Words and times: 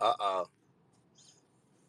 Uh 0.00 0.14
oh. 0.20 0.46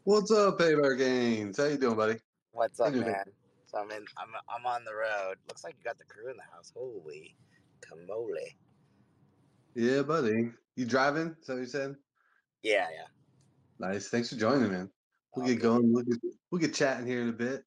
What's 0.04 0.32
up, 0.32 0.58
Paper 0.60 0.96
Gains? 0.96 1.58
How 1.58 1.66
you 1.66 1.78
doing, 1.78 1.96
buddy? 1.96 2.20
What's 2.52 2.80
How 2.80 2.86
up, 2.86 2.94
you 2.94 3.02
doing? 3.02 3.12
man? 3.14 3.26
So 3.68 3.78
I'm 3.78 3.92
in. 3.92 4.06
I'm 4.18 4.30
I'm 4.50 4.66
on 4.66 4.84
the 4.84 4.94
road. 4.94 5.36
Looks 5.48 5.64
like 5.64 5.76
you 5.78 5.84
got 5.84 5.98
the 5.98 6.04
crew 6.06 6.30
in 6.30 6.36
the 6.38 6.44
house. 6.44 6.74
Holy 6.76 7.38
camole! 7.80 8.28
Yeah, 9.76 10.02
buddy. 10.02 10.52
You 10.76 10.86
driving? 10.86 11.36
Is 11.40 11.48
that 11.48 11.54
what 11.54 11.60
you 11.60 11.66
said? 11.68 11.96
Yeah, 12.64 12.88
yeah. 12.92 13.08
Nice. 13.80 14.10
Thanks 14.10 14.30
for 14.30 14.36
joining, 14.36 14.72
man. 14.72 14.90
We'll 15.36 15.44
All 15.44 15.48
get 15.48 15.56
good 15.56 15.62
going. 15.62 15.94
We'll 15.94 16.04
get, 16.04 16.18
we'll 16.50 16.60
get 16.62 16.74
chatting 16.74 17.08
here 17.08 17.22
in 17.22 17.30
a 17.30 17.34
bit. 17.34 17.64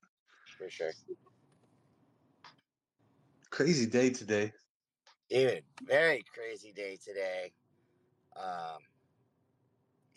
for 0.58 0.68
sure, 0.68 0.92
Crazy 3.50 3.86
day 3.86 4.10
today. 4.10 4.52
dude. 5.30 5.64
Very 5.86 6.22
crazy 6.34 6.72
day 6.72 6.96
today. 7.02 7.52
Um, 8.36 8.80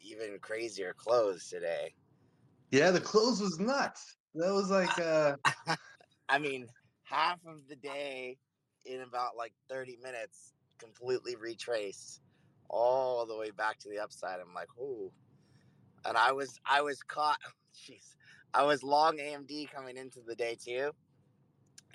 even 0.09 0.39
crazier 0.39 0.93
clothes 0.97 1.49
today. 1.49 1.93
Yeah, 2.71 2.91
the 2.91 2.99
close 2.99 3.41
was 3.41 3.59
nuts. 3.59 4.17
That 4.35 4.53
was 4.53 4.69
like, 4.69 4.97
uh, 4.99 5.35
I 6.29 6.37
mean, 6.39 6.67
half 7.03 7.39
of 7.47 7.67
the 7.69 7.75
day 7.75 8.37
in 8.85 9.01
about 9.01 9.37
like 9.37 9.53
30 9.69 9.97
minutes, 10.03 10.53
completely 10.77 11.35
retraced 11.35 12.21
all 12.69 13.25
the 13.25 13.37
way 13.37 13.51
back 13.51 13.79
to 13.79 13.89
the 13.89 13.99
upside. 13.99 14.39
I'm 14.39 14.53
like, 14.53 14.69
ooh. 14.79 15.11
And 16.05 16.17
I 16.17 16.31
was 16.31 16.59
I 16.65 16.81
was 16.81 17.01
caught. 17.03 17.39
Jeez, 17.75 18.15
I 18.53 18.63
was 18.63 18.83
long 18.83 19.17
AMD 19.17 19.71
coming 19.71 19.97
into 19.97 20.19
the 20.25 20.35
day 20.35 20.57
too, 20.59 20.91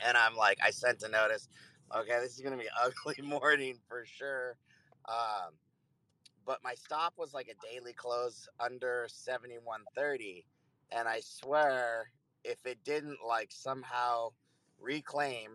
and 0.05 0.16
I'm 0.16 0.37
like, 0.37 0.59
I 0.65 0.71
sent 0.71 1.02
a 1.02 1.09
notice. 1.09 1.49
Okay, 1.95 2.19
this 2.21 2.35
is 2.35 2.41
gonna 2.41 2.57
be 2.57 2.69
ugly 2.83 3.23
morning 3.23 3.77
for 3.88 4.05
sure. 4.05 4.57
Um, 5.09 5.55
but 6.46 6.59
my 6.62 6.74
stop 6.74 7.14
was 7.16 7.34
like 7.34 7.48
a 7.48 7.66
daily 7.73 7.92
close 7.92 8.48
under 8.60 9.06
7130 9.09 10.45
and 10.90 11.09
i 11.09 11.21
swear 11.21 12.10
if 12.45 12.65
it 12.66 12.79
didn't 12.84 13.18
like 13.26 13.51
somehow 13.52 14.29
reclaim 14.80 15.51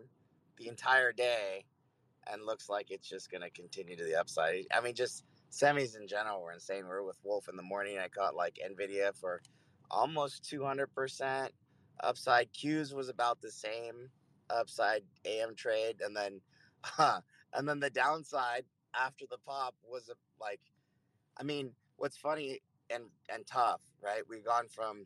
the 0.58 0.68
entire 0.68 1.12
day 1.12 1.66
and 2.32 2.46
looks 2.46 2.70
like 2.70 2.92
it's 2.92 3.08
just 3.08 3.32
going 3.32 3.42
to 3.42 3.50
continue 3.50 3.96
to 3.96 4.04
the 4.04 4.16
upside 4.16 4.66
i 4.76 4.82
mean 4.82 4.96
just 4.96 5.24
semis 5.50 5.98
in 5.98 6.08
general 6.08 6.42
were 6.42 6.52
insane. 6.52 6.84
We 6.84 6.90
were 6.90 7.06
with 7.06 7.18
wolf 7.24 7.48
in 7.48 7.56
the 7.56 7.64
morning 7.64 7.98
i 7.98 8.08
caught 8.08 8.36
like 8.36 8.60
nvidia 8.66 9.16
for 9.16 9.42
almost 9.90 10.44
200% 10.44 11.50
upside. 12.02 12.52
Q's 12.54 12.94
was 12.94 13.10
about 13.10 13.42
the 13.42 13.52
same 13.52 14.10
upside 14.50 15.04
am 15.26 15.56
trade 15.56 16.02
and 16.02 16.16
then 16.16 16.40
and 17.54 17.68
then 17.68 17.80
the 17.80 17.90
downside 17.90 18.64
after 18.94 19.26
the 19.30 19.38
pop 19.46 19.76
was 19.90 20.10
uh, 20.10 20.14
like 20.40 20.62
I 21.40 21.44
mean, 21.44 21.72
what's 21.98 22.18
funny 22.18 22.62
and 22.90 23.06
and 23.30 23.46
tough, 23.46 23.82
right? 24.02 24.24
We've 24.28 24.46
gone 24.46 24.68
from, 24.70 25.06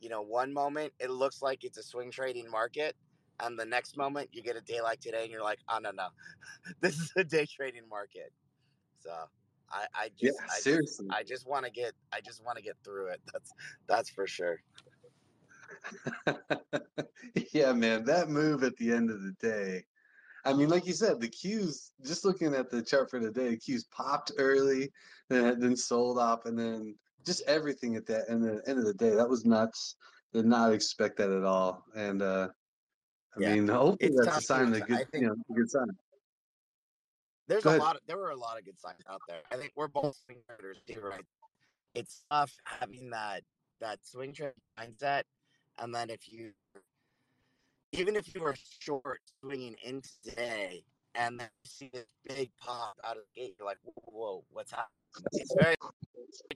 you 0.00 0.08
know, 0.08 0.22
one 0.22 0.52
moment 0.52 0.92
it 0.98 1.10
looks 1.10 1.42
like 1.42 1.64
it's 1.64 1.78
a 1.78 1.82
swing 1.82 2.10
trading 2.10 2.50
market, 2.50 2.94
and 3.40 3.58
the 3.58 3.64
next 3.64 3.96
moment 3.96 4.30
you 4.32 4.42
get 4.42 4.56
a 4.56 4.60
day 4.60 4.80
like 4.80 5.00
today, 5.00 5.22
and 5.22 5.30
you're 5.30 5.42
like, 5.42 5.60
oh 5.68 5.78
no 5.78 5.90
no, 5.90 6.08
this 6.80 6.98
is 6.98 7.12
a 7.16 7.24
day 7.24 7.46
trading 7.46 7.88
market. 7.88 8.32
So 9.00 9.10
I 9.70 9.86
I 9.94 10.10
yeah, 10.18 10.30
just 10.30 10.40
I 10.42 10.54
just 10.54 10.64
seriously. 10.64 11.06
I 11.10 11.22
just 11.22 11.46
want 11.46 11.64
to 11.64 11.70
get 11.70 11.92
I 12.12 12.20
just 12.20 12.44
want 12.44 12.58
to 12.58 12.62
get 12.62 12.76
through 12.84 13.08
it. 13.08 13.20
That's 13.32 13.52
that's 13.86 14.10
for 14.10 14.26
sure. 14.26 14.60
yeah, 17.52 17.72
man, 17.72 18.04
that 18.04 18.28
move 18.28 18.62
at 18.62 18.76
the 18.76 18.92
end 18.92 19.10
of 19.10 19.22
the 19.22 19.32
day. 19.40 19.84
I 20.44 20.52
mean, 20.52 20.68
like 20.68 20.86
you 20.86 20.92
said, 20.92 21.20
the 21.20 21.28
Qs, 21.28 21.92
just 22.04 22.24
looking 22.24 22.54
at 22.54 22.70
the 22.70 22.82
chart 22.82 23.10
for 23.10 23.20
the 23.20 23.30
day, 23.30 23.56
Qs 23.56 23.88
popped 23.90 24.32
early, 24.38 24.90
then 25.28 25.60
then 25.60 25.76
sold 25.76 26.18
off, 26.18 26.46
and 26.46 26.58
then 26.58 26.96
just 27.24 27.42
everything 27.46 27.96
at 27.96 28.06
that 28.06 28.28
and 28.28 28.42
the 28.42 28.62
end 28.66 28.78
of 28.78 28.84
the 28.84 28.94
day. 28.94 29.10
That 29.10 29.28
was 29.28 29.44
nuts. 29.44 29.96
Did 30.32 30.46
not 30.46 30.72
expect 30.72 31.16
that 31.18 31.30
at 31.30 31.44
all. 31.44 31.84
And 31.94 32.22
uh 32.22 32.48
I 33.36 33.40
Yeah, 33.40 33.54
mean, 33.54 33.68
hopefully 33.68 34.10
it's 34.12 34.26
that's 34.26 34.38
a 34.38 34.40
sign 34.40 34.74
I 34.74 34.80
good, 34.80 35.06
you 35.14 35.20
know, 35.28 35.36
good 35.54 35.70
sign. 35.70 35.86
there's 37.46 37.64
Go 37.64 37.70
a 37.70 37.72
ahead. 37.72 37.82
lot 37.82 37.96
of 37.96 38.02
there 38.06 38.18
were 38.18 38.30
a 38.30 38.36
lot 38.36 38.58
of 38.58 38.64
good 38.64 38.78
signs 38.80 39.02
out 39.08 39.22
there. 39.28 39.42
I 39.50 39.56
think 39.56 39.72
we're 39.76 39.88
both 39.88 40.16
swing 40.24 40.42
traders 40.46 40.82
too, 40.86 41.00
right? 41.00 41.24
It's 41.94 42.24
tough 42.30 42.56
having 42.64 43.10
that 43.10 43.44
that 43.80 44.04
swing 44.06 44.32
trade 44.32 44.52
mindset, 44.78 45.24
and 45.78 45.94
then 45.94 46.10
if 46.10 46.32
you 46.32 46.52
even 47.92 48.16
if 48.16 48.34
you 48.34 48.40
were 48.40 48.54
short 48.80 49.20
swinging 49.40 49.76
in 49.84 50.02
today 50.24 50.82
and 51.14 51.38
then 51.38 51.48
you 51.64 51.70
see 51.70 51.90
this 51.92 52.06
big 52.26 52.50
pop 52.58 52.96
out 53.04 53.16
of 53.16 53.22
the 53.34 53.40
gate, 53.40 53.54
you're 53.58 53.66
like, 53.66 53.78
whoa, 53.82 53.94
whoa 54.06 54.44
what's 54.50 54.70
happening? 54.70 55.26
It's 55.32 55.54
very 55.60 55.76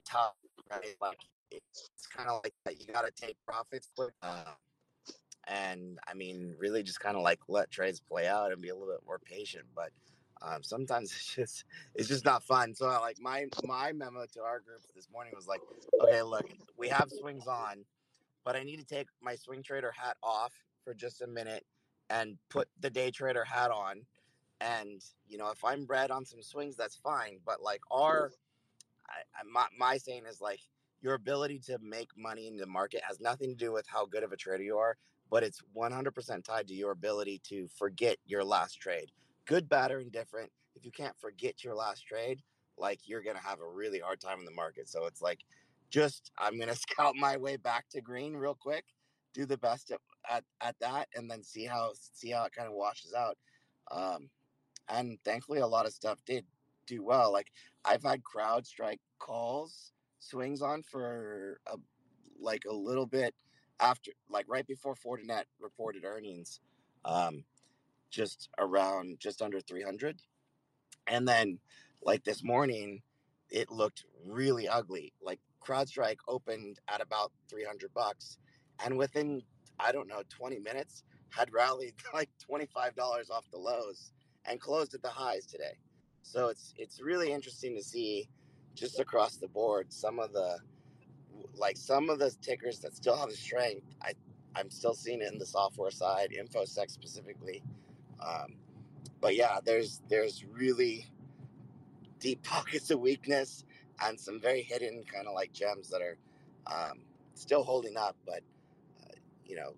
tough, 0.05 0.33
right? 0.69 0.95
Like 1.01 1.19
it's 1.51 1.89
kind 2.15 2.29
of 2.29 2.41
like 2.43 2.53
that. 2.65 2.79
You 2.79 2.91
got 2.91 3.05
to 3.05 3.11
take 3.11 3.37
profits 3.45 3.89
quick. 3.95 4.13
Uh, 4.21 4.43
and 5.47 5.99
I 6.07 6.13
mean, 6.13 6.55
really 6.57 6.83
just 6.83 6.99
kind 6.99 7.15
of 7.15 7.23
like 7.23 7.39
let 7.47 7.69
trades 7.69 8.01
play 8.01 8.27
out 8.27 8.51
and 8.51 8.61
be 8.61 8.69
a 8.69 8.75
little 8.75 8.91
bit 8.91 9.05
more 9.05 9.19
patient. 9.19 9.65
But 9.75 9.91
um, 10.41 10.63
sometimes 10.63 11.11
it's 11.15 11.35
just 11.35 11.65
it's 11.93 12.07
just 12.07 12.25
not 12.25 12.43
fun. 12.43 12.73
So 12.73 12.87
like 12.87 13.17
my 13.21 13.45
my 13.63 13.91
memo 13.91 14.25
to 14.33 14.41
our 14.41 14.59
group 14.59 14.81
this 14.95 15.07
morning 15.13 15.33
was 15.35 15.47
like, 15.47 15.61
okay, 16.01 16.23
look, 16.23 16.49
we 16.77 16.89
have 16.89 17.11
swings 17.11 17.45
on, 17.45 17.85
but 18.43 18.55
I 18.55 18.63
need 18.63 18.79
to 18.79 18.85
take 18.85 19.07
my 19.21 19.35
swing 19.35 19.61
trader 19.61 19.93
hat 19.95 20.17
off 20.23 20.53
for 20.87 20.93
just 20.93 21.21
a 21.21 21.27
minute 21.27 21.65
and 22.09 22.37
put 22.47 22.69
the 22.79 22.89
day 22.89 23.11
trader 23.11 23.43
hat 23.43 23.71
on. 23.71 24.03
And 24.61 25.03
you 25.27 25.37
know, 25.37 25.49
if 25.51 25.65
I'm 25.65 25.85
red 25.85 26.11
on 26.11 26.23
some 26.23 26.41
swings, 26.41 26.77
that's 26.77 26.95
fine. 26.95 27.39
But 27.45 27.61
like 27.61 27.81
our 27.91 28.31
I, 29.09 29.19
I, 29.35 29.43
my, 29.51 29.65
my 29.77 29.97
saying 29.97 30.23
is 30.29 30.39
like 30.39 30.61
your 31.01 31.15
ability 31.15 31.59
to 31.67 31.77
make 31.81 32.09
money 32.17 32.47
in 32.47 32.55
the 32.55 32.65
market 32.65 33.01
has 33.05 33.19
nothing 33.19 33.49
to 33.49 33.55
do 33.55 33.73
with 33.73 33.85
how 33.85 34.05
good 34.05 34.23
of 34.23 34.31
a 34.31 34.37
trader 34.37 34.63
you 34.63 34.77
are, 34.77 34.95
but 35.29 35.43
it's 35.43 35.61
100% 35.75 36.43
tied 36.43 36.67
to 36.69 36.73
your 36.73 36.91
ability 36.91 37.41
to 37.49 37.67
forget 37.77 38.17
your 38.25 38.45
last 38.45 38.75
trade. 38.75 39.11
Good, 39.45 39.67
bad, 39.67 39.91
or 39.91 39.99
indifferent. 39.99 40.51
If 40.75 40.85
you 40.85 40.91
can't 40.91 41.17
forget 41.19 41.63
your 41.65 41.75
last 41.75 42.07
trade, 42.07 42.41
like 42.77 43.01
you're 43.05 43.21
to 43.23 43.37
have 43.37 43.59
a 43.59 43.67
really 43.67 43.99
hard 43.99 44.21
time 44.21 44.39
in 44.39 44.45
the 44.45 44.51
market. 44.51 44.87
So 44.87 45.05
it's 45.05 45.21
like, 45.21 45.41
just 45.89 46.31
I'm 46.37 46.57
to 46.69 46.75
scout 46.89 47.15
my 47.15 47.35
way 47.35 47.57
back 47.57 47.89
to 47.89 48.01
green 48.01 48.33
real 48.33 48.57
quick, 48.59 48.85
do 49.33 49.45
the 49.45 49.57
best 49.57 49.91
at, 50.29 50.37
at, 50.37 50.43
at 50.61 50.75
that, 50.79 51.07
and 51.15 51.29
then 51.29 51.43
see 51.43 51.65
how 51.65 51.91
see 52.13 52.31
how 52.31 52.45
it 52.45 52.53
kind 52.53 52.67
of 52.67 52.73
washes 52.73 53.13
out. 53.13 53.37
Um, 53.91 54.29
and 54.89 55.17
thankfully, 55.23 55.59
a 55.59 55.67
lot 55.67 55.85
of 55.85 55.93
stuff 55.93 56.19
did 56.25 56.45
do 56.87 57.03
well. 57.03 57.31
Like 57.31 57.51
I've 57.85 58.03
had 58.03 58.21
CrowdStrike 58.23 58.99
calls 59.19 59.91
swings 60.19 60.61
on 60.61 60.83
for 60.83 61.59
a, 61.67 61.77
like 62.39 62.63
a 62.69 62.73
little 62.73 63.05
bit 63.05 63.35
after, 63.79 64.11
like 64.29 64.45
right 64.47 64.65
before 64.65 64.95
Fortinet 64.95 65.43
reported 65.59 66.05
earnings, 66.05 66.59
um, 67.05 67.43
just 68.09 68.49
around 68.57 69.19
just 69.19 69.41
under 69.41 69.59
300. 69.59 70.21
And 71.07 71.27
then, 71.27 71.59
like 72.03 72.23
this 72.23 72.43
morning, 72.43 73.01
it 73.49 73.71
looked 73.71 74.05
really 74.25 74.67
ugly. 74.67 75.13
Like 75.21 75.39
CrowdStrike 75.65 76.17
opened 76.27 76.79
at 76.87 77.01
about 77.01 77.31
300 77.49 77.93
bucks, 77.93 78.37
and 78.83 78.97
within 78.97 79.43
I 79.79 79.91
don't 79.91 80.07
know 80.07 80.21
20 80.29 80.59
minutes 80.59 81.03
had 81.29 81.53
rallied 81.53 81.93
like 82.13 82.29
$25 82.49 83.29
off 83.31 83.45
the 83.51 83.57
lows 83.57 84.11
and 84.45 84.59
closed 84.59 84.93
at 84.93 85.01
the 85.01 85.09
highs 85.09 85.45
today. 85.45 85.77
So 86.21 86.49
it's 86.49 86.73
it's 86.77 87.01
really 87.01 87.31
interesting 87.31 87.75
to 87.75 87.83
see 87.83 88.27
just 88.75 88.99
across 88.99 89.37
the 89.37 89.47
board 89.47 89.91
some 89.91 90.19
of 90.19 90.33
the 90.33 90.57
like 91.55 91.77
some 91.77 92.09
of 92.09 92.19
the 92.19 92.31
tickers 92.41 92.79
that 92.79 92.95
still 92.95 93.15
have 93.15 93.29
the 93.29 93.35
strength. 93.35 93.85
I 94.01 94.13
I'm 94.55 94.69
still 94.69 94.93
seeing 94.93 95.21
it 95.21 95.31
in 95.31 95.39
the 95.39 95.45
software 95.45 95.91
side, 95.91 96.31
InfoSec 96.31 96.89
specifically. 96.89 97.61
Um, 98.19 98.55
but 99.21 99.35
yeah, 99.35 99.59
there's 99.63 100.01
there's 100.09 100.43
really 100.45 101.07
deep 102.19 102.43
pockets 102.43 102.91
of 102.91 102.99
weakness 102.99 103.63
and 104.03 104.19
some 104.19 104.39
very 104.39 104.61
hidden 104.61 105.03
kind 105.11 105.27
of 105.27 105.33
like 105.33 105.51
gems 105.53 105.89
that 105.89 106.01
are 106.01 106.17
um, 106.67 106.99
still 107.35 107.63
holding 107.63 107.97
up. 107.97 108.15
But 108.25 108.41
you 109.47 109.55
know, 109.55 109.73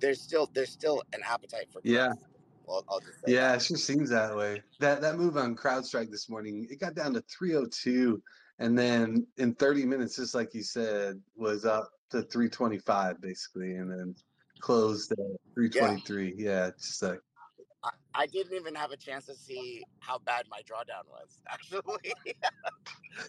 there's 0.00 0.20
still 0.20 0.50
there's 0.52 0.70
still 0.70 1.02
an 1.12 1.20
appetite 1.26 1.66
for 1.72 1.80
growth. 1.80 1.84
Yeah. 1.84 2.12
Well, 2.66 2.84
I'll 2.88 3.00
just 3.00 3.20
say 3.20 3.32
Yeah, 3.32 3.48
that. 3.48 3.56
it 3.56 3.62
sure 3.62 3.76
seems 3.76 4.10
that 4.10 4.36
way. 4.36 4.62
That 4.80 5.00
that 5.02 5.16
move 5.16 5.36
on 5.36 5.56
CrowdStrike 5.56 6.10
this 6.10 6.28
morning, 6.28 6.66
it 6.70 6.80
got 6.80 6.94
down 6.94 7.14
to 7.14 7.22
302, 7.22 8.22
and 8.58 8.78
then 8.78 9.26
in 9.38 9.54
30 9.54 9.86
minutes, 9.86 10.16
just 10.16 10.34
like 10.34 10.54
you 10.54 10.62
said, 10.62 11.20
was 11.36 11.64
up 11.64 11.90
to 12.10 12.22
325 12.22 13.20
basically, 13.20 13.74
and 13.76 13.90
then 13.90 14.14
closed 14.60 15.12
at 15.12 15.18
323. 15.54 16.34
Yeah, 16.36 16.68
it's 16.68 16.88
just 16.88 17.02
like 17.02 17.20
I, 17.82 17.90
I 18.14 18.26
didn't 18.26 18.54
even 18.54 18.74
have 18.74 18.90
a 18.90 18.96
chance 18.96 19.26
to 19.26 19.34
see 19.34 19.82
how 20.00 20.18
bad 20.18 20.44
my 20.50 20.60
drawdown 20.60 21.08
was. 21.08 21.40
Actually, 21.48 22.12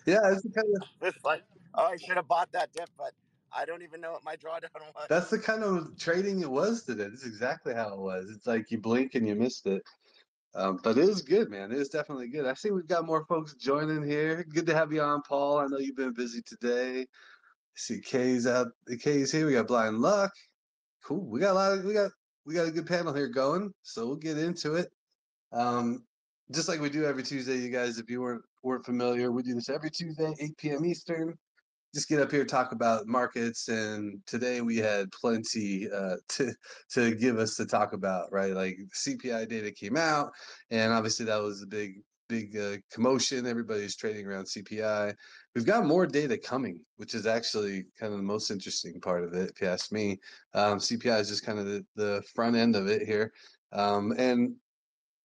yeah, 0.06 0.20
it's 0.32 0.48
kind 0.56 0.68
of 0.76 0.88
it's 1.02 1.24
like, 1.24 1.44
oh, 1.76 1.86
I 1.86 1.98
should 1.98 2.18
have 2.18 2.28
bought 2.28 2.52
that 2.52 2.72
dip, 2.74 2.90
but 2.98 3.14
I 3.54 3.66
don't 3.66 3.82
even 3.82 4.02
know 4.02 4.12
what 4.12 4.24
my 4.24 4.36
drawdown 4.36 4.94
was. 4.96 5.06
that's 5.10 5.30
the 5.30 5.40
kind 5.40 5.64
of 5.64 5.98
trading 5.98 6.42
it 6.42 6.50
was 6.50 6.84
today. 6.84 7.08
That's 7.10 7.26
exactly 7.26 7.74
how 7.74 7.94
it 7.94 8.00
was. 8.00 8.30
It's 8.30 8.48
like 8.48 8.72
you 8.72 8.80
blink 8.80 9.16
and 9.16 9.28
you 9.28 9.36
missed 9.36 9.68
it. 9.68 9.84
Um, 10.54 10.80
but 10.84 10.98
it 10.98 11.08
is 11.08 11.22
good, 11.22 11.50
man. 11.50 11.72
It 11.72 11.78
is 11.78 11.90
definitely 11.90 12.28
good. 12.28 12.46
I 12.46 12.54
see 12.54 12.72
we've 12.72 12.88
got 12.88 13.06
more 13.06 13.26
folks 13.26 13.54
joining 13.54 14.04
here. 14.04 14.46
Good 14.54 14.66
to 14.68 14.76
have 14.76 14.92
you 14.92 15.02
on, 15.02 15.22
Paul. 15.22 15.60
I 15.60 15.68
know 15.68 15.78
you've 15.78 15.96
been 15.96 16.14
busy 16.14 16.42
today. 16.42 17.02
I 17.02 17.06
see 17.76 18.02
Kay's 18.02 18.48
out. 18.48 18.68
Kay's 19.00 19.32
here. 19.32 19.46
We 19.46 19.54
got 19.54 19.68
Blind 19.68 20.00
Luck. 20.00 20.32
Cool. 21.04 21.26
We 21.26 21.40
got 21.40 21.52
a 21.52 21.54
lot 21.54 21.78
of 21.78 21.86
we 21.86 21.94
got 21.94 22.12
we 22.46 22.54
got 22.54 22.68
a 22.68 22.72
good 22.72 22.86
panel 22.86 23.14
here 23.14 23.30
going. 23.30 23.74
So 23.84 24.06
we'll 24.06 24.18
get 24.18 24.38
into 24.38 24.76
it. 24.76 24.92
Um, 25.54 26.04
just 26.52 26.68
like 26.68 26.82
we 26.82 26.90
do 26.90 27.06
every 27.06 27.24
Tuesday, 27.24 27.58
you 27.58 27.70
guys. 27.70 27.98
If 27.98 28.10
you 28.10 28.22
weren't 28.22 28.44
weren't 28.62 28.86
familiar, 28.86 29.32
we 29.32 29.44
do 29.44 29.56
this 29.56 29.70
every 29.70 29.90
Tuesday, 29.90 30.34
8 30.38 30.58
p.m. 30.58 30.86
Eastern 30.86 31.38
just 31.94 32.08
get 32.08 32.22
up 32.22 32.32
here 32.32 32.46
talk 32.46 32.72
about 32.72 33.08
markets 33.08 33.68
and 33.68 34.20
today 34.26 34.62
we 34.62 34.78
had 34.78 35.12
plenty 35.12 35.92
uh, 35.92 36.16
to 36.30 36.54
to 36.90 37.16
give 37.16 37.38
us 37.38 37.56
to 37.56 37.66
talk 37.66 37.94
about 37.94 38.32
right? 38.32 38.54
Like 38.54 38.78
cpi 38.96 39.48
data 39.48 39.72
came 39.72 39.98
out 39.98 40.32
and 40.70 40.94
obviously 40.94 41.26
that 41.26 41.42
was 41.42 41.62
a 41.62 41.68
big 41.68 42.02
big 42.30 42.58
uh, 42.58 42.78
commotion. 42.90 43.46
Everybody's 43.46 43.96
trading 43.96 44.26
around 44.26 44.46
cpi 44.46 45.14
we've 45.54 45.66
got 45.66 45.86
more 45.86 46.08
data 46.08 46.38
coming 46.38 46.80
which 46.98 47.14
is 47.14 47.28
actually 47.28 47.86
kind 48.00 48.14
of 48.14 48.20
the 48.20 48.24
most 48.24 48.52
interesting 48.52 49.02
part 49.02 49.24
of 49.24 49.34
it 49.34 49.50
if 49.50 49.62
you 49.62 49.68
ask 49.68 49.92
me. 49.92 50.20
Um, 50.54 50.80
cpi 50.80 51.20
is 51.20 51.30
just 51.30 51.46
kind 51.46 51.60
of 51.60 51.66
the, 51.66 51.86
the 51.96 52.24
front 52.34 52.56
end 52.56 52.76
of 52.76 52.88
it 52.88 53.06
here. 53.06 53.34
Um, 53.74 54.14
and 54.18 54.56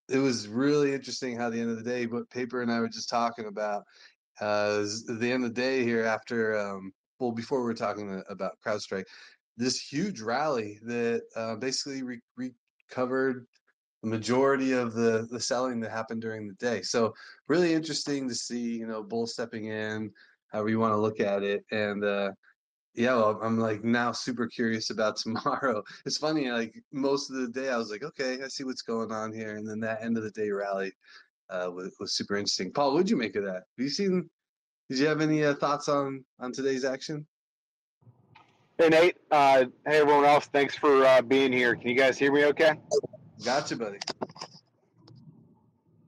it 0.09 0.19
was 0.19 0.47
really 0.47 0.93
interesting 0.93 1.37
how 1.37 1.49
the 1.49 1.59
end 1.59 1.69
of 1.69 1.77
the 1.77 1.89
day 1.89 2.05
what 2.05 2.29
paper 2.29 2.61
and 2.61 2.71
i 2.71 2.79
were 2.79 2.87
just 2.87 3.09
talking 3.09 3.45
about 3.47 3.83
uh, 4.41 4.85
at 5.09 5.19
the 5.19 5.31
end 5.31 5.43
of 5.43 5.53
the 5.53 5.61
day 5.61 5.83
here 5.83 6.03
after 6.03 6.57
um, 6.57 6.91
well 7.19 7.31
before 7.31 7.63
we 7.63 7.71
are 7.71 7.75
talking 7.75 8.21
about 8.29 8.57
CrowdStrike, 8.65 9.05
this 9.57 9.79
huge 9.79 10.21
rally 10.21 10.79
that 10.83 11.23
uh, 11.35 11.55
basically 11.55 12.03
re- 12.03 12.21
recovered 12.89 13.47
the 14.03 14.09
majority 14.09 14.73
of 14.73 14.93
the 14.93 15.27
the 15.31 15.39
selling 15.39 15.79
that 15.81 15.91
happened 15.91 16.21
during 16.21 16.47
the 16.47 16.53
day. 16.55 16.81
So 16.81 17.13
really 17.47 17.73
interesting 17.73 18.27
to 18.29 18.35
see, 18.35 18.77
you 18.77 18.87
know, 18.87 19.03
bull 19.03 19.27
stepping 19.27 19.65
in, 19.65 20.11
however 20.49 20.69
you 20.69 20.79
want 20.79 20.93
to 20.93 20.97
look 20.97 21.19
at 21.19 21.43
it, 21.43 21.65
and 21.71 22.03
uh, 22.03 22.31
yeah, 22.93 23.15
well, 23.15 23.39
I'm 23.43 23.59
like 23.59 23.83
now 23.83 24.11
super 24.11 24.47
curious 24.47 24.89
about 24.89 25.17
tomorrow. 25.17 25.83
It's 26.05 26.17
funny, 26.17 26.51
like 26.51 26.75
most 26.91 27.29
of 27.29 27.37
the 27.37 27.47
day 27.47 27.69
I 27.69 27.77
was 27.77 27.91
like, 27.91 28.03
okay, 28.03 28.43
I 28.43 28.47
see 28.47 28.63
what's 28.63 28.81
going 28.81 29.11
on 29.11 29.33
here, 29.33 29.55
and 29.55 29.67
then 29.67 29.79
that 29.81 30.03
end 30.03 30.17
of 30.17 30.23
the 30.23 30.31
day 30.31 30.51
rally 30.51 30.93
uh, 31.49 31.69
was, 31.73 31.95
was 31.99 32.13
super 32.13 32.35
interesting. 32.35 32.71
Paul, 32.71 32.93
what'd 32.93 33.09
you 33.09 33.17
make 33.17 33.35
of 33.35 33.43
that? 33.43 33.53
Have 33.53 33.63
you 33.77 33.89
seen? 33.89 34.29
Did 34.89 34.99
you 34.99 35.07
have 35.07 35.21
any 35.21 35.43
uh, 35.43 35.55
thoughts 35.55 35.89
on 35.89 36.23
on 36.39 36.51
today's 36.51 36.85
action? 36.85 37.25
Hey 38.77 38.89
Nate. 38.89 39.17
Uh, 39.31 39.65
hey 39.85 39.99
everyone 39.99 40.25
else. 40.25 40.45
Thanks 40.45 40.75
for 40.75 41.05
uh, 41.05 41.21
being 41.21 41.51
here. 41.51 41.75
Can 41.75 41.89
you 41.89 41.95
guys 41.95 42.17
hear 42.17 42.31
me? 42.31 42.45
Okay. 42.45 42.73
Gotcha, 43.43 43.75
buddy. 43.75 43.99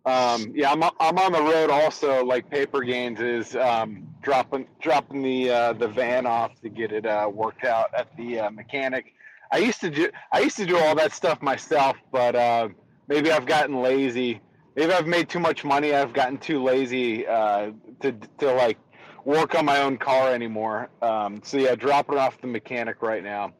Um, 0.05 0.51
yeah, 0.55 0.71
I'm 0.71 0.83
I'm 0.83 1.17
on 1.17 1.31
the 1.33 1.41
road 1.41 1.69
also. 1.69 2.23
Like 2.23 2.49
Paper 2.49 2.81
Gains 2.81 3.19
is 3.19 3.55
um, 3.55 4.07
dropping 4.21 4.67
dropping 4.81 5.21
the 5.21 5.49
uh, 5.49 5.73
the 5.73 5.87
van 5.87 6.25
off 6.25 6.59
to 6.61 6.69
get 6.69 6.91
it 6.91 7.05
uh, 7.05 7.29
worked 7.31 7.65
out 7.65 7.93
at 7.93 8.15
the 8.17 8.39
uh, 8.39 8.49
mechanic. 8.49 9.13
I 9.51 9.57
used 9.57 9.81
to 9.81 9.89
do 9.89 10.09
I 10.31 10.39
used 10.39 10.57
to 10.57 10.65
do 10.65 10.77
all 10.77 10.95
that 10.95 11.11
stuff 11.11 11.41
myself, 11.41 11.97
but 12.11 12.35
uh, 12.35 12.69
maybe 13.07 13.31
I've 13.31 13.45
gotten 13.45 13.81
lazy 13.81 14.41
maybe 14.79 14.93
I've 14.93 15.07
made 15.07 15.27
too 15.27 15.39
much 15.39 15.65
money. 15.65 15.93
I've 15.93 16.13
gotten 16.13 16.37
too 16.37 16.63
lazy 16.63 17.27
uh, 17.27 17.71
to 17.99 18.13
to 18.37 18.53
like 18.53 18.77
work 19.25 19.53
on 19.55 19.65
my 19.65 19.81
own 19.81 19.97
car 19.97 20.33
anymore. 20.33 20.89
Um, 21.01 21.41
so 21.43 21.57
yeah, 21.57 21.75
dropping 21.75 22.17
off 22.17 22.39
the 22.39 22.47
mechanic 22.47 23.01
right 23.01 23.23
now. 23.23 23.51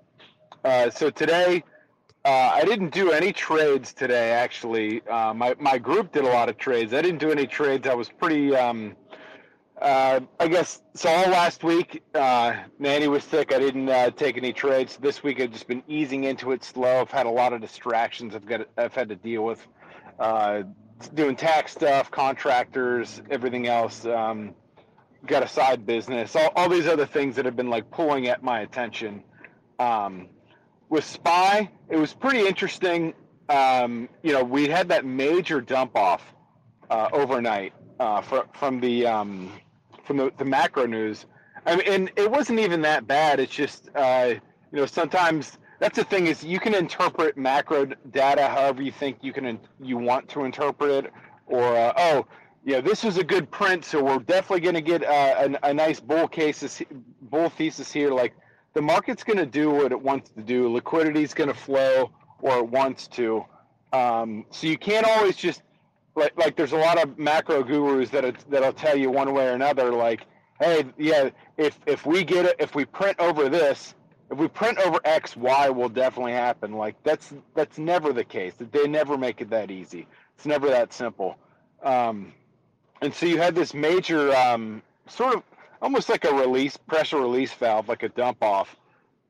Uh, 0.64 0.90
so 0.90 1.10
today, 1.10 1.64
uh, 2.24 2.52
I 2.54 2.64
didn't 2.64 2.94
do 2.94 3.12
any 3.12 3.34
trades 3.34 3.92
today. 3.94 4.32
Actually, 4.32 5.06
uh, 5.08 5.34
my 5.34 5.56
my 5.60 5.78
group 5.78 6.14
did 6.14 6.24
a 6.24 6.30
lot 6.30 6.48
of 6.48 6.58
trades. 6.58 6.94
I 6.94 7.02
didn't 7.02 7.20
do 7.20 7.32
any 7.32 7.46
trades. 7.46 7.86
I 7.88 7.94
was 7.94 8.10
pretty. 8.10 8.56
Um, 8.56 8.96
uh, 9.82 10.20
I 10.42 10.48
guess 10.50 10.82
so. 10.94 11.10
All 11.10 11.30
last 11.30 11.64
week, 11.64 12.02
uh, 12.14 12.54
Nanny 12.80 13.08
was 13.10 13.24
sick. 13.26 13.54
I 13.54 13.60
didn't 13.60 13.90
uh, 13.90 14.12
take 14.12 14.38
any 14.38 14.52
trades. 14.54 14.98
This 15.02 15.24
week, 15.24 15.40
I've 15.42 15.52
just 15.52 15.68
been 15.68 15.84
easing 15.88 16.26
into 16.26 16.52
it 16.54 16.64
slow. 16.64 17.02
I've 17.02 17.12
had 17.12 17.26
a 17.26 17.30
lot 17.30 17.52
of 17.54 17.60
distractions. 17.60 18.36
I've 18.36 18.46
got. 18.46 18.68
I've 18.78 18.94
had 18.94 19.10
to 19.10 19.16
deal 19.18 19.44
with. 19.44 19.66
Doing 21.14 21.36
tax 21.36 21.72
stuff, 21.72 22.12
contractors, 22.12 23.22
everything 23.30 23.68
else. 23.68 24.06
Um, 24.06 24.54
got 25.26 25.44
a 25.44 25.48
side 25.48 25.86
business, 25.86 26.36
all, 26.36 26.52
all 26.56 26.70
these 26.70 26.88
other 26.88 27.06
things 27.06 27.36
that 27.36 27.46
have 27.46 27.56
been 27.56 27.70
like 27.70 27.90
pulling 27.92 28.28
at 28.28 28.44
my 28.44 28.62
attention. 28.62 29.24
Um, 29.80 30.28
with 30.90 31.04
Spy, 31.04 31.70
it 31.90 31.96
was 31.96 32.14
pretty 32.14 32.48
interesting. 32.48 33.14
Um, 33.48 34.10
you 34.24 34.34
know, 34.34 34.44
we 34.44 34.68
had 34.68 34.90
that 34.90 35.06
major 35.06 35.62
dump 35.62 35.96
off 35.96 36.24
uh, 36.90 37.10
overnight 37.14 37.74
uh, 38.00 38.22
from 38.22 38.44
from 38.54 38.80
the 38.80 39.06
um, 39.06 39.52
from 40.04 40.18
the, 40.18 40.32
the 40.38 40.46
macro 40.46 40.86
news. 40.86 41.26
I 41.66 41.76
mean, 41.76 41.88
and 41.88 42.12
it 42.16 42.30
wasn't 42.30 42.60
even 42.60 42.82
that 42.82 43.08
bad. 43.08 43.40
It's 43.40 43.54
just 43.54 43.90
uh, 43.96 44.34
you 44.72 44.80
know 44.80 44.86
sometimes 44.86 45.59
that's 45.80 45.96
the 45.98 46.04
thing 46.04 46.28
is 46.28 46.44
you 46.44 46.60
can 46.60 46.76
interpret 46.76 47.38
macro 47.38 47.86
data 48.12 48.48
however 48.48 48.82
you 48.82 48.92
think 48.92 49.18
you 49.22 49.34
can 49.34 49.60
you 49.82 49.98
want 49.98 50.28
to 50.30 50.44
interpret 50.44 51.06
it 51.06 51.14
or 51.48 51.76
uh, 51.76 51.94
oh 51.98 52.26
know 52.66 52.82
this 52.82 53.04
is 53.04 53.18
a 53.18 53.24
good 53.24 53.50
print 53.52 53.84
so 53.84 54.04
we're 54.04 54.20
definitely 54.20 54.62
going 54.62 54.76
to 54.76 54.82
get 54.82 55.04
uh, 55.04 55.50
a, 55.64 55.70
a, 55.70 55.74
nice 55.74 56.00
bull 56.00 56.28
cases 56.28 56.82
bull 57.24 57.50
thesis 57.50 57.92
here. 57.92 58.12
Like 58.12 58.34
the 58.74 58.82
market's 58.82 59.24
going 59.24 59.38
to 59.38 59.46
do 59.46 59.72
what 59.72 59.92
it 59.92 60.02
wants 60.02 60.30
to 60.32 60.42
do. 60.42 60.72
Liquidity 60.72 61.24
is 61.24 61.34
going 61.34 61.50
to 61.50 61.56
flow 61.56 62.12
or 62.42 62.60
it 62.60 62.68
wants 62.68 63.08
to. 63.08 63.46
Um, 63.94 64.46
so 64.52 64.68
you 64.68 64.78
can't 64.78 65.06
always 65.06 65.36
just 65.36 65.64
like 66.16 66.38
like 66.38 66.56
there's 66.56 66.74
a 66.74 66.78
lot 66.78 67.02
of 67.02 67.18
macro 67.18 67.64
gurus 67.64 68.10
that 68.12 68.36
that'll 68.50 68.74
tell 68.74 68.98
you 68.98 69.10
one 69.10 69.34
way 69.34 69.48
or 69.48 69.54
another 69.54 69.92
like 69.92 70.26
hey 70.60 70.84
yeah 70.98 71.30
if 71.58 71.80
if 71.86 72.06
we 72.06 72.24
get 72.24 72.46
it 72.46 72.56
if 72.60 72.76
we 72.76 72.84
print 72.84 73.18
over 73.20 73.48
this 73.48 73.96
if 74.32 74.38
we 74.38 74.48
print 74.48 74.78
over 74.80 75.00
X, 75.04 75.36
Y 75.36 75.70
will 75.70 75.90
definitely 75.90 76.34
happen. 76.34 76.74
Like 76.74 76.96
that's 77.04 77.34
that's 77.56 77.78
never 77.78 78.14
the 78.14 78.24
case. 78.24 78.54
They 78.60 78.88
never 78.88 79.18
make 79.18 79.42
it 79.42 79.50
that 79.50 79.72
easy. 79.72 80.08
It's 80.36 80.46
never 80.46 80.68
that 80.70 80.94
simple. 80.94 81.38
Um, 81.84 82.34
and 83.02 83.14
so 83.14 83.26
you 83.26 83.38
had 83.38 83.56
this 83.56 83.74
major 83.74 84.36
um, 84.36 84.82
sort 85.08 85.36
of 85.36 85.44
almost 85.82 86.10
like 86.10 86.26
a 86.26 86.34
release 86.34 86.78
pressure 86.78 87.18
release 87.18 87.54
valve, 87.54 87.88
like 87.88 88.04
a 88.04 88.10
dump 88.10 88.44
off. 88.44 88.76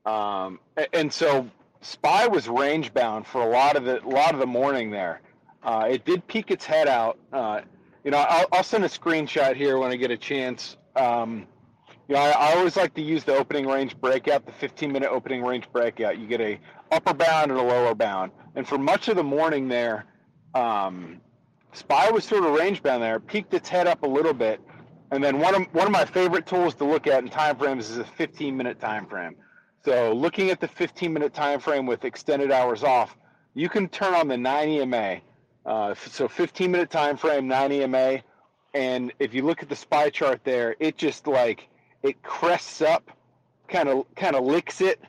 Um, 0.06 0.60
and 0.94 1.12
so 1.12 1.50
Spy 1.82 2.28
was 2.28 2.48
range 2.48 2.94
bound 2.94 3.28
for 3.28 3.42
a 3.42 3.50
lot 3.50 3.76
of 3.76 3.86
the 3.86 4.02
lot 4.04 4.34
of 4.34 4.40
the 4.40 4.48
morning 4.48 4.90
there. 4.90 5.22
Uh, 5.64 5.88
it 5.90 6.06
did 6.06 6.26
peek 6.28 6.52
its 6.52 6.66
head 6.66 6.88
out. 6.88 7.18
Uh, 7.32 7.62
you 8.04 8.12
know, 8.12 8.18
I'll, 8.18 8.48
I'll, 8.54 8.64
send 8.64 8.86
a 8.86 8.88
screenshot 8.88 9.56
here 9.56 9.78
when 9.78 9.92
I 9.92 9.98
get 9.98 10.10
a 10.10 10.18
chance. 10.18 10.78
Um, 10.96 11.48
know, 12.16 12.22
I, 12.22 12.30
I, 12.32 12.54
always 12.56 12.76
like 12.76 12.94
to 12.96 13.02
use 13.02 13.24
the 13.24 13.36
opening 13.36 13.68
range 13.68 14.00
breakout, 14.00 14.46
the 14.46 14.52
15 14.52 14.92
minute 14.92 15.10
opening 15.10 15.44
range 15.44 15.72
breakout. 15.72 16.18
You 16.18 16.28
get 16.28 16.42
a 16.42 16.60
upper 16.92 17.14
bound 17.14 17.52
and 17.52 17.60
a 17.60 17.64
lower 17.64 17.94
bound. 17.94 18.32
And 18.56 18.68
for 18.68 18.78
much 18.78 19.08
of 19.10 19.16
the 19.16 19.24
morning 19.24 19.68
there, 19.68 20.06
um, 20.56 21.22
SPY 21.74 22.10
was 22.12 22.26
sort 22.26 22.46
of 22.46 22.54
range 22.54 22.82
bound 22.82 23.04
there, 23.04 23.20
peeked 23.20 23.54
its 23.54 23.70
head 23.70 23.88
up 23.88 24.04
a 24.04 24.08
little 24.08 24.34
bit. 24.34 24.60
And 25.12 25.24
then 25.24 25.40
one 25.40 25.56
of, 25.56 25.74
one 25.74 25.86
of 25.86 25.92
my 25.92 26.06
favorite 26.06 26.46
tools 26.46 26.76
to 26.76 26.86
look 26.86 27.08
at 27.08 27.24
in 27.24 27.30
time 27.30 27.58
frames 27.58 27.90
is 27.90 27.98
a 27.98 28.04
15 28.04 28.56
minute 28.56 28.80
time 28.80 29.06
frame. 29.06 29.36
So 29.86 30.14
looking 30.14 30.50
at 30.50 30.60
the 30.60 30.68
15 30.68 31.14
minute 31.14 31.34
time 31.34 31.60
frame 31.60 31.86
with 31.86 32.06
extended 32.06 32.52
hours 32.52 32.84
off, 32.84 33.16
you 33.54 33.70
can 33.70 33.88
turn 33.88 34.14
on 34.14 34.28
the 34.28 34.38
9 34.38 34.70
EMA. 34.70 35.18
Uh, 35.66 35.94
so 35.94 36.28
15 36.28 36.72
minute 36.72 36.90
time 36.90 37.18
frame, 37.18 37.48
9 37.48 37.72
EMA. 37.72 38.20
And 38.74 39.12
if 39.20 39.34
you 39.34 39.44
look 39.44 39.64
at 39.64 39.70
the 39.70 39.76
SPY 39.76 40.10
chart 40.10 40.42
there, 40.44 40.76
it 40.80 40.98
just 40.98 41.28
like 41.28 41.68
it 42.04 42.22
crests 42.24 42.82
up, 42.82 43.12
kind 43.68 43.90
of 43.90 44.06
kind 44.16 44.36
of 44.36 44.44
licks 44.44 44.82
it 44.82 45.00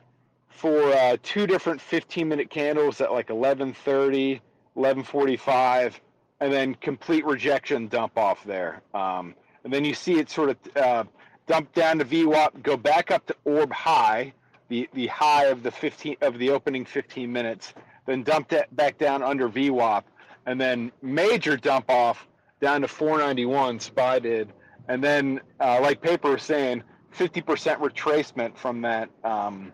for 0.49 0.93
uh, 0.93 1.17
two 1.23 1.47
different 1.47 1.81
15 1.81 2.27
minute 2.27 2.49
candles 2.49 3.01
at 3.01 3.11
like 3.11 3.27
11:30, 3.27 4.39
11:45, 4.77 5.93
and 6.39 6.53
then 6.53 6.75
complete 6.75 7.25
rejection 7.25 7.87
dump 7.87 8.17
off 8.17 8.43
there. 8.43 8.81
Um, 8.93 9.35
and 9.63 9.71
then 9.71 9.85
you 9.85 9.93
see 9.93 10.19
it 10.19 10.29
sort 10.29 10.49
of 10.49 10.57
uh, 10.75 11.03
dump 11.47 11.73
down 11.73 11.99
to 11.99 12.05
VWAP, 12.05 12.63
go 12.63 12.77
back 12.77 13.11
up 13.11 13.25
to 13.27 13.35
orb 13.45 13.71
high, 13.71 14.33
the 14.69 14.89
the 14.93 15.07
high 15.07 15.45
of 15.45 15.63
the 15.63 15.71
15 15.71 16.17
of 16.21 16.37
the 16.37 16.49
opening 16.49 16.85
15 16.85 17.31
minutes, 17.31 17.73
then 18.05 18.23
dump 18.23 18.51
it 18.53 18.73
back 18.75 18.97
down 18.97 19.23
under 19.23 19.49
VWAP, 19.49 20.03
and 20.45 20.59
then 20.59 20.91
major 21.01 21.57
dump 21.57 21.89
off 21.89 22.27
down 22.59 22.81
to 22.81 22.87
491. 22.87 23.79
Spy 23.79 24.19
did 24.19 24.53
and 24.87 25.03
then, 25.03 25.41
uh, 25.59 25.79
like 25.81 26.01
Paper 26.01 26.31
was 26.31 26.43
saying, 26.43 26.83
50% 27.17 27.43
retracement 27.79 28.57
from 28.57 28.81
that. 28.81 29.09
Um, 29.23 29.71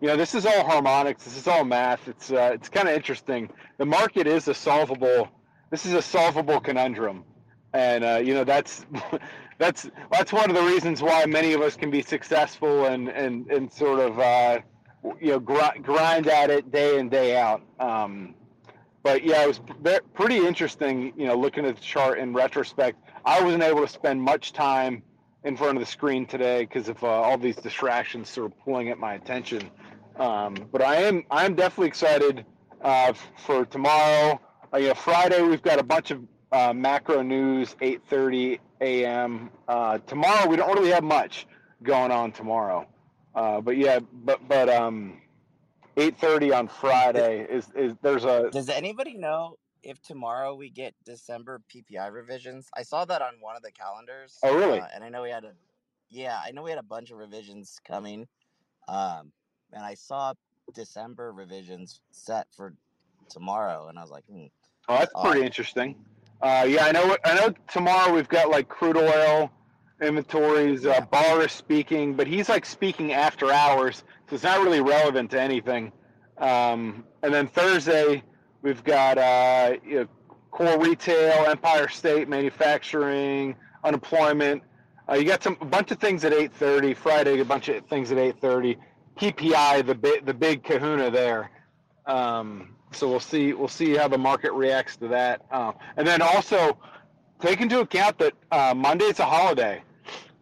you 0.00 0.08
know, 0.08 0.16
this 0.16 0.34
is 0.34 0.46
all 0.46 0.64
harmonics. 0.64 1.24
This 1.24 1.36
is 1.36 1.46
all 1.46 1.64
math. 1.64 2.08
It's 2.08 2.32
uh, 2.32 2.50
it's 2.52 2.68
kind 2.68 2.88
of 2.88 2.94
interesting. 2.94 3.48
The 3.78 3.86
market 3.86 4.26
is 4.26 4.48
a 4.48 4.54
solvable. 4.54 5.28
This 5.70 5.86
is 5.86 5.94
a 5.94 6.02
solvable 6.02 6.58
conundrum, 6.60 7.24
and 7.72 8.02
uh, 8.04 8.20
you 8.22 8.34
know 8.34 8.42
that's 8.42 8.84
that's 9.58 9.88
that's 10.10 10.32
one 10.32 10.50
of 10.50 10.56
the 10.56 10.62
reasons 10.62 11.02
why 11.02 11.24
many 11.26 11.52
of 11.52 11.60
us 11.60 11.76
can 11.76 11.88
be 11.90 12.02
successful 12.02 12.86
and 12.86 13.08
and 13.10 13.48
and 13.52 13.72
sort 13.72 14.00
of 14.00 14.18
uh, 14.18 14.58
you 15.20 15.30
know 15.30 15.38
grind, 15.38 15.84
grind 15.84 16.26
at 16.26 16.50
it 16.50 16.72
day 16.72 16.98
in 16.98 17.08
day 17.08 17.36
out. 17.36 17.62
Um, 17.78 18.34
but 19.04 19.24
yeah, 19.24 19.44
it 19.44 19.48
was 19.48 19.60
pretty 20.14 20.38
interesting. 20.38 21.12
You 21.16 21.26
know, 21.26 21.36
looking 21.36 21.64
at 21.64 21.76
the 21.76 21.82
chart 21.82 22.18
in 22.18 22.32
retrospect, 22.32 22.98
I 23.24 23.42
wasn't 23.42 23.62
able 23.62 23.82
to 23.82 23.88
spend 23.88 24.20
much 24.20 24.52
time 24.52 25.02
in 25.44 25.56
front 25.56 25.76
of 25.76 25.80
the 25.80 25.90
screen 25.90 26.26
today 26.26 26.64
because 26.64 26.88
of 26.88 27.02
uh, 27.02 27.06
all 27.06 27.38
these 27.38 27.56
distractions 27.56 28.28
sort 28.28 28.52
of 28.52 28.58
pulling 28.60 28.88
at 28.88 28.98
my 28.98 29.14
attention. 29.14 29.70
Um, 30.16 30.54
but 30.70 30.82
I 30.82 30.96
am 31.02 31.24
I 31.30 31.44
am 31.44 31.54
definitely 31.54 31.88
excited 31.88 32.44
uh, 32.82 33.12
for 33.38 33.64
tomorrow. 33.64 34.40
Uh, 34.72 34.78
you 34.78 34.88
know, 34.88 34.94
Friday 34.94 35.42
we've 35.42 35.62
got 35.62 35.78
a 35.78 35.82
bunch 35.82 36.10
of 36.10 36.22
uh, 36.52 36.72
macro 36.72 37.22
news, 37.22 37.74
8:30 37.80 38.58
a.m. 38.80 39.50
Uh, 39.66 39.98
tomorrow 39.98 40.48
we 40.48 40.56
don't 40.56 40.76
really 40.76 40.90
have 40.90 41.04
much 41.04 41.46
going 41.82 42.10
on 42.10 42.32
tomorrow. 42.32 42.86
Uh, 43.34 43.60
but 43.60 43.76
yeah, 43.76 44.00
but 44.12 44.46
but 44.48 44.68
um, 44.68 45.22
8:30 45.96 46.58
on 46.58 46.68
Friday 46.68 47.46
is 47.48 47.70
is 47.74 47.94
there's 48.02 48.24
a 48.24 48.50
Does 48.50 48.68
anybody 48.68 49.14
know 49.14 49.56
if 49.82 50.00
tomorrow 50.02 50.54
we 50.54 50.70
get 50.70 50.94
December 51.04 51.60
PPI 51.72 52.12
revisions? 52.12 52.68
I 52.76 52.82
saw 52.82 53.04
that 53.04 53.22
on 53.22 53.34
one 53.40 53.56
of 53.56 53.62
the 53.62 53.72
calendars. 53.72 54.38
Oh, 54.42 54.56
really? 54.56 54.80
Uh, 54.80 54.86
and 54.94 55.04
I 55.04 55.08
know 55.08 55.22
we 55.22 55.30
had 55.30 55.44
a, 55.44 55.52
yeah, 56.10 56.40
I 56.44 56.50
know 56.52 56.62
we 56.62 56.70
had 56.70 56.78
a 56.78 56.84
bunch 56.84 57.10
of 57.10 57.18
revisions 57.18 57.80
coming. 57.86 58.26
Um, 58.88 59.32
and 59.72 59.84
I 59.84 59.94
saw 59.94 60.34
December 60.74 61.32
revisions 61.32 62.00
set 62.10 62.46
for 62.54 62.74
tomorrow, 63.28 63.88
and 63.88 63.98
I 63.98 64.02
was 64.02 64.10
like, 64.10 64.24
hmm. 64.24 64.46
Oh, 64.88 64.98
that's 64.98 65.12
odd. 65.14 65.30
pretty 65.30 65.46
interesting. 65.46 65.96
Uh, 66.40 66.66
yeah, 66.68 66.86
I 66.86 66.92
know. 66.92 67.16
I 67.24 67.34
know. 67.34 67.54
Tomorrow 67.70 68.12
we've 68.12 68.28
got 68.28 68.50
like 68.50 68.68
crude 68.68 68.96
oil 68.96 69.50
inventories. 70.00 70.84
Uh, 70.84 71.00
Barr 71.02 71.42
is 71.44 71.52
speaking, 71.52 72.14
but 72.14 72.26
he's 72.26 72.48
like 72.48 72.66
speaking 72.66 73.12
after 73.12 73.52
hours, 73.52 74.02
so 74.28 74.34
it's 74.34 74.44
not 74.44 74.60
really 74.60 74.80
relevant 74.80 75.30
to 75.30 75.40
anything. 75.40 75.92
Um, 76.38 77.04
and 77.22 77.32
then 77.32 77.46
Thursday 77.46 78.24
we've 78.62 78.82
got 78.84 79.18
uh, 79.18 79.74
you 79.84 80.00
know, 80.00 80.08
core 80.50 80.78
retail, 80.78 81.46
Empire 81.46 81.88
State 81.88 82.28
Manufacturing, 82.28 83.56
unemployment. 83.84 84.62
Uh, 85.08 85.14
you 85.14 85.24
got 85.24 85.42
some 85.42 85.56
a 85.60 85.64
bunch 85.64 85.90
of 85.90 85.98
things 85.98 86.24
at 86.24 86.32
8:30. 86.32 86.96
Friday, 86.96 87.40
a 87.40 87.44
bunch 87.44 87.68
of 87.68 87.84
things 87.86 88.12
at 88.12 88.18
8:30. 88.18 88.76
PPI, 89.16 89.84
the 89.84 89.94
big 89.94 90.24
the 90.24 90.34
big 90.34 90.62
Kahuna 90.62 91.10
there. 91.10 91.50
Um, 92.06 92.76
so 92.92 93.08
we'll 93.08 93.20
see 93.20 93.52
we'll 93.52 93.68
see 93.68 93.96
how 93.96 94.08
the 94.08 94.18
market 94.18 94.52
reacts 94.52 94.96
to 94.96 95.08
that. 95.08 95.42
Uh, 95.50 95.72
and 95.96 96.06
then 96.06 96.22
also 96.22 96.78
take 97.40 97.60
into 97.60 97.80
account 97.80 98.18
that 98.18 98.34
uh, 98.50 98.74
Monday's 98.74 99.18
a 99.18 99.24
holiday. 99.24 99.82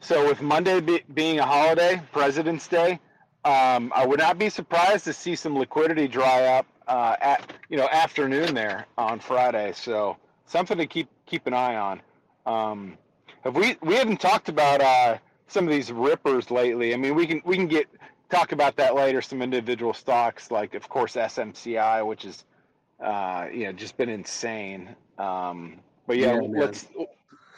So 0.01 0.27
with 0.27 0.41
Monday 0.41 0.81
be, 0.81 1.03
being 1.13 1.41
a 1.41 1.47
holiday, 1.47 2.01
President's 2.11 2.67
Day, 2.67 2.99
um, 3.45 3.93
I 3.95 4.07
would 4.07 4.19
not 4.19 4.39
be 4.39 4.49
surprised 4.49 5.05
to 5.05 5.13
see 5.13 5.37
some 5.37 5.59
liquidity 5.59 6.09
dry 6.09 6.47
up 6.47 6.67
uh, 6.91 7.17
at 7.21 7.53
you 7.71 7.79
know 7.79 7.89
afternoon 7.91 8.53
there 8.53 8.87
on 8.99 9.21
Friday. 9.21 9.73
So 9.75 10.17
something 10.45 10.77
to 10.77 10.87
keep 10.87 11.09
keep 11.25 11.47
an 11.47 11.55
eye 11.55 11.77
on. 11.77 12.03
Um, 12.45 12.99
have 13.45 13.55
we 13.55 13.77
we 13.81 13.95
haven't 13.95 14.21
talked 14.21 14.49
about 14.49 14.83
uh, 14.83 15.19
some 15.47 15.65
of 15.65 15.71
these 15.71 15.93
rippers 15.93 16.51
lately? 16.51 16.93
I 16.93 16.97
mean, 16.97 17.15
we 17.15 17.27
can 17.27 17.41
we 17.45 17.57
can 17.57 17.69
get 17.69 17.87
talk 18.29 18.53
about 18.53 18.77
that 18.77 18.95
later. 18.95 19.23
Some 19.23 19.41
individual 19.41 19.95
stocks, 19.95 20.51
like 20.51 20.75
of 20.75 20.89
course 20.89 21.15
SMCI, 21.15 22.05
which 22.05 22.25
is 22.25 22.45
uh, 23.03 23.47
you 23.53 23.65
know 23.65 23.73
just 23.73 23.97
been 23.97 24.11
insane. 24.11 24.95
Um, 25.17 25.79
but 26.09 26.19
yeah, 26.19 26.35
Yeah, 26.35 26.41
let's 26.49 26.89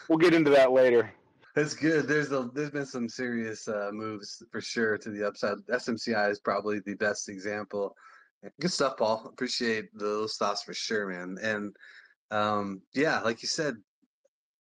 we'll 0.08 0.18
get 0.18 0.34
into 0.34 0.50
that 0.50 0.72
later. 0.72 1.10
That's 1.54 1.74
good. 1.74 2.06
There's 2.06 2.32
a 2.32 2.50
there's 2.52 2.70
been 2.70 2.86
some 2.86 3.08
serious 3.08 3.66
uh, 3.66 3.90
moves 3.92 4.42
for 4.50 4.60
sure 4.60 4.98
to 4.98 5.10
the 5.10 5.26
upside. 5.26 5.56
SMCI 5.70 6.30
is 6.30 6.38
probably 6.38 6.80
the 6.80 6.94
best 6.94 7.30
example. 7.30 7.96
Good 8.60 8.72
stuff, 8.72 8.96
Paul. 8.96 9.30
Appreciate 9.32 9.96
those 9.96 10.34
thoughts 10.36 10.62
for 10.62 10.74
sure, 10.74 11.06
man. 11.08 11.36
And 11.42 11.76
um, 12.30 12.82
yeah, 12.92 13.20
like 13.20 13.42
you 13.42 13.48
said, 13.48 13.76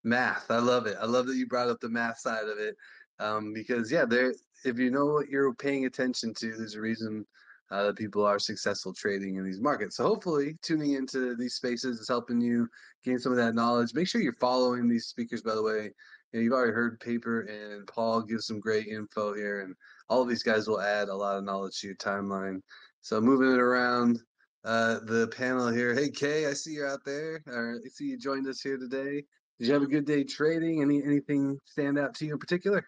math. 0.04 0.50
I 0.50 0.58
love 0.58 0.86
it. 0.86 0.96
I 1.00 1.06
love 1.06 1.26
that 1.26 1.36
you 1.36 1.46
brought 1.46 1.68
up 1.68 1.80
the 1.80 1.88
math 1.88 2.18
side 2.18 2.44
of 2.44 2.58
it 2.58 2.76
um, 3.18 3.52
because 3.52 3.90
yeah, 3.90 4.04
there. 4.04 4.34
If 4.64 4.78
you 4.78 4.92
know 4.92 5.06
what 5.06 5.28
you're 5.28 5.52
paying 5.54 5.86
attention 5.86 6.32
to, 6.34 6.56
there's 6.56 6.76
a 6.76 6.80
reason 6.80 7.26
uh, 7.72 7.86
that 7.86 7.96
people 7.96 8.24
are 8.24 8.38
successful 8.38 8.92
trading 8.92 9.36
in 9.36 9.44
these 9.44 9.60
markets. 9.60 9.96
So 9.96 10.04
hopefully, 10.04 10.56
tuning 10.62 10.92
into 10.92 11.34
these 11.34 11.54
spaces 11.54 11.98
is 11.98 12.08
helping 12.08 12.40
you 12.40 12.68
gain 13.04 13.18
some 13.18 13.32
of 13.32 13.38
that 13.38 13.56
knowledge. 13.56 13.94
Make 13.94 14.06
sure 14.06 14.20
you're 14.20 14.34
following 14.34 14.88
these 14.88 15.06
speakers, 15.06 15.42
by 15.42 15.56
the 15.56 15.62
way. 15.62 15.90
You 16.32 16.38
know, 16.38 16.40
you've 16.40 16.52
already 16.52 16.72
heard 16.72 17.00
Paper 17.00 17.40
and 17.40 17.86
Paul 17.88 18.22
give 18.22 18.42
some 18.42 18.60
great 18.60 18.86
info 18.86 19.34
here, 19.34 19.62
and 19.62 19.74
all 20.08 20.22
of 20.22 20.28
these 20.28 20.44
guys 20.44 20.68
will 20.68 20.80
add 20.80 21.08
a 21.08 21.14
lot 21.14 21.38
of 21.38 21.44
knowledge 21.44 21.80
to 21.80 21.88
your 21.88 21.96
timeline. 21.96 22.60
So 23.04 23.20
moving 23.20 23.52
it 23.52 23.58
around 23.58 24.20
uh, 24.64 25.00
the 25.00 25.26
panel 25.36 25.66
here. 25.68 25.92
Hey 25.92 26.08
Kay, 26.08 26.46
I 26.46 26.52
see 26.52 26.74
you're 26.74 26.88
out 26.88 27.04
there. 27.04 27.42
Or 27.48 27.80
I 27.84 27.88
see 27.88 28.04
you 28.04 28.16
joined 28.16 28.46
us 28.46 28.60
here 28.60 28.78
today. 28.78 29.24
Did 29.58 29.66
you 29.66 29.74
have 29.74 29.82
a 29.82 29.88
good 29.88 30.06
day 30.06 30.22
trading? 30.22 30.82
Any 30.82 31.02
anything 31.02 31.58
stand 31.64 31.98
out 31.98 32.14
to 32.14 32.26
you 32.26 32.34
in 32.34 32.38
particular? 32.38 32.86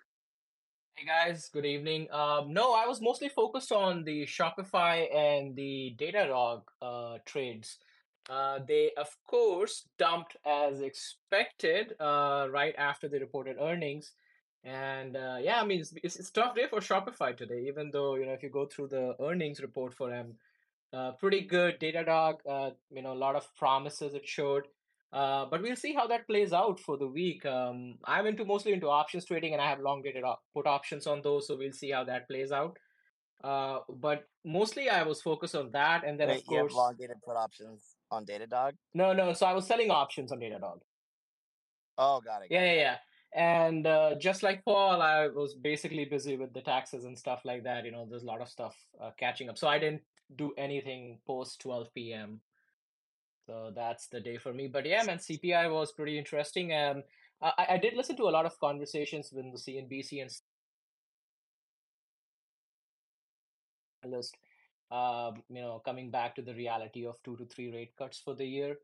Hey 0.95 1.05
guys, 1.05 1.51
good 1.53 1.67
evening. 1.67 2.07
Um, 2.13 2.53
no, 2.53 2.75
I 2.75 2.87
was 2.87 3.01
mostly 3.01 3.29
focused 3.29 3.73
on 3.73 4.05
the 4.05 4.25
Shopify 4.25 5.13
and 5.13 5.57
the 5.57 5.97
Datadog 5.99 6.63
uh, 6.81 7.19
trades. 7.27 7.79
Uh, 8.31 8.61
they, 8.69 8.93
of 8.97 9.09
course, 9.27 9.89
dumped 9.99 10.37
as 10.47 10.81
expected 10.81 11.95
uh, 11.99 12.47
right 12.53 12.75
after 12.79 13.09
they 13.09 13.19
reported 13.19 13.57
earnings. 13.61 14.13
And 14.65 15.17
uh, 15.17 15.37
yeah, 15.41 15.61
I 15.61 15.65
mean, 15.65 15.81
it's, 15.81 16.17
it's, 16.17 16.31
tough 16.31 16.55
day 16.55 16.67
for 16.69 16.81
Shopify 16.81 17.37
today, 17.37 17.67
even 17.69 17.91
though, 17.91 18.15
you 18.15 18.25
know, 18.25 18.33
if 18.33 18.43
you 18.43 18.49
go 18.49 18.65
through 18.65 18.89
the 18.89 19.15
earnings 19.21 19.61
report 19.61 19.93
for 19.93 20.09
them, 20.09 20.37
uh, 20.93 21.13
pretty 21.13 21.43
good. 21.43 21.79
Datadog, 21.79 22.37
uh, 22.49 22.71
you 22.91 23.03
know, 23.03 23.13
a 23.13 23.15
lot 23.15 23.37
of 23.37 23.47
promises 23.57 24.15
it 24.15 24.27
showed. 24.27 24.65
Uh, 25.13 25.45
but 25.47 25.63
we'll 25.63 25.77
see 25.77 25.93
how 25.93 26.07
that 26.07 26.27
plays 26.27 26.53
out 26.53 26.81
for 26.81 26.97
the 26.97 27.07
week. 27.07 27.45
Um, 27.45 27.99
I'm 28.05 28.27
into 28.27 28.45
mostly 28.45 28.73
into 28.73 28.89
options 28.89 29.27
trading, 29.27 29.53
and 29.53 29.61
I 29.61 29.69
have 29.69 29.81
long 29.81 30.03
dated 30.03 30.25
op- 30.25 30.43
put 30.55 30.67
options 30.67 31.07
on 31.07 31.21
those, 31.23 31.47
so 31.47 31.57
we'll 31.57 31.73
see 31.73 31.91
how 31.91 32.03
that 32.05 32.27
plays 32.27 32.51
out. 32.51 32.77
Uh, 33.43 33.81
but 33.89 34.25
mostly 34.45 34.89
I 34.89 35.03
was 35.03 35.21
focused 35.21 35.55
on 35.55 35.71
that, 35.73 36.05
and 36.05 36.19
then 36.19 36.29
Wait, 36.29 36.39
of 36.39 36.45
you 36.49 36.57
have 36.57 36.63
course, 36.63 36.75
long 36.75 36.97
dated 36.99 37.19
put 37.23 37.37
options 37.37 37.97
on 38.11 38.25
Datadog? 38.25 38.73
no, 38.95 39.13
no. 39.13 39.35
So 39.35 39.47
I 39.47 39.53
was 39.53 39.67
selling 39.67 39.91
options 39.91 40.33
on 40.33 40.41
Datadog. 40.41 40.81
Oh, 41.99 42.21
got 42.21 42.43
it. 42.43 42.49
got 42.49 42.55
Yeah, 42.55 42.63
it, 42.63 42.77
yeah, 42.77 42.83
yeah. 42.83 42.97
And 43.35 43.85
uh, 43.85 44.15
just 44.15 44.45
like 44.45 44.65
Paul, 44.65 45.03
I 45.03 45.27
was 45.27 45.55
basically 45.55 46.05
busy 46.05 46.37
with 46.37 46.55
the 46.55 46.61
taxes 46.61 47.05
and 47.05 47.19
stuff 47.19 47.41
like 47.45 47.65
that. 47.65 47.85
You 47.85 47.91
know, 47.91 48.07
there's 48.09 48.23
a 48.23 48.27
lot 48.27 48.41
of 48.41 48.49
stuff 48.49 48.77
uh, 49.03 49.11
catching 49.19 49.49
up, 49.49 49.59
so 49.59 49.67
I 49.67 49.79
didn't 49.81 50.03
do 50.37 50.53
anything 50.57 51.19
post 51.27 51.61
12 51.61 51.93
p.m. 51.95 52.41
So 53.47 53.73
that's 53.75 54.07
the 54.07 54.21
day 54.21 54.39
for 54.39 54.53
me. 54.53 54.69
But 54.69 54.87
yeah, 54.87 55.03
man, 55.03 55.19
CPI 55.19 55.71
was 55.71 55.93
pretty 55.93 56.17
interesting. 56.17 56.73
Um, 56.73 57.03
I, 57.43 57.67
I 57.71 57.79
did 57.79 57.95
listen 57.95 58.17
to 58.17 58.29
a 58.29 58.31
lot 58.31 58.47
of 58.47 58.59
conversations 58.61 59.31
with 59.33 59.47
the 59.53 59.59
CNBC 59.59 60.23
and 60.23 60.31
analyst, 64.05 64.37
um, 64.91 65.43
you 65.51 65.61
know, 65.61 65.83
coming 65.85 66.11
back 66.11 66.37
to 66.37 66.43
the 66.43 66.55
reality 66.55 67.05
of 67.05 67.23
two 67.25 67.37
to 67.37 67.45
three 67.47 67.73
rate 67.73 67.97
cuts 67.99 68.19
for 68.19 68.35
the 68.35 68.47
year. 68.47 68.77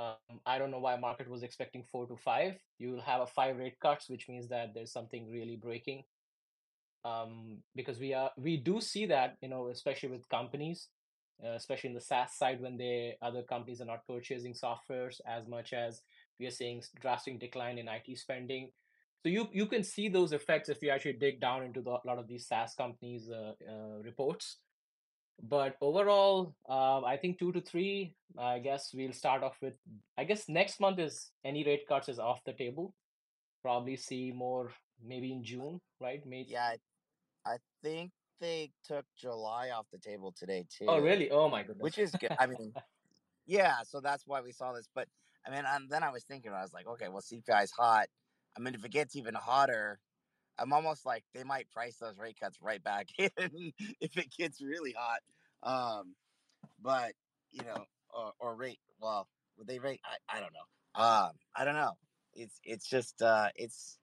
Um, 0.00 0.40
I 0.46 0.58
don't 0.58 0.70
know 0.70 0.78
why 0.78 0.96
market 0.96 1.28
was 1.28 1.42
expecting 1.42 1.84
four 1.92 2.06
to 2.06 2.16
five. 2.16 2.54
You 2.78 2.92
will 2.92 3.02
have 3.02 3.20
a 3.20 3.26
five 3.26 3.58
rate 3.58 3.78
cuts, 3.80 4.08
which 4.08 4.28
means 4.28 4.48
that 4.48 4.72
there's 4.72 4.92
something 4.92 5.30
really 5.30 5.56
breaking. 5.56 6.04
Um, 7.04 7.58
because 7.74 7.98
we 7.98 8.14
are 8.14 8.30
we 8.36 8.56
do 8.56 8.80
see 8.80 9.06
that 9.06 9.36
you 9.42 9.48
know, 9.48 9.68
especially 9.68 10.10
with 10.10 10.28
companies, 10.28 10.88
uh, 11.44 11.50
especially 11.50 11.88
in 11.88 11.94
the 11.94 12.00
SaaS 12.00 12.34
side, 12.34 12.60
when 12.62 12.78
they 12.78 13.16
other 13.20 13.42
companies 13.42 13.80
are 13.80 13.86
not 13.86 14.06
purchasing 14.06 14.54
softwares 14.54 15.20
as 15.26 15.46
much 15.46 15.72
as 15.74 16.02
we 16.38 16.46
are 16.46 16.50
seeing 16.50 16.82
drastic 17.00 17.38
decline 17.38 17.76
in 17.76 17.88
IT 17.88 18.16
spending. 18.18 18.70
So 19.22 19.28
you 19.28 19.48
you 19.52 19.66
can 19.66 19.84
see 19.84 20.08
those 20.08 20.32
effects 20.32 20.70
if 20.70 20.82
you 20.82 20.90
actually 20.90 21.14
dig 21.14 21.40
down 21.40 21.62
into 21.62 21.82
the, 21.82 21.90
a 21.90 22.06
lot 22.06 22.18
of 22.18 22.26
these 22.26 22.46
SaaS 22.46 22.74
companies' 22.74 23.28
uh, 23.30 23.52
uh, 23.68 24.02
reports. 24.02 24.56
But 25.42 25.76
overall, 25.80 26.54
uh, 26.68 27.02
I 27.02 27.16
think 27.16 27.38
two 27.38 27.52
to 27.52 27.60
three. 27.60 28.14
I 28.38 28.58
guess 28.58 28.90
we'll 28.94 29.12
start 29.12 29.42
off 29.42 29.56
with. 29.62 29.74
I 30.18 30.24
guess 30.24 30.48
next 30.48 30.80
month 30.80 30.98
is 30.98 31.30
any 31.44 31.64
rate 31.64 31.86
cuts 31.88 32.08
is 32.08 32.18
off 32.18 32.44
the 32.44 32.52
table. 32.52 32.94
Probably 33.62 33.96
see 33.96 34.32
more 34.32 34.72
maybe 35.04 35.32
in 35.32 35.42
June, 35.42 35.80
right? 36.00 36.24
May. 36.26 36.46
Yeah, 36.48 36.74
I, 37.46 37.56
think 37.82 38.10
they 38.40 38.70
took 38.86 39.04
July 39.18 39.70
off 39.70 39.86
the 39.92 39.98
table 39.98 40.34
today 40.38 40.66
too. 40.70 40.86
Oh 40.88 41.00
really? 41.00 41.30
Oh 41.30 41.48
my 41.48 41.62
goodness. 41.62 41.82
Which 41.82 41.98
is 41.98 42.10
good. 42.12 42.36
I 42.38 42.46
mean, 42.46 42.72
yeah, 43.46 43.76
so 43.86 44.00
that's 44.00 44.24
why 44.26 44.40
we 44.40 44.52
saw 44.52 44.72
this. 44.72 44.88
But 44.94 45.08
I 45.46 45.50
mean, 45.50 45.64
and 45.66 45.88
then 45.88 46.02
I 46.02 46.10
was 46.10 46.24
thinking, 46.24 46.52
I 46.52 46.62
was 46.62 46.72
like, 46.72 46.86
okay, 46.86 47.08
well, 47.08 47.22
CPI's 47.22 47.70
hot. 47.70 48.06
I 48.56 48.60
mean, 48.60 48.74
if 48.74 48.84
it 48.84 48.92
gets 48.92 49.16
even 49.16 49.34
hotter, 49.34 49.98
I'm 50.60 50.72
almost 50.72 51.06
like 51.06 51.24
they 51.34 51.42
might 51.42 51.70
price 51.70 51.96
those 51.96 52.18
rate 52.18 52.36
cuts 52.40 52.58
right 52.60 52.82
back 52.82 53.08
in 53.18 53.72
if 54.00 54.16
it 54.16 54.30
gets 54.36 54.60
really 54.60 54.94
hot. 54.96 55.20
Um, 55.62 56.14
but 56.82 57.12
you 57.50 57.62
know, 57.64 57.84
or, 58.10 58.32
or 58.38 58.56
rate. 58.56 58.80
Well, 59.00 59.26
would 59.56 59.66
they 59.66 59.78
rate? 59.78 60.00
I, 60.04 60.36
I 60.38 60.40
don't 60.40 60.52
know. 60.52 61.02
Um, 61.02 61.32
I 61.56 61.64
don't 61.64 61.74
know. 61.74 61.92
It's 62.34 62.60
it's 62.64 62.86
just 62.86 63.22
uh, 63.22 63.48
it's 63.56 63.98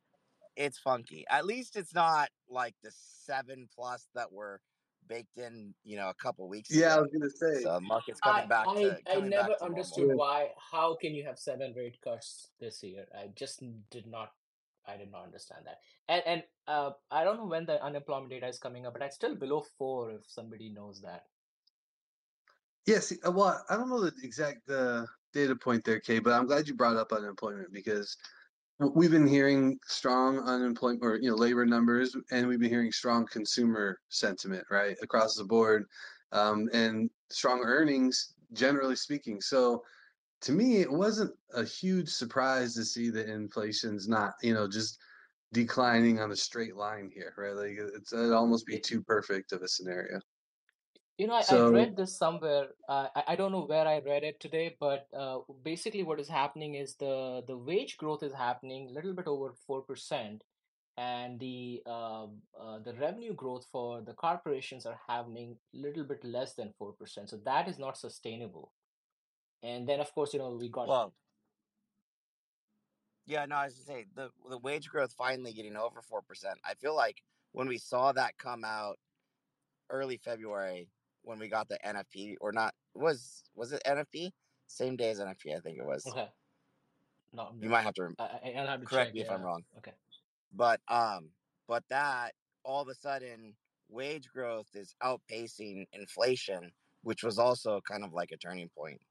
it's 0.55 0.79
funky. 0.79 1.25
At 1.29 1.45
least 1.45 1.75
it's 1.75 1.93
not 1.93 2.29
like 2.49 2.73
the 2.83 2.91
seven 2.91 3.69
plus 3.75 4.07
that 4.15 4.31
were 4.31 4.59
baked 5.07 5.37
in, 5.37 5.73
you 5.83 5.95
know, 5.97 6.09
a 6.09 6.13
couple 6.13 6.47
weeks 6.49 6.69
Yeah, 6.71 6.95
I 6.95 6.99
was 6.99 7.09
gonna 7.11 7.29
say. 7.29 7.63
So 7.63 7.79
market's 7.79 8.19
coming 8.19 8.43
I 8.43 8.47
back 8.47 8.67
I 8.67 8.73
to 8.73 8.97
I 9.07 9.13
coming 9.15 9.29
never 9.29 9.49
back 9.49 9.59
to 9.59 9.65
understood 9.65 10.07
normal. 10.07 10.17
why. 10.17 10.49
How 10.71 10.95
can 10.95 11.13
you 11.13 11.23
have 11.25 11.39
seven 11.39 11.73
rate 11.75 11.97
cuts 12.03 12.49
this 12.59 12.83
year? 12.83 13.05
I 13.15 13.27
just 13.35 13.63
did 13.89 14.07
not. 14.07 14.31
I 14.87 14.97
did 14.97 15.11
not 15.11 15.23
understand 15.23 15.65
that. 15.65 15.79
And 16.07 16.23
and 16.25 16.43
uh, 16.67 16.91
I 17.11 17.23
don't 17.23 17.37
know 17.37 17.45
when 17.45 17.65
the 17.65 17.83
unemployment 17.83 18.29
data 18.29 18.47
is 18.47 18.59
coming 18.59 18.85
up, 18.85 18.93
but 18.93 19.01
it's 19.01 19.15
still 19.15 19.35
below 19.35 19.63
four. 19.77 20.11
If 20.11 20.21
somebody 20.27 20.69
knows 20.69 21.01
that. 21.01 21.25
See, 23.01 23.17
uh, 23.25 23.31
well, 23.31 23.63
I 23.69 23.75
don't 23.75 23.89
know 23.89 23.99
the 23.99 24.13
exact 24.23 24.69
uh, 24.69 25.05
data 25.33 25.55
point 25.55 25.83
there, 25.83 25.99
Kay, 25.99 26.19
but 26.19 26.31
I'm 26.31 26.47
glad 26.47 26.67
you 26.67 26.73
brought 26.73 26.95
up 26.95 27.11
unemployment 27.11 27.73
because 27.73 28.15
we've 28.79 29.11
been 29.11 29.27
hearing 29.27 29.77
strong 29.85 30.39
unemployment 30.39 31.03
or 31.03 31.17
you 31.17 31.29
know 31.29 31.35
labor 31.35 31.65
numbers, 31.65 32.15
and 32.31 32.47
we've 32.47 32.59
been 32.59 32.69
hearing 32.69 32.91
strong 32.91 33.27
consumer 33.27 33.99
sentiment 34.09 34.63
right 34.71 34.95
across 35.01 35.35
the 35.35 35.43
board, 35.43 35.85
um, 36.31 36.69
and 36.71 37.09
strong 37.29 37.61
earnings 37.63 38.33
generally 38.53 38.95
speaking. 38.95 39.41
So 39.41 39.83
to 40.41 40.51
me, 40.51 40.77
it 40.81 40.91
wasn't 40.91 41.31
a 41.53 41.63
huge 41.63 42.09
surprise 42.09 42.73
to 42.75 42.85
see 42.85 43.09
that 43.09 43.29
inflation's 43.29 44.07
not 44.07 44.33
you 44.41 44.53
know 44.53 44.67
just 44.67 44.99
declining 45.53 46.19
on 46.19 46.31
a 46.31 46.35
straight 46.35 46.75
line 46.75 47.09
here, 47.13 47.33
right? 47.37 47.55
Like 47.55 47.77
it's 47.95 48.13
it'd 48.13 48.31
almost 48.31 48.65
be 48.65 48.79
too 48.79 49.01
perfect 49.01 49.51
of 49.51 49.61
a 49.61 49.67
scenario. 49.67 50.19
You 51.17 51.25
know, 51.25 51.33
I, 51.33 51.43
I 51.49 51.67
read 51.69 51.97
this 51.97 52.15
somewhere. 52.15 52.67
Uh, 52.87 53.07
I, 53.15 53.23
I 53.29 53.35
don't 53.35 53.51
know 53.51 53.65
where 53.65 53.87
I 53.87 54.01
read 54.05 54.23
it 54.23 54.39
today, 54.39 54.75
but 54.79 55.07
uh, 55.17 55.39
basically 55.63 56.03
what 56.03 56.19
is 56.19 56.29
happening 56.29 56.75
is 56.75 56.95
the 56.95 57.43
the 57.47 57.57
wage 57.57 57.97
growth 57.97 58.21
is 58.21 58.33
happening 58.33 58.89
a 58.89 58.91
little 58.91 59.13
bit 59.13 59.25
over 59.25 59.55
4%, 59.67 60.39
and 60.97 61.39
the 61.39 61.81
um, 61.87 62.37
uh, 62.59 62.77
the 62.85 62.93
revenue 62.93 63.33
growth 63.33 63.65
for 63.71 64.01
the 64.01 64.13
corporations 64.13 64.85
are 64.85 64.99
happening 65.07 65.57
a 65.73 65.77
little 65.77 66.03
bit 66.03 66.23
less 66.23 66.53
than 66.53 66.71
4%. 66.79 66.93
So 67.27 67.37
that 67.45 67.67
is 67.67 67.79
not 67.79 67.97
sustainable. 67.97 68.71
And 69.63 69.87
then, 69.87 69.99
of 69.99 70.13
course, 70.13 70.33
you 70.33 70.39
know, 70.39 70.55
we 70.55 70.69
got 70.69 70.87
Well, 70.87 71.13
yeah, 73.25 73.45
no, 73.45 73.55
I 73.55 73.65
was 73.65 73.73
gonna 73.75 73.99
say 73.99 74.05
the 74.13 74.31
the 74.49 74.57
wage 74.57 74.89
growth 74.89 75.13
finally 75.13 75.53
getting 75.53 75.75
over 75.75 76.01
four 76.01 76.21
percent. 76.21 76.59
I 76.63 76.75
feel 76.75 76.95
like 76.95 77.21
when 77.51 77.67
we 77.67 77.77
saw 77.77 78.11
that 78.13 78.37
come 78.37 78.63
out 78.63 78.99
early 79.89 80.17
February, 80.17 80.91
when 81.23 81.39
we 81.39 81.49
got 81.49 81.67
the 81.69 81.79
NFP 81.85 82.37
or 82.41 82.51
not 82.51 82.75
was 82.93 83.43
was 83.55 83.73
it 83.73 83.81
NFP? 83.85 84.31
Same 84.67 84.95
day 84.95 85.09
as 85.11 85.19
NFP, 85.19 85.55
I 85.55 85.59
think 85.61 85.77
it 85.79 85.85
was. 85.85 86.05
okay. 86.05 86.29
No, 87.33 87.53
You 87.59 87.69
might 87.69 87.81
have 87.83 87.93
to 87.95 88.15
I, 88.19 88.23
I- 88.23 88.53
I'll 88.57 88.67
have 88.67 88.81
to 88.81 88.85
correct 88.85 89.07
check. 89.07 89.13
me 89.13 89.21
if 89.21 89.29
I'm 89.31 89.41
Yeah. 89.41 89.45
wrong. 89.45 89.65
Okay. 89.77 89.93
But 90.51 90.81
um, 90.87 91.33
but 91.67 91.83
that 91.89 92.35
all 92.63 92.81
of 92.81 92.87
a 92.87 92.95
sudden 92.95 93.57
wage 93.89 94.27
growth 94.29 94.67
is 94.75 94.95
outpacing 95.03 95.87
inflation, 95.93 96.71
which 97.01 97.23
was 97.23 97.37
also 97.39 97.81
kind 97.81 98.03
of 98.03 98.13
like 98.13 98.31
a 98.31 98.37
turning 98.37 98.69
point 98.69 99.01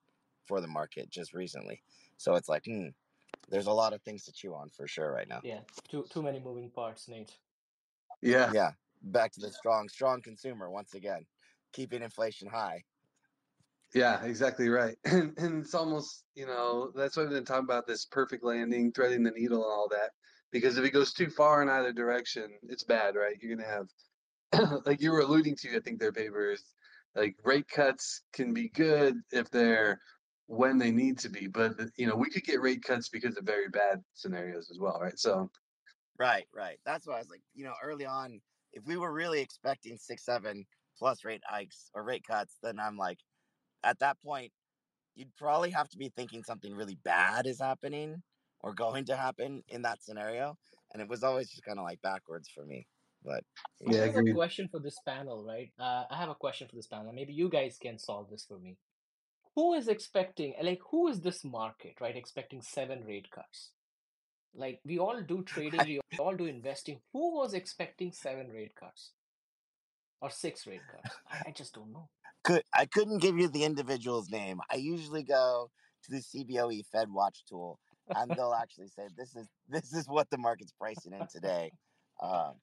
for 0.47 0.61
the 0.61 0.69
market 0.69 1.11
just 1.11 1.35
recently. 1.35 1.83
So 2.17 2.35
it's 2.35 2.49
like, 2.49 2.65
hmm, 2.65 2.89
there's 3.51 3.67
a 3.67 3.73
lot 3.73 3.93
of 3.93 4.03
things 4.03 4.25
to 4.25 4.33
chew 4.33 4.55
on 4.55 4.71
for 4.71 4.87
sure 4.87 5.13
right 5.13 5.29
now. 5.29 5.41
Yeah. 5.43 5.61
Too 5.89 6.05
too 6.11 6.23
many 6.23 6.41
moving 6.41 6.71
parts, 6.71 7.09
Nate. 7.09 7.33
yeah, 8.23 8.53
Yeah, 8.53 8.73
back 9.03 9.33
to 9.33 9.41
the 9.41 9.53
strong, 9.53 9.89
strong 9.89 10.23
consumer 10.23 10.71
once 10.71 10.95
again, 10.95 11.27
keeping 11.73 12.03
inflation 12.03 12.49
high. 12.49 12.85
Yeah, 13.95 14.23
exactly 14.25 14.69
right. 14.69 14.97
And 15.05 15.39
and 15.39 15.63
it's 15.65 15.75
almost, 15.75 16.25
you 16.35 16.47
know, 16.47 16.91
that's 16.95 17.17
why 17.17 17.23
we've 17.23 17.33
been 17.33 17.45
talking 17.45 17.65
about 17.65 17.87
this 17.87 18.05
perfect 18.05 18.45
landing, 18.45 18.93
threading 18.93 19.23
the 19.23 19.31
needle 19.31 19.63
and 19.63 19.73
all 19.73 19.89
that. 19.91 20.11
Because 20.53 20.79
if 20.79 20.85
it 20.85 20.91
goes 20.93 21.13
too 21.13 21.29
far 21.29 21.63
in 21.63 21.69
either 21.69 21.93
direction, 21.93 22.51
it's 22.69 22.85
bad, 22.85 23.15
right? 23.17 23.37
You're 23.41 23.57
gonna 23.57 23.69
have 23.69 23.89
like 24.87 25.01
you 25.01 25.13
were 25.13 25.21
alluding 25.21 25.57
to, 25.57 25.77
I 25.77 25.81
think 25.81 25.99
their 25.99 26.13
papers, 26.13 26.65
like 27.15 27.37
rate 27.45 27.69
cuts 27.69 28.23
can 28.33 28.53
be 28.53 28.69
good 28.69 29.17
if 29.33 29.51
they're 29.51 30.01
when 30.47 30.79
they 30.79 30.91
need 30.93 31.19
to 31.21 31.29
be, 31.29 31.47
but 31.49 31.75
you 31.97 32.07
know, 32.07 32.17
we 32.17 32.31
could 32.31 32.45
get 32.45 32.61
rate 32.61 32.83
cuts 32.83 33.09
because 33.09 33.37
of 33.37 33.45
very 33.45 33.69
bad 33.69 34.03
scenarios 34.15 34.71
as 34.71 34.79
well, 34.79 34.99
right? 35.01 35.19
So 35.19 35.51
Right, 36.19 36.47
right. 36.55 36.79
That's 36.85 37.07
why 37.07 37.17
I 37.17 37.19
was 37.19 37.29
like, 37.31 37.43
you 37.55 37.65
know, 37.65 37.75
early 37.83 38.07
on, 38.07 38.41
if 38.73 38.85
we 38.85 38.97
were 38.97 39.13
really 39.13 39.41
expecting 39.41 39.97
six, 39.99 40.25
seven 40.25 40.67
plus 40.99 41.25
rate 41.25 41.43
hikes 41.47 41.91
or 41.95 42.03
rate 42.05 42.25
cuts, 42.27 42.59
then 42.63 42.79
I'm 42.81 42.97
like, 42.97 43.19
at 43.85 43.99
that 44.01 44.21
point, 44.23 44.53
you'd 45.15 45.37
probably 45.37 45.71
have 45.71 45.89
to 45.91 45.99
be 45.99 46.11
thinking 46.11 46.45
something 46.45 46.75
really 46.75 46.97
bad 46.97 47.47
is 47.47 47.61
happening 47.61 48.23
or 48.61 48.75
going 48.75 49.07
to 49.07 49.17
happen 49.17 49.65
in 49.69 49.83
that 49.83 50.03
scenario. 50.03 50.59
And 50.93 51.03
it 51.03 51.09
was 51.09 51.25
always 51.25 51.51
just 51.51 51.65
kind 51.65 51.79
of 51.79 51.85
like 51.85 52.03
backwards 52.03 52.49
for 52.49 52.65
me. 52.67 52.89
But 53.25 53.45
I 53.87 53.95
yeah, 53.95 54.07
have 54.07 54.17
a 54.17 54.25
question 54.25 54.69
for 54.69 54.81
this 54.81 54.99
panel, 55.01 55.45
right? 55.45 55.73
Uh, 55.79 56.05
I 56.11 56.17
have 56.17 56.31
a 56.31 56.35
question 56.35 56.69
for 56.69 56.77
this 56.77 56.89
panel. 56.89 57.13
Maybe 57.13 57.35
you 57.35 57.49
guys 57.51 57.79
can 57.79 57.99
solve 57.99 58.31
this 58.31 58.45
for 58.47 58.59
me. 58.59 58.79
Who 59.57 59.73
is 59.73 59.89
expecting, 59.89 60.55
like, 60.63 60.81
who 60.91 61.09
is 61.09 61.21
this 61.21 61.43
market, 61.45 61.95
right? 62.01 62.15
Expecting 62.15 62.61
seven 62.61 63.03
rate 63.05 63.31
cuts? 63.31 63.71
Like, 64.55 64.81
we 64.85 64.99
all 64.99 65.21
do 65.23 65.43
trading, 65.47 65.85
we 65.87 66.01
all 66.19 66.37
do 66.37 66.45
investing. 66.45 67.01
Who 67.13 67.35
was 67.35 67.55
expecting 67.55 68.13
seven 68.13 68.49
rate 68.49 68.75
cuts 68.77 69.13
or 70.21 70.31
six 70.31 70.67
rate 70.67 70.87
cuts? 70.87 71.17
I, 71.31 71.49
I 71.49 71.53
just 71.53 71.75
don't 71.75 71.93
know. 71.93 72.11
could 72.45 72.63
I 72.75 72.85
couldn't 72.87 73.19
give 73.19 73.39
you 73.39 73.49
the 73.49 73.65
individual's 73.65 74.31
name. 74.31 74.61
I 74.71 74.77
usually 74.77 75.23
go 75.23 75.71
to 76.05 76.11
the 76.11 76.19
CBOE 76.19 76.85
Fed 76.93 77.11
Watch 77.11 77.43
tool, 77.49 77.79
and 78.15 78.31
they'll 78.31 78.55
actually 78.63 78.89
say 78.89 79.09
this 79.17 79.35
is 79.35 79.49
this 79.69 79.93
is 79.93 80.07
what 80.07 80.29
the 80.31 80.39
market's 80.39 80.73
pricing 80.73 81.13
in 81.13 81.27
today, 81.29 81.73
um, 82.23 82.55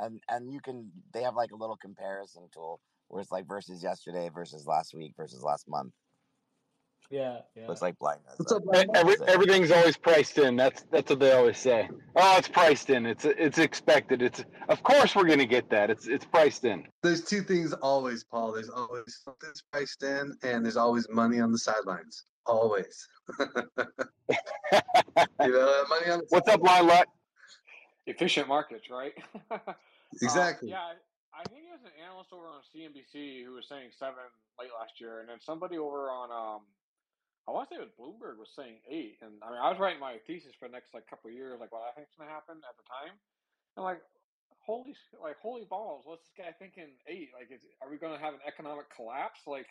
and 0.00 0.20
and 0.28 0.52
you 0.52 0.60
can 0.60 0.90
they 1.14 1.22
have 1.22 1.36
like 1.36 1.52
a 1.52 1.56
little 1.56 1.76
comparison 1.76 2.48
tool 2.52 2.80
where 3.08 3.20
it's 3.20 3.32
like 3.32 3.46
versus 3.46 3.82
yesterday 3.82 4.30
versus 4.32 4.66
last 4.66 4.94
week 4.94 5.14
versus 5.16 5.42
last 5.42 5.68
month. 5.68 5.92
Yeah, 7.10 7.38
yeah. 7.56 7.66
Looks 7.66 7.82
like 7.82 7.98
blind 7.98 8.20
What's 8.36 8.52
up, 8.52 8.62
E- 8.74 8.86
Every, 8.94 9.16
everything's 9.26 9.70
always 9.72 9.96
priced 9.96 10.38
in. 10.38 10.54
That's 10.56 10.84
that's 10.92 11.10
what 11.10 11.18
they 11.18 11.32
always 11.32 11.58
say. 11.58 11.88
Oh, 12.14 12.36
it's 12.38 12.46
priced 12.48 12.90
in. 12.90 13.04
It's 13.06 13.24
it's 13.24 13.58
expected. 13.58 14.22
It's 14.22 14.44
of 14.68 14.82
course 14.84 15.16
we're 15.16 15.26
gonna 15.26 15.44
get 15.46 15.68
that. 15.70 15.90
It's 15.90 16.06
it's 16.06 16.24
priced 16.24 16.64
in. 16.64 16.86
There's 17.02 17.24
two 17.24 17.42
things 17.42 17.72
always, 17.72 18.22
Paul. 18.22 18.52
There's 18.52 18.68
always 18.70 19.20
something's 19.24 19.62
priced 19.72 20.02
in, 20.04 20.36
and 20.44 20.64
there's 20.64 20.76
always 20.76 21.08
money 21.10 21.40
on 21.40 21.50
the 21.50 21.58
sidelines. 21.58 22.24
Always. 22.46 23.08
you 23.40 23.46
know, 25.38 25.84
money 25.88 26.10
on 26.10 26.18
the 26.20 26.26
What's 26.28 26.48
up, 26.48 26.60
sidelines. 26.60 26.62
Blind 26.62 26.86
Luck? 26.86 27.06
efficient 28.06 28.48
markets, 28.48 28.90
right? 28.90 29.12
Um, 29.50 29.60
Exactly. 30.22 30.70
yeah, 30.70 30.78
I, 30.80 31.40
I 31.40 31.44
think 31.44 31.62
it 31.62 31.70
was 31.70 31.84
an 31.84 31.92
analyst 32.04 32.32
over 32.32 32.46
on 32.46 32.60
CNBC 32.74 33.44
who 33.44 33.52
was 33.52 33.66
saying 33.68 33.90
seven 33.96 34.14
late 34.58 34.70
last 34.78 35.00
year, 35.00 35.20
and 35.20 35.28
then 35.28 35.38
somebody 35.40 35.78
over 35.78 36.10
on 36.10 36.30
um, 36.32 36.62
I 37.50 37.54
want 37.54 37.68
to 37.68 37.70
say 37.74 37.78
it 37.82 37.88
was 37.90 37.98
Bloomberg 37.98 38.38
was 38.38 38.54
saying 38.54 38.78
eight, 38.86 39.18
and 39.20 39.42
I 39.42 39.50
mean 39.50 39.58
I 39.58 39.68
was 39.68 39.82
writing 39.82 39.98
my 39.98 40.22
thesis 40.26 40.54
for 40.58 40.70
the 40.70 40.74
next 40.74 40.94
like 40.94 41.10
couple 41.10 41.28
of 41.28 41.36
years, 41.36 41.58
like 41.58 41.74
what 41.74 41.82
I 41.82 41.92
think's 41.98 42.14
gonna 42.14 42.30
happen 42.30 42.62
at 42.62 42.76
the 42.78 42.86
time, 42.86 43.18
and 43.74 43.82
like 43.82 44.00
holy 44.62 44.94
like 45.18 45.36
holy 45.42 45.66
balls, 45.66 46.06
what's 46.06 46.22
this 46.30 46.38
guy 46.38 46.54
thinking 46.54 46.94
eight? 47.10 47.34
Like, 47.34 47.50
is, 47.50 47.62
are 47.82 47.90
we 47.90 47.98
gonna 47.98 48.22
have 48.22 48.34
an 48.38 48.44
economic 48.46 48.86
collapse? 48.94 49.42
Like. 49.46 49.66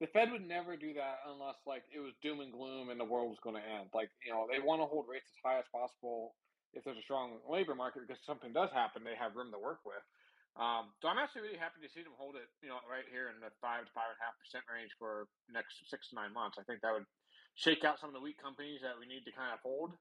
The 0.00 0.10
Fed 0.10 0.32
would 0.34 0.42
never 0.42 0.74
do 0.74 0.90
that 0.98 1.22
unless 1.30 1.62
like 1.62 1.86
it 1.94 2.02
was 2.02 2.10
doom 2.26 2.42
and 2.42 2.50
gloom 2.50 2.90
and 2.90 2.98
the 2.98 3.06
world 3.06 3.30
was 3.30 3.38
going 3.38 3.54
to 3.54 3.62
end. 3.62 3.86
Like 3.94 4.10
you 4.26 4.34
know 4.34 4.50
they 4.50 4.58
want 4.58 4.82
to 4.82 4.86
hold 4.90 5.06
rates 5.06 5.30
as 5.30 5.38
high 5.46 5.58
as 5.62 5.68
possible 5.70 6.34
if 6.74 6.82
there's 6.84 6.98
a 6.98 7.06
strong 7.06 7.38
labor 7.48 7.76
market 7.76 8.02
because 8.02 8.20
something 8.24 8.52
does 8.52 8.72
happen, 8.72 9.04
they 9.04 9.14
have 9.14 9.36
room 9.36 9.52
to 9.52 9.60
work 9.60 9.84
with. 9.84 10.02
Um, 10.52 10.92
so 11.00 11.08
I'm 11.08 11.16
actually 11.16 11.48
really 11.48 11.60
happy 11.60 11.80
to 11.80 11.88
see 11.88 12.04
them 12.04 12.12
hold 12.20 12.36
it, 12.36 12.48
you 12.60 12.68
know, 12.68 12.76
right 12.84 13.08
here 13.08 13.32
in 13.32 13.40
the 13.40 13.48
five 13.64 13.88
to 13.88 13.92
five 13.96 14.12
and 14.12 14.20
a 14.20 14.24
half 14.24 14.36
percent 14.36 14.68
range 14.68 14.92
for 15.00 15.24
next 15.48 15.80
six 15.88 16.12
to 16.12 16.16
nine 16.16 16.32
months. 16.36 16.60
I 16.60 16.64
think 16.68 16.84
that 16.84 16.92
would 16.92 17.08
shake 17.54 17.84
out 17.84 18.00
some 18.00 18.10
of 18.10 18.14
the 18.14 18.20
weak 18.20 18.40
companies 18.40 18.80
that 18.82 18.98
we 18.98 19.06
need 19.06 19.24
to 19.24 19.32
kind 19.32 19.52
of 19.52 19.60
hold, 19.60 19.92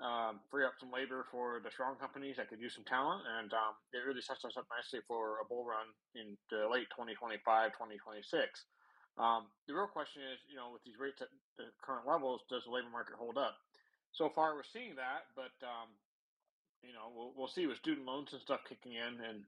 um, 0.00 0.40
free 0.50 0.64
up 0.64 0.74
some 0.80 0.90
labor 0.90 1.26
for 1.30 1.60
the 1.62 1.70
strong 1.70 1.96
companies 1.96 2.36
that 2.36 2.48
could 2.48 2.60
use 2.60 2.74
some 2.74 2.84
talent, 2.84 3.22
and 3.38 3.52
um, 3.52 3.74
it 3.92 4.02
really 4.06 4.22
sets 4.22 4.44
us 4.44 4.56
up 4.56 4.66
nicely 4.70 5.00
for 5.06 5.38
a 5.40 5.44
bull 5.44 5.64
run 5.64 5.86
in 6.14 6.36
the 6.50 6.66
late 6.68 6.90
2025, 6.90 7.72
2026. 7.72 8.66
Um, 9.16 9.46
the 9.68 9.74
real 9.74 9.86
question 9.86 10.22
is, 10.26 10.42
you 10.50 10.56
know, 10.56 10.74
with 10.74 10.82
these 10.82 10.98
rates 10.98 11.22
at 11.22 11.30
the 11.56 11.70
current 11.82 12.06
levels, 12.06 12.42
does 12.50 12.64
the 12.64 12.72
labor 12.74 12.90
market 12.90 13.14
hold 13.14 13.38
up? 13.38 13.54
So 14.10 14.30
far, 14.30 14.54
we're 14.54 14.66
seeing 14.66 14.96
that, 14.96 15.30
but 15.36 15.54
um, 15.62 15.94
you 16.82 16.92
know, 16.92 17.10
we'll, 17.14 17.32
we'll 17.36 17.48
see 17.48 17.66
with 17.66 17.78
student 17.78 18.06
loans 18.06 18.32
and 18.32 18.42
stuff 18.42 18.60
kicking 18.68 18.94
in, 18.94 19.22
and 19.22 19.44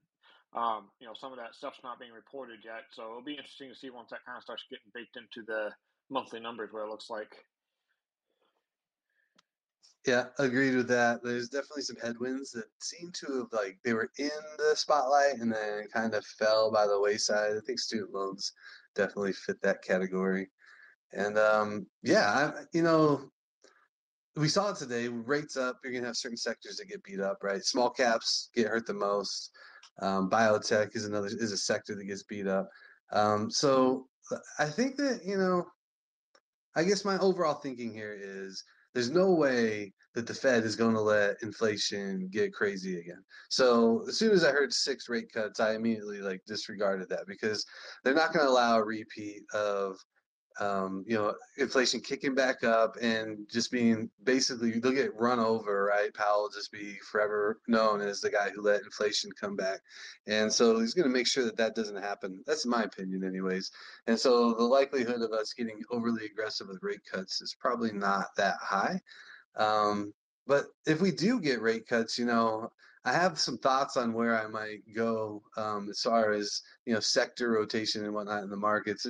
um, 0.55 0.91
you 1.01 1.07
know, 1.07 1.15
some 1.15 1.33
of 1.33 1.39
that 1.39 1.55
stuff's 1.55 1.83
not 1.83 1.99
being 1.99 2.13
reported 2.13 2.61
yet. 2.65 2.87
So 2.95 3.03
it'll 3.11 3.27
be 3.27 3.37
interesting 3.37 3.71
to 3.71 3.79
see 3.79 3.91
once 3.91 4.11
that 4.11 4.25
kind 4.25 4.37
of 4.39 4.43
starts 4.43 4.65
getting 4.71 4.91
baked 4.95 5.17
into 5.19 5.43
the 5.47 5.75
monthly 6.11 6.41
numbers, 6.41 6.73
what 6.73 6.85
it 6.85 6.91
looks 6.91 7.11
like. 7.11 7.35
Yeah, 10.07 10.27
agreed 10.39 10.77
with 10.77 10.87
that. 10.89 11.25
There's 11.25 11.49
definitely 11.49 11.83
some 11.83 11.97
headwinds 12.01 12.53
that 12.53 12.67
seem 12.81 13.11
to 13.13 13.39
have 13.39 13.53
like 13.53 13.79
they 13.85 13.93
were 13.93 14.11
in 14.19 14.31
the 14.57 14.77
spotlight 14.77 15.41
and 15.41 15.53
then 15.53 15.89
kind 15.93 16.15
of 16.15 16.25
fell 16.25 16.71
by 16.71 16.87
the 16.87 17.01
wayside. 17.01 17.57
I 17.57 17.61
think 17.67 17.81
student 17.81 18.15
loans 18.15 18.53
definitely 18.95 19.33
fit 19.33 19.61
that 19.63 19.83
category. 19.83 20.49
And 21.13 21.37
um, 21.37 21.87
yeah, 22.05 22.53
I, 22.57 22.63
you 22.73 22.83
know, 22.83 23.31
we 24.37 24.49
saw 24.49 24.71
it 24.71 24.77
today. 24.77 25.09
Rates 25.09 25.57
up, 25.57 25.81
you're 25.83 25.93
gonna 25.93 26.07
have 26.07 26.17
certain 26.17 26.37
sectors 26.37 26.77
that 26.77 26.89
get 26.89 27.03
beat 27.03 27.21
up, 27.21 27.39
right? 27.43 27.65
Small 27.65 27.91
caps 27.91 28.51
get 28.55 28.69
hurt 28.69 28.87
the 28.87 28.95
most. 28.95 29.51
Um, 30.03 30.31
biotech 30.31 30.95
is 30.95 31.07
another 31.07 31.29
is 31.29 31.53
a 31.53 31.57
sector 31.57 31.97
that 31.97 32.05
gets 32.05 32.23
beat 32.23 32.47
up. 32.47 32.69
Um, 33.13 33.51
so 33.51 34.07
I 34.59 34.67
think 34.67 34.97
that 34.97 35.23
you 35.25 35.39
know, 35.39 35.67
I 36.77 36.85
guess 36.85 37.05
my 37.05 37.19
overall 37.19 37.55
thinking 37.55 37.93
here 37.93 38.17
is 38.19 38.63
there's 38.93 39.11
no 39.11 39.33
way 39.33 39.93
that 40.15 40.27
the 40.27 40.35
Fed 40.35 40.65
is 40.65 40.77
going 40.77 40.95
to 40.95 41.01
let 41.01 41.43
inflation 41.43 42.29
get 42.31 42.53
crazy 42.53 42.99
again. 42.99 43.23
So 43.49 44.05
as 44.09 44.19
soon 44.19 44.33
as 44.33 44.45
I 44.45 44.53
heard 44.53 44.73
six 44.73 45.09
rate 45.09 45.33
cuts, 45.33 45.59
I 45.59 45.75
immediately 45.75 46.21
like 46.21 46.43
disregarded 46.47 47.09
that 47.09 47.27
because 47.27 47.65
they're 48.05 48.15
not 48.15 48.33
going 48.33 48.45
to 48.45 48.51
allow 48.51 48.79
a 48.79 48.85
repeat 48.85 49.43
of 49.55 49.97
um, 50.59 51.05
you 51.07 51.17
know, 51.17 51.35
inflation 51.59 52.01
kicking 52.01 52.35
back 52.35 52.65
up 52.65 52.97
and 53.01 53.47
just 53.51 53.71
being 53.71 54.11
basically 54.25 54.79
they'll 54.79 54.93
get 54.93 55.15
run 55.15 55.39
over, 55.39 55.85
right? 55.85 56.13
Powell 56.15 56.43
will 56.43 56.51
just 56.51 56.73
be 56.73 56.97
forever 57.11 57.61
known 57.69 58.01
as 58.01 58.21
the 58.21 58.31
guy 58.31 58.51
who 58.51 58.63
let 58.63 58.83
inflation 58.83 59.31
come 59.39 59.57
back, 59.57 59.81
and 60.27 60.53
so 60.53 60.81
he's 60.81 60.95
going 60.95 61.09
to 61.09 61.13
make 61.13 61.27
sure 61.27 61.45
that 61.45 61.57
that 61.57 61.75
doesn't 61.75 62.03
happen. 62.03 62.43
That's 62.47 62.67
my 62.67 62.83
opinion, 62.83 63.25
anyways. 63.25 63.71
And 64.07 64.19
so 64.19 64.55
the 64.55 64.65
likelihood 64.65 65.23
of 65.23 65.33
us 65.33 65.53
getting 65.53 65.83
overly 65.91 66.27
aggressive 66.27 66.69
with 66.69 66.83
rate 66.83 67.05
cuts 67.11 67.41
is 67.41 67.57
probably 67.61 67.93
not 67.93 68.27
that 68.37 68.57
high. 68.61 69.01
Um, 69.57 70.13
but 70.47 70.67
if 70.87 71.01
we 71.01 71.11
do 71.11 71.41
get 71.41 71.61
rate 71.61 71.87
cuts, 71.89 72.19
you 72.19 72.25
know, 72.25 72.71
I 73.07 73.13
have 73.13 73.39
some 73.39 73.57
thoughts 73.59 73.97
on 73.97 74.13
where 74.13 74.37
I 74.37 74.49
might 74.49 74.81
go 74.95 75.41
um, 75.57 75.89
as 75.89 76.01
far 76.01 76.33
as 76.33 76.61
you 76.87 76.93
know 76.93 76.99
sector 76.99 77.51
rotation 77.53 78.05
and 78.05 78.13
whatnot 78.13 78.43
in 78.43 78.51
the 78.51 78.57
markets. 78.57 79.07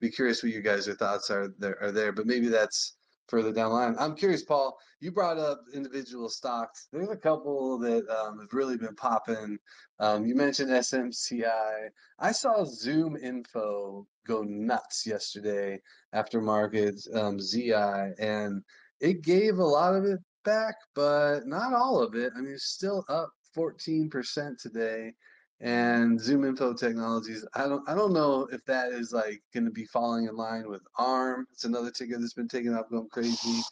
Be 0.00 0.10
curious 0.10 0.42
what 0.42 0.52
you 0.52 0.62
guys' 0.62 0.86
thoughts 0.86 1.30
are 1.30 1.52
there 1.58 1.80
are 1.82 1.92
there, 1.92 2.12
but 2.12 2.26
maybe 2.26 2.48
that's 2.48 2.94
further 3.28 3.52
down 3.52 3.70
the 3.70 3.76
line. 3.76 3.96
I'm 3.98 4.16
curious, 4.16 4.42
Paul. 4.42 4.76
You 5.00 5.12
brought 5.12 5.38
up 5.38 5.60
individual 5.72 6.28
stocks. 6.28 6.88
There's 6.92 7.08
a 7.08 7.16
couple 7.16 7.78
that 7.78 8.06
um, 8.08 8.40
have 8.40 8.52
really 8.52 8.76
been 8.76 8.96
popping. 8.96 9.58
Um, 10.00 10.26
you 10.26 10.34
mentioned 10.34 10.70
SMCI. 10.70 11.88
I 12.18 12.32
saw 12.32 12.64
Zoom 12.64 13.16
Info 13.16 14.06
go 14.26 14.42
nuts 14.42 15.06
yesterday 15.06 15.80
after 16.12 16.40
markets, 16.40 17.08
um, 17.14 17.40
ZI, 17.40 17.72
and 18.18 18.62
it 19.00 19.22
gave 19.22 19.58
a 19.58 19.64
lot 19.64 19.94
of 19.94 20.04
it 20.04 20.18
back, 20.44 20.74
but 20.94 21.46
not 21.46 21.72
all 21.72 22.02
of 22.02 22.14
it. 22.14 22.32
I 22.36 22.40
mean, 22.40 22.52
it's 22.52 22.72
still 22.72 23.04
up 23.08 23.30
14% 23.56 24.60
today. 24.60 25.14
And 25.60 26.18
Zoom 26.18 26.44
Info 26.44 26.72
Technologies, 26.72 27.46
I 27.54 27.68
don't, 27.68 27.86
I 27.88 27.94
don't 27.94 28.14
know 28.14 28.48
if 28.50 28.64
that 28.64 28.92
is 28.92 29.12
like 29.12 29.42
going 29.52 29.66
to 29.66 29.70
be 29.70 29.84
falling 29.84 30.26
in 30.26 30.34
line 30.34 30.68
with 30.68 30.82
ARM. 30.96 31.46
It's 31.52 31.64
another 31.64 31.90
ticker 31.90 32.18
that's 32.18 32.32
been 32.32 32.48
taken 32.48 32.74
off, 32.74 32.88
going 32.90 33.08
crazy. 33.10 33.62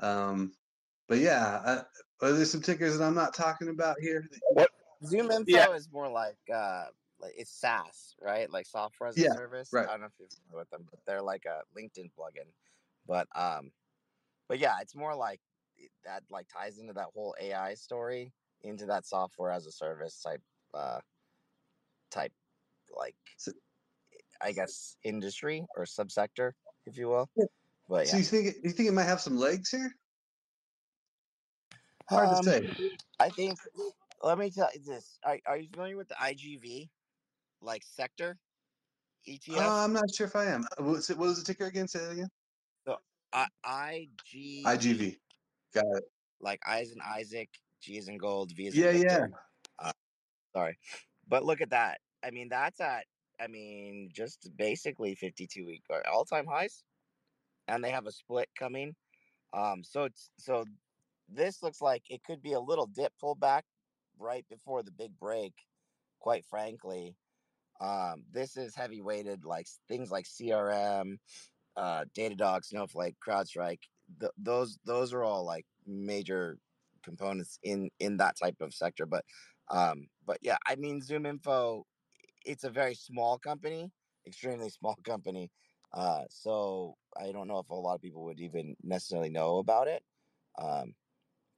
Um, 0.00 0.52
but 1.08 1.18
yeah, 1.18 1.60
uh, 1.64 1.82
are 2.22 2.32
there 2.32 2.44
some 2.44 2.60
tickers 2.60 2.98
that 2.98 3.04
I'm 3.04 3.14
not 3.14 3.34
talking 3.34 3.68
about 3.68 4.00
here? 4.00 4.26
What? 4.50 4.70
Zoom 5.04 5.30
Info 5.30 5.46
Yeah. 5.46 5.72
is 5.74 5.88
more 5.92 6.08
like 6.08 6.38
uh 6.52 6.86
like 7.20 7.34
it's 7.36 7.52
SaaS, 7.52 8.14
right? 8.20 8.50
Like 8.50 8.66
software 8.66 9.08
as 9.08 9.16
a 9.16 9.22
Yeah, 9.22 9.34
service. 9.34 9.70
right. 9.72 9.88
I 9.88 9.92
don't 9.92 10.00
know 10.00 10.06
if 10.06 10.12
you're 10.18 10.28
familiar 10.28 10.60
with 10.62 10.70
them, 10.70 10.86
but 10.90 11.00
they're 11.06 11.22
like 11.22 11.44
a 11.46 11.62
LinkedIn 11.78 12.10
plugin. 12.18 12.50
But 13.06 13.28
um 13.34 13.70
but 14.48 14.58
yeah, 14.58 14.76
it's 14.80 14.96
more 14.96 15.14
like 15.14 15.40
that 16.04 16.24
like 16.30 16.46
ties 16.48 16.78
into 16.78 16.92
that 16.94 17.08
whole 17.14 17.34
AI 17.40 17.74
story 17.74 18.32
into 18.62 18.86
that 18.86 19.06
software 19.06 19.52
as 19.52 19.66
a 19.66 19.72
service 19.72 20.20
type 20.20 20.42
uh 20.74 20.98
type 22.10 22.32
like 22.96 23.14
I 24.40 24.52
guess 24.52 24.96
industry 25.02 25.66
or 25.76 25.84
subsector, 25.84 26.52
if 26.86 26.96
you 26.96 27.08
will. 27.08 27.28
Yeah. 27.36 27.44
But 27.88 28.08
So 28.08 28.16
you 28.16 28.22
think 28.24 28.46
it- 28.48 28.56
you 28.64 28.70
think 28.70 28.88
it 28.88 28.92
might 28.92 29.04
have 29.04 29.20
some 29.20 29.36
legs 29.36 29.70
here? 29.70 29.92
Hard 32.08 32.30
to 32.30 32.36
Um, 32.36 32.42
say. 32.42 32.68
I 33.18 33.30
think 33.30 33.58
let 34.22 34.38
me 34.38 34.50
tell 34.50 34.70
you 34.74 34.80
this. 34.80 35.18
Are, 35.24 35.38
are 35.46 35.56
you 35.58 35.68
familiar 35.68 35.96
with 35.96 36.08
the 36.08 36.14
IGV 36.14 36.88
like 37.60 37.82
sector 37.84 38.38
ETF? 39.28 39.58
Uh, 39.58 39.84
I'm 39.84 39.92
not 39.92 40.12
sure 40.14 40.26
if 40.26 40.36
I 40.36 40.46
am. 40.46 40.64
Uh, 40.78 40.84
What's 40.84 41.10
it, 41.10 41.18
what 41.18 41.26
was 41.28 41.38
the 41.42 41.44
ticker 41.44 41.66
again? 41.66 41.88
Say 41.88 41.98
that 42.00 42.12
again. 42.12 42.28
So 42.86 42.96
I 43.32 43.46
IG 44.00 44.64
IGV. 44.64 45.18
Got 45.74 45.84
it. 45.96 46.04
like 46.40 46.60
I 46.66 46.80
as 46.80 46.92
in 46.92 47.00
Isaac, 47.02 47.50
G 47.82 47.98
as 47.98 48.08
in 48.08 48.16
gold, 48.18 48.52
V 48.52 48.68
as 48.68 48.74
Yeah, 48.74 48.90
in 48.90 49.02
yeah. 49.02 49.26
Uh, 49.78 49.92
sorry, 50.54 50.78
but 51.28 51.44
look 51.44 51.60
at 51.60 51.70
that. 51.70 51.98
I 52.24 52.30
mean, 52.30 52.48
that's 52.48 52.80
at 52.80 53.04
I 53.40 53.46
mean 53.46 54.10
just 54.12 54.48
basically 54.56 55.14
52 55.14 55.64
week 55.64 55.82
or 55.90 56.02
all 56.08 56.24
time 56.24 56.46
highs, 56.46 56.82
and 57.68 57.82
they 57.82 57.90
have 57.90 58.06
a 58.06 58.12
split 58.12 58.48
coming. 58.58 58.94
Um, 59.52 59.82
so 59.84 60.08
so 60.38 60.64
this 61.28 61.62
looks 61.62 61.80
like 61.80 62.02
it 62.10 62.22
could 62.24 62.42
be 62.42 62.52
a 62.52 62.60
little 62.60 62.86
dip 62.86 63.12
pullback 63.22 63.62
right 64.18 64.44
before 64.50 64.82
the 64.82 64.90
big 64.90 65.12
break. 65.18 65.52
Quite 66.20 66.44
frankly, 66.46 67.14
um, 67.80 68.24
this 68.32 68.56
is 68.56 68.74
heavy 68.74 69.00
weighted 69.00 69.44
like 69.44 69.66
things 69.88 70.10
like 70.10 70.24
CRM, 70.24 71.18
uh, 71.76 72.04
Datadog, 72.16 72.64
Snowflake, 72.64 73.16
CrowdStrike. 73.26 73.80
Th- 74.20 74.32
those 74.36 74.78
those 74.84 75.12
are 75.12 75.22
all 75.22 75.44
like 75.44 75.66
major 75.86 76.58
components 77.04 77.58
in 77.62 77.90
in 78.00 78.16
that 78.16 78.36
type 78.36 78.56
of 78.60 78.74
sector. 78.74 79.06
But 79.06 79.24
um, 79.70 80.08
but 80.28 80.38
yeah, 80.42 80.58
I 80.66 80.76
mean 80.76 81.00
Zoom 81.00 81.26
Info, 81.26 81.86
it's 82.44 82.64
a 82.64 82.70
very 82.70 82.94
small 82.94 83.38
company, 83.38 83.92
extremely 84.26 84.70
small 84.70 84.96
company. 85.04 85.50
Uh, 85.92 86.24
so 86.30 86.96
I 87.16 87.32
don't 87.32 87.48
know 87.48 87.60
if 87.60 87.70
a 87.70 87.74
lot 87.74 87.94
of 87.96 88.02
people 88.02 88.24
would 88.26 88.40
even 88.40 88.76
necessarily 88.82 89.30
know 89.30 89.58
about 89.58 89.88
it. 89.88 90.04
Um, 90.58 90.94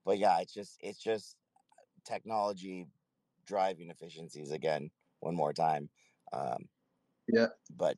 but 0.05 0.19
yeah, 0.19 0.41
it's 0.41 0.55
just 0.55 0.79
it's 0.81 1.03
just 1.03 1.37
technology 2.05 2.87
driving 3.47 3.91
efficiencies 3.91 4.53
again 4.53 4.91
one 5.21 5.37
more 5.37 5.53
time. 5.53 5.91
Um, 6.33 6.69
Yeah. 7.29 7.49
but 7.71 7.97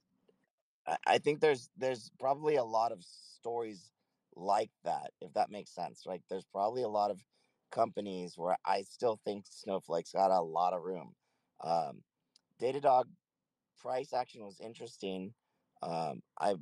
I, 0.86 0.96
I 1.06 1.18
think 1.18 1.40
there's 1.40 1.70
there's 1.76 2.10
probably 2.18 2.56
a 2.56 2.64
lot 2.64 2.92
of 2.92 3.04
stories 3.04 3.92
like 4.34 4.70
that, 4.84 5.12
if 5.20 5.34
that 5.34 5.50
makes 5.50 5.70
sense. 5.74 6.06
Like 6.06 6.22
there's 6.30 6.46
probably 6.46 6.82
a 6.82 6.88
lot 6.88 7.10
of 7.10 7.22
companies 7.72 8.34
where 8.36 8.56
I 8.64 8.82
still 8.82 9.18
think 9.24 9.46
Snowflake's 9.48 10.12
got 10.12 10.30
a 10.30 10.40
lot 10.40 10.74
of 10.74 10.82
room. 10.82 11.14
Um, 11.62 12.02
Datadog 12.60 13.04
price 13.80 14.12
action 14.12 14.44
was 14.44 14.60
interesting. 14.60 15.34
Um, 15.82 16.22
I 16.40 16.54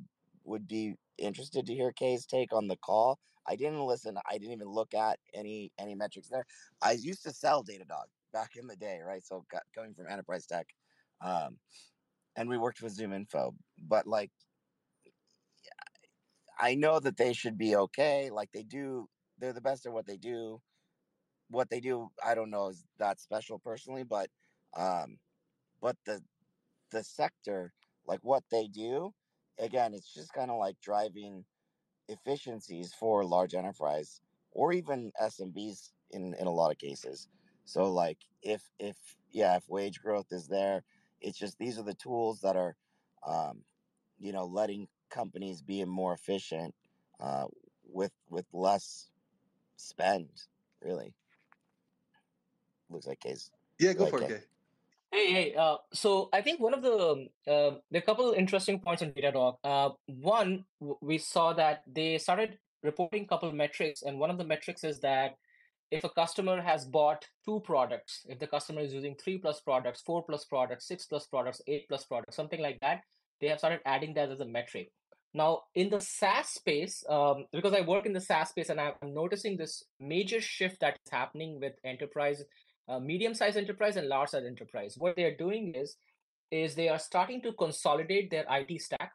would 0.43 0.67
be 0.67 0.95
interested 1.17 1.67
to 1.67 1.73
hear 1.75 1.91
Kay's 1.91 2.25
take 2.25 2.53
on 2.53 2.67
the 2.67 2.77
call. 2.77 3.19
I 3.47 3.55
didn't 3.55 3.81
listen. 3.85 4.17
I 4.29 4.37
didn't 4.37 4.53
even 4.53 4.69
look 4.69 4.93
at 4.93 5.19
any 5.33 5.71
any 5.79 5.95
metrics 5.95 6.29
there. 6.29 6.45
I 6.81 6.93
used 6.93 7.23
to 7.23 7.31
sell 7.31 7.63
Datadog 7.63 8.05
back 8.33 8.51
in 8.55 8.67
the 8.67 8.75
day, 8.75 8.99
right? 9.05 9.23
So 9.23 9.45
got, 9.51 9.63
coming 9.75 9.93
from 9.93 10.07
enterprise 10.09 10.45
tech, 10.45 10.67
um, 11.23 11.57
and 12.35 12.49
we 12.49 12.57
worked 12.57 12.81
with 12.81 12.93
Zoom 12.93 13.13
Info, 13.13 13.53
but 13.79 14.07
like 14.07 14.31
I 16.59 16.75
know 16.75 16.99
that 16.99 17.17
they 17.17 17.33
should 17.33 17.57
be 17.57 17.75
okay. 17.75 18.29
Like 18.31 18.51
they 18.53 18.63
do, 18.63 19.09
they're 19.39 19.53
the 19.53 19.61
best 19.61 19.85
at 19.87 19.93
what 19.93 20.05
they 20.05 20.17
do. 20.17 20.61
What 21.51 21.69
they 21.69 21.81
do, 21.81 22.09
I 22.25 22.35
don't 22.35 22.51
know 22.51 22.69
is 22.69 22.85
that 22.99 23.21
special 23.21 23.59
personally, 23.59 24.03
but 24.03 24.29
um, 24.77 25.19
but 25.81 25.97
the 26.05 26.21
the 26.91 27.03
sector, 27.03 27.73
like 28.07 28.19
what 28.23 28.43
they 28.51 28.67
do, 28.67 29.13
again, 29.59 29.93
it's 29.93 30.13
just 30.13 30.33
kind 30.33 30.51
of 30.51 30.59
like 30.59 30.77
driving 30.81 31.45
efficiencies 32.09 32.93
for 32.93 33.23
large 33.25 33.53
enterprise 33.53 34.21
or 34.51 34.73
even 34.73 35.11
SMBs 35.21 35.91
in 36.11 36.33
in 36.35 36.47
a 36.47 36.51
lot 36.51 36.71
of 36.71 36.77
cases. 36.77 37.27
So 37.65 37.91
like 37.91 38.19
if 38.43 38.63
if 38.79 38.97
yeah, 39.31 39.55
if 39.57 39.69
wage 39.69 40.01
growth 40.01 40.27
is 40.31 40.47
there, 40.47 40.83
it's 41.21 41.37
just 41.39 41.57
these 41.59 41.79
are 41.79 41.83
the 41.83 41.93
tools 41.95 42.41
that 42.41 42.55
are 42.55 42.75
um, 43.25 43.63
you 44.19 44.33
know, 44.33 44.45
letting 44.45 44.87
companies 45.09 45.61
be 45.61 45.83
more 45.85 46.13
efficient 46.13 46.75
uh, 47.19 47.45
with 47.87 48.13
with 48.29 48.45
less 48.53 49.09
spend. 49.77 50.29
Really, 50.83 51.13
looks 52.91 53.07
like 53.07 53.19
case. 53.19 53.49
Yeah, 53.79 53.93
go 53.93 54.03
Like 54.03 54.11
for 54.11 54.21
it, 54.21 54.23
it. 54.23 54.27
Kay. 54.29 54.43
Hey, 55.13 55.33
hey. 55.33 55.55
Uh, 55.55 55.77
so 55.93 56.29
I 56.31 56.41
think 56.41 56.59
one 56.59 56.73
of 56.73 56.81
the 56.81 56.97
um, 56.97 57.27
uh, 57.47 57.77
there 57.91 57.95
are 57.95 57.97
a 57.97 58.01
couple 58.01 58.31
interesting 58.31 58.79
points 58.79 59.01
on 59.01 59.11
Datadog. 59.11 59.57
Uh, 59.63 59.89
one, 60.05 60.65
w- 60.79 60.97
we 61.01 61.17
saw 61.17 61.53
that 61.53 61.83
they 61.91 62.17
started 62.17 62.57
reporting 62.83 63.23
a 63.23 63.27
couple 63.27 63.49
of 63.49 63.55
metrics, 63.55 64.03
and 64.03 64.19
one 64.19 64.29
of 64.29 64.37
the 64.37 64.45
metrics 64.45 64.83
is 64.83 64.99
that 65.01 65.37
if 65.91 66.05
a 66.05 66.09
customer 66.09 66.61
has 66.61 66.85
bought 66.85 67.25
two 67.43 67.59
products, 67.65 68.25
if 68.29 68.39
the 68.39 68.47
customer 68.47 68.79
is 68.81 68.93
using 68.93 69.15
three 69.15 69.37
plus 69.37 69.59
products, 69.59 70.01
four 70.01 70.23
plus 70.23 70.45
products, 70.45 70.87
six 70.87 71.05
plus 71.05 71.27
products, 71.27 71.61
eight 71.67 71.87
plus 71.89 72.05
products, 72.05 72.37
something 72.37 72.61
like 72.61 72.79
that, 72.79 73.01
they 73.41 73.47
have 73.47 73.59
started 73.59 73.81
adding 73.85 74.13
that 74.13 74.29
as 74.29 74.39
a 74.39 74.45
metric. 74.45 74.91
Now, 75.33 75.63
in 75.75 75.89
the 75.89 75.99
SaaS 75.99 76.47
space, 76.47 77.03
um, 77.09 77.45
because 77.51 77.73
I 77.73 77.81
work 77.81 78.05
in 78.05 78.13
the 78.13 78.21
SaaS 78.21 78.49
space 78.49 78.69
and 78.69 78.79
I'm 78.79 79.13
noticing 79.13 79.57
this 79.57 79.83
major 79.99 80.41
shift 80.41 80.79
that 80.81 80.97
is 81.05 81.11
happening 81.11 81.59
with 81.59 81.73
enterprise, 81.83 82.43
uh, 82.87 82.99
medium-sized 82.99 83.57
enterprise 83.57 83.97
and 83.97 84.07
large-sized 84.07 84.45
enterprise. 84.45 84.95
What 84.97 85.15
they 85.15 85.23
are 85.23 85.35
doing 85.35 85.73
is, 85.75 85.95
is 86.51 86.75
they 86.75 86.89
are 86.89 86.99
starting 86.99 87.41
to 87.43 87.53
consolidate 87.53 88.29
their 88.29 88.45
IT 88.49 88.81
stack. 88.81 89.11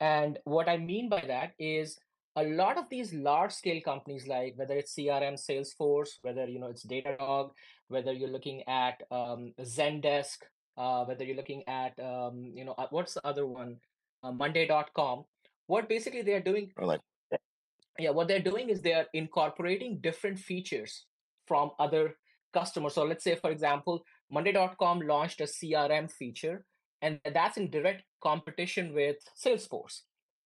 And 0.00 0.38
what 0.44 0.68
I 0.68 0.76
mean 0.76 1.08
by 1.08 1.24
that 1.26 1.52
is 1.58 1.98
a 2.36 2.44
lot 2.44 2.78
of 2.78 2.88
these 2.88 3.14
large 3.14 3.52
scale 3.52 3.80
companies, 3.80 4.26
like 4.26 4.54
whether 4.56 4.74
it's 4.74 4.94
CRM, 4.94 5.34
Salesforce, 5.34 6.18
whether 6.22 6.46
you 6.46 6.58
know 6.58 6.66
it's 6.66 6.84
Datadog, 6.84 7.50
whether 7.88 8.12
you're 8.12 8.28
looking 8.28 8.62
at 8.66 9.02
um, 9.10 9.52
Zendesk, 9.60 10.38
uh, 10.76 11.04
whether 11.04 11.24
you're 11.24 11.36
looking 11.36 11.62
at 11.68 11.98
um, 12.00 12.52
you 12.54 12.64
know 12.64 12.74
uh, 12.76 12.88
what's 12.90 13.14
the 13.14 13.24
other 13.24 13.46
one, 13.46 13.76
uh, 14.24 14.32
Monday.com. 14.32 15.24
What 15.66 15.88
basically 15.88 16.22
they 16.22 16.34
are 16.34 16.42
doing, 16.42 16.72
Or 16.76 16.86
like 16.86 17.00
yeah, 17.98 18.10
what 18.10 18.26
they're 18.26 18.40
doing 18.40 18.68
is 18.68 18.82
they 18.82 18.94
are 18.94 19.06
incorporating 19.12 19.98
different 20.00 20.38
features 20.38 21.06
from 21.46 21.70
other 21.78 22.16
customers. 22.54 22.94
So 22.94 23.04
let's 23.04 23.24
say, 23.24 23.34
for 23.34 23.50
example, 23.50 24.04
Monday.com 24.30 25.00
launched 25.00 25.40
a 25.40 25.44
CRM 25.44 26.10
feature, 26.10 26.64
and 27.02 27.20
that's 27.34 27.58
in 27.58 27.70
direct 27.70 28.04
competition 28.22 28.94
with 28.94 29.16
Salesforce. 29.44 30.02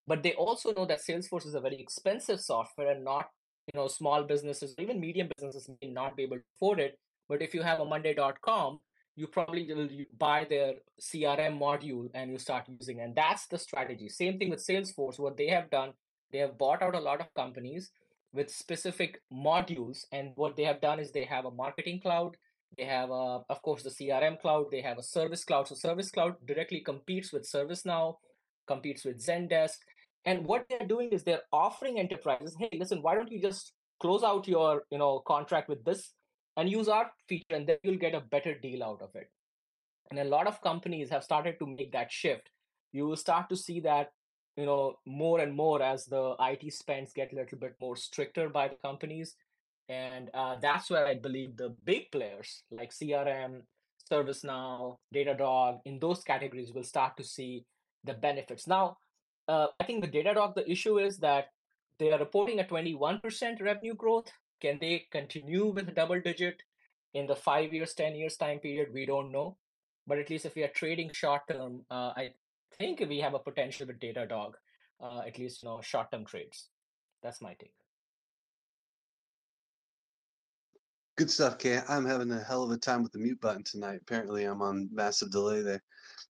But 0.07 0.23
they 0.23 0.33
also 0.33 0.73
know 0.73 0.85
that 0.85 1.05
Salesforce 1.07 1.45
is 1.45 1.55
a 1.55 1.61
very 1.61 1.79
expensive 1.79 2.41
software, 2.41 2.91
and 2.91 3.05
not 3.05 3.29
you 3.71 3.79
know 3.79 3.87
small 3.87 4.23
businesses, 4.23 4.75
or 4.77 4.83
even 4.83 4.99
medium 4.99 5.29
businesses, 5.35 5.69
may 5.81 5.89
not 5.89 6.17
be 6.17 6.23
able 6.23 6.37
to 6.37 6.43
afford 6.55 6.79
it. 6.79 6.99
But 7.29 7.41
if 7.41 7.53
you 7.53 7.61
have 7.61 7.79
a 7.79 7.85
Monday.com, 7.85 8.79
you 9.15 9.27
probably 9.27 9.71
will 9.71 9.89
buy 10.17 10.47
their 10.49 10.73
CRM 10.99 11.59
module 11.59 12.09
and 12.13 12.31
you 12.31 12.39
start 12.39 12.65
using, 12.79 13.01
and 13.01 13.15
that's 13.15 13.47
the 13.47 13.57
strategy. 13.57 14.09
Same 14.09 14.39
thing 14.39 14.49
with 14.49 14.65
Salesforce. 14.65 15.19
What 15.19 15.37
they 15.37 15.47
have 15.47 15.69
done 15.69 15.93
they 16.31 16.39
have 16.39 16.57
bought 16.57 16.81
out 16.81 16.95
a 16.95 16.99
lot 16.99 17.21
of 17.21 17.33
companies 17.33 17.91
with 18.33 18.49
specific 18.49 19.21
modules 19.33 20.05
and 20.11 20.31
what 20.35 20.55
they 20.55 20.63
have 20.63 20.81
done 20.81 20.99
is 20.99 21.11
they 21.11 21.25
have 21.25 21.45
a 21.45 21.51
marketing 21.51 21.99
cloud 21.99 22.35
they 22.77 22.85
have 22.85 23.09
a, 23.09 23.41
of 23.49 23.61
course 23.61 23.83
the 23.83 23.89
crm 23.89 24.39
cloud 24.39 24.65
they 24.71 24.81
have 24.81 24.97
a 24.97 25.03
service 25.03 25.43
cloud. 25.43 25.67
So 25.67 25.75
service 25.75 26.11
cloud 26.11 26.35
directly 26.45 26.81
competes 26.81 27.33
with 27.33 27.49
servicenow 27.49 28.15
competes 28.67 29.03
with 29.03 29.25
zendesk. 29.25 29.77
And 30.25 30.45
what 30.45 30.65
they're 30.69 30.87
doing 30.87 31.09
is 31.09 31.23
they're 31.23 31.41
offering 31.51 31.99
enterprises 31.99 32.55
hey 32.59 32.69
listen 32.73 33.01
why 33.01 33.15
don't 33.15 33.31
you 33.31 33.41
just 33.41 33.73
close 33.99 34.23
out 34.23 34.47
your 34.47 34.83
you 34.91 34.97
know 34.97 35.19
contract 35.25 35.69
with 35.69 35.83
this 35.83 36.13
and 36.57 36.69
use 36.69 36.87
our 36.87 37.11
feature 37.27 37.55
and 37.55 37.67
then 37.67 37.77
you'll 37.83 37.97
get 37.97 38.13
a 38.13 38.21
better 38.21 38.53
deal 38.53 38.83
out 38.83 39.01
of 39.01 39.09
it. 39.15 39.29
And 40.11 40.19
a 40.19 40.23
lot 40.23 40.47
of 40.47 40.61
companies 40.61 41.09
have 41.09 41.23
started 41.23 41.57
to 41.59 41.67
make 41.67 41.91
that 41.93 42.11
shift. 42.11 42.49
You 42.91 43.05
will 43.05 43.15
start 43.15 43.49
to 43.49 43.55
see 43.55 43.79
that 43.81 44.11
you 44.59 44.65
know 44.65 44.95
more 45.05 45.39
and 45.39 45.55
more 45.55 45.81
as 45.81 46.05
the 46.05 46.35
IT 46.39 46.73
spends 46.73 47.13
get 47.13 47.31
a 47.31 47.35
little 47.35 47.57
bit 47.57 47.75
more 47.79 47.95
stricter 47.95 48.49
by 48.49 48.67
the 48.67 48.75
companies, 48.75 49.35
and 49.87 50.29
uh, 50.33 50.57
that's 50.61 50.89
where 50.89 51.05
I 51.05 51.15
believe 51.15 51.55
the 51.55 51.73
big 51.85 52.11
players 52.11 52.63
like 52.69 52.91
CRM, 52.91 53.61
ServiceNow, 54.11 54.97
Datadog 55.15 55.79
in 55.85 55.99
those 55.99 56.23
categories 56.23 56.73
will 56.73 56.83
start 56.83 57.15
to 57.17 57.23
see 57.23 57.65
the 58.03 58.13
benefits. 58.13 58.67
Now, 58.67 58.97
uh, 59.47 59.67
I 59.79 59.85
think 59.85 60.01
the 60.01 60.11
Datadog 60.11 60.55
the 60.55 60.69
issue 60.69 60.99
is 60.99 61.17
that 61.19 61.47
they 61.97 62.11
are 62.11 62.19
reporting 62.19 62.59
a 62.59 62.63
21% 62.63 63.61
revenue 63.61 63.95
growth. 63.95 64.31
Can 64.61 64.77
they 64.79 65.05
continue 65.11 65.67
with 65.67 65.95
double 65.95 66.19
digit 66.19 66.61
in 67.13 67.27
the 67.27 67.35
five 67.35 67.73
years, 67.73 67.93
10 67.93 68.15
years 68.15 68.35
time 68.35 68.59
period? 68.59 68.89
We 68.93 69.05
don't 69.05 69.31
know. 69.31 69.57
But 70.05 70.19
at 70.19 70.29
least 70.29 70.45
if 70.45 70.55
we 70.55 70.63
are 70.63 70.69
trading 70.69 71.11
short 71.13 71.47
term, 71.47 71.85
uh, 71.89 72.13
I 72.15 72.31
think 72.77 72.99
we 73.07 73.19
have 73.19 73.33
a 73.33 73.39
potential 73.39 73.87
with 73.87 73.99
Datadog, 73.99 74.53
uh, 75.01 75.21
at 75.25 75.37
least 75.37 75.63
you 75.63 75.69
know 75.69 75.81
short-term 75.81 76.25
trades. 76.25 76.69
That's 77.21 77.41
my 77.41 77.53
take. 77.53 77.73
Good 81.19 81.29
stuff, 81.29 81.57
Kay. 81.57 81.81
I'm 81.89 82.05
having 82.05 82.31
a 82.31 82.39
hell 82.41 82.63
of 82.63 82.71
a 82.71 82.77
time 82.77 83.03
with 83.03 83.11
the 83.11 83.19
mute 83.19 83.41
button 83.41 83.63
tonight. 83.63 83.99
Apparently, 84.01 84.45
I'm 84.45 84.61
on 84.61 84.87
massive 84.89 85.31
delay 85.31 85.61
there. 85.61 85.83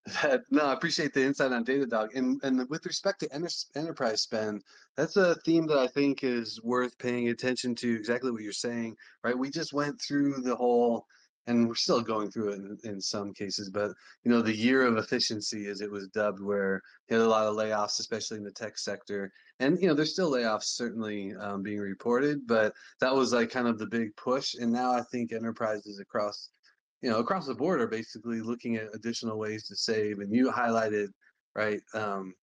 no, 0.49 0.65
I 0.65 0.73
appreciate 0.73 1.13
the 1.13 1.23
insight 1.23 1.51
on 1.51 1.63
Datadog. 1.63 2.15
And 2.15 2.39
and 2.43 2.67
with 2.69 2.87
respect 2.87 3.19
to 3.19 3.31
enter, 3.31 3.49
enterprise 3.75 4.21
spend, 4.21 4.63
that's 4.97 5.15
a 5.15 5.35
theme 5.45 5.67
that 5.67 5.77
I 5.77 5.85
think 5.85 6.23
is 6.23 6.59
worth 6.63 6.97
paying 6.97 7.29
attention 7.29 7.75
to. 7.75 7.95
Exactly 7.95 8.31
what 8.31 8.41
you're 8.41 8.51
saying, 8.51 8.95
right? 9.23 9.37
We 9.37 9.51
just 9.51 9.73
went 9.73 10.01
through 10.01 10.41
the 10.41 10.55
whole 10.55 11.05
and 11.47 11.67
we're 11.67 11.75
still 11.75 12.01
going 12.01 12.29
through 12.29 12.49
it 12.49 12.59
in, 12.59 12.77
in, 12.83 13.01
some 13.01 13.33
cases 13.33 13.69
but 13.69 13.91
you 14.23 14.31
know 14.31 14.41
the 14.41 14.55
year 14.55 14.83
of 14.83 14.97
efficiency 14.97 15.67
as 15.67 15.81
it 15.81 15.91
was 15.91 16.07
dubbed 16.09 16.41
where 16.41 16.81
had 17.09 17.19
a 17.19 17.27
lot 17.27 17.47
of 17.47 17.55
layoffs 17.55 17.99
especially 17.99 18.37
in 18.37 18.43
the 18.43 18.51
tech 18.51 18.77
sector 18.77 19.31
and 19.59 19.79
you 19.81 19.87
know 19.87 19.93
there's 19.93 20.13
still 20.13 20.31
layoffs 20.31 20.75
certainly 20.75 21.33
um, 21.35 21.61
being 21.61 21.79
reported 21.79 22.45
but 22.47 22.73
that 23.01 23.13
was 23.13 23.33
like 23.33 23.49
kind 23.49 23.67
of 23.67 23.77
the 23.77 23.87
big 23.87 24.15
push 24.15 24.53
and 24.55 24.71
now 24.71 24.91
i 24.91 25.01
think 25.11 25.31
enterprises 25.31 25.99
across 25.99 26.49
you 27.01 27.09
know 27.09 27.17
across 27.19 27.47
the 27.47 27.55
board 27.55 27.81
are 27.81 27.87
basically 27.87 28.41
looking 28.41 28.75
at 28.75 28.93
additional 28.93 29.37
ways 29.37 29.67
to 29.67 29.75
save 29.75 30.19
and 30.19 30.33
you 30.33 30.51
highlighted 30.51 31.07
right 31.55 31.81
um, 31.93 32.33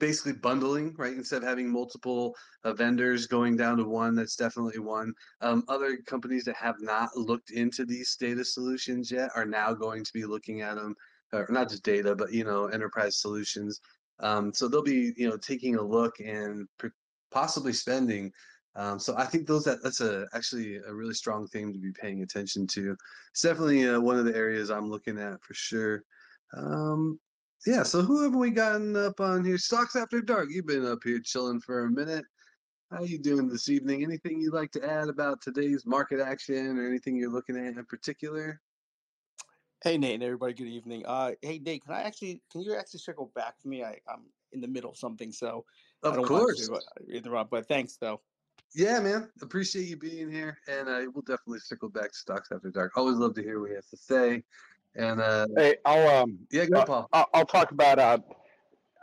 basically 0.00 0.32
bundling, 0.32 0.94
right? 0.96 1.12
Instead 1.12 1.42
of 1.42 1.48
having 1.48 1.70
multiple 1.70 2.34
uh, 2.64 2.72
vendors 2.72 3.26
going 3.26 3.56
down 3.56 3.76
to 3.76 3.84
one, 3.84 4.16
that's 4.16 4.34
definitely 4.34 4.80
one. 4.80 5.12
Um, 5.40 5.62
other 5.68 5.98
companies 6.06 6.44
that 6.44 6.56
have 6.56 6.76
not 6.80 7.16
looked 7.16 7.50
into 7.50 7.84
these 7.84 8.16
data 8.16 8.44
solutions 8.44 9.12
yet 9.12 9.30
are 9.36 9.46
now 9.46 9.72
going 9.72 10.02
to 10.02 10.12
be 10.12 10.24
looking 10.24 10.62
at 10.62 10.76
them, 10.76 10.96
or 11.32 11.46
not 11.50 11.68
just 11.68 11.84
data, 11.84 12.16
but 12.16 12.32
you 12.32 12.44
know, 12.44 12.66
enterprise 12.66 13.20
solutions. 13.20 13.80
Um, 14.18 14.52
so 14.52 14.66
they'll 14.66 14.82
be, 14.82 15.12
you 15.16 15.28
know, 15.28 15.36
taking 15.36 15.76
a 15.76 15.82
look 15.82 16.18
and 16.18 16.66
possibly 17.30 17.72
spending. 17.72 18.32
Um, 18.76 18.98
so 18.98 19.14
I 19.16 19.24
think 19.24 19.46
those 19.46 19.64
that 19.64 19.82
that's 19.82 20.00
a 20.00 20.26
actually 20.32 20.76
a 20.76 20.94
really 20.94 21.14
strong 21.14 21.46
thing 21.48 21.72
to 21.72 21.78
be 21.78 21.92
paying 21.92 22.22
attention 22.22 22.66
to. 22.68 22.96
It's 23.32 23.42
definitely 23.42 23.88
uh, 23.88 24.00
one 24.00 24.18
of 24.18 24.24
the 24.24 24.36
areas 24.36 24.70
I'm 24.70 24.90
looking 24.90 25.18
at 25.18 25.42
for 25.42 25.54
sure. 25.54 26.02
Um, 26.56 27.18
yeah, 27.66 27.82
so 27.82 28.00
who 28.00 28.22
have 28.22 28.34
we 28.34 28.50
gotten 28.50 28.96
up 28.96 29.20
on 29.20 29.44
here? 29.44 29.58
Stocks 29.58 29.96
After 29.96 30.20
Dark. 30.20 30.48
You've 30.50 30.66
been 30.66 30.86
up 30.86 31.00
here 31.04 31.20
chilling 31.20 31.60
for 31.60 31.84
a 31.84 31.90
minute. 31.90 32.24
How 32.90 33.02
you 33.02 33.18
doing 33.18 33.48
this 33.48 33.68
evening? 33.68 34.02
Anything 34.02 34.40
you'd 34.40 34.54
like 34.54 34.72
to 34.72 34.84
add 34.84 35.08
about 35.08 35.42
today's 35.42 35.86
market 35.86 36.20
action 36.20 36.78
or 36.78 36.88
anything 36.88 37.16
you're 37.16 37.30
looking 37.30 37.56
at 37.56 37.76
in 37.76 37.84
particular? 37.84 38.60
Hey 39.84 39.96
Nate 39.96 40.14
and 40.14 40.22
everybody, 40.22 40.52
good 40.52 40.66
evening. 40.66 41.04
Uh, 41.06 41.32
hey 41.40 41.58
Nate, 41.58 41.84
can 41.84 41.94
I 41.94 42.02
actually 42.02 42.42
can 42.50 42.62
you 42.62 42.74
actually 42.74 43.00
circle 43.00 43.30
back 43.34 43.60
for 43.60 43.68
me? 43.68 43.84
I, 43.84 43.96
I'm 44.08 44.24
in 44.52 44.60
the 44.60 44.68
middle 44.68 44.90
of 44.90 44.96
something, 44.96 45.32
so 45.32 45.64
of 46.02 46.12
I 46.12 46.16
don't 46.16 46.26
course. 46.26 46.68
want 46.68 46.82
to 46.82 47.14
uh, 47.14 47.16
interrupt. 47.16 47.50
But 47.50 47.66
thanks 47.66 47.96
though. 47.96 48.20
Yeah, 48.74 49.00
man. 49.00 49.30
Appreciate 49.40 49.86
you 49.86 49.96
being 49.96 50.30
here, 50.30 50.58
and 50.68 50.88
uh, 50.88 51.00
we'll 51.14 51.22
definitely 51.22 51.60
circle 51.60 51.88
back 51.88 52.12
to 52.12 52.16
Stocks 52.18 52.52
After 52.52 52.70
Dark. 52.70 52.96
Always 52.96 53.16
love 53.16 53.34
to 53.34 53.42
hear 53.42 53.60
what 53.60 53.70
you 53.70 53.76
have 53.76 53.88
to 53.88 53.96
say. 53.96 54.42
And 54.96 55.20
uh, 55.20 55.46
hey, 55.56 55.76
I'll 55.84 56.22
um, 56.22 56.38
yeah, 56.50 56.66
go, 56.66 56.84
Paul. 56.84 57.08
I'll, 57.12 57.26
I'll 57.32 57.46
talk 57.46 57.70
about 57.70 57.98
uh, 57.98 58.18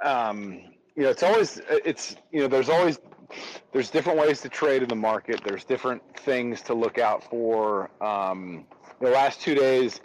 um, 0.04 0.60
you 0.96 1.04
know, 1.04 1.10
it's 1.10 1.24
always 1.24 1.62
it's 1.70 2.16
you 2.32 2.42
know, 2.42 2.48
there's 2.48 2.70
always 2.70 3.00
there's 3.72 3.90
different 3.90 4.20
ways 4.20 4.42
to 4.42 4.50
trade 4.50 4.84
in 4.84 4.90
the 4.90 4.96
market. 4.96 5.42
There's 5.46 5.64
different 5.64 6.02
things 6.20 6.62
to 6.64 6.74
look 6.74 6.98
out 6.98 7.24
for. 7.30 7.90
Um, 8.04 8.66
the 9.00 9.10
last 9.10 9.42
two 9.42 9.56
days, 9.56 10.02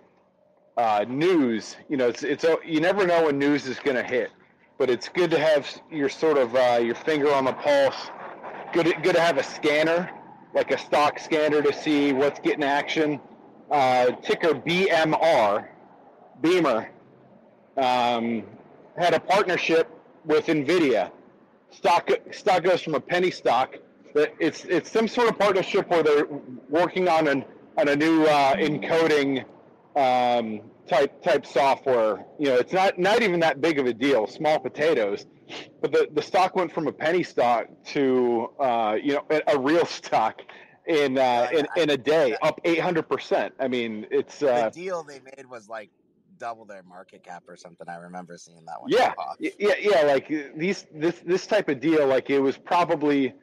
uh, 0.77 1.05
news. 1.09 1.77
You 1.89 1.97
know, 1.97 2.09
it's 2.09 2.23
it's 2.23 2.45
you 2.65 2.81
never 2.81 3.07
know 3.07 3.25
when 3.27 3.39
news 3.39 3.67
is 3.67 3.79
going 3.81 3.97
to 3.97 4.03
hit, 4.03 4.31
but 4.79 4.91
it's 4.91 5.09
good 5.09 5.31
to 5.31 5.39
have 5.39 5.69
your 5.91 6.09
sort 6.09 6.39
of 6.39 6.55
uh, 6.55 6.81
your 6.83 6.95
finger 6.95 7.33
on 7.33 7.45
the 7.45 7.53
pulse. 7.53 8.11
Good 8.73 9.03
good 9.03 9.15
to 9.15 9.21
have 9.21 9.39
a 9.39 9.43
scanner, 9.43 10.11
like 10.55 10.71
a 10.71 10.79
stock 10.79 11.19
scanner, 11.19 11.61
to 11.63 11.73
see 11.73 12.13
what's 12.13 12.41
getting 12.41 12.65
action. 12.65 13.21
Uh, 13.71 14.11
ticker 14.23 14.53
BMR 14.55 15.69
Beamr 16.43 16.89
um, 17.77 18.45
had 18.99 19.15
a 19.15 19.21
partnership 19.21 19.89
with 20.25 20.47
NVIDIA. 20.47 21.11
Stock 21.71 22.11
stock 22.33 22.63
goes 22.65 22.83
from 22.83 22.95
a 22.95 23.01
penny 23.01 23.31
stock. 23.31 23.77
It's 24.15 24.65
it's 24.67 24.91
some 24.91 25.09
sort 25.09 25.31
of 25.31 25.39
partnership 25.39 25.89
where 25.89 26.03
they're 26.03 26.27
working 26.69 27.09
on 27.09 27.29
an 27.29 27.45
on 27.79 27.89
a 27.89 27.97
new 27.97 28.25
uh, 28.25 28.57
encoding 28.57 29.45
um, 29.97 30.61
type 30.87 31.23
type 31.23 31.47
software. 31.47 32.25
You 32.39 32.49
know, 32.49 32.57
it's 32.57 32.73
not 32.73 32.99
not 32.99 33.23
even 33.23 33.41
that 33.41 33.61
big 33.61 33.79
of 33.79 33.87
a 33.87 33.95
deal, 33.95 34.27
small 34.27 34.59
potatoes. 34.59 35.27
But 35.81 35.93
the, 35.93 36.09
the 36.13 36.23
stock 36.23 36.55
went 36.57 36.73
from 36.73 36.87
a 36.87 36.93
penny 36.93 37.23
stock 37.23 37.67
to 37.87 38.51
uh, 38.59 38.97
you 39.03 39.15
know 39.15 39.25
a, 39.31 39.43
a 39.49 39.59
real 39.59 39.87
stock 39.87 40.43
in 40.87 41.19
uh, 41.19 41.49
in, 41.53 41.67
in 41.77 41.91
a 41.91 41.97
day, 41.97 42.37
up 42.43 42.61
eight 42.65 42.81
hundred 42.81 43.09
percent. 43.09 43.55
I 43.59 43.69
mean, 43.69 44.07
it's 44.11 44.43
uh, 44.43 44.69
the 44.71 44.83
deal 44.83 45.03
they 45.03 45.21
made 45.21 45.47
was 45.49 45.69
like 45.69 45.91
double 46.39 46.65
their 46.65 46.83
market 46.83 47.23
cap 47.23 47.45
or 47.49 47.57
something. 47.57 47.89
I 47.89 47.97
remember 47.97 48.37
seeing 48.39 48.65
that 48.67 48.81
one. 48.81 48.91
Yeah, 48.91 49.15
yeah, 49.39 49.75
yeah. 49.81 50.03
Like 50.03 50.29
these, 50.57 50.87
this, 50.95 51.21
this 51.25 51.47
type 51.47 51.69
of 51.69 51.81
deal, 51.81 52.07
like 52.07 52.31
it 52.31 52.41
was 52.41 52.57
probably, 52.57 53.35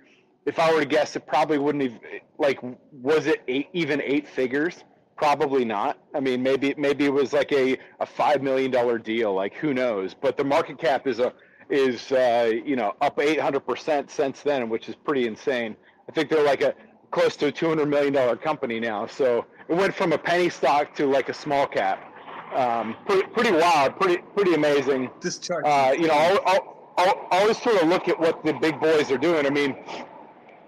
if 0.45 0.59
I 0.59 0.73
were 0.73 0.79
to 0.81 0.85
guess, 0.85 1.15
it 1.15 1.25
probably 1.27 1.57
wouldn't 1.57 1.91
have, 1.91 2.01
like, 2.37 2.59
was 2.91 3.27
it 3.27 3.41
eight, 3.47 3.69
even 3.73 4.01
eight 4.01 4.27
figures? 4.27 4.83
Probably 5.15 5.65
not. 5.65 5.97
I 6.15 6.19
mean, 6.19 6.41
maybe, 6.41 6.73
maybe 6.77 7.05
it 7.05 7.13
was 7.13 7.33
like 7.33 7.51
a, 7.51 7.77
a 7.99 8.05
five 8.05 8.41
million 8.41 8.71
dollar 8.71 8.97
deal. 8.97 9.33
Like, 9.33 9.53
who 9.55 9.73
knows? 9.73 10.13
But 10.13 10.37
the 10.37 10.45
market 10.45 10.79
cap 10.79 11.07
is 11.07 11.19
a, 11.19 11.33
is 11.69 12.11
uh, 12.11 12.51
you 12.65 12.75
know 12.75 12.93
up 13.01 13.19
800 13.19 13.59
percent 13.59 14.09
since 14.09 14.41
then, 14.41 14.69
which 14.69 14.89
is 14.89 14.95
pretty 14.95 15.27
insane. 15.27 15.75
I 16.07 16.11
think 16.11 16.29
they're 16.29 16.43
like 16.43 16.61
a 16.61 16.73
close 17.11 17.35
to 17.37 17.47
a 17.47 17.51
200 17.51 17.85
million 17.85 18.13
dollar 18.13 18.35
company 18.35 18.79
now. 18.79 19.05
So 19.07 19.45
it 19.67 19.75
went 19.75 19.93
from 19.93 20.13
a 20.13 20.17
penny 20.17 20.49
stock 20.49 20.95
to 20.95 21.05
like 21.05 21.29
a 21.29 21.33
small 21.33 21.67
cap 21.67 22.08
um, 22.53 22.95
pretty, 23.05 23.27
pretty 23.29 23.51
wild, 23.51 23.99
pretty 23.99 24.21
pretty 24.35 24.53
amazing. 24.53 25.09
This 25.21 25.37
chart, 25.37 25.65
uh, 25.65 25.93
you 25.97 26.07
know, 26.07 26.13
I'll, 26.13 26.41
I'll, 26.45 26.93
I'll 26.97 27.27
always 27.31 27.61
sort 27.61 27.81
of 27.81 27.87
look 27.87 28.07
at 28.07 28.19
what 28.19 28.43
the 28.43 28.53
big 28.53 28.79
boys 28.79 29.11
are 29.11 29.17
doing. 29.17 29.45
I 29.45 29.49
mean, 29.49 29.75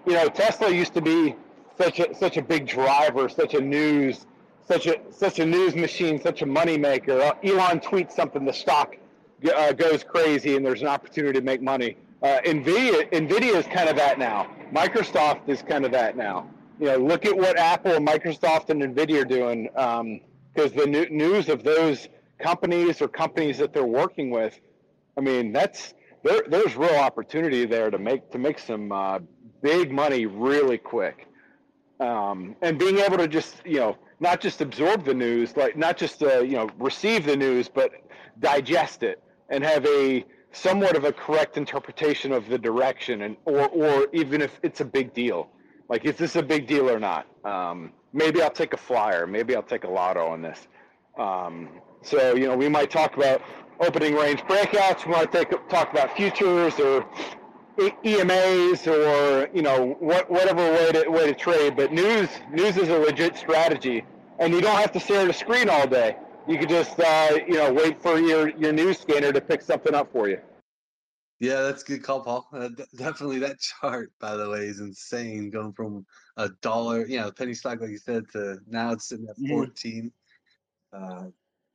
you 0.06 0.14
know, 0.14 0.28
Tesla 0.28 0.70
used 0.70 0.94
to 0.94 1.00
be 1.00 1.34
such 1.78 2.00
a 2.00 2.14
such 2.14 2.36
a 2.36 2.42
big 2.42 2.66
driver, 2.66 3.28
such 3.28 3.54
a 3.54 3.60
news, 3.60 4.26
such 4.66 4.86
a 4.86 5.00
such 5.10 5.38
a 5.38 5.46
news 5.46 5.74
machine, 5.74 6.20
such 6.20 6.42
a 6.42 6.46
money 6.46 6.78
maker. 6.78 7.20
Uh, 7.20 7.34
Elon 7.42 7.80
tweets 7.80 8.12
something, 8.12 8.44
the 8.44 8.52
stock 8.52 8.96
uh, 9.54 9.72
goes 9.72 10.04
crazy, 10.04 10.56
and 10.56 10.64
there's 10.64 10.82
an 10.82 10.88
opportunity 10.88 11.38
to 11.38 11.44
make 11.44 11.62
money. 11.62 11.96
Uh, 12.22 12.38
Nvidia 12.44 13.10
Nvidia 13.10 13.54
is 13.56 13.66
kind 13.66 13.88
of 13.88 13.96
that 13.96 14.18
now. 14.18 14.48
Microsoft 14.72 15.48
is 15.48 15.62
kind 15.62 15.84
of 15.84 15.92
that 15.92 16.16
now. 16.16 16.48
You 16.80 16.86
know, 16.86 16.96
look 16.96 17.26
at 17.26 17.36
what 17.36 17.58
Apple, 17.58 17.92
and 17.92 18.06
Microsoft, 18.06 18.70
and 18.70 18.82
Nvidia 18.82 19.22
are 19.22 19.24
doing. 19.24 19.68
Because 20.54 20.72
the 20.72 20.86
new, 20.86 21.06
news 21.08 21.48
of 21.48 21.62
those 21.62 22.08
companies 22.38 23.00
or 23.00 23.08
companies 23.08 23.58
that 23.58 23.72
they're 23.72 23.84
working 23.84 24.30
with, 24.30 24.58
I 25.16 25.20
mean, 25.20 25.52
that's 25.52 25.94
there, 26.22 26.42
there's 26.48 26.76
real 26.76 26.96
opportunity 26.96 27.64
there 27.64 27.90
to 27.90 27.98
make 27.98 28.30
to 28.30 28.38
make 28.38 28.58
some 28.58 28.92
uh, 28.92 29.18
big 29.62 29.90
money 29.90 30.26
really 30.26 30.78
quick. 30.78 31.26
Um, 32.00 32.56
and 32.62 32.78
being 32.78 32.98
able 32.98 33.18
to 33.18 33.28
just 33.28 33.56
you 33.64 33.78
know 33.78 33.96
not 34.20 34.40
just 34.40 34.60
absorb 34.60 35.04
the 35.04 35.14
news, 35.14 35.56
like 35.56 35.76
not 35.76 35.96
just 35.96 36.22
uh, 36.22 36.40
you 36.40 36.56
know 36.56 36.68
receive 36.78 37.24
the 37.24 37.36
news, 37.36 37.68
but 37.68 37.92
digest 38.40 39.02
it 39.02 39.22
and 39.48 39.62
have 39.64 39.84
a 39.86 40.24
somewhat 40.52 40.96
of 40.96 41.04
a 41.04 41.12
correct 41.12 41.56
interpretation 41.56 42.32
of 42.32 42.48
the 42.48 42.58
direction, 42.58 43.22
and 43.22 43.36
or 43.44 43.68
or 43.68 44.08
even 44.12 44.40
if 44.40 44.58
it's 44.62 44.80
a 44.80 44.84
big 44.84 45.12
deal, 45.12 45.50
like 45.88 46.04
is 46.04 46.16
this 46.16 46.36
a 46.36 46.42
big 46.42 46.66
deal 46.66 46.90
or 46.90 46.98
not? 46.98 47.26
Um, 47.44 47.92
maybe 48.12 48.42
I'll 48.42 48.50
take 48.50 48.72
a 48.72 48.76
flyer, 48.76 49.26
maybe 49.26 49.54
I'll 49.54 49.62
take 49.62 49.84
a 49.84 49.90
lotto 49.90 50.26
on 50.26 50.42
this. 50.42 50.68
Um, 51.16 51.68
so 52.02 52.34
you 52.34 52.46
know 52.46 52.56
we 52.56 52.68
might 52.68 52.90
talk 52.90 53.16
about 53.16 53.42
opening 53.80 54.14
range 54.14 54.40
breakouts. 54.40 55.06
We 55.06 55.12
might 55.12 55.32
take, 55.32 55.50
talk 55.68 55.92
about 55.92 56.16
futures 56.16 56.78
or 56.78 57.06
EMAs 57.78 58.86
or 58.86 59.48
you 59.54 59.62
know 59.62 59.96
what, 60.00 60.30
whatever 60.30 60.72
way 60.72 60.92
to 60.92 61.08
way 61.08 61.26
to 61.26 61.34
trade. 61.34 61.76
But 61.76 61.92
news 61.92 62.28
news 62.50 62.76
is 62.76 62.88
a 62.88 62.98
legit 62.98 63.36
strategy, 63.36 64.04
and 64.38 64.52
you 64.52 64.60
don't 64.60 64.76
have 64.76 64.92
to 64.92 65.00
stare 65.00 65.22
at 65.22 65.30
a 65.30 65.32
screen 65.32 65.68
all 65.68 65.86
day. 65.86 66.16
You 66.48 66.58
could 66.58 66.68
just 66.68 66.98
uh, 66.98 67.38
you 67.46 67.54
know 67.54 67.72
wait 67.72 68.02
for 68.02 68.18
your 68.18 68.48
your 68.50 68.72
news 68.72 68.98
scanner 68.98 69.32
to 69.32 69.40
pick 69.40 69.62
something 69.62 69.94
up 69.94 70.12
for 70.12 70.28
you. 70.28 70.38
Yeah, 71.40 71.62
that's 71.62 71.82
good 71.82 72.04
call, 72.04 72.20
Paul. 72.20 72.46
Uh, 72.52 72.68
definitely 72.94 73.40
that 73.40 73.58
chart, 73.58 74.12
by 74.20 74.36
the 74.36 74.48
way, 74.48 74.60
is 74.60 74.78
insane. 74.78 75.50
Going 75.50 75.72
from 75.72 76.06
a 76.36 76.48
dollar, 76.60 77.06
you 77.06 77.18
know, 77.18 77.30
penny 77.30 77.54
stock, 77.54 77.80
like 77.80 77.90
you 77.90 77.98
said, 77.98 78.24
to 78.32 78.58
now 78.68 78.92
it's 78.92 79.08
sitting 79.08 79.26
at 79.28 79.36
mm-hmm. 79.36 79.52
14. 79.52 80.12
Mm-hmm. 80.94 81.26
Uh, 81.26 81.30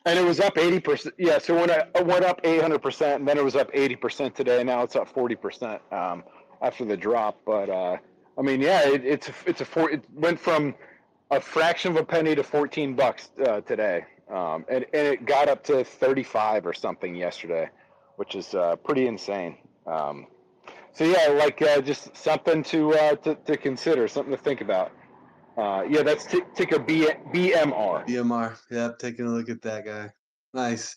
and 0.05 0.17
it 0.17 0.23
was 0.23 0.39
up 0.39 0.55
80%. 0.55 1.11
Yeah, 1.17 1.37
so 1.37 1.55
when 1.55 1.69
it 1.69 2.05
went 2.05 2.23
up 2.23 2.41
800%, 2.43 3.15
and 3.15 3.27
then 3.27 3.37
it 3.37 3.43
was 3.43 3.55
up 3.55 3.71
80% 3.73 4.33
today. 4.33 4.63
Now 4.63 4.83
it's 4.83 4.95
up 4.95 5.13
40% 5.13 5.79
um, 5.91 6.23
after 6.61 6.85
the 6.85 6.95
drop. 6.95 7.39
But 7.45 7.69
uh, 7.69 7.97
I 8.37 8.41
mean, 8.41 8.61
yeah, 8.61 8.87
it, 8.87 9.03
it's 9.03 9.29
it's 9.45 9.61
a 9.61 9.65
four. 9.65 9.89
It 9.91 10.03
went 10.13 10.39
from 10.39 10.75
a 11.31 11.41
fraction 11.41 11.91
of 11.91 11.97
a 11.97 12.05
penny 12.05 12.35
to 12.35 12.43
14 12.43 12.95
bucks 12.95 13.31
uh, 13.45 13.61
today, 13.61 14.05
um, 14.29 14.65
and 14.69 14.85
and 14.93 15.07
it 15.07 15.25
got 15.25 15.49
up 15.49 15.63
to 15.65 15.83
35 15.83 16.65
or 16.65 16.73
something 16.73 17.13
yesterday, 17.13 17.69
which 18.15 18.35
is 18.35 18.53
uh, 18.55 18.77
pretty 18.77 19.07
insane. 19.07 19.57
Um, 19.85 20.27
so 20.97 21.03
yeah, 21.03 21.27
like 21.27 21.61
uh, 21.61 21.79
just 21.79 22.15
something 22.17 22.63
to, 22.63 22.95
uh, 22.95 23.15
to 23.17 23.35
to 23.35 23.55
consider, 23.55 24.07
something 24.07 24.35
to 24.35 24.41
think 24.41 24.61
about. 24.61 24.91
Uh, 25.55 25.83
yeah, 25.87 26.01
that's 26.01 26.25
t- 26.25 26.41
ticker 26.55 26.79
B- 26.79 27.07
BMR. 27.33 28.07
BMR. 28.07 28.57
Yep, 28.71 28.97
taking 28.97 29.25
a 29.25 29.29
look 29.29 29.47
at 29.49 29.61
that 29.61 29.85
guy. 29.85 30.09
Nice. 30.55 30.95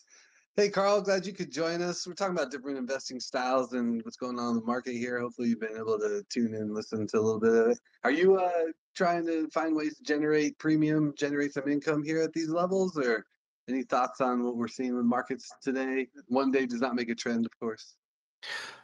Hey, 0.55 0.69
Carl, 0.69 1.01
glad 1.01 1.25
you 1.27 1.33
could 1.33 1.51
join 1.51 1.83
us. 1.83 2.05
We're 2.07 2.13
talking 2.13 2.35
about 2.35 2.49
different 2.49 2.79
investing 2.79 3.19
styles 3.19 3.73
and 3.73 4.03
what's 4.03 4.17
going 4.17 4.39
on 4.39 4.49
in 4.49 4.55
the 4.55 4.65
market 4.65 4.93
here. 4.93 5.19
Hopefully, 5.19 5.49
you've 5.49 5.59
been 5.59 5.77
able 5.77 5.99
to 5.99 6.23
tune 6.29 6.55
in, 6.55 6.73
listen 6.73 7.05
to 7.07 7.19
a 7.19 7.21
little 7.21 7.39
bit 7.39 7.53
of 7.53 7.67
it. 7.67 7.79
Are 8.03 8.11
you 8.11 8.37
uh, 8.37 8.71
trying 8.95 9.27
to 9.27 9.47
find 9.49 9.75
ways 9.75 9.97
to 9.97 10.03
generate 10.03 10.57
premium, 10.57 11.13
generate 11.15 11.53
some 11.53 11.67
income 11.67 12.03
here 12.03 12.23
at 12.23 12.33
these 12.33 12.49
levels, 12.49 12.97
or 12.97 13.23
any 13.69 13.83
thoughts 13.83 14.19
on 14.19 14.43
what 14.43 14.57
we're 14.57 14.67
seeing 14.67 14.89
in 14.89 15.07
markets 15.07 15.51
today? 15.61 16.07
One 16.27 16.49
day 16.49 16.65
does 16.65 16.81
not 16.81 16.95
make 16.95 17.09
a 17.09 17.15
trend, 17.15 17.45
of 17.45 17.59
course. 17.59 17.95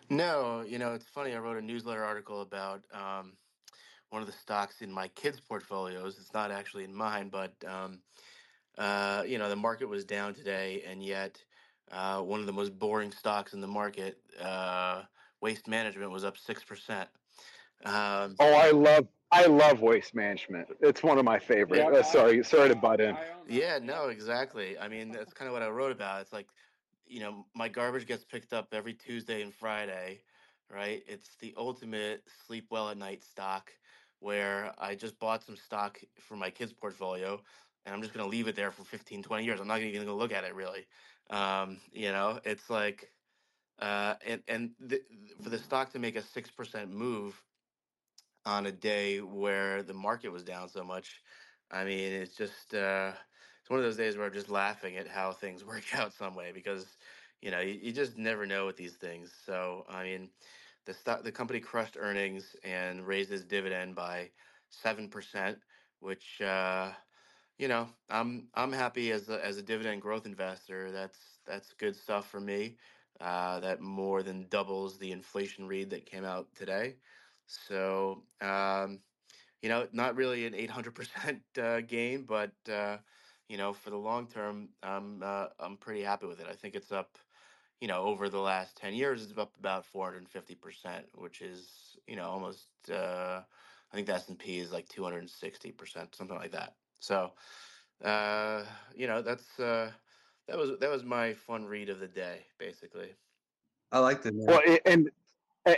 No, 0.10 0.64
you 0.66 0.80
know, 0.80 0.94
it's 0.94 1.08
funny. 1.08 1.34
I 1.34 1.40
wrote 1.40 1.58
a 1.58 1.62
newsletter 1.62 2.04
article 2.04 2.42
about 2.42 2.84
um, 2.94 3.34
one 4.10 4.22
of 4.22 4.28
the 4.28 4.34
stocks 4.34 4.82
in 4.82 4.92
my 4.92 5.10
kids' 5.10 5.40
portfolios. 5.40 6.18
It's 6.20 6.34
not 6.34 6.52
actually 6.52 6.86
in 6.86 6.96
mine, 6.96 7.30
but 7.30 7.54
um, 7.68 8.00
uh, 8.78 9.24
you 9.28 9.38
know 9.38 9.50
the 9.50 9.56
market 9.56 9.90
was 9.90 10.06
down 10.06 10.34
today, 10.34 10.84
and 10.88 11.04
yet 11.04 11.44
uh, 11.92 12.22
one 12.22 12.40
of 12.40 12.46
the 12.46 12.54
most 12.54 12.78
boring 12.78 13.12
stocks 13.12 13.54
in 13.54 13.62
the 13.62 13.68
market, 13.68 14.18
uh, 14.42 15.04
Waste 15.42 15.68
Management, 15.68 16.12
was 16.12 16.24
up 16.24 16.38
six 16.38 16.64
percent. 16.64 17.10
Um, 17.84 18.36
oh, 18.40 18.54
I 18.54 18.72
love 18.72 19.08
I 19.32 19.46
love 19.46 19.82
Waste 19.82 20.16
Management. 20.16 20.70
It's 20.80 21.04
one 21.04 21.18
of 21.18 21.26
my 21.26 21.38
favorite. 21.38 21.80
Yeah, 21.80 22.00
uh, 22.00 22.04
sorry, 22.04 22.44
sorry 22.44 22.70
to 22.70 22.76
butt 22.76 23.02
in. 23.02 23.18
Yeah, 23.48 23.80
no, 23.82 24.08
exactly. 24.08 24.78
I 24.78 24.88
mean, 24.88 25.12
that's 25.12 25.34
kind 25.34 25.48
of 25.48 25.54
what 25.54 25.64
I 25.64 25.68
wrote 25.68 25.92
about. 25.92 26.22
It's 26.22 26.32
like, 26.32 26.48
you 27.08 27.20
know, 27.20 27.46
my 27.56 27.70
garbage 27.70 28.06
gets 28.08 28.26
picked 28.26 28.54
up 28.54 28.74
every 28.74 28.94
Tuesday 28.94 29.42
and 29.42 29.54
Friday, 29.54 30.22
right? 30.70 31.04
It's 31.08 31.36
the 31.38 31.54
ultimate 31.58 32.24
sleep 32.46 32.68
well 32.70 32.90
at 32.90 32.98
night 32.98 33.24
stock 33.24 33.72
where 34.20 34.74
I 34.78 34.96
just 34.96 35.20
bought 35.20 35.44
some 35.44 35.56
stock 35.58 36.00
for 36.20 36.36
my 36.36 36.50
kids' 36.50 36.74
portfolio 36.74 37.42
and 37.86 37.96
I'm 37.96 38.02
just 38.02 38.14
going 38.14 38.26
to 38.26 38.30
leave 38.30 38.48
it 38.48 38.56
there 38.56 38.72
for 38.72 38.84
15, 38.84 39.24
20 39.24 39.46
years. 39.46 39.60
I'm 39.60 39.68
not 39.68 39.80
even 39.82 39.94
going 39.94 40.08
to 40.08 40.14
look 40.14 40.34
at 40.34 40.44
it 40.44 40.56
really. 40.56 40.88
Um, 41.30 41.80
you 41.92 42.12
know, 42.12 42.40
it's 42.44 42.70
like, 42.70 43.12
uh, 43.80 44.16
and, 44.26 44.44
and 44.48 44.72
for 45.42 45.50
the 45.50 45.58
stock 45.58 45.92
to 45.92 46.00
make 46.00 46.16
a 46.16 46.22
6% 46.22 46.90
move 46.90 47.42
on 48.46 48.66
a 48.66 48.72
day 48.72 49.20
where 49.22 49.84
the 49.84 49.94
market 49.94 50.30
was 50.30 50.44
down 50.44 50.70
so 50.70 50.84
much, 50.84 51.22
I 51.72 51.84
mean, 51.84 52.14
it's 52.14 52.36
just, 52.36 52.74
uh, 52.74 53.14
it's 53.68 53.72
one 53.72 53.80
of 53.80 53.84
those 53.86 53.98
days 53.98 54.16
where 54.16 54.26
I'm 54.26 54.32
just 54.32 54.48
laughing 54.50 54.96
at 54.96 55.10
how 55.10 55.34
things 55.34 55.66
work 55.66 55.94
out 55.94 56.14
some 56.14 56.36
way 56.36 56.54
because, 56.54 56.98
you 57.42 57.52
know, 57.52 57.60
you, 57.60 57.74
you 57.74 57.92
just 57.92 58.18
never 58.18 58.46
know 58.46 58.66
with 58.66 58.78
these 58.78 58.96
things. 58.96 59.34
So, 59.34 59.86
I 59.90 60.04
mean, 60.06 60.32
the 60.86 60.94
stock, 60.94 61.24
the 61.24 61.34
company 61.34 61.60
crushed 61.60 61.98
earnings 62.00 62.56
and 62.64 63.06
raised 63.06 63.30
its 63.30 63.44
dividend 63.44 63.94
by 63.94 64.32
seven 64.70 65.10
percent, 65.10 65.66
which 66.00 66.40
uh, 66.40 66.94
you 67.58 67.68
know 67.68 67.90
I'm 68.10 68.50
I'm 68.54 68.72
happy 68.72 69.12
as 69.12 69.28
a, 69.28 69.44
as 69.44 69.58
a 69.58 69.62
dividend 69.64 70.02
growth 70.02 70.26
investor. 70.26 70.94
That's 70.94 71.42
that's 71.46 71.74
good 71.74 71.98
stuff 71.98 72.30
for 72.30 72.40
me. 72.40 72.78
Uh, 73.20 73.60
that 73.60 73.82
more 73.82 74.24
than 74.24 74.48
doubles 74.48 74.98
the 74.98 75.12
inflation 75.12 75.68
read 75.68 75.90
that 75.90 76.06
came 76.06 76.24
out 76.24 76.56
today. 76.56 77.00
So 77.48 78.28
um, 78.40 79.02
you 79.62 79.70
know, 79.70 79.90
not 79.92 80.16
really 80.16 80.46
an 80.46 80.54
800% 80.54 81.42
uh, 81.58 81.82
gain, 81.82 82.26
but 82.26 82.54
uh, 82.70 83.00
you 83.50 83.58
know, 83.58 83.74
for 83.74 83.90
the 83.90 83.98
long 83.98 84.28
term, 84.28 84.70
I'm 84.84 85.22
uh, 85.24 85.48
I'm 85.60 85.78
pretty 85.78 86.04
happy 86.04 86.28
with 86.28 86.40
it. 86.40 86.48
I 86.50 86.54
think 86.54 86.76
it's 86.76 86.92
up 86.92 87.18
you 87.80 87.88
know, 87.88 88.04
over 88.04 88.30
the 88.30 88.40
last 88.40 88.76
10 88.78 88.94
years, 88.94 89.24
it's 89.24 89.38
up 89.38 89.54
about 89.60 89.86
450%, 89.94 91.04
which 91.16 91.42
is, 91.42 91.98
you 92.08 92.16
know, 92.16 92.28
almost, 92.28 92.68
uh, 92.92 93.42
I 93.92 93.96
think 93.96 94.08
the 94.08 94.16
S&P 94.16 94.60
is 94.60 94.72
like 94.72 94.88
260%, 94.90 96.16
something 96.16 96.38
like 96.38 96.52
that. 96.52 96.74
So, 97.00 97.32
uh, 98.04 98.64
you 98.96 99.08
know, 99.08 99.22
that's, 99.22 99.60
uh, 99.60 99.92
that 100.48 100.58
was, 100.58 100.72
that 100.80 100.90
was 100.90 101.04
my 101.04 101.34
fun 101.34 101.66
read 101.66 101.90
of 101.90 102.00
the 102.00 102.08
day, 102.08 102.46
basically. 102.58 103.10
I 103.92 104.00
liked 104.00 104.26
it. 104.26 104.34
Well, 104.36 104.62
and, 104.86 105.12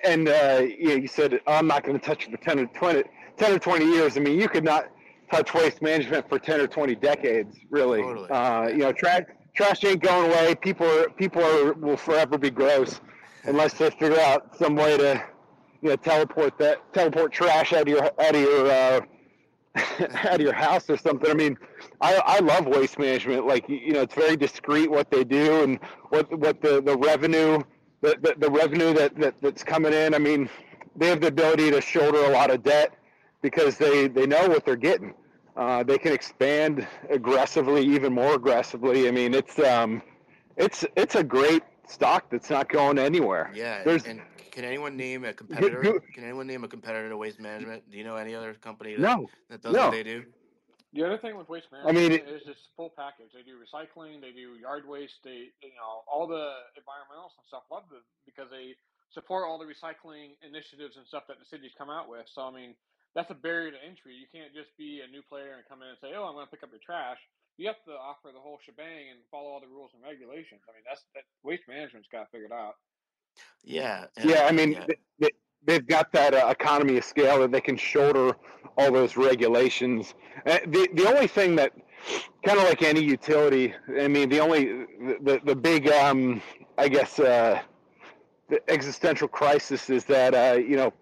and, 0.06 0.30
uh, 0.30 0.62
yeah, 0.78 0.94
you 0.94 1.08
said, 1.08 1.42
I'm 1.48 1.68
not 1.68 1.84
going 1.84 2.00
to 2.00 2.06
touch 2.06 2.28
it 2.28 2.32
for 2.32 2.38
10 2.38 2.60
or 2.60 2.66
20, 2.68 3.04
10 3.38 3.52
or 3.52 3.60
20 3.60 3.86
years. 3.86 4.16
I 4.16 4.22
mean, 4.22 4.40
you 4.40 4.48
could 4.48 4.64
not 4.64 4.90
touch 5.32 5.54
waste 5.54 5.82
management 5.82 6.28
for 6.30 6.40
10 6.40 6.62
or 6.62 6.68
20 6.68 6.96
decades, 6.96 7.58
really. 7.70 8.02
Totally. 8.02 8.30
Uh, 8.30 8.68
you 8.68 8.78
know, 8.80 8.92
track, 8.92 9.38
trash 9.56 9.84
ain't 9.84 10.02
going 10.02 10.32
away. 10.32 10.56
People 10.56 10.88
are 10.88 11.10
people 11.10 11.44
are 11.44 11.74
will 11.74 11.98
forever 11.98 12.38
be 12.38 12.50
gross 12.50 13.02
unless 13.44 13.74
they 13.74 13.90
figure 13.92 14.20
out 14.20 14.56
some 14.58 14.76
way 14.76 14.98
to 14.98 15.24
you 15.82 15.90
know 15.90 15.96
teleport 15.96 16.58
that 16.58 16.94
teleport 16.94 17.32
trash 17.32 17.74
out 17.74 17.84
of 17.84 17.88
your 17.88 18.04
out 18.04 18.36
of 18.36 18.42
your 18.42 18.72
uh, 18.72 19.02
out 19.76 20.36
of 20.36 20.42
your 20.42 20.54
house 20.54 20.90
or 20.90 20.98
something. 20.98 21.30
I 21.30 21.34
mean, 21.34 21.58
I 22.02 22.22
I 22.26 22.40
love 22.40 22.66
waste 22.66 23.00
management. 23.00 23.46
Like 23.46 23.68
you 23.70 23.94
know, 23.94 24.02
it's 24.02 24.16
very 24.16 24.36
discreet 24.36 24.90
what 24.90 25.12
they 25.12 25.24
do 25.24 25.64
and 25.64 25.80
what 26.10 26.38
what 26.38 26.62
the 26.62 26.82
the 26.82 26.98
revenue 26.98 27.62
the, 28.02 28.18
the, 28.22 28.36
the 28.38 28.50
revenue 28.50 28.94
that, 28.94 29.16
that 29.16 29.36
that's 29.42 29.64
coming 29.64 29.94
in. 29.94 30.14
I 30.14 30.20
mean, 30.20 30.50
they 30.96 31.08
have 31.08 31.22
the 31.22 31.28
ability 31.28 31.72
to 31.72 31.82
shoulder 31.82 32.24
a 32.24 32.30
lot 32.30 32.52
of 32.52 32.64
debt 32.64 32.94
because 33.42 33.78
they 33.78 34.08
they 34.08 34.26
know 34.26 34.48
what 34.48 34.66
they're 34.66 34.76
getting. 34.76 35.14
Uh, 35.56 35.84
they 35.84 35.98
can 35.98 36.14
expand 36.14 36.88
aggressively, 37.10 37.86
even 37.86 38.14
more 38.14 38.36
aggressively. 38.36 39.08
I 39.08 39.12
mean, 39.12 39.34
it's 39.34 39.60
um, 39.60 40.02
it's 40.58 40.86
it's 40.96 41.16
a 41.16 41.24
great 41.24 41.64
stock 41.88 42.30
that's 42.30 42.50
not 42.50 42.70
going 42.70 42.98
anywhere. 42.98 43.52
Yeah, 43.54 43.84
There's, 43.84 44.06
and 44.06 44.22
can 44.52 44.64
anyone 44.64 44.96
name 44.96 45.26
a 45.26 45.34
competitor? 45.34 46.00
can 46.14 46.24
anyone 46.24 46.48
name 46.48 46.64
a 46.64 46.68
competitor 46.68 47.10
to 47.10 47.18
Waste 47.18 47.40
Management? 47.40 47.90
Do 47.92 47.98
you 47.98 48.04
know 48.04 48.16
any 48.16 48.36
other 48.36 48.54
company 48.54 48.96
that, 48.96 49.02
no, 49.02 49.30
that 49.50 49.62
does 49.62 49.74
no. 49.74 49.86
what 49.86 49.92
they 49.92 50.04
do? 50.04 50.24
The 50.94 51.06
other 51.06 51.22
thing 51.22 51.38
with 51.38 51.48
waste 51.50 51.70
management 51.70 51.98
I 51.98 52.02
management 52.02 52.26
mean, 52.26 52.34
it, 52.34 52.42
is 52.42 52.48
just 52.50 52.74
full 52.74 52.90
package. 52.90 53.30
They 53.30 53.46
do 53.46 53.62
recycling, 53.62 54.22
they 54.26 54.34
do 54.34 54.58
yard 54.58 54.90
waste, 54.90 55.22
they 55.24 55.54
you 55.62 55.78
know 55.78 56.02
all 56.10 56.26
the 56.26 56.50
environmental 56.74 57.30
and 57.30 57.46
stuff. 57.46 57.70
Love 57.70 57.86
them 57.94 58.02
because 58.26 58.50
they 58.50 58.74
support 59.14 59.46
all 59.46 59.62
the 59.62 59.70
recycling 59.70 60.34
initiatives 60.42 60.98
and 60.98 61.06
stuff 61.06 61.30
that 61.30 61.38
the 61.38 61.46
cities 61.46 61.78
come 61.78 61.94
out 61.94 62.10
with. 62.10 62.26
So 62.34 62.42
I 62.42 62.50
mean, 62.50 62.74
that's 63.16 63.30
a 63.32 63.36
barrier 63.36 63.72
to 63.72 63.82
entry. 63.84 64.14
You 64.14 64.28
can't 64.32 64.54
just 64.54 64.76
be 64.78 65.02
a 65.02 65.10
new 65.10 65.22
player 65.24 65.54
and 65.58 65.64
come 65.68 65.82
in 65.82 65.90
and 65.90 65.98
say, 66.02 66.14
"Oh, 66.16 66.26
I'm 66.26 66.34
going 66.34 66.46
to 66.46 66.52
pick 66.52 66.64
up 66.64 66.72
your 66.72 66.84
trash." 66.84 67.18
You 67.58 67.68
have 67.68 67.82
to 67.86 67.92
offer 67.92 68.32
the 68.32 68.40
whole 68.40 68.60
shebang 68.66 69.12
and 69.12 69.20
follow 69.30 69.50
all 69.50 69.60
the 69.60 69.68
rules 69.68 69.92
and 69.94 70.04
regulations. 70.04 70.62
I 70.70 70.74
mean, 70.74 70.84
that's 70.88 71.04
that 71.16 71.24
waste 71.44 71.64
management's 71.68 72.08
got 72.12 72.32
figured 72.32 72.52
out. 72.54 72.76
Yeah, 73.64 74.06
yeah, 74.24 74.46
I 74.48 74.52
mean, 74.52 74.74
yeah, 74.74 74.86
th- 74.86 75.00
th- 75.22 75.36
they've 75.66 75.86
got 75.86 76.12
that 76.14 76.34
uh, 76.34 76.48
economy 76.48 76.98
of 76.98 77.04
scale 77.04 77.40
that 77.40 77.52
they 77.52 77.62
can 77.62 77.78
shoulder 77.78 78.36
all 78.78 78.92
those 78.92 79.18
regulations. 79.18 80.14
Uh, 80.46 80.60
the 80.68 80.88
the 80.94 81.08
only 81.08 81.28
thing 81.28 81.56
that, 81.58 81.74
kind 82.46 82.58
of 82.58 82.64
like 82.64 82.82
any 82.82 83.02
utility, 83.02 83.74
I 84.00 84.08
mean, 84.08 84.30
the 84.30 84.40
only 84.40 84.86
the 85.22 85.42
the 85.44 85.56
big, 85.56 85.90
um, 85.90 86.42
I 86.78 86.88
guess, 86.88 87.20
uh, 87.20 87.62
the 88.50 88.62
existential 88.70 89.28
crisis 89.28 89.90
is 89.90 90.06
that 90.06 90.34
uh, 90.34 90.58
you 90.58 90.78
know. 90.78 90.94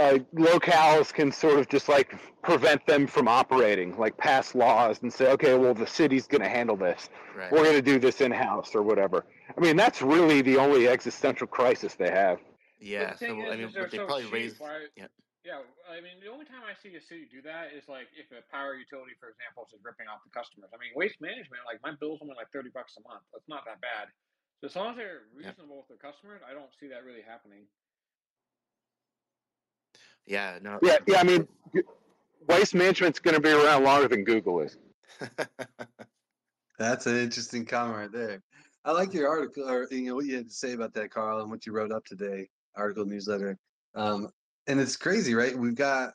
Uh, 0.00 0.18
locales 0.34 1.12
can 1.12 1.30
sort 1.30 1.58
of 1.58 1.68
just 1.68 1.86
like 1.86 2.16
prevent 2.42 2.86
them 2.86 3.06
from 3.06 3.28
operating, 3.28 3.94
like 3.98 4.16
pass 4.16 4.54
laws 4.54 5.02
and 5.02 5.12
say, 5.12 5.30
okay, 5.30 5.52
well, 5.58 5.74
the 5.74 5.86
city's 5.86 6.26
going 6.26 6.40
to 6.40 6.48
handle 6.48 6.76
this. 6.76 7.10
right. 7.36 7.52
We're 7.52 7.64
going 7.64 7.76
to 7.76 7.82
do 7.82 7.98
this 7.98 8.22
in 8.22 8.32
house 8.32 8.74
or 8.74 8.80
whatever. 8.80 9.26
I 9.52 9.60
mean, 9.60 9.76
that's 9.76 10.00
really 10.00 10.40
the 10.40 10.56
only 10.56 10.88
existential 10.88 11.46
crisis 11.46 11.96
they 11.96 12.08
have. 12.08 12.40
Yeah, 12.80 13.12
the 13.12 13.18
thing 13.18 13.44
so 13.44 13.44
is, 13.44 13.52
I 13.52 13.56
mean, 13.56 13.68
is 13.68 13.74
they're 13.74 13.82
what 13.84 13.92
they 13.92 14.00
so 14.00 14.06
probably 14.08 14.24
cheap. 14.24 14.32
raised. 14.32 14.56
Why? 14.56 14.88
Yeah, 14.96 15.12
Yeah, 15.44 15.60
I 15.84 16.00
mean, 16.00 16.16
the 16.24 16.32
only 16.32 16.48
time 16.48 16.64
I 16.64 16.72
see 16.80 16.96
a 16.96 17.02
city 17.04 17.28
do 17.28 17.44
that 17.44 17.76
is 17.76 17.84
like 17.84 18.08
if 18.16 18.32
a 18.32 18.40
power 18.48 18.72
utility, 18.72 19.12
for 19.20 19.28
example, 19.28 19.68
is 19.68 19.76
ripping 19.84 20.08
off 20.08 20.24
the 20.24 20.32
customers. 20.32 20.72
I 20.72 20.80
mean, 20.80 20.96
waste 20.96 21.20
management, 21.20 21.60
like 21.68 21.84
my 21.84 21.92
bill's 22.00 22.24
only 22.24 22.40
like 22.40 22.48
thirty 22.56 22.72
bucks 22.72 22.96
a 22.96 23.04
month. 23.04 23.20
That's 23.36 23.48
not 23.52 23.68
that 23.68 23.84
bad. 23.84 24.08
So 24.64 24.72
as 24.72 24.76
long 24.76 24.92
as 24.92 24.96
they're 24.96 25.28
yeah, 25.36 25.52
reasonable 25.52 25.84
with 25.84 25.92
their 25.92 26.00
customers, 26.00 26.40
I 26.40 26.56
don't 26.56 26.72
see 26.80 26.88
that 26.88 27.04
really 27.04 27.24
happening. 27.24 27.68
Yeah. 30.26 30.58
No, 30.62 30.78
Yeah, 30.82 30.98
yeah. 31.06 31.20
I 31.20 31.24
mean, 31.24 31.46
g- 31.74 31.82
waste 32.48 32.74
management's 32.74 33.18
going 33.18 33.34
to 33.34 33.40
be 33.40 33.50
around 33.50 33.84
longer 33.84 34.08
than 34.08 34.24
Google 34.24 34.60
is. 34.60 34.76
That's 36.78 37.06
an 37.06 37.16
interesting 37.16 37.64
comment 37.64 37.96
right 37.96 38.12
there. 38.12 38.42
I 38.84 38.92
like 38.92 39.12
your 39.12 39.28
article, 39.28 39.68
or 39.68 39.86
you 39.90 40.02
know 40.02 40.14
what 40.14 40.24
you 40.24 40.36
had 40.36 40.48
to 40.48 40.54
say 40.54 40.72
about 40.72 40.94
that, 40.94 41.10
Carl, 41.10 41.40
and 41.40 41.50
what 41.50 41.66
you 41.66 41.72
wrote 41.72 41.92
up 41.92 42.04
today, 42.06 42.48
article 42.74 43.04
newsletter. 43.04 43.58
Um, 43.94 44.30
and 44.66 44.80
it's 44.80 44.96
crazy, 44.96 45.34
right? 45.34 45.56
We've 45.56 45.74
got 45.74 46.14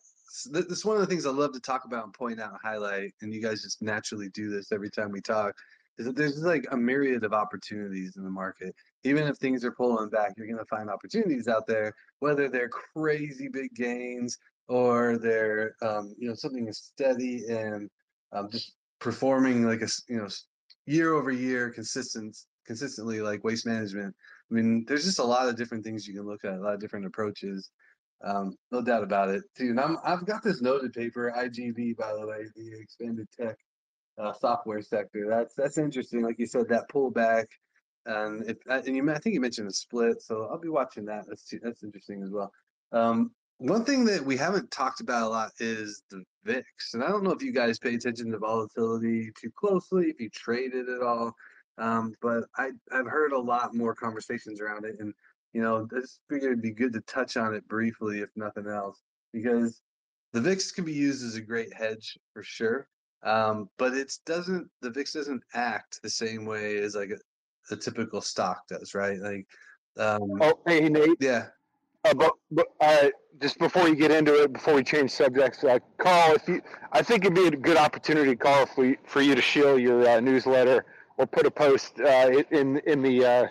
this 0.51 0.65
is 0.65 0.83
one 0.85 0.95
of 0.95 1.01
the 1.01 1.07
things 1.07 1.25
I 1.25 1.29
love 1.29 1.53
to 1.53 1.59
talk 1.59 1.85
about 1.85 2.03
and 2.03 2.13
point 2.13 2.41
out 2.41 2.51
and 2.51 2.59
highlight, 2.61 3.13
and 3.21 3.33
you 3.33 3.41
guys 3.41 3.61
just 3.61 3.81
naturally 3.81 4.29
do 4.29 4.49
this 4.49 4.71
every 4.71 4.89
time 4.89 5.11
we 5.11 5.21
talk. 5.21 5.55
Is 5.97 6.05
that 6.05 6.15
there's 6.15 6.41
like 6.43 6.65
a 6.71 6.77
myriad 6.77 7.23
of 7.23 7.33
opportunities 7.33 8.17
in 8.17 8.23
the 8.23 8.29
market. 8.29 8.75
Even 9.03 9.27
if 9.27 9.37
things 9.37 9.63
are 9.63 9.71
pulling 9.71 10.09
back, 10.09 10.33
you're 10.35 10.47
going 10.47 10.59
to 10.59 10.65
find 10.65 10.89
opportunities 10.89 11.47
out 11.47 11.67
there, 11.67 11.93
whether 12.19 12.49
they're 12.49 12.69
crazy 12.69 13.47
big 13.47 13.73
gains 13.75 14.37
or 14.67 15.17
they're 15.17 15.75
um, 15.81 16.13
you 16.17 16.27
know 16.27 16.35
something 16.35 16.67
is 16.67 16.79
steady 16.79 17.45
and 17.49 17.89
um, 18.33 18.49
just 18.51 18.73
performing 18.99 19.65
like 19.65 19.81
a 19.81 19.87
you 20.09 20.17
know 20.17 20.27
year 20.85 21.13
over 21.13 21.31
year 21.31 21.69
consistent 21.69 22.35
consistently 22.65 23.21
like 23.21 23.43
waste 23.43 23.65
management. 23.65 24.13
I 24.51 24.53
mean 24.53 24.85
there's 24.87 25.05
just 25.05 25.19
a 25.19 25.23
lot 25.23 25.47
of 25.47 25.55
different 25.55 25.83
things 25.83 26.07
you 26.07 26.15
can 26.15 26.25
look 26.25 26.43
at 26.43 26.53
a 26.53 26.61
lot 26.61 26.73
of 26.73 26.79
different 26.79 27.05
approaches 27.05 27.69
um, 28.23 28.55
no 28.71 28.81
doubt 28.81 29.03
about 29.03 29.29
it 29.29 29.43
too. 29.57 29.69
And 29.69 29.79
I'm, 29.79 29.97
i've 30.03 30.25
got 30.25 30.43
this 30.43 30.61
noted 30.61 30.93
paper 30.93 31.33
igv 31.37 31.97
by 31.97 32.13
the 32.13 32.25
way 32.25 32.45
the 32.55 32.79
expanded 32.79 33.27
tech 33.37 33.57
uh, 34.17 34.33
software 34.33 34.81
sector 34.81 35.27
that's 35.29 35.55
that's 35.55 35.77
interesting 35.77 36.21
like 36.21 36.39
you 36.39 36.45
said 36.45 36.67
that 36.69 36.89
pullback 36.89 37.45
and 38.05 38.47
it, 38.49 38.57
uh, 38.69 38.81
and 38.85 38.95
you 38.95 39.11
i 39.11 39.17
think 39.17 39.33
you 39.33 39.41
mentioned 39.41 39.67
a 39.67 39.73
split 39.73 40.21
so 40.21 40.47
i'll 40.51 40.59
be 40.59 40.69
watching 40.69 41.05
that 41.05 41.25
that's 41.27 41.53
that's 41.61 41.83
interesting 41.83 42.23
as 42.23 42.29
well 42.29 42.51
um, 42.91 43.31
one 43.57 43.85
thing 43.85 44.03
that 44.05 44.23
we 44.23 44.35
haven't 44.35 44.71
talked 44.71 44.99
about 45.01 45.23
a 45.23 45.29
lot 45.29 45.51
is 45.59 46.03
the 46.09 46.23
VIX, 46.43 46.65
and 46.93 47.03
I 47.03 47.07
don't 47.07 47.23
know 47.23 47.31
if 47.31 47.41
you 47.41 47.53
guys 47.53 47.79
pay 47.79 47.95
attention 47.95 48.31
to 48.31 48.37
volatility 48.37 49.31
too 49.39 49.51
closely, 49.55 50.07
if 50.07 50.19
you 50.19 50.29
trade 50.29 50.73
it 50.73 50.89
at 50.89 51.01
all. 51.01 51.33
Um, 51.77 52.13
but 52.21 52.43
I 52.57 52.71
I've 52.91 53.07
heard 53.07 53.31
a 53.31 53.39
lot 53.39 53.75
more 53.75 53.95
conversations 53.95 54.61
around 54.61 54.85
it, 54.85 54.97
and 54.99 55.13
you 55.53 55.61
know, 55.61 55.87
I 55.91 55.99
just 55.99 56.19
figured 56.29 56.51
it'd 56.51 56.61
be 56.61 56.71
good 56.71 56.93
to 56.93 57.01
touch 57.01 57.37
on 57.37 57.53
it 57.53 57.67
briefly, 57.67 58.19
if 58.19 58.29
nothing 58.35 58.67
else, 58.67 59.01
because 59.33 59.81
the 60.33 60.41
VIX 60.41 60.71
can 60.71 60.85
be 60.85 60.93
used 60.93 61.23
as 61.25 61.35
a 61.35 61.41
great 61.41 61.73
hedge 61.73 62.17
for 62.33 62.43
sure. 62.43 62.87
Um, 63.25 63.69
but 63.77 63.93
it 63.95 64.13
doesn't 64.25 64.69
the 64.81 64.91
VIX 64.91 65.11
doesn't 65.13 65.43
act 65.55 65.99
the 66.03 66.09
same 66.09 66.45
way 66.45 66.77
as 66.77 66.95
like 66.95 67.09
a, 67.09 67.73
a 67.73 67.75
typical 67.75 68.21
stock 68.21 68.67
does, 68.67 68.93
right? 68.93 69.19
Like, 69.19 69.47
um, 69.97 70.41
Oh, 70.41 70.59
hey, 70.67 70.87
Nate. 70.87 71.17
yeah, 71.19 71.47
Uh, 72.03 72.13
but, 72.13 72.33
but 72.51 72.67
uh, 72.81 73.09
just 73.41 73.57
before 73.57 73.87
you 73.87 73.95
get 73.95 74.11
into 74.11 74.43
it, 74.43 74.53
before 74.53 74.75
we 74.75 74.83
change 74.83 75.09
subjects, 75.09 75.63
uh, 75.63 75.79
Carl, 75.97 76.35
if 76.35 76.47
you, 76.47 76.61
I 76.91 77.01
think 77.01 77.25
it'd 77.25 77.33
be 77.33 77.47
a 77.47 77.51
good 77.51 77.77
opportunity, 77.77 78.35
Carl, 78.35 78.67
for 78.67 78.85
you, 78.85 78.97
for 79.07 79.21
you 79.21 79.33
to 79.33 79.41
shill 79.41 79.79
your 79.79 80.07
uh, 80.07 80.19
newsletter 80.19 80.85
or 81.17 81.25
put 81.25 81.47
a 81.47 81.51
post 81.51 81.99
uh, 81.99 82.43
in 82.51 82.77
in 82.85 83.01
the 83.01 83.25
uh, 83.25 83.47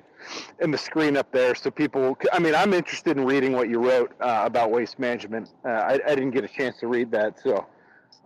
in 0.61 0.71
the 0.71 0.79
screen 0.79 1.17
up 1.17 1.33
there, 1.33 1.55
so 1.55 1.71
people. 1.71 2.17
I 2.33 2.39
mean, 2.39 2.55
I'm 2.55 2.73
interested 2.73 3.17
in 3.17 3.25
reading 3.25 3.53
what 3.53 3.69
you 3.69 3.79
wrote 3.81 4.13
uh, 4.21 4.43
about 4.45 4.71
waste 4.71 4.99
management. 4.99 5.49
Uh, 5.65 5.69
I, 5.69 5.93
I 6.07 6.15
didn't 6.15 6.31
get 6.31 6.45
a 6.45 6.49
chance 6.49 6.79
to 6.81 6.87
read 6.87 7.11
that, 7.11 7.41
so. 7.41 7.67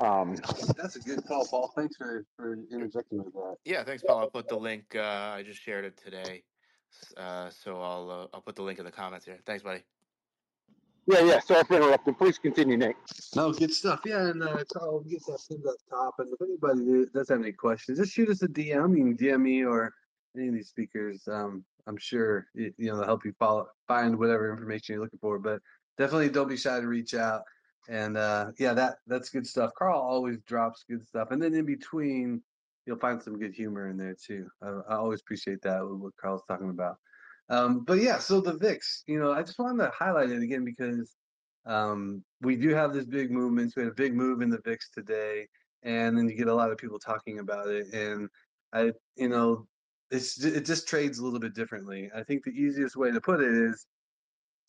Um, 0.00 0.36
that's 0.76 0.96
a 0.96 1.00
good 1.00 1.24
call, 1.26 1.46
Paul. 1.46 1.72
Thanks 1.76 1.96
for 1.96 2.24
for 2.36 2.58
interjecting 2.72 3.18
with 3.24 3.32
that. 3.34 3.56
yeah. 3.64 3.84
Thanks, 3.84 4.02
Paul. 4.06 4.18
I'll 4.18 4.30
put 4.30 4.48
the 4.48 4.56
link. 4.56 4.84
Uh, 4.94 5.02
I 5.36 5.42
just 5.44 5.60
shared 5.60 5.84
it 5.84 5.96
today, 6.02 6.42
S- 6.92 7.14
uh, 7.16 7.50
so 7.50 7.80
I'll 7.80 8.10
uh, 8.10 8.26
I'll 8.34 8.42
put 8.42 8.56
the 8.56 8.62
link 8.62 8.78
in 8.78 8.84
the 8.84 8.92
comments 8.92 9.26
here. 9.26 9.38
Thanks, 9.46 9.62
buddy. 9.62 9.82
yeah, 11.06 11.20
yeah. 11.24 11.40
Sorry 11.40 11.64
for 11.64 11.76
interrupting. 11.76 12.14
Please 12.14 12.38
continue, 12.38 12.76
Nate. 12.76 12.96
No, 13.34 13.52
good 13.52 13.72
stuff. 13.72 14.00
Yeah, 14.04 14.28
and 14.28 14.42
uh, 14.42 14.62
Carl, 14.72 15.02
we 15.04 15.10
get 15.12 15.26
that 15.26 15.40
pinned 15.48 15.66
up 15.66 15.74
top. 15.90 16.14
And 16.18 16.32
if 16.32 16.40
anybody 16.42 17.10
does 17.12 17.28
have 17.30 17.40
any 17.40 17.52
questions, 17.52 17.98
just 17.98 18.12
shoot 18.12 18.28
us 18.28 18.42
a 18.42 18.48
DM. 18.48 18.96
You 18.96 19.04
can 19.04 19.16
DM 19.16 19.40
me 19.42 19.64
or 19.64 19.92
any 20.36 20.48
of 20.48 20.54
these 20.54 20.68
speakers. 20.68 21.26
Um, 21.26 21.64
I'm 21.86 21.96
sure 21.96 22.46
it, 22.54 22.74
you 22.78 22.86
know 22.88 22.96
they'll 22.98 23.06
help 23.06 23.24
you 23.24 23.32
follow, 23.38 23.66
find 23.88 24.18
whatever 24.18 24.50
information 24.52 24.92
you're 24.94 25.02
looking 25.02 25.18
for. 25.18 25.38
But 25.38 25.60
definitely 25.96 26.28
don't 26.28 26.48
be 26.48 26.56
shy 26.56 26.78
to 26.78 26.86
reach 26.86 27.14
out. 27.14 27.42
And 27.88 28.16
uh, 28.16 28.52
yeah, 28.58 28.74
that 28.74 28.96
that's 29.06 29.30
good 29.30 29.46
stuff. 29.46 29.70
Carl 29.78 30.00
always 30.00 30.38
drops 30.46 30.84
good 30.88 31.06
stuff, 31.06 31.28
and 31.30 31.42
then 31.42 31.54
in 31.54 31.64
between, 31.64 32.42
you'll 32.86 32.98
find 32.98 33.22
some 33.22 33.38
good 33.38 33.54
humor 33.54 33.88
in 33.88 33.96
there 33.96 34.14
too. 34.14 34.46
I, 34.62 34.68
I 34.90 34.96
always 34.96 35.20
appreciate 35.20 35.62
that 35.62 35.80
what 35.80 36.16
Carl's 36.16 36.42
talking 36.48 36.70
about. 36.70 36.96
Um, 37.50 37.84
but 37.84 37.98
yeah, 38.00 38.18
so 38.18 38.40
the 38.40 38.54
VIX, 38.54 39.04
you 39.06 39.18
know, 39.18 39.32
I 39.32 39.42
just 39.42 39.58
wanted 39.58 39.84
to 39.84 39.90
highlight 39.90 40.30
it 40.30 40.42
again 40.42 40.64
because 40.64 41.16
um, 41.64 42.22
we 42.42 42.56
do 42.56 42.70
have 42.70 42.92
this 42.92 43.06
big 43.06 43.30
movement. 43.30 43.72
So 43.72 43.80
We 43.80 43.84
had 43.84 43.92
a 43.92 43.94
big 43.94 44.14
move 44.14 44.42
in 44.42 44.50
the 44.50 44.60
VIX 44.64 44.90
today, 44.90 45.46
and 45.82 46.16
then 46.16 46.28
you 46.28 46.36
get 46.36 46.48
a 46.48 46.54
lot 46.54 46.70
of 46.70 46.78
people 46.78 46.98
talking 46.98 47.38
about 47.38 47.68
it. 47.68 47.92
And 47.94 48.28
I, 48.72 48.92
you 49.16 49.28
know, 49.28 49.66
it's 50.10 50.42
it 50.42 50.64
just 50.64 50.88
trades 50.88 51.18
a 51.18 51.24
little 51.24 51.40
bit 51.40 51.54
differently. 51.54 52.10
I 52.14 52.22
think 52.22 52.44
the 52.44 52.50
easiest 52.50 52.96
way 52.96 53.10
to 53.12 53.20
put 53.20 53.40
it 53.40 53.52
is 53.52 53.86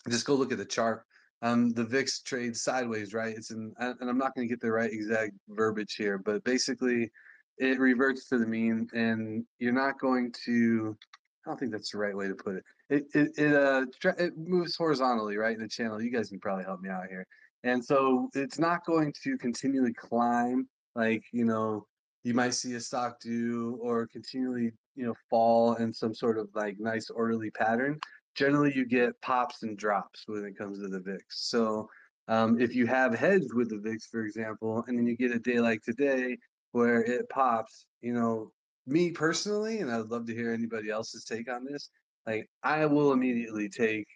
just 0.10 0.26
go 0.26 0.36
look 0.36 0.52
at 0.52 0.58
the 0.58 0.66
chart. 0.66 1.06
Um, 1.42 1.70
the 1.72 1.86
VIX 1.86 2.22
trades 2.24 2.64
sideways, 2.64 3.14
right? 3.14 3.36
It's 3.36 3.52
in, 3.52 3.74
and 3.80 4.10
I'm 4.10 4.18
not 4.18 4.36
going 4.36 4.48
to 4.48 4.52
get 4.52 4.60
the 4.60 4.72
right 4.72 4.92
exact 4.92 5.32
verbiage 5.48 5.96
here, 5.96 6.18
but 6.18 6.44
basically, 6.44 7.10
it 7.58 7.80
reverts 7.80 8.28
to 8.30 8.38
the 8.38 8.46
mean, 8.46 8.90
and 8.94 9.46
you're 9.60 9.72
not 9.72 10.00
going 10.00 10.34
to. 10.46 10.98
I 11.46 11.52
don't 11.52 11.58
think 11.58 11.72
that's 11.72 11.92
the 11.92 11.98
right 11.98 12.16
way 12.16 12.28
to 12.28 12.36
put 12.36 12.56
it. 12.56 12.64
It 12.90 13.06
it 13.14 13.32
it 13.38 13.56
uh 13.56 13.86
it 14.18 14.38
moves 14.38 14.76
horizontally, 14.76 15.38
right, 15.38 15.56
in 15.56 15.62
the 15.62 15.68
channel. 15.70 16.02
You 16.02 16.12
guys 16.12 16.30
can 16.30 16.40
probably 16.40 16.66
help 16.66 16.82
me 16.82 16.90
out 16.90 17.08
here. 17.10 17.26
And 17.64 17.84
so 17.84 18.30
it's 18.34 18.60
not 18.60 18.86
going 18.86 19.14
to 19.24 19.38
continually 19.38 19.94
climb 19.94 20.68
like 20.96 21.24
you 21.32 21.46
know 21.46 21.86
you 22.24 22.34
might 22.34 22.54
see 22.54 22.74
a 22.76 22.80
stock 22.80 23.20
do 23.22 23.80
or 23.82 24.08
continually 24.08 24.72
you 24.96 25.06
know 25.06 25.14
fall 25.30 25.76
in 25.76 25.94
some 25.94 26.14
sort 26.14 26.38
of 26.38 26.50
like 26.54 26.76
nice 26.80 27.10
orderly 27.10 27.52
pattern 27.52 28.00
generally 28.40 28.74
you 28.74 28.86
get 28.86 29.22
pops 29.22 29.64
and 29.64 29.78
drops 29.78 30.24
when 30.28 30.46
it 30.46 30.58
comes 30.58 30.80
to 30.80 30.88
the 30.88 31.02
VIX. 31.02 31.24
So 31.28 31.90
um, 32.30 32.60
if 32.60 32.74
you 32.74 32.88
have 32.88 33.14
hedged 33.14 33.54
with 33.54 33.70
the 33.70 33.78
VIX, 33.78 34.08
for 34.08 34.22
example, 34.22 34.86
and 34.88 34.98
then 34.98 35.06
you 35.06 35.18
get 35.18 35.36
a 35.36 35.40
day 35.40 35.60
like 35.60 35.84
today 35.84 36.38
where 36.72 37.04
it 37.04 37.28
pops, 37.30 37.86
you 38.02 38.14
know, 38.14 38.52
me 38.88 39.12
personally, 39.12 39.80
and 39.80 39.92
I'd 39.92 40.06
love 40.06 40.26
to 40.28 40.34
hear 40.34 40.54
anybody 40.54 40.90
else's 40.90 41.26
take 41.26 41.52
on 41.52 41.66
this. 41.66 41.90
Like 42.26 42.50
I 42.64 42.86
will 42.86 43.12
immediately 43.12 43.68
take 43.68 44.08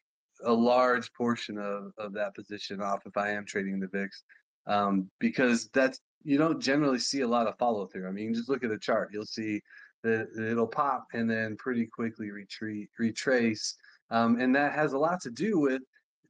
a 0.45 0.53
large 0.53 1.11
portion 1.13 1.57
of, 1.57 1.91
of 1.97 2.13
that 2.13 2.34
position 2.34 2.82
off 2.82 3.01
if 3.05 3.17
I 3.17 3.32
am 3.32 3.45
trading 3.45 3.82
the 3.82 3.88
VIX, 3.88 4.24
um, 4.67 5.09
because 5.19 5.69
that's 5.74 5.99
you 6.24 6.38
don't 6.38 6.61
generally 6.61 6.99
see 6.99 7.21
a 7.21 7.28
lot 7.28 7.47
of 7.47 7.57
follow 7.57 7.88
through. 7.88 8.07
I 8.07 8.11
mean, 8.11 8.34
just 8.34 8.47
look 8.47 8.63
at 8.63 8.69
the 8.69 8.80
chart, 8.80 9.09
you'll 9.11 9.26
see 9.26 9.61
that 10.03 10.30
it'll 10.38 10.67
pop 10.67 11.07
and 11.13 11.30
then 11.30 11.57
pretty 11.57 11.86
quickly 11.86 12.32
retreat, 12.32 12.89
retrace, 12.97 13.76
um, 14.14 14.39
and 14.39 14.55
that 14.55 14.74
has 14.74 14.93
a 14.93 14.97
lot 14.97 15.20
to 15.22 15.32
do 15.32 15.59
with 15.59 15.82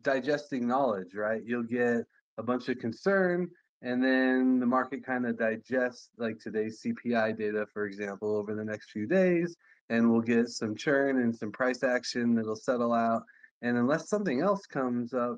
digesting 0.01 0.65
knowledge, 0.65 1.13
right? 1.13 1.41
You'll 1.45 1.63
get 1.63 2.05
a 2.37 2.43
bunch 2.43 2.69
of 2.69 2.79
concern, 2.79 3.49
and 3.81 4.01
then 4.01 4.57
the 4.59 4.65
market 4.65 5.05
kind 5.05 5.25
of 5.25 5.37
digests 5.37 6.09
like 6.17 6.39
today's 6.39 6.81
CPI 6.81 7.37
data, 7.37 7.67
for 7.73 7.85
example, 7.85 8.37
over 8.37 8.55
the 8.55 8.63
next 8.63 8.91
few 8.91 9.05
days, 9.05 9.57
and 9.89 10.09
we'll 10.09 10.21
get 10.21 10.47
some 10.47 10.75
churn 10.75 11.21
and 11.21 11.35
some 11.35 11.51
price 11.51 11.83
action 11.83 12.33
that'll 12.33 12.55
settle 12.55 12.93
out. 12.93 13.23
And 13.61 13.77
unless 13.77 14.09
something 14.09 14.41
else 14.41 14.65
comes 14.65 15.13
up, 15.13 15.37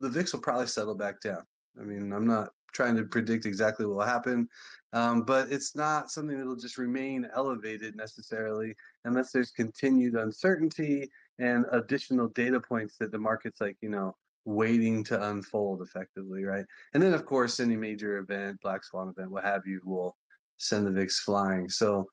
the 0.00 0.08
VIX 0.08 0.32
will 0.32 0.40
probably 0.40 0.66
settle 0.66 0.96
back 0.96 1.20
down. 1.20 1.42
I 1.80 1.84
mean, 1.84 2.12
I'm 2.12 2.26
not 2.26 2.50
trying 2.72 2.96
to 2.96 3.04
predict 3.04 3.46
exactly 3.46 3.86
what 3.86 3.98
will 3.98 4.04
happen, 4.04 4.48
um, 4.92 5.22
but 5.22 5.52
it's 5.52 5.76
not 5.76 6.10
something 6.10 6.36
that'll 6.36 6.56
just 6.56 6.76
remain 6.76 7.28
elevated 7.36 7.94
necessarily 7.94 8.74
unless 9.04 9.30
there's 9.30 9.52
continued 9.52 10.14
uncertainty 10.14 11.08
and 11.38 11.64
additional 11.72 12.28
data 12.28 12.60
points 12.60 12.96
that 12.98 13.12
the 13.12 13.18
market's 13.18 13.60
like, 13.60 13.76
you 13.80 13.88
know, 13.88 14.14
waiting 14.44 15.04
to 15.04 15.30
unfold 15.30 15.82
effectively, 15.82 16.44
right? 16.44 16.64
And 16.94 17.02
then, 17.02 17.14
of 17.14 17.26
course, 17.26 17.60
any 17.60 17.76
major 17.76 18.18
event, 18.18 18.60
black 18.62 18.84
swan 18.84 19.08
event, 19.08 19.30
what 19.30 19.44
have 19.44 19.66
you, 19.66 19.80
will 19.84 20.16
send 20.56 20.86
the 20.86 20.90
VIX 20.90 21.20
flying. 21.20 21.68
So 21.68 22.06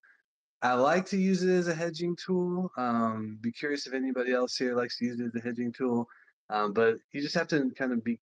I 0.61 0.73
like 0.73 1.05
to 1.07 1.17
use 1.17 1.43
it 1.43 1.51
as 1.51 1.67
a 1.67 1.75
hedging 1.75 2.15
tool. 2.23 2.71
Um, 2.77 3.37
be 3.41 3.51
curious 3.51 3.87
if 3.87 3.93
anybody 3.93 4.33
else 4.33 4.55
here 4.55 4.75
likes 4.75 4.97
to 4.97 5.05
use 5.05 5.19
it 5.19 5.27
as 5.27 5.35
a 5.35 5.45
hedging 5.45 5.71
tool. 5.71 6.07
Um, 6.49 6.73
but 6.73 6.95
you 7.11 7.21
just 7.21 7.35
have 7.35 7.47
to 7.49 7.71
kind 7.77 7.91
of 7.91 8.03
be 8.03 8.19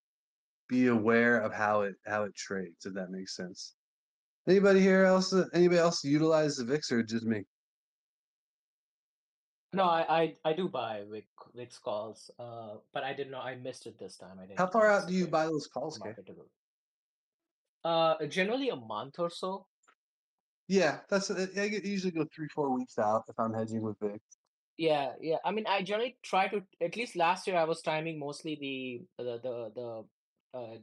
be 0.70 0.88
aware 0.88 1.40
of 1.40 1.54
how 1.54 1.82
it 1.82 1.96
how 2.06 2.24
it 2.24 2.36
trades, 2.36 2.86
if 2.86 2.94
that 2.94 3.12
makes 3.12 3.36
sense. 3.36 3.74
Anybody 4.48 4.80
here 4.80 5.04
else? 5.06 5.34
Anybody 5.54 5.80
else 5.80 6.04
utilize 6.04 6.58
the 6.58 6.66
VIX 6.66 6.92
or 6.92 7.04
just 7.04 7.26
me? 7.26 7.44
No, 9.74 9.84
I 9.84 10.06
I, 10.22 10.34
I 10.46 10.54
do 10.54 10.70
buy 10.70 11.04
VIX, 11.10 11.28
VIX 11.56 11.78
calls, 11.80 12.32
uh, 12.40 12.76
but 12.94 13.04
I 13.04 13.14
didn't 13.14 13.32
know 13.32 13.40
I 13.40 13.56
missed 13.56 13.88
it 13.88 13.98
this 13.98 14.18
time. 14.18 14.38
I 14.40 14.46
didn't. 14.46 14.60
How 14.60 14.68
far 14.68 14.90
out 14.90 15.08
do 15.08 15.14
you 15.14 15.28
buy 15.28 15.46
those 15.46 15.68
calls, 15.68 15.98
Kay? 15.98 16.14
Uh, 17.84 18.26
generally 18.28 18.70
a 18.70 18.76
month 18.76 19.20
or 19.20 19.30
so. 19.30 19.66
Yeah, 20.68 21.00
that's 21.10 21.30
I 21.32 21.64
usually 21.84 22.12
go 22.12 22.26
three 22.34 22.48
four 22.48 22.70
weeks 22.70 22.98
out 22.98 23.24
if 23.28 23.38
I'm 23.40 23.54
hedging 23.54 23.82
with 23.82 24.00
VIX. 24.00 24.20
Yeah, 24.78 25.14
yeah. 25.20 25.38
I 25.44 25.52
mean, 25.52 25.66
I 25.68 25.82
generally 25.82 26.18
try 26.24 26.48
to 26.48 26.64
at 26.82 26.96
least 26.96 27.16
last 27.16 27.48
year 27.48 27.58
I 27.58 27.66
was 27.66 27.82
timing 27.82 28.20
mostly 28.20 28.56
the 28.56 29.24
the 29.24 29.40
the 29.40 29.72
the 29.76 30.58
uh, 30.58 30.78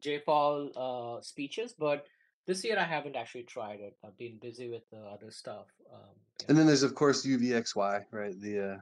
J 0.00 0.20
Powell 0.20 0.70
uh, 0.76 1.22
speeches, 1.22 1.74
but 1.78 2.06
this 2.48 2.64
year 2.64 2.78
I 2.78 2.84
haven't 2.84 3.14
actually 3.14 3.44
tried 3.44 3.80
it. 3.80 3.94
I've 4.04 4.16
been 4.16 4.38
busy 4.40 4.68
with 4.70 4.82
the 4.90 4.98
other 4.98 5.30
stuff. 5.30 5.66
Um, 5.92 6.00
yeah. 6.40 6.46
And 6.48 6.58
then 6.58 6.66
there's 6.66 6.82
of 6.82 6.94
course 6.94 7.24
UVXY, 7.24 8.04
right? 8.10 8.40
The 8.40 8.80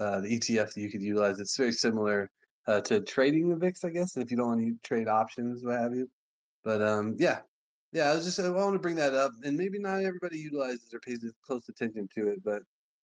uh, 0.00 0.02
uh, 0.02 0.20
the 0.20 0.38
ETF 0.38 0.74
that 0.74 0.80
you 0.80 0.90
could 0.90 1.00
utilize. 1.00 1.38
It's 1.38 1.56
very 1.56 1.72
similar 1.72 2.30
uh, 2.66 2.80
to 2.82 3.00
trading 3.00 3.48
the 3.48 3.56
VIX, 3.56 3.84
I 3.84 3.90
guess, 3.90 4.16
if 4.16 4.30
you 4.30 4.36
don't 4.36 4.48
want 4.48 4.60
to 4.60 4.74
trade 4.82 5.08
options, 5.08 5.64
what 5.64 5.80
have 5.80 5.94
you. 5.94 6.10
But 6.64 6.82
um, 6.82 7.14
yeah, 7.18 7.38
yeah. 7.92 8.10
I 8.10 8.16
was 8.16 8.24
just 8.24 8.40
I 8.40 8.48
want 8.48 8.74
to 8.74 8.80
bring 8.80 8.96
that 8.96 9.14
up, 9.14 9.32
and 9.44 9.56
maybe 9.56 9.78
not 9.78 10.02
everybody 10.02 10.38
utilizes 10.38 10.92
or 10.92 10.98
pays 10.98 11.24
close 11.46 11.68
attention 11.68 12.08
to 12.16 12.28
it, 12.28 12.44
but 12.44 12.62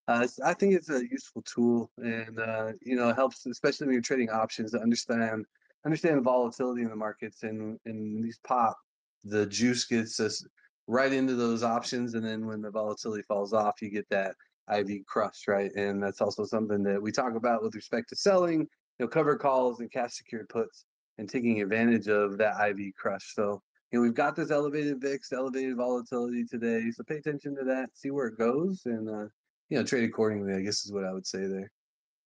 uh, 0.10 0.28
I 0.44 0.54
think 0.54 0.74
it's 0.74 0.90
a 0.90 1.04
useful 1.10 1.42
tool, 1.44 1.90
and 1.98 2.38
uh, 2.38 2.74
you 2.82 2.98
know, 2.98 3.10
it 3.10 3.16
helps, 3.16 3.46
especially 3.46 3.88
when 3.88 3.94
you're 3.94 4.02
trading 4.02 4.30
options, 4.30 4.72
to 4.72 4.82
understand 4.82 5.46
understand 5.86 6.22
volatility 6.24 6.82
in 6.82 6.90
the 6.90 6.96
markets. 6.98 7.44
And 7.44 7.80
in 7.86 8.22
these 8.22 8.40
pop, 8.46 8.78
the 9.24 9.46
juice 9.46 9.86
gets 9.86 10.20
us 10.20 10.46
right 10.88 11.14
into 11.14 11.36
those 11.36 11.64
options, 11.64 12.14
and 12.14 12.26
then 12.26 12.46
when 12.46 12.62
the 12.62 12.72
volatility 12.72 13.24
falls 13.28 13.54
off, 13.54 13.82
you 13.82 13.90
get 13.90 14.10
that 14.10 14.36
IV 14.74 15.06
crush, 15.06 15.48
right? 15.48 15.72
And 15.76 16.02
that's 16.02 16.22
also 16.22 16.46
something 16.46 16.84
that 16.84 17.02
we 17.02 17.12
talk 17.12 17.36
about 17.36 17.64
with 17.64 17.76
respect 17.76 18.10
to 18.10 18.16
selling, 18.16 18.62
you 18.62 18.68
know, 19.00 19.08
cover 19.08 19.38
calls 19.38 19.80
and 19.80 19.92
cash 19.92 20.16
secured 20.16 20.50
puts, 20.50 20.86
and 21.18 21.30
taking 21.30 21.62
advantage 21.62 22.08
of 22.08 22.38
that 22.38 22.56
IV 22.70 22.94
crush. 22.98 23.34
So 23.36 23.62
you 23.92 24.00
know, 24.00 24.04
we've 24.04 24.14
got 24.14 24.36
this 24.36 24.52
elevated 24.52 25.02
VIX, 25.02 25.32
elevated 25.34 25.76
volatility 25.76 26.46
today. 26.46 26.92
So 26.92 27.04
pay 27.04 27.18
attention 27.18 27.56
to 27.56 27.64
that, 27.66 27.90
see 27.94 28.12
where 28.12 28.28
it 28.28 28.38
goes, 28.38 28.84
and 28.86 29.10
uh, 29.10 29.28
you 29.70 29.78
know, 29.78 29.84
trade 29.84 30.08
accordingly, 30.08 30.54
I 30.54 30.62
guess 30.62 30.86
is 30.86 30.92
what 30.92 31.06
I 31.06 31.14
would 31.14 31.26
say 31.26 31.46
there. 31.46 31.72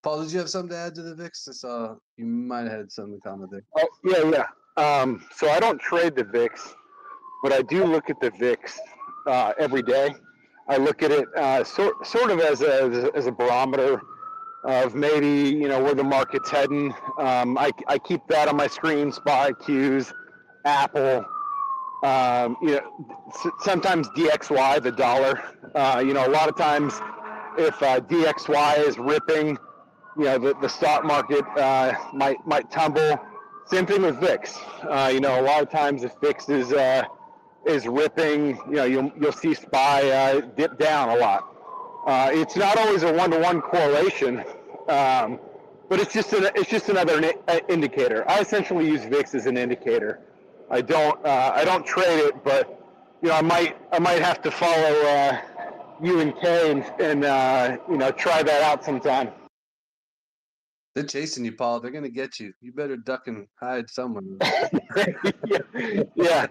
Paul, 0.02 0.22
did 0.22 0.34
you 0.34 0.40
have 0.40 0.50
something 0.50 0.72
to 0.72 0.78
add 0.78 0.96
to 0.96 1.02
the 1.02 1.16
VIX? 1.16 1.48
I 1.48 1.52
saw 1.54 1.96
you 2.18 2.26
might 2.26 2.64
have 2.64 2.72
had 2.72 2.92
something 2.92 3.16
to 3.16 3.22
comment 3.22 3.52
there. 3.52 3.64
Oh, 3.78 3.88
yeah, 4.04 4.46
yeah. 4.78 5.02
Um, 5.02 5.26
so 5.34 5.50
I 5.50 5.60
don't 5.60 5.80
trade 5.80 6.16
the 6.16 6.26
VIX, 6.26 6.76
but 7.44 7.52
I 7.52 7.62
do 7.62 7.84
look 7.84 8.10
at 8.10 8.20
the 8.20 8.32
VIX 8.32 8.80
uh, 9.28 9.54
every 9.60 9.84
day. 9.84 10.16
I 10.70 10.78
look 10.78 11.04
at 11.04 11.12
it 11.12 11.28
uh, 11.36 11.64
sort, 11.66 12.08
sort 12.08 12.32
of 12.32 12.40
as 12.40 12.62
a, 12.62 13.12
as 13.14 13.28
a 13.28 13.32
barometer 13.32 14.02
of 14.64 14.96
maybe, 14.96 15.28
you 15.28 15.68
know, 15.68 15.84
where 15.84 15.94
the 15.94 16.06
market's 16.06 16.50
heading. 16.50 16.94
Um, 17.20 17.58
I, 17.58 17.72
I 17.88 18.00
keep 18.00 18.22
that 18.30 18.48
on 18.48 18.56
my 18.56 18.68
screen, 18.68 19.12
SPY, 19.12 19.52
Qs, 19.52 20.14
Apple, 20.64 21.26
um, 22.04 22.58
you 22.62 22.76
know, 22.76 23.22
sometimes 23.62 24.08
DXY, 24.10 24.82
the 24.82 24.92
dollar. 24.92 25.42
Uh, 25.76 26.02
you 26.06 26.14
know, 26.14 26.26
a 26.26 26.32
lot 26.32 26.48
of 26.48 26.58
times 26.58 26.94
if 27.58 27.82
uh, 27.84 28.00
DXY 28.00 28.88
is 28.88 28.98
ripping, 28.98 29.58
you 30.18 30.26
know, 30.26 30.38
the, 30.38 30.54
the 30.62 30.68
stock 30.70 31.04
market 31.04 31.44
uh, 31.58 31.94
might 32.14 32.38
might 32.46 32.70
tumble. 32.72 33.20
Same 33.66 33.86
thing 33.86 34.02
with 34.02 34.20
VIX. 34.20 34.58
Uh, 34.84 35.10
you 35.14 35.22
know, 35.22 35.40
a 35.40 35.44
lot 35.44 35.62
of 35.62 35.70
times 35.70 36.04
if 36.04 36.14
VIX 36.22 36.50
is 36.50 36.74
uh, 36.74 37.04
is 37.66 37.88
ripping, 37.88 38.58
you 38.68 38.76
know, 38.76 38.86
you'll 38.86 39.12
you'll 39.20 39.32
see 39.32 39.54
SPY 39.54 40.10
uh, 40.10 40.42
dip 40.42 40.78
down 40.78 41.10
a 41.10 41.16
lot. 41.16 41.50
Uh, 42.06 42.30
it's 42.34 42.56
not 42.56 42.78
always 42.78 43.04
a 43.04 43.14
one-to-one 43.14 43.62
correlation, 43.62 44.44
um, 44.90 45.40
but 45.88 46.00
it's 46.02 46.14
just 46.14 46.34
an, 46.34 46.50
it's 46.56 46.70
just 46.70 46.90
another 46.90 47.34
indicator. 47.70 48.30
I 48.30 48.42
essentially 48.42 48.88
use 48.88 49.06
VIX 49.06 49.36
as 49.36 49.46
an 49.46 49.58
indicator. 49.58 50.20
I 50.70 50.82
don't 50.82 51.26
I 51.26 51.64
don't 51.64 51.86
trade 51.86 52.20
it, 52.20 52.44
but 52.44 52.80
you 53.22 53.30
know, 53.30 53.36
I 53.36 53.42
might 53.42 53.78
I 53.92 54.00
might 54.00 54.22
have 54.22 54.42
to 54.42 54.52
follow 54.52 55.40
you 56.02 56.20
and 56.20 56.36
Kay 56.40 56.72
and, 56.72 56.84
and 57.00 57.24
uh, 57.24 57.78
you 57.90 57.98
know 57.98 58.12
try 58.12 58.44
that 58.44 58.62
out 58.64 58.84
sometime. 58.84 59.32
They're 60.96 61.04
chasing 61.04 61.46
you, 61.46 61.54
Paul. 61.54 61.80
They're 61.80 61.92
gonna 61.92 62.10
get 62.10 62.40
you. 62.40 62.54
You 62.62 62.72
better 62.72 62.98
duck 62.98 63.28
and 63.28 63.48
hide 63.60 63.90
somewhere. 63.90 64.24
yeah, 65.46 66.04
yeah, 66.16 66.48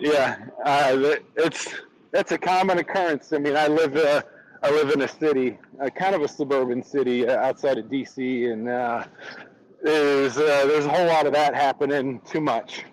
yeah. 0.00 0.36
Uh, 0.64 1.14
it's 2.12 2.32
a 2.32 2.38
common 2.38 2.78
occurrence. 2.78 3.32
I 3.32 3.38
mean, 3.38 3.56
I 3.56 3.66
live 3.68 3.96
uh, 3.96 4.22
I 4.62 4.70
live 4.70 4.90
in 4.90 5.02
a 5.02 5.08
city, 5.08 5.58
uh, 5.80 5.90
kind 5.90 6.14
of 6.14 6.22
a 6.22 6.28
suburban 6.28 6.82
city 6.82 7.26
uh, 7.26 7.38
outside 7.38 7.78
of 7.78 7.86
DC, 7.86 8.52
and 8.52 8.68
uh, 8.68 9.04
there's 9.82 10.36
uh, 10.36 10.66
there's 10.66 10.84
a 10.84 10.88
whole 10.88 11.06
lot 11.06 11.26
of 11.26 11.32
that 11.32 11.54
happening. 11.54 12.20
Too 12.20 12.40
much. 12.40 12.84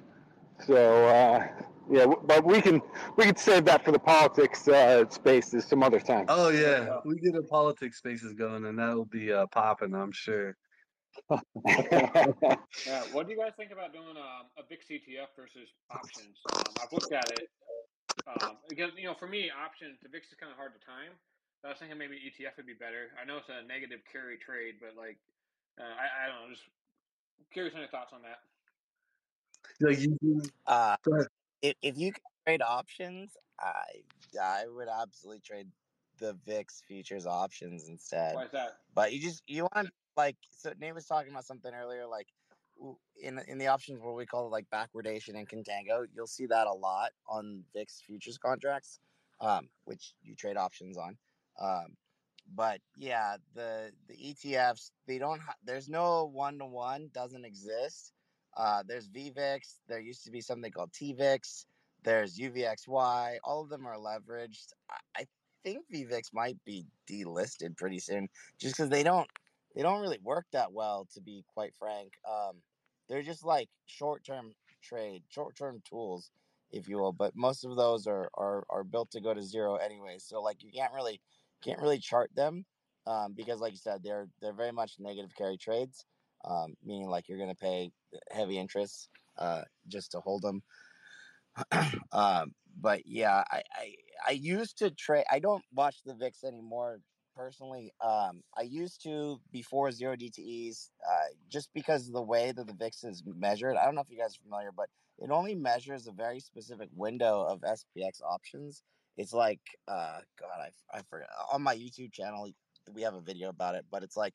So 0.66 1.50
yeah, 1.90 2.06
but 2.06 2.44
we 2.44 2.62
can 2.62 2.82
we 3.16 3.26
can 3.26 3.36
save 3.36 3.66
that 3.66 3.84
for 3.84 3.92
the 3.92 4.00
politics 4.00 4.68
spaces 5.10 5.66
some 5.66 5.84
other 5.84 6.00
time. 6.00 6.26
Oh 6.30 6.50
yeah, 6.50 7.00
we 7.06 7.16
get 7.16 7.36
a 7.36 7.44
politics 7.44 7.98
spaces 7.98 8.34
going, 8.34 8.66
and 8.66 8.78
that'll 8.78 9.06
be 9.06 9.34
popping, 9.52 9.94
I'm 9.94 10.12
sure. 10.12 10.56
yeah, 11.66 13.04
what 13.12 13.28
do 13.28 13.34
you 13.34 13.40
guys 13.40 13.54
think 13.58 13.72
about 13.72 13.94
doing 13.94 14.16
um, 14.18 14.48
a 14.58 14.64
VIX 14.68 14.86
ETF 14.86 15.36
versus 15.36 15.70
options? 15.92 16.38
Um, 16.54 16.74
I've 16.82 16.92
looked 16.94 17.12
at 17.12 17.30
it 17.32 17.50
um, 18.28 18.58
because 18.70 18.92
you 18.98 19.06
know, 19.06 19.16
for 19.16 19.28
me, 19.28 19.52
options 19.52 19.98
the 20.02 20.10
VIX 20.10 20.28
is 20.28 20.38
kind 20.40 20.52
of 20.52 20.58
hard 20.58 20.74
to 20.80 20.82
time. 20.86 21.12
I 21.66 21.70
was 21.70 21.78
thinking 21.80 21.98
maybe 21.98 22.16
ETF 22.16 22.58
would 22.58 22.68
be 22.68 22.78
better. 22.78 23.12
I 23.20 23.26
know 23.26 23.38
it's 23.38 23.50
a 23.50 23.66
negative 23.68 24.00
carry 24.12 24.38
trade, 24.38 24.76
but 24.80 24.96
like, 24.96 25.18
uh, 25.80 25.84
I, 25.84 26.26
I 26.26 26.28
don't 26.30 26.48
know, 26.48 26.54
just 26.54 26.64
curious 27.52 27.74
on 27.74 27.82
your 27.82 27.90
thoughts 27.90 28.14
on 28.14 28.22
that. 28.22 28.40
Like 29.82 30.00
you, 30.00 30.42
uh, 30.66 30.96
if, 31.62 31.76
if 31.82 31.98
you 31.98 32.14
could 32.14 32.22
trade 32.46 32.62
options, 32.62 33.36
I 33.60 33.84
I 34.42 34.66
would 34.68 34.88
absolutely 34.88 35.42
trade 35.42 35.68
the 36.20 36.38
VIX 36.46 36.84
futures 36.88 37.26
options 37.26 37.90
instead. 37.90 38.36
Why 38.36 38.46
is 38.46 38.52
that? 38.52 38.78
But 38.94 39.14
you 39.14 39.20
just 39.20 39.44
you 39.48 39.64
want 39.64 39.88
to 39.88 39.92
like 40.18 40.36
so 40.50 40.74
Nate 40.80 40.96
was 40.96 41.06
talking 41.06 41.32
about 41.32 41.46
something 41.46 41.72
earlier 41.74 42.06
like 42.08 42.28
in 43.22 43.40
in 43.48 43.58
the 43.58 43.68
options 43.68 44.00
where 44.02 44.14
we 44.14 44.26
call 44.26 44.48
it 44.48 44.52
like 44.52 44.66
backwardation 44.74 45.36
and 45.36 45.48
contango, 45.48 46.06
you'll 46.14 46.28
see 46.28 46.46
that 46.48 46.68
a 46.68 46.74
lot 46.74 47.12
on 47.28 47.64
VIX 47.74 48.02
futures 48.06 48.38
contracts, 48.38 49.00
um, 49.42 49.68
which 49.86 50.14
you 50.22 50.36
trade 50.36 50.58
options 50.58 50.98
on. 50.98 51.18
Um, 51.60 51.96
but 52.56 52.80
yeah, 52.96 53.38
the 53.56 53.92
the 54.08 54.16
ETFs 54.16 54.92
they 55.08 55.18
don't 55.18 55.42
ha- 55.42 55.56
there's 55.64 55.90
no 55.90 56.26
one 56.26 56.60
to 56.60 56.66
one 56.66 57.10
doesn't 57.14 57.46
exist. 57.46 58.14
Uh, 58.56 58.84
there's 58.88 59.10
VVIX. 59.10 59.60
There 59.88 60.00
used 60.00 60.24
to 60.26 60.32
be 60.32 60.42
something 60.42 60.72
called 60.72 60.92
TVIX. 60.92 61.66
There's 62.04 62.38
UVXY. 62.38 63.38
All 63.44 63.64
of 63.64 63.70
them 63.70 63.86
are 63.86 63.98
leveraged. 63.98 64.68
I, 64.90 65.22
I 65.22 65.26
think 65.64 65.84
VVIX 65.94 66.24
might 66.34 66.58
be 66.66 66.86
delisted 67.10 67.76
pretty 67.78 68.00
soon, 68.00 68.28
just 68.60 68.76
because 68.76 68.90
they 68.90 69.04
don't 69.04 69.30
they 69.78 69.84
don't 69.84 70.02
really 70.02 70.20
work 70.24 70.48
that 70.52 70.74
well. 70.74 71.08
To 71.14 71.22
be 71.22 71.46
quite 71.54 71.74
frank, 71.78 72.14
um, 72.30 72.56
they're 73.08 73.24
just 73.24 73.46
like 73.46 73.70
short 73.86 74.26
term 74.26 74.54
trade, 74.84 75.24
short 75.30 75.56
term 75.56 75.82
tools, 75.88 76.32
if 76.72 76.90
you 76.90 76.98
will. 76.98 77.14
But 77.14 77.36
most 77.36 77.64
of 77.64 77.78
those 77.78 78.08
are, 78.08 78.30
are 78.34 78.66
are 78.70 78.84
built 78.84 79.12
to 79.12 79.22
go 79.22 79.34
to 79.34 79.44
zero 79.44 79.76
anyway. 79.76 80.18
So 80.18 80.42
like 80.42 80.64
you 80.64 80.72
can't 80.76 80.94
really 80.94 81.22
can't 81.64 81.80
really 81.80 82.00
chart 82.00 82.32
them 82.36 82.66
um, 83.06 83.34
because, 83.34 83.62
like 83.62 83.74
you 83.74 83.80
said, 83.80 84.02
they're 84.04 84.28
they're 84.42 84.54
very 84.54 84.74
much 84.74 84.96
negative 85.00 85.32
carry 85.38 85.58
trades 85.58 86.06
um, 86.46 86.76
meaning 86.84 87.10
like 87.10 87.28
you're 87.28 87.38
going 87.38 87.50
to 87.50 87.56
pay 87.56 87.92
heavy 88.32 88.58
interest 88.58 89.10
uh, 89.38 89.62
just 89.88 90.12
to 90.12 90.20
hold 90.20 90.42
them. 90.42 90.62
um, 92.12 92.54
but 92.80 93.02
yeah, 93.06 93.44
I, 93.52 93.62
I 93.76 93.96
I 94.28 94.32
used 94.32 94.78
to 94.80 94.92
trade. 94.92 95.26
I 95.32 95.40
don't 95.40 95.64
watch 95.74 95.98
the 96.06 96.14
VIX 96.14 96.44
anymore 96.44 97.00
personally. 97.38 97.94
Um, 98.02 98.42
I 98.58 98.64
used 98.64 99.04
to 99.04 99.40
before 99.52 99.92
zero 99.92 100.16
DTEs, 100.16 100.90
uh, 101.08 101.28
just 101.50 101.70
because 101.74 102.08
of 102.08 102.14
the 102.14 102.22
way 102.22 102.52
that 102.52 102.68
the 102.68 102.74
VIX 102.74 103.04
is 103.04 103.24
measured. 103.26 103.78
I 103.78 103.86
don't 103.86 103.96
know 103.96 104.02
if 104.02 104.10
you 104.10 104.18
guys 104.18 104.36
are 104.36 104.44
familiar, 104.44 104.72
but 104.76 104.90
it 105.20 105.30
only 105.32 105.56
measures 105.56 106.08
a 106.08 106.12
very 106.12 106.40
specific 106.40 106.90
window 106.94 107.46
of 107.48 107.62
SPX 107.62 108.22
options. 108.28 108.84
It's 109.18 109.34
like, 109.34 109.62
uh, 109.88 110.20
God, 110.40 110.60
I 110.60 110.98
I 110.98 111.02
forgot. 111.10 111.30
On 111.54 111.62
my 111.62 111.76
YouTube 111.76 112.12
channel, 112.12 112.50
we 112.94 113.02
have 113.04 113.16
a 113.16 113.22
video 113.22 113.50
about 113.50 113.76
it, 113.76 113.86
but 113.92 114.04
it's 114.04 114.18
like, 114.18 114.34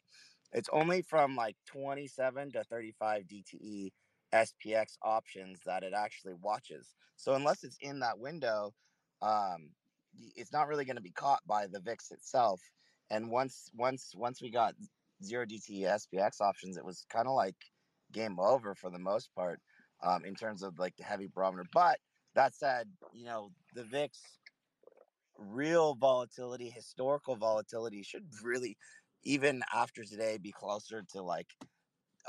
it's 0.52 0.68
only 0.72 1.02
from 1.02 1.36
like 1.36 1.56
27 1.66 2.52
to 2.52 2.64
35 2.64 3.24
DTE 3.24 3.90
SPX 4.32 4.96
options 5.02 5.60
that 5.66 5.82
it 5.82 5.92
actually 5.94 6.34
watches. 6.34 6.94
So 7.16 7.34
unless 7.34 7.64
it's 7.64 7.78
in 7.80 8.00
that 8.00 8.18
window, 8.18 8.74
um, 9.20 9.70
it's 10.36 10.52
not 10.52 10.68
really 10.68 10.84
going 10.84 10.96
to 10.96 11.02
be 11.02 11.12
caught 11.12 11.40
by 11.46 11.66
the 11.66 11.80
VIX 11.80 12.10
itself. 12.10 12.60
And 13.12 13.30
once 13.30 13.70
once 13.76 14.14
once 14.16 14.40
we 14.40 14.50
got 14.50 14.74
zero 15.22 15.44
DTE 15.44 15.82
SPX 15.82 16.40
options, 16.40 16.78
it 16.78 16.84
was 16.84 17.04
kind 17.10 17.28
of 17.28 17.34
like 17.34 17.56
game 18.10 18.40
over 18.40 18.74
for 18.74 18.90
the 18.90 18.98
most 18.98 19.34
part 19.34 19.60
um, 20.02 20.24
in 20.24 20.34
terms 20.34 20.62
of 20.62 20.78
like 20.78 20.96
the 20.96 21.04
heavy 21.04 21.28
barometer. 21.32 21.66
But 21.74 21.98
that 22.34 22.54
said, 22.54 22.88
you 23.12 23.26
know 23.26 23.50
the 23.74 23.84
VIX 23.84 24.18
real 25.36 25.94
volatility, 25.94 26.70
historical 26.70 27.36
volatility 27.36 28.02
should 28.02 28.24
really 28.42 28.78
even 29.24 29.62
after 29.74 30.04
today 30.04 30.38
be 30.38 30.52
closer 30.52 31.04
to 31.12 31.22
like 31.22 31.48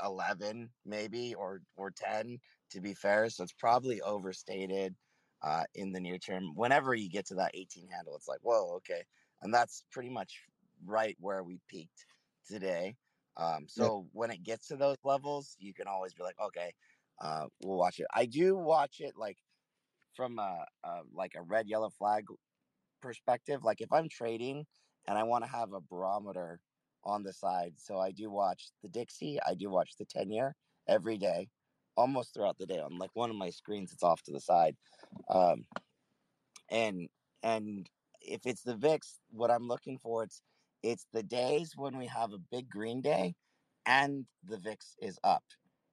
11 0.04 0.68
maybe 0.84 1.34
or 1.34 1.62
or 1.78 1.92
10 1.92 2.38
to 2.72 2.80
be 2.82 2.92
fair. 2.92 3.30
So 3.30 3.42
it's 3.42 3.54
probably 3.54 4.02
overstated 4.02 4.94
uh, 5.40 5.64
in 5.74 5.92
the 5.92 6.00
near 6.00 6.18
term. 6.18 6.52
Whenever 6.54 6.94
you 6.94 7.08
get 7.08 7.26
to 7.28 7.36
that 7.36 7.52
18 7.54 7.88
handle 7.88 8.16
it's 8.16 8.28
like 8.28 8.40
whoa 8.42 8.74
okay. 8.76 9.02
And 9.40 9.52
that's 9.52 9.84
pretty 9.90 10.10
much 10.10 10.42
right 10.86 11.16
where 11.20 11.42
we 11.42 11.58
peaked 11.68 12.06
today 12.48 12.96
um, 13.36 13.64
so 13.66 14.06
when 14.12 14.30
it 14.30 14.42
gets 14.42 14.68
to 14.68 14.76
those 14.76 14.98
levels 15.04 15.56
you 15.58 15.74
can 15.74 15.86
always 15.86 16.14
be 16.14 16.22
like 16.22 16.38
okay 16.42 16.72
uh, 17.20 17.46
we'll 17.62 17.78
watch 17.78 17.98
it 18.00 18.06
i 18.14 18.26
do 18.26 18.56
watch 18.56 18.96
it 19.00 19.14
like 19.16 19.38
from 20.14 20.38
a, 20.38 20.64
a 20.84 21.00
like 21.12 21.32
a 21.36 21.42
red 21.42 21.66
yellow 21.66 21.90
flag 21.90 22.24
perspective 23.00 23.64
like 23.64 23.80
if 23.80 23.92
i'm 23.92 24.08
trading 24.08 24.64
and 25.06 25.18
i 25.18 25.22
want 25.22 25.44
to 25.44 25.50
have 25.50 25.72
a 25.72 25.80
barometer 25.80 26.60
on 27.04 27.22
the 27.22 27.32
side. 27.32 27.74
So 27.76 27.98
I 27.98 28.10
do 28.10 28.30
watch 28.30 28.70
the 28.82 28.88
Dixie. 28.88 29.38
I 29.46 29.54
do 29.54 29.70
watch 29.70 29.96
the 29.98 30.04
10 30.04 30.30
year 30.30 30.54
every 30.88 31.18
day, 31.18 31.48
almost 31.96 32.34
throughout 32.34 32.58
the 32.58 32.66
day. 32.66 32.80
On 32.80 32.98
like 32.98 33.10
one 33.14 33.30
of 33.30 33.36
my 33.36 33.50
screens, 33.50 33.92
it's 33.92 34.02
off 34.02 34.22
to 34.22 34.32
the 34.32 34.40
side. 34.40 34.76
Um, 35.28 35.64
and 36.70 37.08
and 37.42 37.88
if 38.20 38.46
it's 38.46 38.62
the 38.62 38.76
VIX, 38.76 39.18
what 39.30 39.50
I'm 39.50 39.68
looking 39.68 39.98
for, 39.98 40.22
it's 40.22 40.40
it's 40.84 41.06
the 41.12 41.22
days 41.22 41.72
when 41.76 41.96
we 41.96 42.06
have 42.06 42.32
a 42.32 42.38
big 42.38 42.68
green 42.68 43.00
day 43.00 43.34
and 43.86 44.26
the 44.46 44.58
VIX 44.58 44.96
is 45.00 45.18
up, 45.24 45.42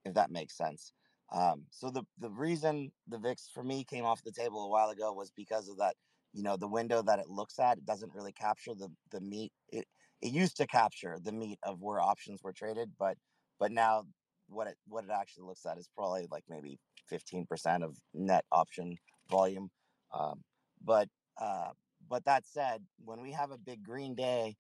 if 0.03 0.13
that 0.15 0.31
makes 0.31 0.55
sense. 0.57 0.91
Um, 1.31 1.63
so 1.71 1.89
the 1.89 2.03
the 2.19 2.29
reason 2.29 2.91
the 3.07 3.17
VIX 3.17 3.49
for 3.53 3.63
me 3.63 3.85
came 3.85 4.03
off 4.03 4.21
the 4.21 4.33
table 4.33 4.65
a 4.65 4.69
while 4.69 4.89
ago 4.89 5.13
was 5.13 5.31
because 5.31 5.69
of 5.69 5.77
that. 5.77 5.95
You 6.33 6.43
know, 6.43 6.55
the 6.57 6.67
window 6.67 7.01
that 7.01 7.19
it 7.19 7.29
looks 7.29 7.59
at, 7.59 7.77
it 7.77 7.85
doesn't 7.85 8.13
really 8.13 8.33
capture 8.33 8.73
the 8.75 8.89
the 9.11 9.21
meat. 9.21 9.53
It 9.69 9.85
it 10.21 10.31
used 10.31 10.57
to 10.57 10.67
capture 10.67 11.17
the 11.23 11.31
meat 11.31 11.57
of 11.63 11.81
where 11.81 12.01
options 12.01 12.43
were 12.43 12.53
traded, 12.53 12.91
but 12.99 13.17
but 13.59 13.71
now 13.71 14.03
what 14.49 14.67
it 14.67 14.75
what 14.87 15.05
it 15.05 15.09
actually 15.09 15.45
looks 15.45 15.65
at 15.65 15.77
is 15.77 15.87
probably 15.95 16.27
like 16.29 16.43
maybe 16.49 16.79
15% 17.09 17.83
of 17.83 17.95
net 18.13 18.43
option 18.51 18.97
volume. 19.29 19.69
Um, 20.13 20.41
but 20.83 21.07
uh, 21.37 21.69
but 22.09 22.25
that 22.25 22.45
said, 22.45 22.83
when 23.03 23.21
we 23.21 23.31
have 23.31 23.51
a 23.51 23.57
big 23.57 23.83
green 23.83 24.15
day 24.15 24.57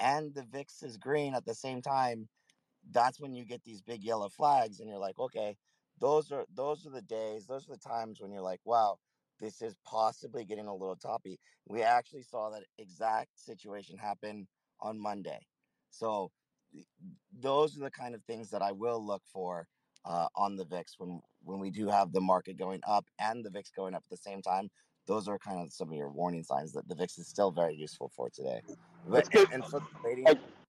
and 0.00 0.34
the 0.34 0.44
VIX 0.44 0.82
is 0.82 0.96
green 0.96 1.34
at 1.34 1.44
the 1.44 1.54
same 1.54 1.82
time, 1.82 2.28
that's 2.90 3.20
when 3.20 3.34
you 3.34 3.44
get 3.44 3.62
these 3.64 3.82
big 3.82 4.02
yellow 4.02 4.28
flags, 4.28 4.80
and 4.80 4.88
you're 4.88 4.98
like, 4.98 5.18
okay, 5.18 5.56
those 6.00 6.32
are 6.32 6.46
those 6.54 6.86
are 6.86 6.90
the 6.90 7.02
days, 7.02 7.46
those 7.46 7.68
are 7.68 7.74
the 7.74 7.78
times 7.78 8.20
when 8.20 8.32
you're 8.32 8.42
like, 8.42 8.60
wow, 8.64 8.98
this 9.38 9.62
is 9.62 9.76
possibly 9.84 10.44
getting 10.44 10.66
a 10.66 10.74
little 10.74 10.96
toppy. 10.96 11.38
We 11.66 11.82
actually 11.82 12.22
saw 12.22 12.50
that 12.50 12.64
exact 12.78 13.38
situation 13.38 13.98
happen 13.98 14.48
on 14.80 14.98
Monday. 14.98 15.46
So 15.90 16.30
those 17.32 17.76
are 17.76 17.80
the 17.80 17.90
kind 17.90 18.14
of 18.14 18.22
things 18.24 18.50
that 18.50 18.62
I 18.62 18.72
will 18.72 19.04
look 19.04 19.22
for 19.26 19.66
uh, 20.04 20.28
on 20.36 20.56
the 20.56 20.64
VIX 20.64 20.94
when 20.98 21.20
when 21.42 21.58
we 21.60 21.70
do 21.70 21.88
have 21.88 22.12
the 22.12 22.20
market 22.20 22.56
going 22.56 22.80
up 22.86 23.06
and 23.18 23.44
the 23.44 23.50
VIX 23.50 23.70
going 23.76 23.94
up 23.94 24.04
at 24.04 24.10
the 24.10 24.16
same 24.16 24.42
time. 24.42 24.70
Those 25.06 25.28
are 25.28 25.38
kind 25.38 25.60
of 25.60 25.72
some 25.72 25.88
of 25.88 25.94
your 25.94 26.10
warning 26.10 26.42
signs 26.42 26.72
that 26.72 26.88
the 26.88 26.94
VIX 26.94 27.18
is 27.18 27.28
still 27.28 27.50
very 27.50 27.74
useful 27.74 28.10
for 28.14 28.30
today. 28.30 28.60
But, 29.08 29.34
and, 29.34 29.46
and 29.52 29.64
for 29.64 29.80
the 29.80 29.86
trading, 30.02 30.26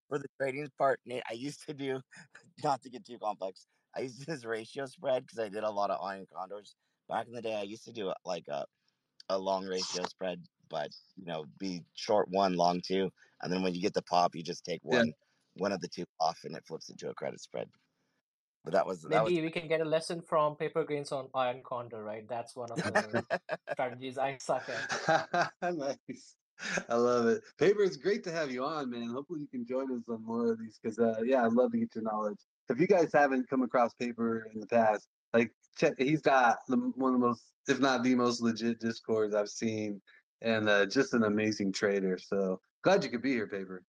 for 0.10 0.18
the 0.18 0.28
trading 0.40 0.68
part, 0.78 1.00
Nate, 1.06 1.24
I 1.30 1.34
used 1.34 1.66
to 1.68 1.74
do 1.74 2.02
not 2.64 2.82
to 2.84 2.90
get 2.90 3.06
too 3.06 3.18
complex. 3.22 3.68
I 3.96 4.02
used 4.02 4.20
to 4.20 4.26
do 4.26 4.32
this 4.32 4.46
ratio 4.46 4.86
spread 4.86 5.24
because 5.24 5.40
I 5.40 5.50
did 5.50 5.64
a 5.64 5.70
lot 5.70 5.92
of 5.92 6.02
iron 6.04 6.26
condors 6.34 6.76
back 7.10 7.28
in 7.28 7.34
the 7.34 7.42
day. 7.42 7.56
I 7.56 7.64
used 7.64 7.86
to 7.86 7.92
do 7.92 8.14
like 8.26 8.48
a 8.48 8.66
a 9.30 9.38
long 9.38 9.66
ratio 9.66 10.04
spread, 10.08 10.44
but 10.70 10.90
you 11.16 11.26
know, 11.26 11.46
be 11.58 11.84
short 11.96 12.28
one, 12.30 12.56
long 12.56 12.82
two, 12.86 13.10
and 13.42 13.52
then 13.52 13.62
when 13.62 13.74
you 13.74 13.82
get 13.82 13.94
the 13.94 14.02
pop, 14.04 14.36
you 14.36 14.44
just 14.44 14.66
take 14.66 14.82
one 14.84 15.08
yeah. 15.08 15.14
one 15.56 15.72
of 15.72 15.82
the 15.82 15.88
two 15.88 16.06
off, 16.20 16.40
and 16.44 16.56
it 16.56 16.66
flips 16.66 16.90
into 16.90 17.10
a 17.10 17.14
credit 17.14 17.40
spread. 17.42 17.70
But 18.64 18.74
that 18.74 18.86
was 18.86 19.04
maybe 19.04 19.16
that 19.16 19.24
was... 19.24 19.34
we 19.34 19.50
can 19.50 19.68
get 19.68 19.82
a 19.82 19.86
lesson 19.86 20.22
from 20.22 20.56
Paper 20.56 20.84
Gains 20.84 21.12
on 21.12 21.28
Iron 21.34 21.62
Condor, 21.64 22.04
right? 22.04 22.28
That's 22.28 22.56
one 22.56 22.72
of 22.72 22.78
the 22.78 23.26
strategies 23.72 24.18
I 24.18 24.38
suck 24.40 24.70
at. 24.70 25.52
nice. 25.62 26.36
I 26.90 26.96
love 26.96 27.26
it. 27.26 27.42
Paper, 27.58 27.82
it's 27.82 27.98
great 27.98 28.24
to 28.26 28.32
have 28.32 28.52
you 28.52 28.64
on, 28.64 28.92
man. 28.92 29.10
Hopefully 29.10 29.42
you 29.42 29.48
can 29.48 29.66
join 29.66 29.92
us 29.92 30.04
on 30.08 30.24
more 30.24 30.52
of 30.52 30.60
these 30.60 30.80
because, 30.82 31.00
uh, 31.00 31.22
yeah, 31.24 31.44
I'd 31.44 31.54
love 31.54 31.72
to 31.72 31.80
get 31.80 31.96
your 31.96 32.04
knowledge. 32.04 32.38
If 32.70 32.80
you 32.80 32.88
guys 32.88 33.10
haven't 33.14 33.50
come 33.50 33.64
across 33.64 33.94
Paper 33.96 34.48
in 34.54 34.60
the 34.60 34.68
past, 34.68 35.08
like 35.34 35.52
check, 35.78 35.94
he's 35.98 36.22
got 36.22 36.60
the, 36.68 36.78
one 36.96 37.16
of 37.16 37.20
the 37.20 37.28
most, 37.28 37.44
if 37.68 37.80
not 37.80 38.04
the 38.04 38.16
most 38.16 38.42
legit 38.42 38.80
discords 38.80 39.34
I've 39.34 39.50
seen, 39.50 40.02
and 40.42 40.70
uh, 40.70 40.86
just 40.86 41.14
an 41.14 41.24
amazing 41.24 41.72
trader. 41.72 42.18
So 42.18 42.60
glad 42.84 43.04
you 43.04 43.10
could 43.10 43.22
be 43.22 43.32
here, 43.32 43.48
Paper, 43.48 43.84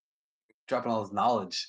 dropping 0.66 0.93
all 0.93 1.03
his 1.03 1.12
knowledge. 1.12 1.68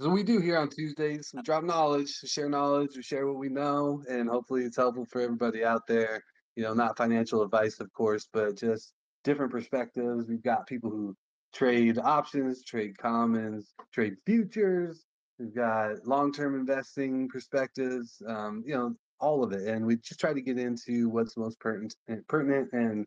So 0.00 0.08
we 0.08 0.24
do 0.24 0.40
here 0.40 0.58
on 0.58 0.70
Tuesdays. 0.70 1.30
We 1.32 1.42
drop 1.42 1.62
knowledge, 1.62 2.18
we 2.20 2.28
share 2.28 2.48
knowledge, 2.48 2.96
we 2.96 3.02
share 3.02 3.28
what 3.28 3.36
we 3.36 3.48
know, 3.48 4.02
and 4.08 4.28
hopefully 4.28 4.64
it's 4.64 4.76
helpful 4.76 5.04
for 5.04 5.20
everybody 5.20 5.64
out 5.64 5.82
there. 5.86 6.20
You 6.56 6.64
know, 6.64 6.74
not 6.74 6.96
financial 6.96 7.42
advice, 7.42 7.78
of 7.78 7.92
course, 7.92 8.28
but 8.32 8.56
just 8.58 8.92
different 9.22 9.52
perspectives. 9.52 10.26
We've 10.28 10.42
got 10.42 10.66
people 10.66 10.90
who 10.90 11.16
trade 11.52 11.98
options, 11.98 12.64
trade 12.64 12.98
commons, 12.98 13.72
trade 13.92 14.16
futures. 14.26 15.04
We've 15.38 15.54
got 15.54 16.04
long-term 16.04 16.56
investing 16.56 17.28
perspectives. 17.28 18.20
Um, 18.26 18.64
you 18.66 18.74
know, 18.74 18.96
all 19.20 19.44
of 19.44 19.52
it, 19.52 19.68
and 19.68 19.86
we 19.86 19.96
just 19.98 20.18
try 20.18 20.32
to 20.32 20.40
get 20.40 20.58
into 20.58 21.08
what's 21.08 21.36
most 21.36 21.60
pertinent, 21.60 21.94
pertinent, 22.26 22.68
and 22.72 23.06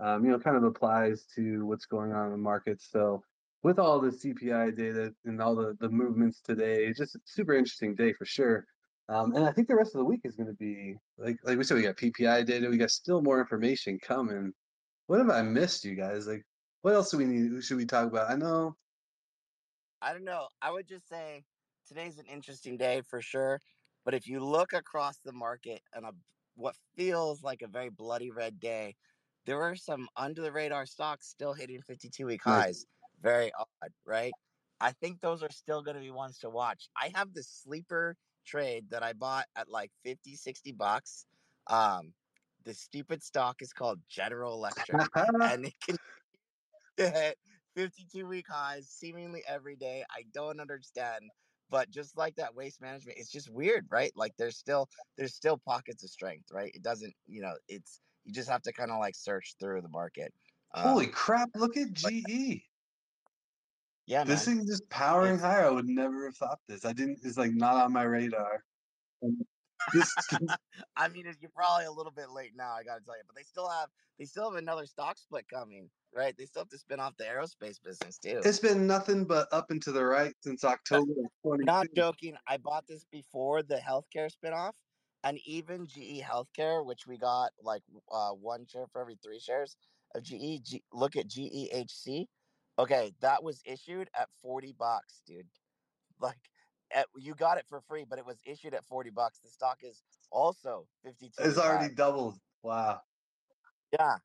um, 0.00 0.22
you 0.22 0.30
know, 0.30 0.38
kind 0.38 0.58
of 0.58 0.64
applies 0.64 1.24
to 1.34 1.64
what's 1.64 1.86
going 1.86 2.12
on 2.12 2.26
in 2.26 2.32
the 2.32 2.38
market. 2.38 2.82
So 2.82 3.22
with 3.62 3.78
all 3.78 4.00
the 4.00 4.10
CPI 4.10 4.76
data 4.76 5.12
and 5.24 5.40
all 5.40 5.54
the, 5.54 5.76
the 5.80 5.88
movements 5.88 6.40
today, 6.40 6.86
it's 6.86 6.98
just 6.98 7.16
a 7.16 7.20
super 7.24 7.54
interesting 7.54 7.94
day 7.94 8.12
for 8.12 8.24
sure. 8.24 8.64
Um, 9.08 9.34
and 9.34 9.44
I 9.44 9.52
think 9.52 9.68
the 9.68 9.76
rest 9.76 9.94
of 9.94 10.00
the 10.00 10.04
week 10.04 10.20
is 10.24 10.34
going 10.34 10.48
to 10.48 10.54
be 10.54 10.96
like 11.18 11.36
like 11.44 11.56
we 11.56 11.64
said, 11.64 11.76
we 11.76 11.82
got 11.82 11.96
PPI 11.96 12.44
data, 12.44 12.68
we 12.68 12.76
got 12.76 12.90
still 12.90 13.22
more 13.22 13.40
information 13.40 13.98
coming. 14.02 14.52
What 15.06 15.20
have 15.20 15.30
I 15.30 15.42
missed, 15.42 15.84
you 15.84 15.94
guys? 15.94 16.26
Like, 16.26 16.42
what 16.82 16.94
else 16.94 17.10
do 17.10 17.18
we 17.18 17.24
need? 17.24 17.62
Should 17.62 17.76
we 17.76 17.86
talk 17.86 18.08
about? 18.08 18.30
I 18.30 18.34
know. 18.34 18.74
I 20.02 20.12
don't 20.12 20.24
know. 20.24 20.48
I 20.60 20.72
would 20.72 20.88
just 20.88 21.08
say 21.08 21.44
today's 21.86 22.18
an 22.18 22.26
interesting 22.26 22.76
day 22.76 23.02
for 23.08 23.22
sure. 23.22 23.60
But 24.04 24.14
if 24.14 24.26
you 24.26 24.40
look 24.40 24.72
across 24.72 25.18
the 25.24 25.32
market 25.32 25.80
on 25.96 26.04
a 26.04 26.10
what 26.56 26.74
feels 26.96 27.42
like 27.42 27.62
a 27.62 27.68
very 27.68 27.90
bloody 27.90 28.30
red 28.30 28.58
day, 28.58 28.96
there 29.44 29.56
were 29.56 29.76
some 29.76 30.08
under 30.16 30.42
the 30.42 30.52
radar 30.52 30.86
stocks 30.86 31.28
still 31.28 31.52
hitting 31.52 31.80
52 31.82 32.26
week 32.26 32.42
highs 32.42 32.86
very 33.22 33.52
odd, 33.58 33.90
right? 34.04 34.32
I 34.80 34.92
think 34.92 35.20
those 35.20 35.42
are 35.42 35.50
still 35.50 35.82
going 35.82 35.96
to 35.96 36.02
be 36.02 36.10
ones 36.10 36.38
to 36.40 36.50
watch. 36.50 36.88
I 37.00 37.10
have 37.14 37.32
this 37.32 37.48
sleeper 37.48 38.16
trade 38.46 38.86
that 38.90 39.02
I 39.02 39.12
bought 39.12 39.46
at 39.56 39.68
like 39.68 39.90
50, 40.04 40.36
60 40.36 40.72
bucks. 40.72 41.26
Um, 41.68 42.12
the 42.64 42.74
stupid 42.74 43.22
stock 43.22 43.56
is 43.60 43.72
called 43.72 44.00
General 44.08 44.54
Electric, 44.54 45.08
and 45.42 45.66
it 45.66 45.74
can 45.86 45.96
hit 46.96 47.36
52 47.76 48.26
week 48.26 48.46
highs 48.48 48.88
seemingly 48.88 49.42
every 49.48 49.76
day. 49.76 50.04
I 50.10 50.22
don't 50.34 50.60
understand, 50.60 51.30
but 51.70 51.90
just 51.90 52.16
like 52.16 52.36
that 52.36 52.54
waste 52.54 52.80
management, 52.80 53.18
it's 53.18 53.30
just 53.30 53.50
weird, 53.50 53.86
right? 53.90 54.12
Like 54.16 54.32
there's 54.36 54.56
still 54.56 54.88
there's 55.16 55.34
still 55.34 55.58
pockets 55.58 56.02
of 56.02 56.10
strength, 56.10 56.50
right? 56.52 56.72
It 56.74 56.82
doesn't, 56.82 57.14
you 57.26 57.42
know, 57.42 57.54
it's 57.68 58.00
you 58.24 58.32
just 58.32 58.48
have 58.48 58.62
to 58.62 58.72
kind 58.72 58.90
of 58.90 58.98
like 58.98 59.14
search 59.14 59.54
through 59.60 59.82
the 59.82 59.88
market. 59.88 60.32
Holy 60.74 61.06
um, 61.06 61.12
crap! 61.12 61.50
Look 61.54 61.76
at 61.76 61.92
GE. 61.92 62.62
Yeah, 64.06 64.24
this 64.24 64.46
man. 64.46 64.58
thing 64.58 64.66
just 64.66 64.88
powering 64.88 65.34
it's, 65.34 65.42
higher. 65.42 65.66
I 65.66 65.70
would 65.70 65.88
never 65.88 66.26
have 66.26 66.36
thought 66.36 66.58
this. 66.68 66.84
I 66.84 66.92
didn't. 66.92 67.18
It's 67.24 67.36
like 67.36 67.52
not 67.52 67.76
on 67.76 67.92
my 67.92 68.04
radar. 68.04 68.62
This, 69.92 70.14
I 70.96 71.08
mean, 71.08 71.24
you're 71.40 71.50
probably 71.54 71.86
a 71.86 71.90
little 71.90 72.12
bit 72.12 72.30
late 72.30 72.52
now. 72.56 72.72
I 72.72 72.84
got 72.84 72.98
to 72.98 73.04
tell 73.04 73.16
you, 73.16 73.22
but 73.26 73.36
they 73.36 73.42
still 73.42 73.68
have 73.68 73.88
they 74.18 74.24
still 74.24 74.50
have 74.50 74.58
another 74.58 74.86
stock 74.86 75.18
split 75.18 75.46
coming, 75.52 75.90
right? 76.14 76.34
They 76.38 76.46
still 76.46 76.62
have 76.62 76.68
to 76.70 76.78
spin 76.78 77.00
off 77.00 77.16
the 77.18 77.24
aerospace 77.24 77.82
business 77.82 78.18
too. 78.18 78.40
it's 78.44 78.58
been 78.58 78.86
nothing 78.86 79.24
but 79.24 79.48
up 79.52 79.70
and 79.70 79.82
to 79.82 79.92
the 79.92 80.04
right 80.04 80.34
since 80.40 80.64
October 80.64 81.12
Not 81.44 81.88
joking. 81.94 82.36
I 82.48 82.56
bought 82.56 82.86
this 82.86 83.04
before 83.10 83.62
the 83.62 83.76
healthcare 83.76 84.30
spinoff, 84.30 84.72
and 85.24 85.38
even 85.44 85.86
GE 85.86 86.22
Healthcare, 86.22 86.84
which 86.84 87.06
we 87.06 87.18
got 87.18 87.50
like 87.62 87.82
uh, 88.12 88.30
one 88.30 88.66
share 88.66 88.86
for 88.92 89.00
every 89.00 89.18
three 89.22 89.40
shares 89.40 89.76
of 90.14 90.22
GE. 90.22 90.62
G, 90.62 90.82
look 90.92 91.16
at 91.16 91.28
GEHC. 91.28 92.26
Okay, 92.78 93.12
that 93.20 93.42
was 93.42 93.62
issued 93.64 94.08
at 94.18 94.28
forty 94.42 94.74
bucks, 94.78 95.22
dude. 95.26 95.46
Like, 96.20 96.38
at, 96.94 97.06
you 97.16 97.34
got 97.34 97.58
it 97.58 97.64
for 97.68 97.80
free, 97.80 98.04
but 98.08 98.18
it 98.18 98.26
was 98.26 98.38
issued 98.44 98.74
at 98.74 98.84
forty 98.84 99.10
bucks. 99.10 99.38
The 99.38 99.48
stock 99.48 99.78
is 99.82 100.02
also 100.30 100.86
fifty-two. 101.04 101.42
It's 101.42 101.58
already 101.58 101.94
doubled. 101.94 102.38
Wow. 102.62 103.00
Yeah. 103.98 104.16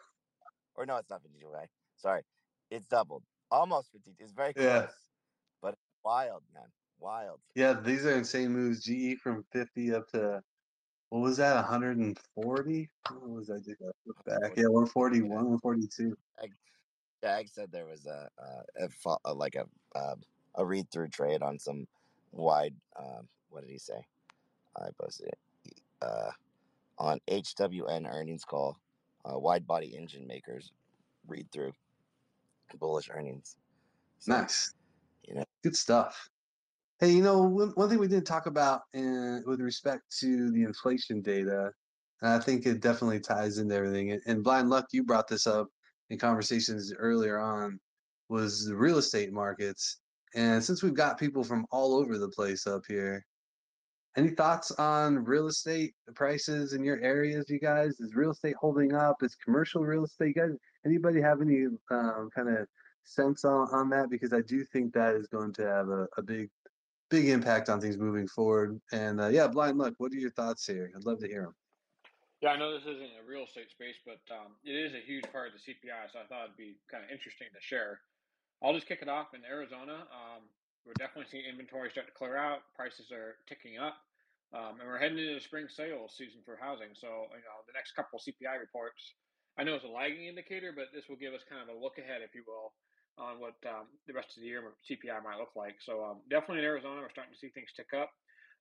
Or 0.75 0.85
no, 0.85 0.97
it's 0.97 1.09
not 1.09 1.21
52 1.21 1.47
right? 1.47 1.69
Sorry. 1.97 2.23
It's 2.69 2.87
doubled. 2.87 3.23
Almost 3.51 3.91
52. 3.91 4.23
It's 4.23 4.31
very 4.31 4.53
close. 4.53 4.65
Yeah. 4.65 4.87
But 5.61 5.75
wild, 6.03 6.43
man. 6.53 6.65
Wild. 6.99 7.39
Yeah, 7.55 7.73
these 7.73 8.05
are 8.05 8.15
insane 8.15 8.51
moves. 8.51 8.83
GE 8.83 9.19
from 9.19 9.43
50 9.51 9.93
up 9.93 10.07
to 10.11 10.41
what 11.09 11.21
was 11.21 11.37
that? 11.37 11.55
140? 11.55 12.89
What 13.09 13.29
was 13.29 13.47
that? 13.47 13.65
Just 13.65 13.81
look 14.05 14.23
back. 14.25 14.53
Yeah, 14.55 14.67
141, 14.67 15.29
142. 15.29 16.15
Jag 17.21 17.49
said 17.49 17.71
there 17.71 17.85
was 17.85 18.05
a, 18.05 18.29
a, 18.39 18.85
a, 18.85 19.17
a 19.25 19.33
like 19.33 19.55
a 19.55 19.65
um, 19.97 20.21
a 20.55 20.65
read 20.65 20.89
through 20.91 21.09
trade 21.09 21.41
on 21.41 21.59
some 21.59 21.87
wide. 22.31 22.75
Um, 22.97 23.27
what 23.49 23.61
did 23.61 23.69
he 23.69 23.77
say? 23.77 24.05
I 24.77 24.87
posted 24.99 25.27
it 25.27 25.39
uh, 26.01 26.31
on 26.97 27.19
HWM 27.29 28.11
earnings 28.11 28.43
call. 28.43 28.77
Uh, 29.23 29.37
wide 29.37 29.67
body 29.67 29.95
engine 29.95 30.25
makers 30.25 30.71
read 31.27 31.45
through 31.51 31.71
bullish 32.79 33.09
earnings. 33.13 33.57
So, 34.19 34.33
Nice. 34.33 34.73
You 35.27 35.35
know, 35.35 35.45
Good 35.63 35.75
stuff. 35.75 36.29
Hey, 36.99 37.11
you 37.11 37.21
know, 37.21 37.41
one, 37.41 37.69
one 37.75 37.89
thing 37.89 37.99
we 37.99 38.07
didn't 38.07 38.25
talk 38.25 38.45
about 38.45 38.81
in, 38.93 39.43
with 39.45 39.59
respect 39.59 40.03
to 40.19 40.51
the 40.51 40.63
inflation 40.63 41.21
data, 41.21 41.71
and 42.21 42.31
I 42.31 42.39
think 42.39 42.65
it 42.65 42.79
definitely 42.79 43.19
ties 43.19 43.57
into 43.57 43.75
everything. 43.75 44.11
And, 44.11 44.21
and 44.25 44.43
Blind 44.43 44.69
Luck, 44.69 44.87
you 44.91 45.03
brought 45.03 45.27
this 45.27 45.47
up 45.47 45.67
in 46.11 46.19
conversations 46.19 46.93
earlier 46.93 47.39
on, 47.39 47.79
was 48.29 48.65
the 48.65 48.75
real 48.75 48.97
estate 48.97 49.31
markets. 49.31 49.97
And 50.35 50.63
since 50.63 50.83
we've 50.83 50.93
got 50.93 51.17
people 51.17 51.43
from 51.43 51.65
all 51.71 51.95
over 51.95 52.17
the 52.17 52.29
place 52.29 52.67
up 52.67 52.83
here, 52.87 53.25
any 54.17 54.29
thoughts 54.29 54.71
on 54.71 55.23
real 55.23 55.47
estate 55.47 55.93
prices 56.13 56.73
in 56.73 56.83
your 56.83 56.99
areas, 56.99 57.45
you 57.49 57.59
guys? 57.59 57.99
Is 58.01 58.13
real 58.13 58.31
estate 58.31 58.55
holding 58.59 58.93
up? 58.93 59.23
Is 59.23 59.35
commercial 59.35 59.83
real 59.83 60.03
estate, 60.03 60.35
you 60.35 60.41
guys? 60.41 60.51
Anybody 60.85 61.21
have 61.21 61.41
any 61.41 61.67
um, 61.91 62.29
kind 62.35 62.49
of 62.49 62.67
sense 63.03 63.45
on, 63.45 63.69
on 63.71 63.89
that? 63.91 64.09
Because 64.09 64.33
I 64.33 64.41
do 64.41 64.65
think 64.65 64.93
that 64.93 65.15
is 65.15 65.27
going 65.27 65.53
to 65.53 65.65
have 65.65 65.87
a, 65.87 66.07
a 66.17 66.21
big, 66.21 66.49
big 67.09 67.29
impact 67.29 67.69
on 67.69 67.79
things 67.79 67.97
moving 67.97 68.27
forward. 68.27 68.81
And 68.91 69.21
uh, 69.21 69.27
yeah, 69.27 69.47
Blind 69.47 69.77
Luck, 69.77 69.93
what 69.97 70.11
are 70.11 70.17
your 70.17 70.31
thoughts 70.31 70.67
here? 70.67 70.91
I'd 70.93 71.05
love 71.05 71.19
to 71.19 71.27
hear 71.27 71.43
them. 71.43 71.55
Yeah, 72.41 72.53
I 72.53 72.57
know 72.57 72.73
this 72.73 72.89
isn't 72.89 73.21
a 73.21 73.25
real 73.25 73.45
estate 73.45 73.69
space, 73.69 74.01
but 74.01 74.21
um, 74.33 74.57
it 74.65 74.73
is 74.73 74.97
a 74.97 75.05
huge 75.05 75.29
part 75.29 75.53
of 75.53 75.53
the 75.53 75.61
CPI, 75.61 76.09
so 76.09 76.21
I 76.21 76.25
thought 76.25 76.49
it'd 76.49 76.57
be 76.57 76.73
kind 76.89 77.05
of 77.05 77.13
interesting 77.13 77.49
to 77.53 77.61
share. 77.61 78.01
I'll 78.65 78.73
just 78.73 78.89
kick 78.89 79.01
it 79.05 79.09
off 79.09 79.33
in 79.37 79.45
Arizona. 79.45 80.09
Um, 80.09 80.49
we're 80.81 80.97
definitely 80.97 81.29
seeing 81.29 81.45
inventory 81.45 81.93
start 81.93 82.09
to 82.09 82.17
clear 82.17 82.37
out. 82.37 82.65
Prices 82.73 83.13
are 83.13 83.37
ticking 83.45 83.77
up, 83.77 83.93
um, 84.57 84.81
and 84.81 84.89
we're 84.89 84.97
heading 84.97 85.21
into 85.21 85.37
the 85.37 85.45
spring 85.45 85.69
sales 85.69 86.17
season 86.17 86.41
for 86.41 86.57
housing. 86.57 86.97
So, 86.97 87.29
you 87.29 87.45
know, 87.45 87.61
the 87.69 87.77
next 87.77 87.93
couple 87.93 88.17
CPI 88.17 88.57
reports, 88.57 89.01
I 89.57 89.61
know 89.61 89.77
it's 89.77 89.85
a 89.85 89.93
lagging 89.93 90.25
indicator, 90.25 90.73
but 90.73 90.89
this 90.97 91.05
will 91.13 91.21
give 91.21 91.37
us 91.37 91.45
kind 91.45 91.61
of 91.61 91.69
a 91.69 91.77
look 91.77 92.01
ahead, 92.01 92.25
if 92.25 92.33
you 92.33 92.41
will, 92.49 92.73
on 93.21 93.37
what 93.37 93.61
um, 93.69 93.85
the 94.09 94.17
rest 94.17 94.33
of 94.33 94.41
the 94.41 94.49
year 94.49 94.65
CPI 94.89 95.21
might 95.21 95.37
look 95.37 95.53
like. 95.53 95.77
So, 95.77 96.01
um, 96.01 96.25
definitely 96.29 96.65
in 96.65 96.69
Arizona, 96.73 97.05
we're 97.05 97.13
starting 97.13 97.33
to 97.33 97.41
see 97.41 97.53
things 97.53 97.69
tick 97.77 97.93
up. 97.93 98.09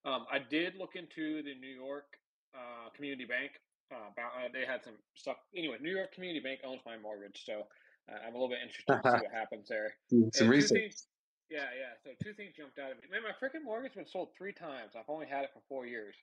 Um, 0.05 0.29
I 0.29 0.37
did 0.37 0.77
look 0.77 0.93
into 0.93 1.41
the 1.41 1.57
New 1.57 1.73
York 1.73 2.05
uh, 2.53 2.93
Community 2.93 3.25
Bank. 3.25 3.57
Uh, 3.91 4.21
uh, 4.21 4.47
they 4.53 4.65
had 4.65 4.83
some 4.83 4.93
stuff. 5.15 5.37
Anyway, 5.55 5.77
New 5.81 5.91
York 5.95 6.13
Community 6.13 6.39
Bank 6.39 6.61
owns 6.63 6.81
my 6.85 6.97
mortgage, 6.97 7.43
so 7.45 7.67
uh, 8.09 8.15
I'm 8.25 8.33
a 8.33 8.37
little 8.37 8.49
bit 8.49 8.59
interested 8.63 8.87
to 8.87 9.01
see 9.03 9.23
what 9.27 9.33
happens 9.33 9.67
there. 9.67 9.93
Some 10.09 10.29
And 10.39 10.49
research. 10.49 10.79
things, 10.79 11.07
yeah, 11.49 11.67
yeah. 11.75 11.93
So 12.03 12.11
two 12.23 12.33
things 12.33 12.53
jumped 12.55 12.79
out 12.79 12.91
at 12.91 12.97
me. 12.97 13.03
Man, 13.11 13.21
my 13.23 13.35
freaking 13.35 13.63
mortgage 13.65 13.93
has 13.95 14.05
been 14.05 14.11
sold 14.11 14.29
three 14.37 14.53
times. 14.53 14.93
I've 14.95 15.09
only 15.09 15.27
had 15.27 15.43
it 15.43 15.51
for 15.53 15.61
four 15.67 15.85
years, 15.85 16.15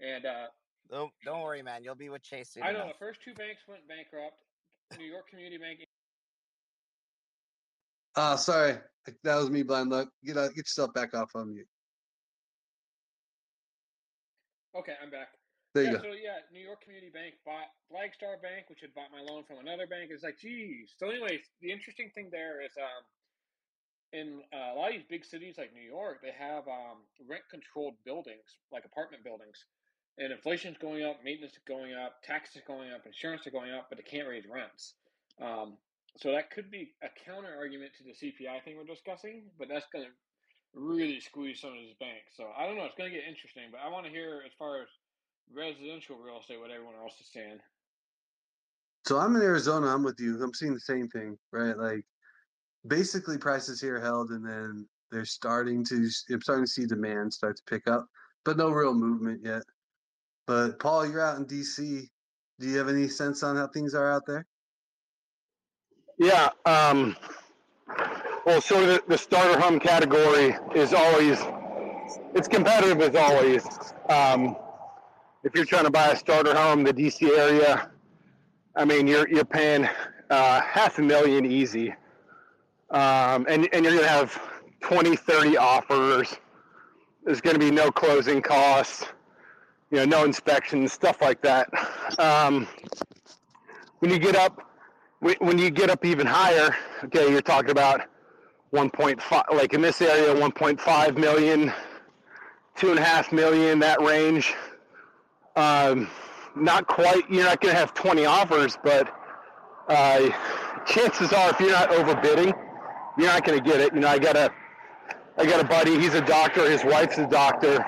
and 0.00 0.26
uh, 0.26 0.46
don't 0.90 1.10
don't 1.24 1.40
worry, 1.40 1.62
man. 1.62 1.82
You'll 1.82 1.94
be 1.94 2.10
with 2.10 2.22
Chase 2.22 2.50
soon. 2.52 2.62
I 2.62 2.72
know 2.72 2.84
enough. 2.84 2.98
the 2.98 3.04
first 3.04 3.20
two 3.24 3.34
banks 3.34 3.62
went 3.66 3.86
bankrupt. 3.88 4.36
New 4.98 5.06
York 5.06 5.28
Community 5.30 5.56
Bank. 5.56 5.80
Oh, 8.16 8.36
sorry. 8.36 8.76
That 9.24 9.36
was 9.36 9.50
me, 9.50 9.62
Blind 9.62 9.90
Luck. 9.90 10.08
Get, 10.24 10.36
uh, 10.36 10.48
get 10.48 10.58
yourself 10.58 10.92
back 10.94 11.14
off 11.14 11.30
on 11.34 11.52
mute. 11.52 11.66
Okay, 14.76 14.92
I'm 15.02 15.10
back. 15.10 15.28
There 15.74 15.82
you 15.82 15.90
yeah, 15.90 15.98
go. 15.98 16.02
so 16.06 16.14
yeah, 16.14 16.38
New 16.54 16.62
York 16.62 16.86
Community 16.86 17.10
Bank 17.10 17.34
bought 17.42 17.66
Flagstar 17.90 18.38
Bank, 18.38 18.70
which 18.70 18.78
had 18.80 18.94
bought 18.94 19.10
my 19.10 19.18
loan 19.18 19.42
from 19.42 19.58
another 19.58 19.90
bank. 19.90 20.14
It's 20.14 20.22
like, 20.22 20.38
geez. 20.38 20.94
So, 20.94 21.10
anyways, 21.10 21.42
the 21.60 21.74
interesting 21.74 22.14
thing 22.14 22.30
there 22.30 22.62
is, 22.62 22.70
um, 22.78 23.02
in 24.14 24.26
uh, 24.54 24.70
a 24.70 24.74
lot 24.78 24.94
of 24.94 25.02
these 25.02 25.10
big 25.10 25.26
cities 25.26 25.58
like 25.58 25.74
New 25.74 25.82
York, 25.82 26.22
they 26.22 26.30
have 26.30 26.70
um, 26.70 27.02
rent-controlled 27.26 27.98
buildings, 28.06 28.62
like 28.70 28.86
apartment 28.86 29.26
buildings, 29.26 29.66
and 30.16 30.30
inflation's 30.30 30.78
going 30.78 31.02
up, 31.02 31.18
maintenance 31.26 31.58
is 31.58 31.66
going 31.66 31.90
up, 31.90 32.22
taxes 32.22 32.62
are 32.62 32.68
going 32.70 32.94
up, 32.94 33.02
insurance 33.02 33.42
are 33.42 33.50
going 33.50 33.74
up, 33.74 33.90
but 33.90 33.98
they 33.98 34.06
can't 34.06 34.30
raise 34.30 34.46
rents. 34.46 34.94
Um, 35.42 35.74
so 36.22 36.30
that 36.30 36.54
could 36.54 36.70
be 36.70 36.94
a 37.02 37.10
counter 37.26 37.50
argument 37.50 37.90
to 37.98 38.06
the 38.06 38.14
CPI 38.14 38.62
thing 38.62 38.78
we're 38.78 38.86
discussing, 38.86 39.50
but 39.58 39.66
that's 39.66 39.90
going 39.90 40.06
to 40.06 40.14
really 40.78 41.18
squeeze 41.18 41.58
some 41.58 41.74
of 41.74 41.82
these 41.82 41.98
banks. 41.98 42.38
So 42.38 42.54
I 42.54 42.66
don't 42.66 42.78
know. 42.78 42.86
It's 42.86 42.94
going 42.94 43.10
to 43.10 43.16
get 43.18 43.26
interesting, 43.26 43.74
but 43.74 43.82
I 43.82 43.90
want 43.90 44.06
to 44.06 44.12
hear 44.14 44.42
as 44.46 44.54
far 44.54 44.78
as 44.78 44.86
residential 45.52 46.16
real 46.16 46.40
estate 46.40 46.60
what 46.60 46.70
everyone 46.70 46.94
else 47.00 47.14
is 47.20 47.28
saying. 47.32 47.58
So 49.06 49.18
I'm 49.18 49.36
in 49.36 49.42
Arizona. 49.42 49.88
I'm 49.88 50.02
with 50.02 50.18
you. 50.18 50.42
I'm 50.42 50.54
seeing 50.54 50.74
the 50.74 50.80
same 50.80 51.08
thing, 51.08 51.36
right? 51.52 51.76
Like 51.76 52.04
basically 52.86 53.38
prices 53.38 53.80
here 53.80 54.00
held, 54.00 54.30
and 54.30 54.46
then 54.46 54.86
they're 55.10 55.24
starting 55.24 55.84
to. 55.86 56.08
I'm 56.30 56.40
starting 56.40 56.64
to 56.64 56.70
see 56.70 56.86
demand 56.86 57.32
start 57.32 57.56
to 57.56 57.62
pick 57.68 57.86
up, 57.86 58.06
but 58.44 58.56
no 58.56 58.70
real 58.70 58.94
movement 58.94 59.40
yet. 59.44 59.62
But 60.46 60.78
Paul, 60.78 61.06
you're 61.06 61.20
out 61.20 61.36
in 61.36 61.46
DC. 61.46 62.08
Do 62.60 62.68
you 62.68 62.78
have 62.78 62.88
any 62.88 63.08
sense 63.08 63.42
on 63.42 63.56
how 63.56 63.66
things 63.68 63.94
are 63.94 64.10
out 64.10 64.22
there? 64.26 64.46
Yeah. 66.18 66.50
Um, 66.64 67.16
well, 68.46 68.60
so 68.60 68.86
the, 68.86 69.02
the 69.08 69.18
starter 69.18 69.58
home 69.58 69.80
category 69.80 70.54
is 70.74 70.92
always 70.92 71.40
it's 72.34 72.48
competitive 72.48 73.00
as 73.00 73.14
always. 73.14 73.64
Um, 74.08 74.56
if 75.44 75.54
you're 75.54 75.66
trying 75.66 75.84
to 75.84 75.90
buy 75.90 76.08
a 76.08 76.16
starter 76.16 76.54
home, 76.54 76.80
in 76.80 76.84
the 76.84 76.94
DC 76.94 77.28
area, 77.38 77.90
I 78.76 78.84
mean, 78.84 79.06
you're 79.06 79.28
you're 79.28 79.44
paying 79.44 79.86
uh, 80.30 80.60
half 80.62 80.98
a 80.98 81.02
million 81.02 81.44
easy, 81.44 81.90
um, 82.90 83.46
and 83.48 83.68
and 83.72 83.84
you're 83.84 83.94
gonna 83.94 84.08
have 84.08 84.40
20, 84.80 85.14
30 85.16 85.56
offers. 85.56 86.34
There's 87.24 87.40
gonna 87.40 87.58
be 87.58 87.70
no 87.70 87.90
closing 87.90 88.42
costs, 88.42 89.06
you 89.90 89.98
know, 89.98 90.04
no 90.04 90.24
inspections, 90.24 90.92
stuff 90.92 91.20
like 91.20 91.40
that. 91.42 91.68
Um, 92.18 92.66
when 94.00 94.10
you 94.10 94.18
get 94.18 94.34
up 94.34 94.60
when 95.20 95.58
you 95.58 95.70
get 95.70 95.88
up 95.88 96.04
even 96.04 96.26
higher, 96.26 96.74
okay, 97.04 97.30
you're 97.30 97.40
talking 97.40 97.70
about 97.70 98.02
1.5, 98.74 99.54
like 99.54 99.72
in 99.72 99.80
this 99.80 100.02
area, 100.02 100.34
1.5 100.34 101.16
million, 101.16 101.72
two 102.76 102.90
and 102.90 102.98
a 102.98 103.02
half 103.02 103.32
million, 103.32 103.78
that 103.78 104.02
range. 104.02 104.54
Um, 105.56 106.08
not 106.56 106.86
quite, 106.86 107.28
you're 107.30 107.44
not 107.44 107.60
going 107.60 107.72
to 107.74 107.78
have 107.78 107.94
20 107.94 108.24
offers, 108.26 108.76
but 108.82 109.14
uh, 109.88 110.28
chances 110.86 111.32
are 111.32 111.50
if 111.50 111.60
you're 111.60 111.70
not 111.70 111.90
overbidding, 111.90 112.52
you're 113.16 113.28
not 113.28 113.44
going 113.44 113.62
to 113.62 113.64
get 113.64 113.80
it. 113.80 113.94
You 113.94 114.00
know, 114.00 114.08
I 114.08 114.18
got 114.18 114.36
a, 114.36 114.52
I 115.36 115.46
got 115.46 115.60
a 115.60 115.64
buddy, 115.64 115.98
he's 115.98 116.14
a 116.14 116.20
doctor, 116.20 116.68
his 116.68 116.84
wife's 116.84 117.18
a 117.18 117.26
doctor. 117.26 117.84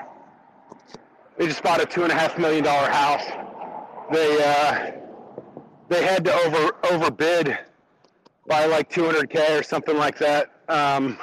They 1.37 1.47
just 1.47 1.61
bought 1.61 1.81
a 1.81 1.85
two 1.85 2.03
and 2.03 2.11
a 2.11 2.15
half 2.15 2.37
million 2.37 2.63
dollar 2.63 2.89
house. 2.89 3.23
They, 4.11 4.43
uh, 4.43 4.91
they 5.89 6.03
had 6.03 6.25
to 6.25 6.33
over 6.33 6.71
overbid 6.91 7.57
by 8.47 8.65
like 8.65 8.89
200k 8.89 9.59
or 9.59 9.63
something 9.63 9.97
like 9.97 10.17
that. 10.19 10.51
Um, 10.69 11.17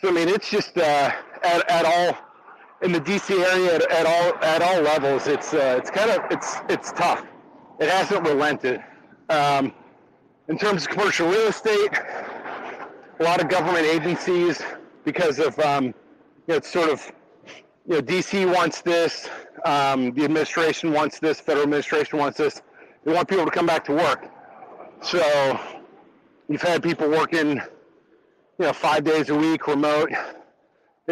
so 0.00 0.08
I 0.08 0.12
mean, 0.12 0.28
it's 0.28 0.50
just 0.50 0.76
uh, 0.78 1.12
at, 1.42 1.70
at 1.70 1.84
all 1.84 2.18
in 2.82 2.92
the 2.92 3.00
DC 3.00 3.38
area 3.38 3.76
at, 3.76 3.90
at 3.90 4.06
all 4.06 4.34
at 4.42 4.62
all 4.62 4.80
levels. 4.82 5.26
It's 5.26 5.52
uh, 5.52 5.76
it's 5.78 5.90
kind 5.90 6.10
of 6.10 6.20
it's 6.30 6.56
it's 6.68 6.92
tough. 6.92 7.24
It 7.78 7.88
hasn't 7.88 8.26
relented. 8.26 8.82
Um, 9.28 9.72
in 10.48 10.58
terms 10.58 10.82
of 10.82 10.88
commercial 10.88 11.28
real 11.28 11.48
estate, 11.48 11.92
a 13.20 13.22
lot 13.22 13.40
of 13.40 13.48
government 13.48 13.86
agencies, 13.86 14.60
because 15.04 15.38
of 15.38 15.58
um, 15.60 15.86
you 15.86 15.94
know, 16.48 16.56
it's 16.56 16.70
sort 16.70 16.90
of 16.90 17.12
you 17.86 17.96
know, 17.96 18.02
DC 18.02 18.52
wants 18.52 18.82
this, 18.82 19.28
um, 19.64 20.12
the 20.12 20.24
administration 20.24 20.92
wants 20.92 21.18
this, 21.18 21.40
federal 21.40 21.64
administration 21.64 22.18
wants 22.18 22.38
this. 22.38 22.62
They 23.04 23.12
want 23.12 23.28
people 23.28 23.44
to 23.44 23.50
come 23.50 23.66
back 23.66 23.84
to 23.86 23.92
work. 23.92 24.30
So 25.02 25.58
you've 26.48 26.62
had 26.62 26.82
people 26.82 27.08
working, 27.08 27.56
you 27.56 27.60
know, 28.58 28.72
five 28.72 29.04
days 29.04 29.30
a 29.30 29.34
week 29.34 29.66
remote. 29.66 30.10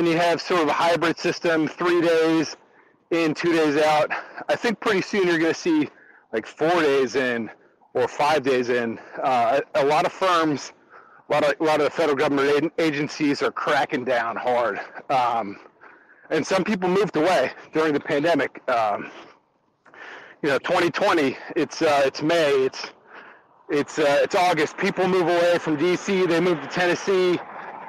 You 0.07 0.17
have 0.17 0.41
sort 0.41 0.63
of 0.63 0.69
a 0.69 0.73
hybrid 0.73 1.19
system, 1.19 1.67
three 1.69 2.01
days 2.01 2.57
in, 3.11 3.35
two 3.35 3.53
days 3.53 3.77
out. 3.77 4.11
I 4.49 4.57
think 4.57 4.81
pretty 4.81 5.03
soon 5.03 5.27
you're 5.27 5.39
going 5.39 5.53
to 5.53 5.59
see 5.59 5.89
like 6.33 6.47
four 6.47 6.81
days 6.81 7.17
in 7.17 7.51
or 7.95 8.07
five 8.09 8.43
days 8.43 8.69
in. 8.69 8.99
Uh, 9.23 9.61
a, 9.75 9.83
a 9.83 9.85
lot 9.85 10.07
of 10.07 10.13
firms, 10.13 10.73
a 11.29 11.33
lot 11.33 11.45
of, 11.45 11.61
a 11.61 11.65
lot 11.65 11.81
of 11.81 11.85
the 11.85 11.91
federal 11.91 12.17
government 12.17 12.73
agencies 12.79 13.43
are 13.43 13.51
cracking 13.51 14.05
down 14.05 14.37
hard. 14.37 14.81
Um, 15.11 15.59
and 16.31 16.47
some 16.47 16.65
people 16.65 16.89
moved 16.89 17.17
away 17.17 17.51
during 17.73 17.93
the 17.93 18.01
pandemic. 18.01 18.63
Um, 18.69 19.11
you 20.43 20.49
know, 20.49 20.59
2020. 20.59 21.37
It's 21.57 21.83
uh, 21.83 22.03
it's 22.05 22.23
May. 22.23 22.51
It's 22.65 22.93
it's 23.69 23.99
uh, 23.99 24.21
it's 24.23 24.35
August. 24.35 24.77
People 24.77 25.09
move 25.09 25.27
away 25.27 25.59
from 25.59 25.77
DC. 25.77 26.29
They 26.29 26.41
move 26.41 26.61
to 26.61 26.69
Tennessee. 26.69 27.39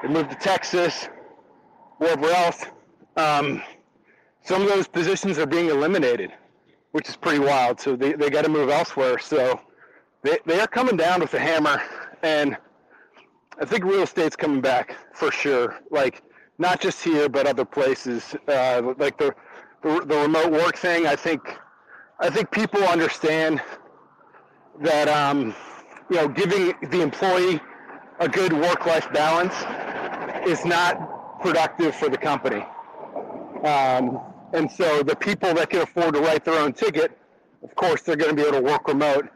They 0.01 0.09
move 0.09 0.29
to 0.29 0.35
Texas, 0.35 1.09
wherever 1.99 2.29
else. 2.29 2.65
Um, 3.15 3.61
some 4.43 4.63
of 4.63 4.69
those 4.69 4.87
positions 4.87 5.37
are 5.37 5.45
being 5.45 5.69
eliminated, 5.69 6.33
which 6.91 7.07
is 7.07 7.15
pretty 7.15 7.39
wild. 7.39 7.79
So 7.79 7.95
they, 7.95 8.13
they 8.13 8.29
got 8.29 8.45
to 8.45 8.49
move 8.49 8.69
elsewhere. 8.69 9.19
So 9.19 9.59
they, 10.23 10.39
they 10.45 10.59
are 10.59 10.67
coming 10.67 10.97
down 10.97 11.19
with 11.19 11.33
a 11.35 11.39
hammer. 11.39 11.81
And 12.23 12.57
I 13.61 13.65
think 13.65 13.83
real 13.83 14.01
estate's 14.01 14.35
coming 14.35 14.61
back 14.61 14.95
for 15.13 15.31
sure. 15.31 15.79
Like 15.91 16.23
not 16.57 16.79
just 16.81 17.03
here, 17.03 17.29
but 17.29 17.45
other 17.45 17.65
places. 17.65 18.35
Uh, 18.47 18.93
like 18.97 19.17
the, 19.17 19.35
the 19.83 20.03
the 20.05 20.17
remote 20.17 20.51
work 20.51 20.77
thing. 20.77 21.05
I 21.07 21.15
think 21.15 21.41
I 22.19 22.29
think 22.29 22.51
people 22.51 22.83
understand 22.83 23.61
that 24.81 25.07
um, 25.07 25.53
you 26.09 26.17
know 26.17 26.27
giving 26.27 26.73
the 26.89 27.01
employee 27.01 27.59
a 28.19 28.27
good 28.27 28.51
work-life 28.51 29.11
balance 29.13 29.55
is 30.45 30.65
not 30.65 31.18
productive 31.41 31.95
for 31.95 32.09
the 32.09 32.17
company. 32.17 32.65
Um, 33.63 34.19
and 34.53 34.71
so 34.71 35.03
the 35.03 35.15
people 35.15 35.53
that 35.55 35.69
can 35.69 35.81
afford 35.81 36.15
to 36.15 36.21
write 36.21 36.45
their 36.45 36.59
own 36.59 36.73
ticket, 36.73 37.17
of 37.63 37.75
course, 37.75 38.01
they're 38.01 38.15
going 38.15 38.35
to 38.35 38.35
be 38.35 38.47
able 38.47 38.59
to 38.59 38.63
work 38.63 38.87
remote 38.87 39.29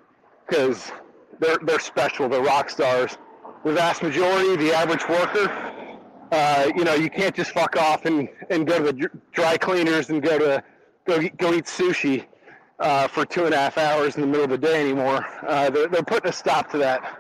because 0.47 0.91
they're 1.39 1.59
they're 1.63 1.79
special. 1.79 2.29
They're 2.29 2.41
rock 2.41 2.69
stars. 2.69 3.17
The 3.63 3.73
vast 3.73 4.03
majority, 4.03 4.55
the 4.57 4.73
average 4.73 5.07
worker, 5.07 5.49
uh, 6.31 6.71
you 6.75 6.83
know, 6.83 6.95
you 6.95 7.09
can't 7.09 7.35
just 7.35 7.51
fuck 7.51 7.75
off 7.77 8.05
and, 8.05 8.27
and 8.49 8.65
go 8.65 8.79
to 8.79 8.91
the 8.91 9.09
dry 9.31 9.57
cleaners 9.57 10.09
and 10.09 10.21
go 10.21 10.37
to 10.39 10.63
go 11.05 11.21
go 11.37 11.53
eat 11.53 11.65
sushi 11.65 12.25
uh, 12.79 13.07
for 13.07 13.25
two 13.25 13.45
and 13.45 13.53
a 13.53 13.57
half 13.57 13.77
hours 13.77 14.15
in 14.15 14.21
the 14.21 14.27
middle 14.27 14.45
of 14.45 14.49
the 14.49 14.57
day 14.57 14.81
anymore. 14.81 15.25
Uh, 15.47 15.69
they're, 15.69 15.87
they're 15.87 16.03
putting 16.03 16.29
a 16.29 16.33
stop 16.33 16.71
to 16.71 16.77
that. 16.77 17.19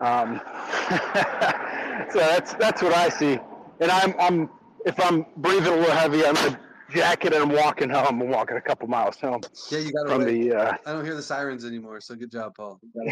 Um, 0.00 0.40
so 2.12 2.18
that's 2.18 2.54
that's 2.54 2.82
what 2.82 2.92
I 2.92 3.08
see. 3.08 3.38
And 3.82 3.90
I'm 3.90 4.14
I'm 4.18 4.50
if 4.86 4.98
I'm 5.00 5.26
breathing 5.38 5.72
a 5.72 5.76
little 5.76 5.90
heavy, 5.90 6.24
I'm 6.24 6.34
gonna 6.34 6.58
jacket 6.92 7.32
and 7.32 7.42
I'm 7.42 7.50
walking 7.50 7.90
home. 7.90 8.22
I'm 8.22 8.28
walking 8.28 8.56
a 8.56 8.60
couple 8.60 8.86
miles 8.86 9.16
home. 9.16 9.40
Yeah, 9.70 9.80
you 9.80 9.92
got 9.92 10.08
from 10.08 10.24
the. 10.24 10.54
Uh, 10.54 10.76
I 10.86 10.92
don't 10.92 11.04
hear 11.04 11.16
the 11.16 11.22
sirens 11.22 11.64
anymore, 11.64 12.00
so 12.00 12.14
good 12.14 12.30
job, 12.30 12.54
Paul. 12.56 12.80
no, 12.94 13.10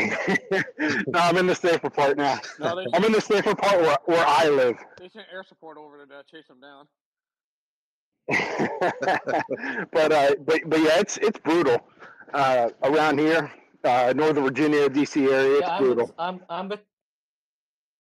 I'm 1.15 1.37
in 1.39 1.47
the 1.49 1.55
safer 1.55 1.91
part 1.91 2.17
now. 2.17 2.39
No, 2.61 2.77
they 2.77 2.87
I'm 2.95 3.03
in 3.05 3.11
the 3.13 3.21
safer 3.21 3.55
part 3.55 3.81
where, 3.81 3.97
where 4.05 4.25
I 4.25 4.49
live. 4.49 4.77
they 4.99 5.09
sent 5.09 5.27
air 5.33 5.45
support 5.49 5.77
over 5.77 6.05
to 6.07 6.15
uh, 6.15 6.23
chase 6.31 6.47
them 6.47 6.61
down. 6.61 6.87
but 9.93 10.13
uh, 10.13 10.35
but 10.45 10.61
but 10.67 10.81
yeah, 10.81 11.01
it's 11.01 11.17
it's 11.17 11.39
brutal 11.41 11.85
uh, 12.33 12.71
around 12.85 13.19
here, 13.19 13.51
uh, 13.83 14.13
Northern 14.15 14.45
Virginia, 14.45 14.89
DC 14.89 15.29
area. 15.33 15.55
It's 15.55 15.61
Yeah, 15.63 15.75
I'm 15.75 15.83
brutal. 15.83 16.07
with 16.07 16.15
I'm 16.17 16.41
I'm 16.49 16.69
with 16.69 16.81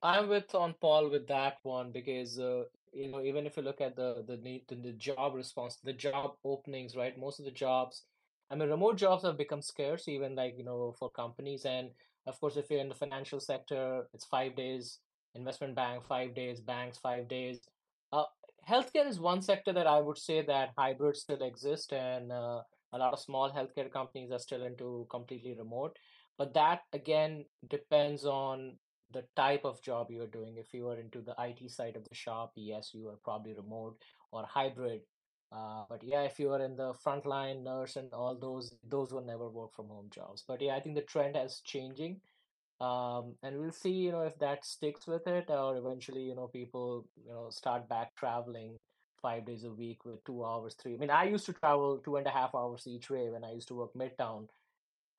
I'm 0.02 0.28
with 0.28 0.54
on 0.54 0.74
Paul 0.80 1.10
with 1.10 1.26
that 1.28 1.58
one 1.62 1.92
because 1.92 2.38
uh, 2.38 2.64
you 2.92 3.10
know 3.10 3.20
even 3.22 3.46
if 3.46 3.56
you 3.56 3.62
look 3.62 3.80
at 3.80 3.96
the 3.96 4.24
the 4.26 4.36
need 4.38 4.64
the, 4.68 4.76
the 4.76 4.92
job 4.92 5.34
response 5.34 5.76
the 5.84 5.92
job 5.92 6.32
openings 6.44 6.96
right? 6.96 7.18
Most 7.18 7.38
of 7.38 7.44
the 7.44 7.50
jobs 7.50 8.04
I 8.50 8.54
mean 8.54 8.68
remote 8.70 8.96
jobs 8.96 9.24
have 9.24 9.36
become 9.36 9.62
scarce 9.62 10.08
even 10.08 10.34
like 10.34 10.54
you 10.56 10.64
know 10.64 10.94
for 10.98 11.10
companies. 11.10 11.64
And 11.64 11.90
of 12.26 12.40
course 12.40 12.56
if 12.56 12.70
you're 12.70 12.80
in 12.80 12.88
the 12.88 12.94
financial 12.94 13.40
sector 13.40 14.08
it's 14.14 14.24
five 14.24 14.56
days 14.56 14.98
investment 15.34 15.74
bank 15.76 16.04
five 16.08 16.34
days 16.34 16.60
banks 16.60 16.98
five 16.98 17.28
days. 17.28 17.60
Uh, 18.12 18.24
healthcare 18.68 19.06
is 19.06 19.20
one 19.20 19.42
sector 19.42 19.72
that 19.72 19.86
I 19.86 20.00
would 20.00 20.18
say 20.18 20.42
that 20.42 20.70
hybrids 20.76 21.20
still 21.20 21.42
exist 21.42 21.92
and 21.92 22.32
uh, 22.32 22.62
a 22.92 22.98
lot 22.98 23.12
of 23.12 23.20
small 23.20 23.50
healthcare 23.50 23.90
companies 23.92 24.32
are 24.32 24.38
still 24.38 24.64
into 24.64 25.06
completely 25.10 25.54
remote. 25.56 25.96
But 26.38 26.54
that 26.54 26.80
again 26.92 27.44
depends 27.68 28.24
on 28.24 28.76
the 29.12 29.24
type 29.36 29.64
of 29.64 29.82
job 29.82 30.10
you're 30.10 30.26
doing. 30.26 30.56
If 30.56 30.72
you 30.72 30.88
are 30.88 30.98
into 30.98 31.20
the 31.20 31.34
IT 31.38 31.70
side 31.70 31.96
of 31.96 32.04
the 32.08 32.14
shop, 32.14 32.52
yes, 32.56 32.90
you 32.94 33.08
are 33.08 33.18
probably 33.24 33.54
remote 33.54 33.96
or 34.32 34.44
hybrid. 34.44 35.02
Uh, 35.52 35.84
but 35.88 36.02
yeah, 36.02 36.22
if 36.22 36.38
you 36.38 36.52
are 36.52 36.62
in 36.62 36.76
the 36.76 36.94
frontline 37.04 37.64
nurse 37.64 37.96
and 37.96 38.12
all 38.12 38.36
those, 38.36 38.76
those 38.88 39.12
will 39.12 39.24
never 39.24 39.48
work 39.48 39.74
from 39.74 39.88
home 39.88 40.08
jobs. 40.10 40.44
But 40.46 40.62
yeah, 40.62 40.76
I 40.76 40.80
think 40.80 40.94
the 40.94 41.02
trend 41.02 41.36
has 41.36 41.60
changing. 41.64 42.20
Um, 42.80 43.34
and 43.42 43.58
we'll 43.58 43.72
see, 43.72 43.90
you 43.90 44.12
know, 44.12 44.22
if 44.22 44.38
that 44.38 44.64
sticks 44.64 45.06
with 45.06 45.26
it 45.26 45.50
or 45.50 45.76
eventually, 45.76 46.22
you 46.22 46.34
know, 46.34 46.46
people, 46.46 47.06
you 47.26 47.30
know, 47.32 47.48
start 47.50 47.88
back 47.88 48.14
traveling 48.16 48.78
five 49.20 49.44
days 49.44 49.64
a 49.64 49.70
week 49.70 50.04
with 50.04 50.24
two 50.24 50.44
hours, 50.44 50.74
three. 50.74 50.94
I 50.94 50.96
mean, 50.96 51.10
I 51.10 51.24
used 51.24 51.46
to 51.46 51.52
travel 51.52 51.98
two 51.98 52.16
and 52.16 52.26
a 52.26 52.30
half 52.30 52.54
hours 52.54 52.86
each 52.86 53.10
way 53.10 53.28
when 53.28 53.44
I 53.44 53.52
used 53.52 53.68
to 53.68 53.74
work 53.74 53.92
midtown. 53.94 54.48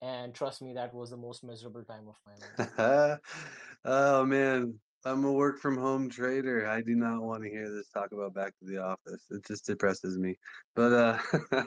And 0.01 0.33
trust 0.33 0.61
me, 0.61 0.73
that 0.73 0.93
was 0.93 1.11
the 1.11 1.17
most 1.17 1.43
miserable 1.43 1.83
time 1.83 2.07
of 2.07 2.15
my 2.25 2.33
life. 2.33 3.19
oh 3.85 4.25
man, 4.25 4.79
I'm 5.05 5.23
a 5.25 5.31
work 5.31 5.59
from 5.59 5.77
home 5.77 6.09
trader. 6.09 6.67
I 6.67 6.81
do 6.81 6.95
not 6.95 7.21
want 7.21 7.43
to 7.43 7.49
hear 7.49 7.69
this 7.69 7.89
talk 7.89 8.11
about 8.11 8.33
back 8.33 8.53
to 8.59 8.65
the 8.65 8.77
office. 8.77 9.25
It 9.29 9.45
just 9.45 9.65
depresses 9.67 10.17
me. 10.17 10.37
But 10.75 10.93
uh 10.93 11.19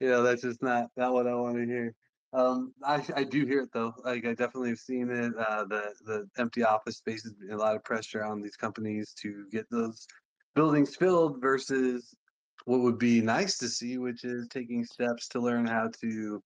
you 0.00 0.08
know, 0.08 0.22
that's 0.22 0.42
just 0.42 0.62
not 0.62 0.88
not 0.96 1.12
what 1.14 1.26
I 1.26 1.34
want 1.34 1.56
to 1.56 1.64
hear. 1.64 1.94
Um 2.34 2.74
I 2.84 3.02
I 3.16 3.24
do 3.24 3.46
hear 3.46 3.62
it 3.62 3.70
though. 3.72 3.94
Like 4.04 4.26
I 4.26 4.34
definitely 4.34 4.70
have 4.70 4.78
seen 4.78 5.10
it. 5.10 5.32
Uh 5.38 5.64
the 5.64 5.94
the 6.04 6.28
empty 6.38 6.64
office 6.64 6.98
spaces 6.98 7.34
a 7.50 7.56
lot 7.56 7.74
of 7.76 7.84
pressure 7.84 8.22
on 8.22 8.42
these 8.42 8.56
companies 8.56 9.14
to 9.22 9.46
get 9.50 9.66
those 9.70 10.06
buildings 10.54 10.94
filled 10.94 11.40
versus 11.40 12.14
what 12.66 12.80
would 12.80 12.98
be 12.98 13.22
nice 13.22 13.56
to 13.58 13.68
see, 13.68 13.96
which 13.96 14.24
is 14.24 14.46
taking 14.48 14.84
steps 14.84 15.28
to 15.28 15.40
learn 15.40 15.66
how 15.66 15.90
to 16.02 16.42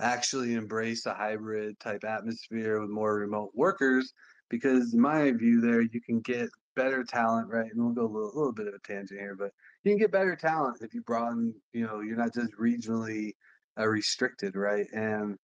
actually 0.00 0.54
embrace 0.54 1.06
a 1.06 1.14
hybrid 1.14 1.78
type 1.80 2.04
atmosphere 2.04 2.80
with 2.80 2.90
more 2.90 3.16
remote 3.16 3.50
workers 3.54 4.12
because 4.50 4.94
in 4.94 5.00
my 5.00 5.30
view 5.32 5.60
there 5.60 5.80
you 5.80 6.00
can 6.00 6.20
get 6.20 6.48
better 6.74 7.02
talent 7.02 7.48
right 7.48 7.72
and 7.72 7.82
we'll 7.82 7.94
go 7.94 8.02
a 8.02 8.12
little, 8.12 8.32
little 8.34 8.52
bit 8.52 8.66
of 8.66 8.74
a 8.74 8.78
tangent 8.86 9.18
here 9.18 9.34
but 9.34 9.50
you 9.82 9.92
can 9.92 9.98
get 9.98 10.12
better 10.12 10.36
talent 10.36 10.76
if 10.82 10.92
you 10.92 11.00
broaden 11.02 11.54
you 11.72 11.86
know 11.86 12.00
you're 12.00 12.16
not 12.16 12.34
just 12.34 12.52
regionally 12.60 13.32
uh, 13.78 13.86
restricted 13.86 14.54
right 14.56 14.86
and 14.92 15.36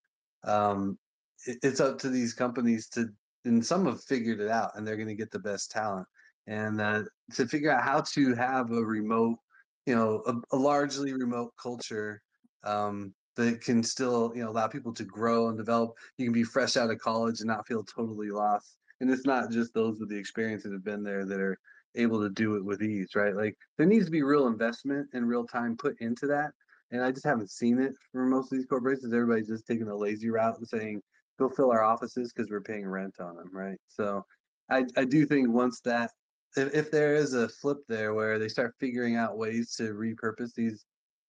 um, 0.45 0.99
it, 1.47 1.59
it's 1.63 1.81
up 1.81 1.99
to 1.99 2.11
these 2.11 2.35
companies 2.35 2.89
to 2.89 3.09
and 3.45 3.65
some 3.65 3.87
have 3.87 4.05
figured 4.05 4.41
it 4.41 4.51
out 4.51 4.73
and 4.75 4.87
they're 4.87 4.97
going 4.97 5.09
to 5.09 5.15
get 5.15 5.31
the 5.31 5.39
best 5.39 5.71
talent 5.71 6.07
and 6.47 6.81
uh, 6.81 7.03
to 7.35 7.47
figure 7.47 7.71
out 7.71 7.83
how 7.83 8.01
to 8.01 8.35
have 8.35 8.71
a 8.71 8.85
remote 8.85 9.39
you 9.87 9.95
know 9.95 10.23
a, 10.27 10.57
a 10.57 10.59
largely 10.59 11.13
remote 11.15 11.53
culture 11.61 12.21
um, 12.65 13.15
that 13.37 13.61
can 13.61 13.83
still 13.83 14.33
you 14.35 14.43
know 14.43 14.51
allow 14.51 14.67
people 14.67 14.93
to 14.95 15.05
grow 15.05 15.49
and 15.49 15.57
develop. 15.57 15.93
You 16.19 16.27
can 16.27 16.33
be 16.33 16.45
fresh 16.45 16.77
out 16.77 16.91
of 16.91 16.99
college 16.99 17.41
and 17.41 17.49
not 17.49 17.67
feel 17.67 17.85
totally 17.85 18.31
lost. 18.31 18.77
And 19.01 19.11
it's 19.11 19.27
not 19.27 19.51
just 19.51 19.75
those 19.75 19.99
with 19.99 20.11
the 20.11 20.17
experience 20.17 20.63
that 20.63 20.73
have 20.73 20.85
been 20.85 21.03
there 21.03 21.25
that 21.25 21.41
are 21.41 21.59
able 21.95 22.21
to 22.23 22.31
do 22.31 22.57
it 22.57 22.65
with 22.65 22.83
ease 22.83 23.11
right? 23.15 23.35
Like 23.35 23.57
there 23.77 23.87
needs 23.87 24.07
to 24.07 24.11
be 24.11 24.23
real 24.23 24.47
investment 24.47 25.09
and 25.13 25.29
real 25.29 25.47
time 25.47 25.77
put 25.77 26.01
into 26.01 26.27
that. 26.29 26.53
And 26.91 27.03
i 27.03 27.11
just 27.11 27.25
haven't 27.25 27.51
seen 27.51 27.81
it 27.81 27.93
for 28.11 28.27
most 28.27 28.53
of 28.53 28.59
these 28.59 28.67
corporations. 28.67 29.13
Everybody's 29.13 29.49
just 29.49 29.67
taking 29.67 29.89
a 29.89 29.97
lazy 29.97 30.31
route 30.31 30.59
and 30.59 30.69
saying 30.69 31.03
go 31.39 31.49
fill 31.49 31.73
our 31.73 31.83
offices 31.83 32.33
because 32.33 32.51
we're 32.51 32.61
paying 32.61 32.87
rent 32.87 33.15
on 33.21 33.37
them 33.37 33.51
right? 33.53 33.79
So 33.89 34.25
i 34.71 34.85
i 34.97 35.05
do 35.05 35.27
think 35.27 35.49
once 35.49 35.81
that 35.81 36.11
if, 36.57 36.75
if 36.75 36.91
there 36.91 37.15
is 37.15 37.35
a 37.35 37.49
flip 37.49 37.79
there 37.89 38.15
where 38.15 38.39
they 38.39 38.49
start 38.49 38.75
figuring 38.79 39.17
out 39.17 39.39
ways 39.39 39.75
to 39.77 39.95
repurpose 39.95 40.55
these 40.55 40.85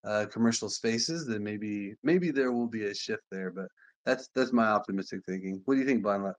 uh, 0.06 0.26
commercial 0.32 0.70
spaces, 0.70 1.26
then 1.26 1.44
maybe 1.44 1.96
maybe 2.04 2.32
there 2.32 2.52
will 2.52 2.68
be 2.68 2.86
a 2.86 2.94
shift 2.94 3.24
there. 3.32 3.52
But 3.52 3.68
that's 4.06 4.30
that's 4.36 4.52
my 4.52 4.66
optimistic 4.66 5.22
thinking. 5.26 5.62
What 5.66 5.76
do 5.76 5.80
you 5.82 5.86
think, 5.86 6.04
Blind 6.04 6.24
Luck? 6.24 6.36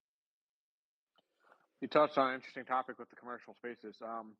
You 1.80 1.88
touched 1.88 2.16
on 2.16 2.30
an 2.30 2.34
interesting 2.36 2.64
topic 2.64 2.98
with 2.98 3.10
the 3.10 3.16
commercial 3.16 3.54
spaces. 3.54 3.96
Um, 4.02 4.32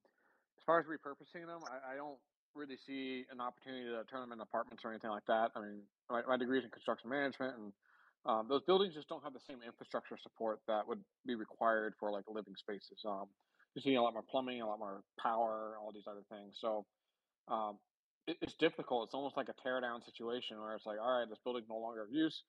as 0.56 0.64
far 0.64 0.80
as 0.80 0.86
repurposing 0.86 1.46
them, 1.46 1.60
I, 1.68 1.92
I 1.92 1.96
don't 1.96 2.16
really 2.54 2.78
see 2.86 3.26
an 3.30 3.40
opportunity 3.40 3.84
to 3.84 4.04
turn 4.08 4.20
them 4.20 4.32
into 4.32 4.44
apartments 4.44 4.84
or 4.84 4.90
anything 4.90 5.10
like 5.10 5.26
that. 5.26 5.50
I 5.56 5.60
mean, 5.60 5.82
my, 6.08 6.22
my 6.26 6.36
degree 6.36 6.58
is 6.58 6.64
in 6.64 6.70
construction 6.70 7.10
management, 7.10 7.56
and 7.58 7.72
um, 8.24 8.46
those 8.48 8.62
buildings 8.62 8.94
just 8.94 9.08
don't 9.08 9.22
have 9.22 9.34
the 9.34 9.44
same 9.46 9.58
infrastructure 9.60 10.16
support 10.22 10.60
that 10.68 10.86
would 10.86 11.00
be 11.26 11.34
required 11.34 11.94
for 12.00 12.10
like 12.10 12.24
living 12.28 12.54
spaces. 12.56 13.04
Um, 13.04 13.26
you 13.74 13.82
see 13.82 13.94
a 13.96 14.02
lot 14.02 14.14
more 14.14 14.22
plumbing, 14.22 14.62
a 14.62 14.66
lot 14.66 14.78
more 14.78 15.02
power, 15.20 15.76
all 15.82 15.92
these 15.92 16.06
other 16.08 16.24
things. 16.30 16.56
So 16.60 16.86
um, 17.48 17.76
it's 18.26 18.54
difficult. 18.54 19.08
It's 19.08 19.14
almost 19.14 19.36
like 19.36 19.48
a 19.48 19.54
tear 19.62 19.80
down 19.80 20.02
situation 20.02 20.60
where 20.60 20.74
it's 20.74 20.86
like, 20.86 20.98
all 21.00 21.20
right, 21.20 21.28
this 21.28 21.38
building's 21.44 21.68
no 21.68 21.78
longer 21.78 22.02
of 22.02 22.10
use. 22.10 22.42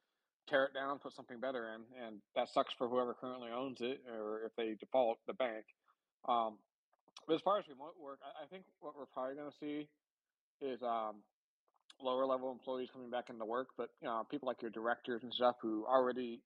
Tear 0.47 0.65
it 0.65 0.73
down, 0.73 0.99
put 0.99 1.13
something 1.13 1.39
better 1.39 1.73
in, 1.73 1.81
and 2.05 2.21
that 2.35 2.47
sucks 2.53 2.73
for 2.77 2.87
whoever 2.87 3.13
currently 3.13 3.49
owns 3.49 3.81
it, 3.81 4.01
or 4.13 4.43
if 4.45 4.55
they 4.55 4.75
default 4.79 5.17
the 5.27 5.33
bank. 5.33 5.65
Um, 6.29 6.57
but 7.27 7.33
as 7.33 7.41
far 7.41 7.57
as 7.57 7.65
remote 7.67 7.95
work, 7.99 8.19
I, 8.21 8.45
I 8.45 8.47
think 8.47 8.63
what 8.79 8.93
we're 8.95 9.09
probably 9.09 9.35
going 9.35 9.49
to 9.49 9.57
see 9.57 9.89
is 10.61 10.81
um, 10.83 11.23
lower 12.01 12.25
level 12.25 12.51
employees 12.51 12.89
coming 12.93 13.09
back 13.09 13.29
into 13.29 13.45
work, 13.45 13.69
but 13.77 13.89
you 14.01 14.07
know, 14.07 14.25
people 14.29 14.47
like 14.47 14.61
your 14.61 14.71
directors 14.71 15.23
and 15.23 15.33
stuff 15.33 15.55
who 15.61 15.85
already 15.85 16.41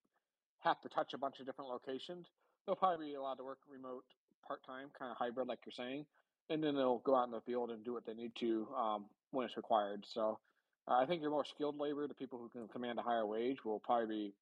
have 0.63 0.79
to 0.81 0.89
touch 0.89 1.13
a 1.13 1.17
bunch 1.17 1.39
of 1.39 1.45
different 1.45 1.69
locations, 1.69 2.27
they'll 2.65 2.75
probably 2.75 3.07
be 3.07 3.15
allowed 3.15 3.35
to 3.35 3.43
work 3.43 3.59
remote 3.69 4.03
part 4.47 4.63
time, 4.65 4.87
kind 4.97 5.11
of 5.11 5.17
hybrid, 5.17 5.47
like 5.47 5.59
you're 5.65 5.75
saying, 5.75 6.05
and 6.49 6.63
then 6.63 6.75
they'll 6.75 6.99
go 6.99 7.15
out 7.15 7.25
in 7.25 7.31
the 7.31 7.41
field 7.41 7.69
and 7.71 7.83
do 7.83 7.93
what 7.93 8.05
they 8.05 8.13
need 8.13 8.31
to 8.39 8.67
um, 8.77 9.05
when 9.31 9.45
it's 9.45 9.57
required. 9.57 10.05
So 10.07 10.39
uh, 10.87 10.95
I 10.95 11.05
think 11.05 11.21
your 11.21 11.31
more 11.31 11.45
skilled 11.45 11.77
labor, 11.77 12.07
the 12.07 12.13
people 12.13 12.39
who 12.39 12.49
can 12.49 12.67
command 12.67 12.99
a 12.99 13.01
higher 13.01 13.25
wage, 13.25 13.57
will 13.63 13.79
probably 13.79 14.07
be 14.07 14.33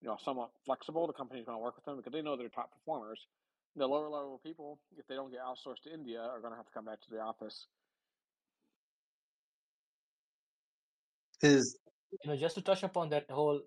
you 0.00 0.08
know 0.08 0.16
somewhat 0.24 0.50
flexible. 0.64 1.06
The 1.06 1.12
company's 1.12 1.44
going 1.44 1.58
to 1.58 1.62
work 1.62 1.76
with 1.76 1.84
them 1.84 1.96
because 1.96 2.12
they 2.12 2.22
know 2.22 2.36
they're 2.36 2.48
top 2.48 2.70
performers. 2.72 3.20
The 3.76 3.86
lower 3.86 4.08
level 4.08 4.40
people, 4.44 4.80
if 4.98 5.06
they 5.06 5.14
don't 5.14 5.30
get 5.30 5.40
outsourced 5.40 5.82
to 5.84 5.94
India, 5.94 6.20
are 6.20 6.40
going 6.40 6.52
to 6.52 6.56
have 6.56 6.66
to 6.66 6.72
come 6.72 6.84
back 6.84 7.00
to 7.00 7.10
the 7.10 7.20
office. 7.20 7.66
Is 11.42 11.78
you 12.22 12.30
know 12.30 12.36
just 12.36 12.54
to 12.56 12.62
touch 12.62 12.82
upon 12.82 13.08
that 13.10 13.30
whole 13.30 13.60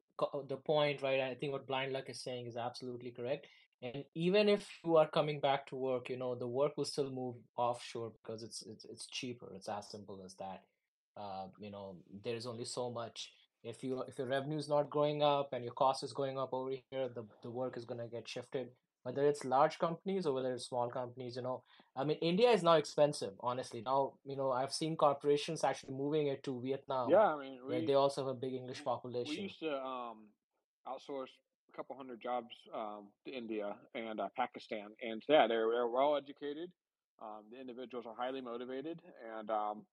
the 0.47 0.57
point 0.57 1.01
right 1.01 1.19
i 1.19 1.33
think 1.35 1.51
what 1.51 1.67
blind 1.67 1.91
luck 1.91 2.09
is 2.09 2.23
saying 2.23 2.47
is 2.47 2.55
absolutely 2.55 3.11
correct 3.11 3.47
and 3.81 4.03
even 4.15 4.47
if 4.49 4.67
you 4.83 4.95
are 4.97 5.07
coming 5.07 5.39
back 5.39 5.67
to 5.67 5.75
work 5.75 6.09
you 6.09 6.17
know 6.17 6.35
the 6.35 6.47
work 6.47 6.77
will 6.77 6.85
still 6.85 7.09
move 7.11 7.35
offshore 7.57 8.11
because 8.21 8.43
it's 8.43 8.61
it's, 8.63 8.85
it's 8.85 9.07
cheaper. 9.07 9.51
It's 9.55 9.69
as 9.69 9.89
simple 9.89 10.21
as 10.25 10.35
that. 10.35 10.63
Uh, 11.17 11.47
you 11.59 11.71
know 11.71 11.95
there's 12.23 12.45
only 12.45 12.65
so 12.65 12.89
much. 12.91 13.31
If 13.63 13.83
you 13.83 14.03
if 14.07 14.17
your 14.17 14.27
revenue 14.27 14.57
is 14.57 14.69
not 14.69 14.89
going 14.89 15.23
up 15.23 15.53
and 15.53 15.63
your 15.63 15.73
cost 15.73 16.03
is 16.03 16.13
going 16.13 16.37
up 16.37 16.53
over 16.53 16.71
here 16.71 17.09
the, 17.09 17.25
the 17.41 17.49
work 17.49 17.77
is 17.77 17.85
going 17.85 18.01
to 18.01 18.07
get 18.07 18.27
shifted. 18.27 18.69
Whether 19.03 19.27
it's 19.27 19.45
large 19.45 19.77
companies 19.77 20.25
or 20.25 20.33
whether 20.33 20.51
it's 20.51 20.65
small 20.65 20.89
companies 20.89 21.35
you 21.35 21.43
know 21.43 21.61
i 21.95 22.03
mean 22.03 22.17
india 22.21 22.49
is 22.49 22.63
now 22.63 22.73
expensive 22.73 23.33
honestly. 23.39 23.83
Now 23.85 24.13
you 24.25 24.35
know 24.35 24.51
i've 24.51 24.73
seen 24.73 24.95
corporations 24.95 25.63
actually 25.63 25.93
moving 25.93 26.25
it 26.27 26.43
to 26.45 26.59
vietnam 26.59 27.11
Yeah, 27.11 27.35
I 27.35 27.39
mean, 27.39 27.59
we 27.67 27.85
they 27.85 27.93
also 27.93 28.25
have 28.25 28.31
a 28.35 28.39
big 28.45 28.55
english 28.55 28.83
population 28.83 29.35
we 29.35 29.43
used 29.43 29.59
to 29.59 29.77
um, 29.77 30.17
outsource 30.87 31.33
a 31.75 31.77
couple 31.77 31.95
hundred 31.95 32.21
jobs 32.21 32.55
um, 32.73 33.07
to 33.25 33.31
India 33.31 33.75
and 33.93 34.19
uh, 34.19 34.29
Pakistan, 34.37 34.87
and 35.01 35.21
yeah, 35.27 35.47
they're 35.47 35.69
they're 35.71 35.87
well 35.87 36.15
educated. 36.15 36.71
Um, 37.21 37.43
the 37.51 37.59
individuals 37.59 38.05
are 38.07 38.15
highly 38.15 38.41
motivated, 38.41 39.01
and 39.37 39.49
um, 39.49 39.85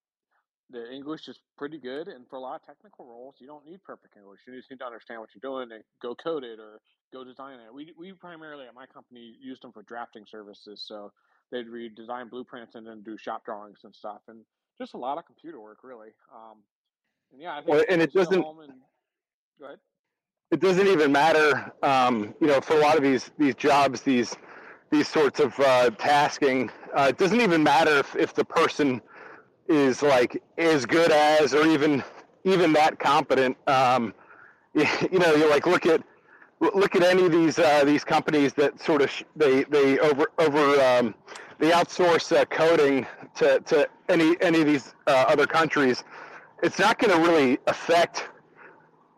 their 0.71 0.91
English 0.91 1.29
is 1.29 1.39
pretty 1.57 1.79
good. 1.79 2.09
And 2.09 2.27
for 2.29 2.37
a 2.37 2.41
lot 2.41 2.57
of 2.57 2.67
technical 2.67 3.07
roles, 3.07 3.37
you 3.39 3.47
don't 3.47 3.65
need 3.65 3.83
perfect 3.85 4.17
English. 4.17 4.41
You 4.47 4.57
just 4.57 4.71
need 4.71 4.79
to 4.79 4.87
understand 4.87 5.21
what 5.21 5.31
you're 5.35 5.51
doing 5.51 5.73
and 5.73 5.85
go 6.01 6.15
code 6.15 6.45
it 6.45 6.59
or 6.59 6.81
go 7.13 7.25
design 7.25 7.59
it. 7.61 7.73
We 7.73 7.93
we 7.99 8.13
primarily 8.13 8.67
at 8.67 8.75
my 8.75 8.87
company 8.87 9.35
used 9.41 9.63
them 9.63 9.73
for 9.73 9.83
drafting 9.83 10.25
services, 10.31 10.85
so 10.87 11.13
they'd 11.51 11.69
read 11.69 11.95
design 11.95 12.29
blueprints 12.29 12.75
and 12.75 12.87
then 12.87 13.03
do 13.03 13.17
shop 13.17 13.45
drawings 13.45 13.81
and 13.85 13.95
stuff, 13.95 14.23
and 14.29 14.41
just 14.81 14.95
a 14.95 14.99
lot 14.99 15.19
of 15.19 15.27
computer 15.27 15.61
work, 15.61 15.79
really. 15.83 16.11
Um, 16.35 16.59
and 17.33 17.41
yeah, 17.41 17.53
I 17.53 17.57
think 17.59 17.69
Well, 17.69 17.85
and 17.89 18.03
it 18.03 18.13
doesn't 18.13 18.35
and 18.35 18.73
go 19.59 19.67
ahead. 19.67 19.79
It 20.53 20.61
doesn't 20.61 20.87
even 20.87 21.11
matter. 21.11 21.73
Um, 21.83 22.35
you 22.41 22.47
know, 22.47 22.61
for 22.61 22.75
a 22.75 22.81
lot 22.81 22.97
of 22.97 23.03
these 23.03 23.31
these 23.39 23.55
jobs, 23.55 24.03
these 24.03 24.37
these 24.91 25.09
sorts 25.09 25.41
of 25.41 25.59
uh, 25.59 25.91
tasking, 25.99 26.71
uh, 26.95 27.07
it 27.09 27.17
doesn't 27.17 27.41
even 27.41 27.63
matter 27.63 27.99
if, 27.99 28.15
if 28.15 28.35
the 28.35 28.45
person 28.45 29.01
is 29.67 30.03
like 30.03 30.43
as 30.59 30.85
good 30.85 31.11
as 31.11 31.55
or 31.55 31.67
even 31.67 32.05
even 32.45 32.73
that 32.75 32.99
competent. 32.99 33.57
Um, 33.67 34.15
you, 34.75 34.87
you 35.11 35.19
know, 35.19 35.35
you 35.35 35.49
like 35.49 35.67
look 35.67 35.87
at 35.87 36.03
look 36.61 36.95
at 36.95 37.03
any 37.03 37.25
of 37.25 37.33
these 37.33 37.59
uh, 37.59 37.85
these 37.85 38.05
companies 38.05 38.53
that 38.53 38.79
sort 38.79 39.01
of 39.01 39.11
they 39.35 39.65
they 39.65 39.99
over 40.01 40.27
over 40.39 40.81
um, 40.83 41.15
they 41.59 41.71
outsource 41.71 42.37
uh, 42.37 42.45
coding 42.45 43.07
to, 43.37 43.59
to 43.61 43.89
any 44.11 44.37
any 44.43 44.61
of 44.61 44.67
these 44.67 44.95
uh, 45.07 45.25
other 45.29 45.47
countries. 45.47 46.05
It's 46.63 46.79
not 46.79 46.99
going 46.99 47.11
to 47.11 47.29
really 47.29 47.59
affect 47.67 48.29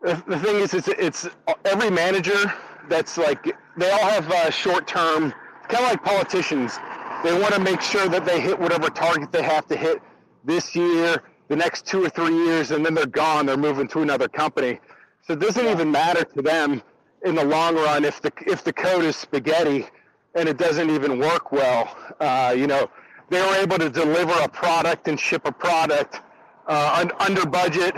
the, 0.01 0.39
thing 0.39 0.57
is, 0.57 0.73
it's, 0.73 0.87
it's 0.87 1.27
every 1.65 1.89
manager 1.89 2.53
that's 2.89 3.17
like 3.17 3.43
they 3.77 3.91
all 3.91 4.07
have 4.07 4.29
uh, 4.31 4.49
short 4.49 4.87
term, 4.87 5.33
kind 5.67 5.83
of 5.83 5.91
like 5.91 6.03
politicians. 6.03 6.77
They 7.23 7.33
want 7.39 7.53
to 7.53 7.59
make 7.59 7.81
sure 7.81 8.07
that 8.07 8.25
they 8.25 8.39
hit 8.39 8.59
whatever 8.59 8.89
target 8.89 9.31
they 9.31 9.41
have 9.41 9.67
to 9.67 9.75
hit 9.75 10.01
this 10.43 10.75
year, 10.75 11.23
the 11.47 11.55
next 11.55 11.85
two 11.87 12.03
or 12.03 12.09
three 12.09 12.35
years, 12.35 12.71
and 12.71 12.85
then 12.85 12.93
they're 12.93 13.05
gone. 13.05 13.47
They're 13.47 13.57
moving 13.57 13.87
to 13.89 14.01
another 14.01 14.27
company. 14.27 14.79
So 15.25 15.33
it 15.33 15.39
doesn't 15.39 15.65
even 15.65 15.89
matter 15.89 16.23
to 16.23 16.41
them 16.41 16.83
in 17.23 17.33
the 17.35 17.43
long 17.43 17.75
run 17.75 18.05
if 18.05 18.21
the 18.21 18.31
if 18.45 18.63
the 18.63 18.71
code 18.71 19.03
is 19.03 19.15
spaghetti 19.15 19.87
and 20.35 20.47
it 20.47 20.57
doesn't 20.57 20.89
even 20.89 21.17
work 21.17 21.51
well. 21.51 21.95
Uh, 22.19 22.53
you 22.55 22.67
know, 22.67 22.89
they 23.29 23.41
were 23.41 23.55
able 23.55 23.79
to 23.79 23.89
deliver 23.89 24.33
a 24.43 24.47
product 24.47 25.07
and 25.07 25.19
ship 25.19 25.41
a 25.45 25.51
product 25.51 26.21
uh, 26.67 26.99
un- 27.01 27.11
under 27.19 27.45
budget. 27.45 27.95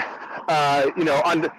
Uh, 0.48 0.90
you 0.96 1.04
know, 1.04 1.22
under 1.26 1.52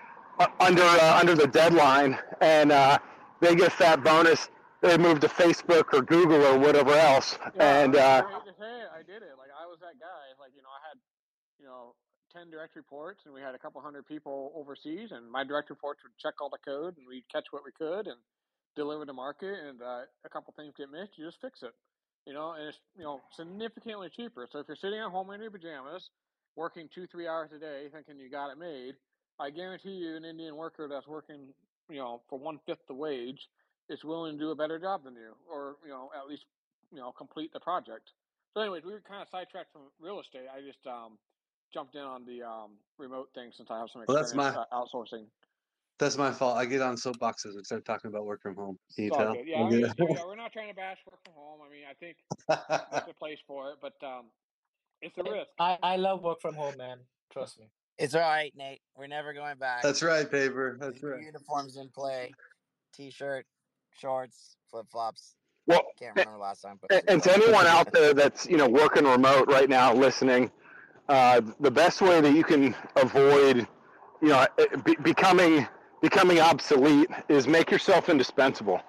under 0.61 0.83
uh, 0.83 1.19
under 1.21 1.35
the 1.35 1.47
deadline, 1.47 2.19
and 2.41 2.73
uh, 2.73 2.99
they 3.41 3.55
get 3.55 3.69
a 3.69 3.71
fat 3.71 4.03
bonus. 4.03 4.49
They 4.81 4.97
move 4.97 5.19
to 5.21 5.29
Facebook 5.29 5.93
or 5.93 6.03
Google 6.03 6.45
or 6.45 6.59
whatever 6.59 6.95
else, 6.95 7.39
yeah. 7.57 7.83
and 7.83 7.97
I, 7.97 7.99
uh, 7.99 8.23
I 8.23 8.31
hate 8.31 8.47
to 8.47 8.59
say 8.59 8.75
it, 8.79 8.89
I 8.95 9.03
did 9.03 9.23
it. 9.23 9.35
Like 9.39 9.51
I 9.51 9.67
was 9.67 9.79
that 9.81 9.99
guy. 9.99 10.25
Like 10.39 10.53
you 10.55 10.63
know, 10.63 10.71
I 10.71 10.83
had 10.89 10.99
you 11.59 11.67
know 11.67 11.95
ten 12.33 12.51
direct 12.51 12.77
reports, 12.77 13.23
and 13.25 13.35
we 13.35 13.41
had 13.41 13.55
a 13.55 13.59
couple 13.59 13.81
hundred 13.81 14.07
people 14.07 14.53
overseas, 14.55 15.11
and 15.11 15.31
my 15.31 15.43
direct 15.43 15.71
reports 15.71 16.01
would 16.05 16.15
check 16.23 16.35
all 16.41 16.51
the 16.51 16.63
code, 16.65 16.97
and 16.97 17.07
we'd 17.07 17.27
catch 17.33 17.47
what 17.51 17.63
we 17.65 17.73
could, 17.73 18.07
and 18.07 18.19
deliver 18.77 19.05
to 19.05 19.13
market. 19.13 19.59
And 19.67 19.83
uh, 19.83 20.07
a 20.25 20.29
couple 20.31 20.55
things 20.57 20.75
get 20.77 20.91
missed, 20.91 21.19
you 21.19 21.27
just 21.27 21.41
fix 21.41 21.63
it. 21.63 21.75
You 22.27 22.35
know, 22.35 22.53
and 22.53 22.69
it's 22.69 22.79
you 22.97 23.03
know 23.03 23.21
significantly 23.35 24.11
cheaper. 24.15 24.47
So 24.53 24.61
if 24.61 24.69
you're 24.69 24.77
sitting 24.77 25.01
at 25.01 25.11
home 25.11 25.31
in 25.31 25.41
your 25.41 25.51
pajamas, 25.51 26.11
working 26.55 26.89
two 26.95 27.07
three 27.09 27.27
hours 27.27 27.51
a 27.55 27.59
day, 27.59 27.89
thinking 27.93 28.19
you 28.19 28.31
got 28.31 28.53
it 28.53 28.59
made, 28.59 28.95
I 29.41 29.51
guarantee 29.51 29.91
you, 29.91 30.17
an 30.17 30.25
Indian 30.25 30.57
worker 30.57 30.89
that's 30.89 31.07
working 31.07 31.49
you 31.89 31.97
know 31.97 32.21
for 32.29 32.39
one 32.39 32.59
fifth 32.67 32.87
the 32.87 32.95
wage 32.95 33.49
is 33.89 34.05
willing 34.05 34.39
to 34.39 34.39
do 34.39 34.51
a 34.51 34.55
better 34.55 34.79
job 34.79 35.05
than 35.05 35.15
you, 35.15 35.35
or 35.51 35.77
you 35.85 35.91
know 35.91 36.11
at 36.17 36.29
least 36.29 36.45
you 36.93 36.99
know 36.99 37.13
complete 37.13 37.53
the 37.53 37.61
project. 37.61 38.11
So, 38.55 38.61
anyways, 38.61 38.85
we 38.85 38.93
were 38.93 39.03
kind 39.07 39.23
of 39.23 39.29
sidetracked 39.31 39.73
from 39.73 39.83
real 40.01 40.21
estate. 40.21 40.47
I 40.53 40.61
just 40.61 40.85
um, 40.87 41.19
jumped 41.73 41.95
in 41.95 42.03
on 42.03 42.25
the 42.25 42.43
um, 42.43 42.73
remote 42.99 43.29
thing 43.35 43.51
since 43.57 43.71
I 43.71 43.79
have 43.79 43.89
some 43.93 44.03
well, 44.09 44.17
that's 44.17 44.33
experience 44.33 44.57
my 44.71 44.77
uh, 44.77 44.85
outsourcing. 44.85 45.27
that's 45.99 46.17
my 46.17 46.33
fault. 46.33 46.57
I 46.57 46.65
get 46.65 46.83
on 46.83 46.97
soapboxes 46.97 47.55
and 47.57 47.65
start 47.65 47.85
talking 47.85 48.11
about 48.11 48.25
work 48.25 48.43
from 48.43 48.57
home. 48.57 48.79
Can 48.95 49.05
you 49.05 49.11
all 49.13 49.19
tell? 49.19 49.35
good. 49.35 49.47
Yeah, 49.47 49.59
I 49.59 49.67
I 49.67 49.71
mean, 49.71 49.81
yeah, 49.81 50.25
we're 50.27 50.37
not 50.37 50.53
trying 50.53 50.69
to 50.69 50.75
bash 50.75 50.99
work 51.07 51.21
from 51.25 51.35
home. 51.35 51.61
I 51.67 51.71
mean, 51.71 51.85
I 51.89 51.95
think 51.95 52.17
there's 52.49 53.03
a 53.11 53.19
place 53.19 53.39
for 53.47 53.71
it, 53.71 53.77
but 53.81 53.95
um, 54.05 54.27
it's 55.03 55.17
a 55.19 55.23
risk. 55.23 55.49
I 55.59 55.79
I 55.83 55.97
love 55.97 56.23
work 56.23 56.41
from 56.41 56.55
home 56.55 56.77
man 56.77 56.99
trust 57.31 57.61
me 57.61 57.67
It's 57.99 58.15
all 58.15 58.21
right, 58.21 58.53
Nate. 58.57 58.81
We're 58.97 59.09
never 59.09 59.33
going 59.33 59.57
back. 59.59 59.83
That's 59.83 60.03
right, 60.03 60.31
paper. 60.31 60.77
That's 60.81 61.03
right. 61.03 61.21
uniforms 61.21 61.77
in 61.77 61.89
play. 61.89 62.33
T-shirt, 62.95 63.45
shorts, 63.99 64.57
flip 64.71 64.87
flops. 64.91 65.35
well, 65.67 65.83
Can't 65.99 66.17
a- 66.17 66.21
remember 66.21 66.39
last 66.39 66.63
time. 66.63 66.79
a- 66.91 67.11
and 67.11 67.23
to 67.25 67.33
anyone 67.35 67.67
out 67.67 67.93
there 67.93 68.15
that's 68.15 68.47
you 68.47 68.57
know 68.57 68.69
working 68.69 69.05
remote 69.05 69.49
right 69.49 69.69
now, 69.69 69.93
listening, 69.93 70.51
uh, 71.09 71.41
the 71.61 71.71
best 71.71 72.01
way 72.01 72.21
that 72.21 72.33
you 72.35 72.45
can 72.45 72.75
avoid 72.97 73.67
you 74.23 74.29
know 74.29 74.47
be, 74.85 74.95
becoming 75.03 75.67
becoming 76.01 76.39
obsolete 76.41 77.11
is 77.29 77.47
make 77.49 77.71
yourself 77.71 78.09
indispensable. 78.09 78.81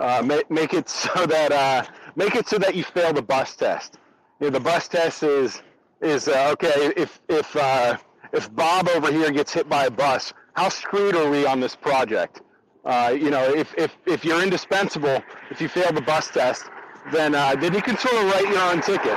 Uh, 0.00 0.22
make, 0.24 0.48
make 0.50 0.74
it 0.74 0.88
so 1.04 1.26
that 1.26 1.52
uh, 1.52 1.84
make 2.16 2.34
it 2.34 2.48
so 2.48 2.58
that 2.58 2.74
you 2.74 2.82
fail 2.84 3.12
the 3.12 3.22
bus 3.22 3.54
test. 3.56 3.98
You 4.40 4.46
know, 4.46 4.50
the 4.50 4.60
bus 4.60 4.88
test 4.88 5.22
is 5.22 5.62
is 6.00 6.26
uh, 6.28 6.50
okay 6.52 6.92
if 6.96 7.20
if 7.28 7.54
uh, 7.56 7.96
if 8.32 8.54
Bob 8.54 8.88
over 8.88 9.10
here 9.10 9.30
gets 9.30 9.52
hit 9.52 9.68
by 9.68 9.86
a 9.86 9.90
bus, 9.90 10.32
how 10.54 10.68
screwed 10.68 11.14
are 11.14 11.30
we 11.30 11.46
on 11.46 11.60
this 11.60 11.74
project? 11.74 12.42
Uh, 12.84 13.14
you 13.16 13.30
know, 13.30 13.44
if, 13.52 13.74
if 13.76 13.96
if 14.06 14.24
you're 14.24 14.42
indispensable, 14.42 15.22
if 15.50 15.60
you 15.60 15.68
fail 15.68 15.92
the 15.92 16.00
bus 16.00 16.28
test, 16.28 16.64
then 17.12 17.34
uh, 17.34 17.54
then 17.56 17.74
you 17.74 17.82
can 17.82 17.96
sort 17.98 18.14
of 18.14 18.32
write 18.32 18.48
your 18.48 18.60
own 18.60 18.80
ticket. 18.80 19.12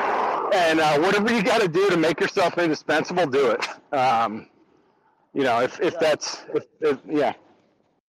And 0.54 0.80
uh, 0.82 1.00
whatever 1.00 1.32
you 1.34 1.42
got 1.44 1.62
to 1.62 1.68
do 1.68 1.90
to 1.90 1.98
make 1.98 2.20
yourself 2.20 2.58
indispensable, 2.58 3.26
do 3.28 3.52
it. 3.52 3.66
Um, 3.94 4.50
you 5.34 5.44
know, 5.44 5.62
if 5.62 5.80
if 5.80 5.94
Yeah. 5.94 6.00
that's 6.00 6.44
if, 6.54 6.66
if 6.82 7.00
yeah. 7.08 7.34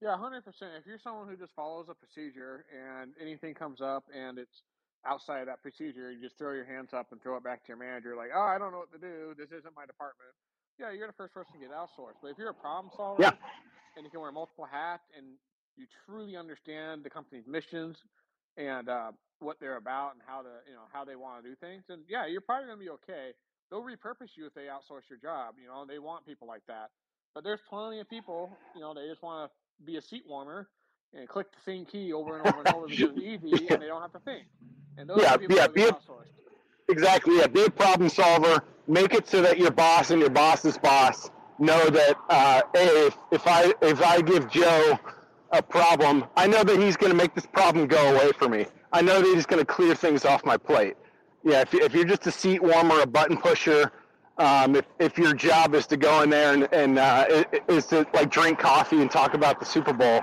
Yeah, 0.00 0.16
hundred 0.16 0.44
percent. 0.44 0.72
If 0.78 0.86
you're 0.86 0.98
someone 0.98 1.28
who 1.28 1.36
just 1.36 1.54
follows 1.54 1.86
a 1.88 1.94
procedure 1.94 2.64
and 2.74 3.12
anything 3.20 3.54
comes 3.54 3.80
up 3.80 4.04
and 4.12 4.36
it's 4.38 4.62
outside 5.06 5.40
of 5.40 5.46
that 5.46 5.62
procedure, 5.62 6.10
you 6.10 6.20
just 6.20 6.36
throw 6.38 6.52
your 6.52 6.64
hands 6.64 6.92
up 6.92 7.12
and 7.12 7.22
throw 7.22 7.36
it 7.36 7.44
back 7.44 7.62
to 7.62 7.68
your 7.68 7.76
manager, 7.76 8.16
like, 8.16 8.30
"Oh, 8.34 8.40
I 8.40 8.58
don't 8.58 8.72
know 8.72 8.78
what 8.78 8.92
to 8.92 8.98
do. 8.98 9.34
This 9.38 9.52
isn't 9.52 9.76
my 9.76 9.86
department." 9.86 10.34
Yeah, 10.82 10.90
you're 10.90 11.06
the 11.06 11.12
first 11.12 11.32
person 11.32 11.52
to 11.54 11.60
get 11.60 11.70
outsourced. 11.70 12.18
But 12.20 12.28
if 12.34 12.38
you're 12.38 12.50
a 12.50 12.54
problem 12.54 12.90
solver 12.96 13.22
Yeah. 13.22 13.30
and 13.96 14.04
you 14.04 14.10
can 14.10 14.18
wear 14.20 14.32
multiple 14.32 14.64
hats 14.66 15.04
and 15.16 15.38
you 15.76 15.86
truly 16.04 16.36
understand 16.36 17.04
the 17.04 17.10
company's 17.10 17.46
missions 17.46 17.96
and 18.56 18.88
uh, 18.88 19.12
what 19.38 19.60
they're 19.60 19.76
about 19.76 20.14
and 20.14 20.22
how 20.26 20.42
to, 20.42 20.48
you 20.66 20.74
know, 20.74 20.82
how 20.92 21.04
they 21.04 21.14
want 21.14 21.42
to 21.42 21.48
do 21.48 21.54
things, 21.54 21.84
then 21.86 22.00
yeah, 22.08 22.26
you're 22.26 22.40
probably 22.40 22.66
going 22.66 22.78
to 22.78 22.84
be 22.84 22.90
okay. 22.90 23.30
they'll 23.70 23.80
repurpose 23.82 24.36
you 24.36 24.44
if 24.44 24.54
they 24.54 24.62
outsource 24.66 25.08
your 25.08 25.18
job. 25.22 25.54
You 25.62 25.68
know, 25.68 25.86
they 25.86 26.00
want 26.00 26.26
people 26.26 26.48
like 26.48 26.66
that. 26.66 26.90
But 27.32 27.44
there's 27.44 27.60
plenty 27.70 28.00
of 28.00 28.10
people, 28.10 28.50
you 28.74 28.80
know, 28.80 28.92
they 28.92 29.06
just 29.08 29.22
want 29.22 29.50
to 29.50 29.86
be 29.86 29.96
a 29.98 30.02
seat 30.02 30.24
warmer 30.28 30.68
and 31.14 31.28
click 31.28 31.46
the 31.52 31.62
same 31.64 31.86
key 31.86 32.12
over 32.12 32.36
and 32.36 32.42
over 32.46 32.58
and 32.58 32.68
over 32.74 32.88
because 32.88 33.16
it's 33.16 33.44
easy 33.44 33.68
and 33.68 33.80
they 33.80 33.86
don't 33.86 34.02
have 34.02 34.12
to 34.12 34.20
think. 34.20 34.44
And 34.98 35.08
those 35.08 35.22
Yeah, 35.22 35.34
are 35.34 35.38
people 35.38 35.56
yeah, 35.56 35.68
be 35.68 35.84
a- 35.84 35.92
outsourced. 35.92 36.41
Exactly. 36.88 37.38
Yeah. 37.38 37.46
Be 37.46 37.64
a 37.64 37.70
problem 37.70 38.08
solver. 38.08 38.62
Make 38.88 39.14
it 39.14 39.28
so 39.28 39.40
that 39.42 39.58
your 39.58 39.70
boss 39.70 40.10
and 40.10 40.20
your 40.20 40.30
boss's 40.30 40.76
boss 40.78 41.30
know 41.58 41.88
that 41.90 42.16
uh, 42.28 42.62
hey, 42.74 43.06
if, 43.06 43.16
if 43.30 43.46
I 43.46 43.72
if 43.82 44.02
I 44.02 44.20
give 44.20 44.50
Joe 44.50 44.98
a 45.52 45.62
problem, 45.62 46.24
I 46.36 46.46
know 46.46 46.64
that 46.64 46.78
he's 46.80 46.96
going 46.96 47.12
to 47.12 47.16
make 47.16 47.34
this 47.34 47.46
problem 47.46 47.86
go 47.86 48.14
away 48.14 48.32
for 48.32 48.48
me. 48.48 48.66
I 48.92 49.02
know 49.02 49.20
that 49.20 49.34
he's 49.34 49.46
going 49.46 49.60
to 49.60 49.66
clear 49.66 49.94
things 49.94 50.24
off 50.24 50.44
my 50.44 50.56
plate. 50.56 50.96
Yeah. 51.44 51.60
If, 51.60 51.74
if 51.74 51.94
you're 51.94 52.04
just 52.04 52.26
a 52.26 52.32
seat 52.32 52.62
warmer, 52.62 53.00
a 53.00 53.06
button 53.06 53.36
pusher, 53.36 53.92
um, 54.38 54.76
if, 54.76 54.86
if 54.98 55.18
your 55.18 55.34
job 55.34 55.74
is 55.74 55.86
to 55.88 55.96
go 55.96 56.22
in 56.22 56.30
there 56.30 56.52
and, 56.54 56.68
and 56.72 56.98
uh, 56.98 57.44
is 57.68 57.86
to 57.86 58.06
like 58.14 58.30
drink 58.30 58.58
coffee 58.58 59.00
and 59.00 59.10
talk 59.10 59.34
about 59.34 59.60
the 59.60 59.66
Super 59.66 59.92
Bowl, 59.92 60.22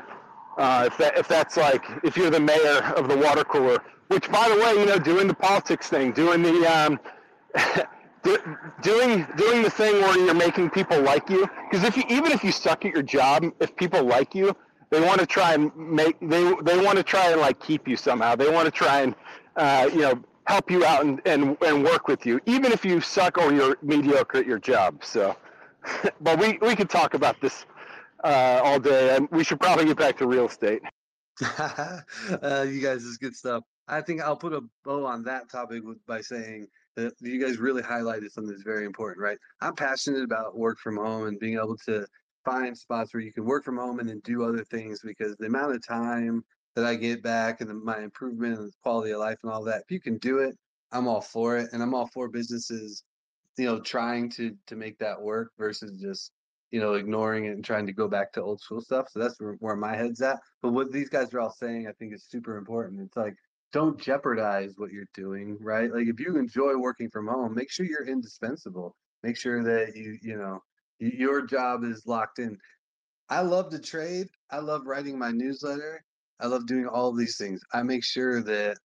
uh, 0.57 0.83
if 0.87 0.97
that 0.97 1.17
if 1.17 1.27
that's 1.27 1.55
like 1.57 1.85
if 2.03 2.17
you're 2.17 2.29
the 2.29 2.39
mayor 2.39 2.83
of 2.97 3.07
the 3.07 3.15
water 3.15 3.43
cooler, 3.43 3.77
which 4.09 4.29
by 4.31 4.49
the 4.49 4.55
way, 4.55 4.73
you 4.73 4.85
know, 4.85 4.99
doing 4.99 5.27
the 5.27 5.33
politics 5.33 5.87
thing, 5.87 6.11
doing 6.11 6.41
the 6.41 6.65
um, 6.65 6.99
do, 8.23 8.37
doing 8.81 9.25
doing 9.37 9.63
the 9.63 9.69
thing 9.69 10.01
where 10.01 10.17
you're 10.17 10.33
making 10.33 10.69
people 10.71 10.99
like 11.01 11.29
you, 11.29 11.47
because 11.69 11.85
if 11.85 11.95
you 11.95 12.03
even 12.09 12.31
if 12.31 12.43
you 12.43 12.51
suck 12.51 12.85
at 12.85 12.93
your 12.93 13.03
job, 13.03 13.45
if 13.59 13.75
people 13.75 14.03
like 14.03 14.35
you, 14.35 14.55
they 14.89 14.99
want 14.99 15.19
to 15.19 15.25
try 15.25 15.53
and 15.53 15.75
make 15.75 16.19
they 16.19 16.43
they 16.63 16.83
want 16.83 16.97
to 16.97 17.03
try 17.03 17.31
and 17.31 17.39
like 17.39 17.59
keep 17.59 17.87
you 17.87 17.95
somehow. 17.95 18.35
They 18.35 18.49
want 18.49 18.65
to 18.65 18.71
try 18.71 19.01
and 19.01 19.15
uh, 19.55 19.89
you 19.93 20.01
know 20.01 20.23
help 20.47 20.71
you 20.71 20.83
out 20.83 21.05
and, 21.05 21.21
and 21.25 21.55
and 21.61 21.83
work 21.83 22.07
with 22.07 22.25
you, 22.25 22.39
even 22.47 22.71
if 22.71 22.83
you 22.83 22.99
suck 23.01 23.37
or 23.37 23.53
you're 23.53 23.77
mediocre 23.83 24.39
at 24.39 24.47
your 24.47 24.59
job. 24.59 25.03
So, 25.03 25.35
but 26.21 26.39
we 26.39 26.57
we 26.61 26.75
could 26.75 26.89
talk 26.89 27.13
about 27.13 27.39
this 27.41 27.65
uh, 28.23 28.61
all 28.63 28.79
day, 28.79 29.15
and 29.15 29.29
we 29.31 29.43
should 29.43 29.59
probably 29.59 29.85
get 29.85 29.97
back 29.97 30.17
to 30.17 30.27
real 30.27 30.47
estate. 30.47 30.81
uh, 31.59 32.65
you 32.67 32.81
guys 32.81 33.03
is 33.03 33.17
good 33.17 33.35
stuff. 33.35 33.63
I 33.89 34.01
think 34.01 34.21
I'll 34.21 34.37
put 34.37 34.53
a 34.53 34.61
bow 34.85 35.05
on 35.05 35.23
that 35.23 35.49
topic 35.49 35.83
with, 35.83 36.05
by 36.05 36.21
saying 36.21 36.67
that 36.95 37.13
you 37.19 37.43
guys 37.43 37.57
really 37.57 37.81
highlighted 37.81 38.31
something 38.31 38.51
that's 38.51 38.63
very 38.63 38.85
important, 38.85 39.23
right? 39.23 39.37
I'm 39.61 39.75
passionate 39.75 40.23
about 40.23 40.57
work 40.57 40.79
from 40.79 40.97
home 40.97 41.27
and 41.27 41.39
being 41.39 41.55
able 41.55 41.77
to 41.85 42.05
find 42.45 42.77
spots 42.77 43.13
where 43.13 43.21
you 43.21 43.33
can 43.33 43.45
work 43.45 43.63
from 43.63 43.77
home 43.77 43.99
and 43.99 44.09
then 44.09 44.21
do 44.23 44.43
other 44.43 44.63
things 44.65 44.99
because 45.03 45.35
the 45.37 45.47
amount 45.47 45.75
of 45.75 45.85
time 45.85 46.43
that 46.75 46.85
I 46.85 46.95
get 46.95 47.23
back 47.23 47.61
and 47.61 47.69
the, 47.69 47.73
my 47.73 47.99
improvement 47.99 48.59
and 48.59 48.71
quality 48.83 49.11
of 49.11 49.19
life 49.19 49.37
and 49.43 49.51
all 49.51 49.63
that, 49.65 49.81
if 49.81 49.91
you 49.91 49.99
can 49.99 50.17
do 50.17 50.39
it, 50.39 50.55
I'm 50.91 51.07
all 51.07 51.21
for 51.21 51.57
it. 51.57 51.69
And 51.73 51.81
I'm 51.83 51.93
all 51.93 52.07
for 52.13 52.29
businesses, 52.29 53.03
you 53.57 53.65
know, 53.65 53.79
trying 53.79 54.29
to 54.31 54.55
to 54.67 54.75
make 54.75 54.97
that 54.99 55.21
work 55.21 55.51
versus 55.57 55.99
just 55.99 56.31
you 56.71 56.79
know, 56.79 56.93
ignoring 56.93 57.45
it 57.45 57.53
and 57.53 57.65
trying 57.65 57.85
to 57.87 57.93
go 57.93 58.07
back 58.07 58.31
to 58.33 58.41
old 58.41 58.61
school 58.61 58.81
stuff. 58.81 59.07
So 59.09 59.19
that's 59.19 59.39
where, 59.39 59.53
where 59.59 59.75
my 59.75 59.95
head's 59.95 60.21
at. 60.21 60.37
But 60.61 60.71
what 60.71 60.91
these 60.91 61.09
guys 61.09 61.33
are 61.33 61.39
all 61.39 61.51
saying, 61.51 61.87
I 61.87 61.93
think 61.93 62.13
is 62.13 62.25
super 62.29 62.57
important. 62.57 63.01
It's 63.01 63.17
like, 63.17 63.35
don't 63.71 63.99
jeopardize 63.99 64.73
what 64.77 64.91
you're 64.91 65.09
doing, 65.13 65.57
right? 65.61 65.93
Like 65.93 66.07
if 66.07 66.19
you 66.19 66.37
enjoy 66.37 66.75
working 66.77 67.09
from 67.09 67.27
home, 67.27 67.53
make 67.53 67.71
sure 67.71 67.85
you're 67.85 68.07
indispensable. 68.07 68.95
Make 69.23 69.37
sure 69.37 69.63
that 69.63 69.95
you, 69.95 70.17
you 70.21 70.37
know, 70.37 70.59
your 70.99 71.45
job 71.45 71.83
is 71.83 72.05
locked 72.05 72.39
in. 72.39 72.57
I 73.29 73.41
love 73.41 73.69
to 73.71 73.79
trade. 73.79 74.27
I 74.49 74.59
love 74.59 74.85
writing 74.85 75.19
my 75.19 75.31
newsletter. 75.31 76.03
I 76.39 76.47
love 76.47 76.65
doing 76.65 76.87
all 76.87 77.13
these 77.13 77.37
things. 77.37 77.61
I 77.73 77.83
make 77.83 78.03
sure 78.03 78.41
that 78.43 78.77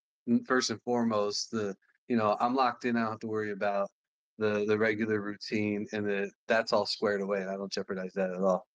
first 0.46 0.70
and 0.70 0.82
foremost, 0.82 1.50
the 1.50 1.74
you 2.08 2.16
know, 2.16 2.36
I'm 2.38 2.54
locked 2.54 2.84
in. 2.84 2.96
I 2.96 3.00
don't 3.00 3.10
have 3.12 3.20
to 3.20 3.26
worry 3.26 3.52
about 3.52 3.88
the 4.38 4.64
the 4.66 4.76
regular 4.76 5.20
routine 5.20 5.86
and 5.92 6.06
that 6.06 6.30
that's 6.48 6.72
all 6.72 6.86
squared 6.86 7.22
away 7.22 7.40
and 7.40 7.50
I 7.50 7.56
don't 7.56 7.72
jeopardize 7.72 8.12
that 8.14 8.30
at 8.30 8.40
all. 8.40 8.66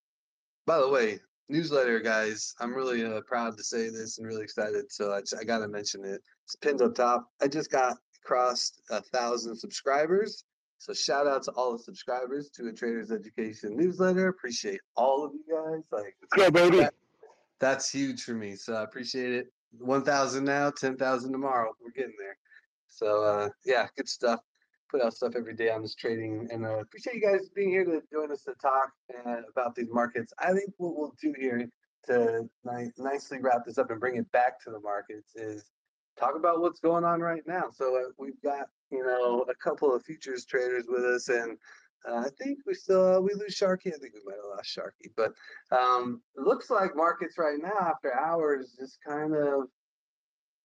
By 0.65 0.79
the 0.79 0.89
way, 0.89 1.19
newsletter 1.49 1.99
guys, 1.99 2.53
I'm 2.59 2.73
really 2.73 3.03
uh, 3.03 3.21
proud 3.27 3.57
to 3.57 3.63
say 3.63 3.89
this 3.89 4.17
and 4.17 4.27
really 4.27 4.43
excited. 4.43 4.91
So 4.91 5.11
I, 5.11 5.21
I 5.39 5.43
got 5.43 5.59
to 5.59 5.67
mention 5.67 6.05
it. 6.05 6.21
It's 6.45 6.55
pinned 6.55 6.81
up 6.81 6.95
top. 6.95 7.27
I 7.41 7.47
just 7.47 7.71
got 7.71 7.97
crossed 8.23 8.81
a 8.91 9.01
thousand 9.01 9.55
subscribers. 9.55 10.43
So 10.77 10.93
shout 10.93 11.27
out 11.27 11.43
to 11.43 11.51
all 11.51 11.73
the 11.73 11.79
subscribers 11.83 12.49
to 12.51 12.67
a 12.67 12.71
Traders 12.73 13.11
Education 13.11 13.75
newsletter. 13.75 14.29
Appreciate 14.29 14.79
all 14.95 15.25
of 15.25 15.31
you 15.33 15.43
guys. 15.53 15.83
Like 15.91 16.15
go, 16.35 16.49
baby. 16.51 16.77
that- 16.77 16.93
that's 17.59 17.89
huge 17.89 18.23
for 18.23 18.33
me. 18.35 18.55
So 18.55 18.73
I 18.75 18.83
appreciate 18.83 19.33
it. 19.33 19.47
1,000 19.79 20.45
now, 20.45 20.69
10,000 20.71 21.31
tomorrow. 21.31 21.73
We're 21.83 21.91
getting 21.91 22.15
there. 22.17 22.37
So 22.87 23.23
uh, 23.23 23.49
yeah, 23.65 23.87
good 23.97 24.07
stuff. 24.07 24.39
Put 24.89 25.01
out 25.01 25.13
stuff 25.13 25.33
every 25.35 25.53
day 25.55 25.69
on 25.69 25.81
this 25.83 25.93
trading, 25.93 26.47
and 26.51 26.65
uh, 26.65 26.79
appreciate 26.79 27.15
you 27.15 27.21
guys 27.21 27.47
being 27.55 27.69
here 27.69 27.85
to 27.85 28.01
join 28.11 28.31
us 28.31 28.43
to 28.43 28.53
talk 28.61 28.91
uh, 29.25 29.41
about 29.51 29.75
these 29.75 29.89
markets. 29.91 30.33
I 30.39 30.51
think 30.53 30.73
what 30.77 30.95
we'll 30.97 31.13
do 31.21 31.33
here 31.39 31.69
to 32.07 32.49
ni- 32.65 32.91
nicely 32.97 33.39
wrap 33.39 33.65
this 33.65 33.77
up 33.77 33.91
and 33.91 33.99
bring 33.99 34.15
it 34.15 34.31
back 34.31 34.59
to 34.63 34.71
the 34.71 34.79
markets 34.79 35.35
is 35.35 35.65
talk 36.19 36.35
about 36.35 36.61
what's 36.61 36.79
going 36.79 37.03
on 37.03 37.19
right 37.19 37.43
now. 37.45 37.65
So 37.71 37.95
uh, 37.97 38.11
we've 38.17 38.41
got 38.41 38.67
you 38.91 39.03
know 39.03 39.45
a 39.49 39.55
couple 39.55 39.93
of 39.93 40.03
futures 40.03 40.45
traders 40.45 40.85
with 40.87 41.03
us, 41.03 41.29
and 41.29 41.57
uh, 42.09 42.23
I 42.25 42.29
think 42.39 42.59
we 42.65 42.73
still 42.73 43.17
uh, 43.17 43.19
we 43.19 43.33
lose 43.33 43.55
Sharky. 43.55 43.87
I 43.87 43.97
think 43.97 44.13
we 44.13 44.21
might 44.25 44.35
have 44.35 44.57
lost 44.57 44.75
Sharky, 44.75 45.11
but 45.15 45.33
um, 45.77 46.21
looks 46.35 46.69
like 46.69 46.95
markets 46.95 47.37
right 47.37 47.59
now 47.61 47.77
after 47.79 48.17
hours 48.17 48.75
just 48.79 48.97
kind 49.07 49.35
of. 49.35 49.67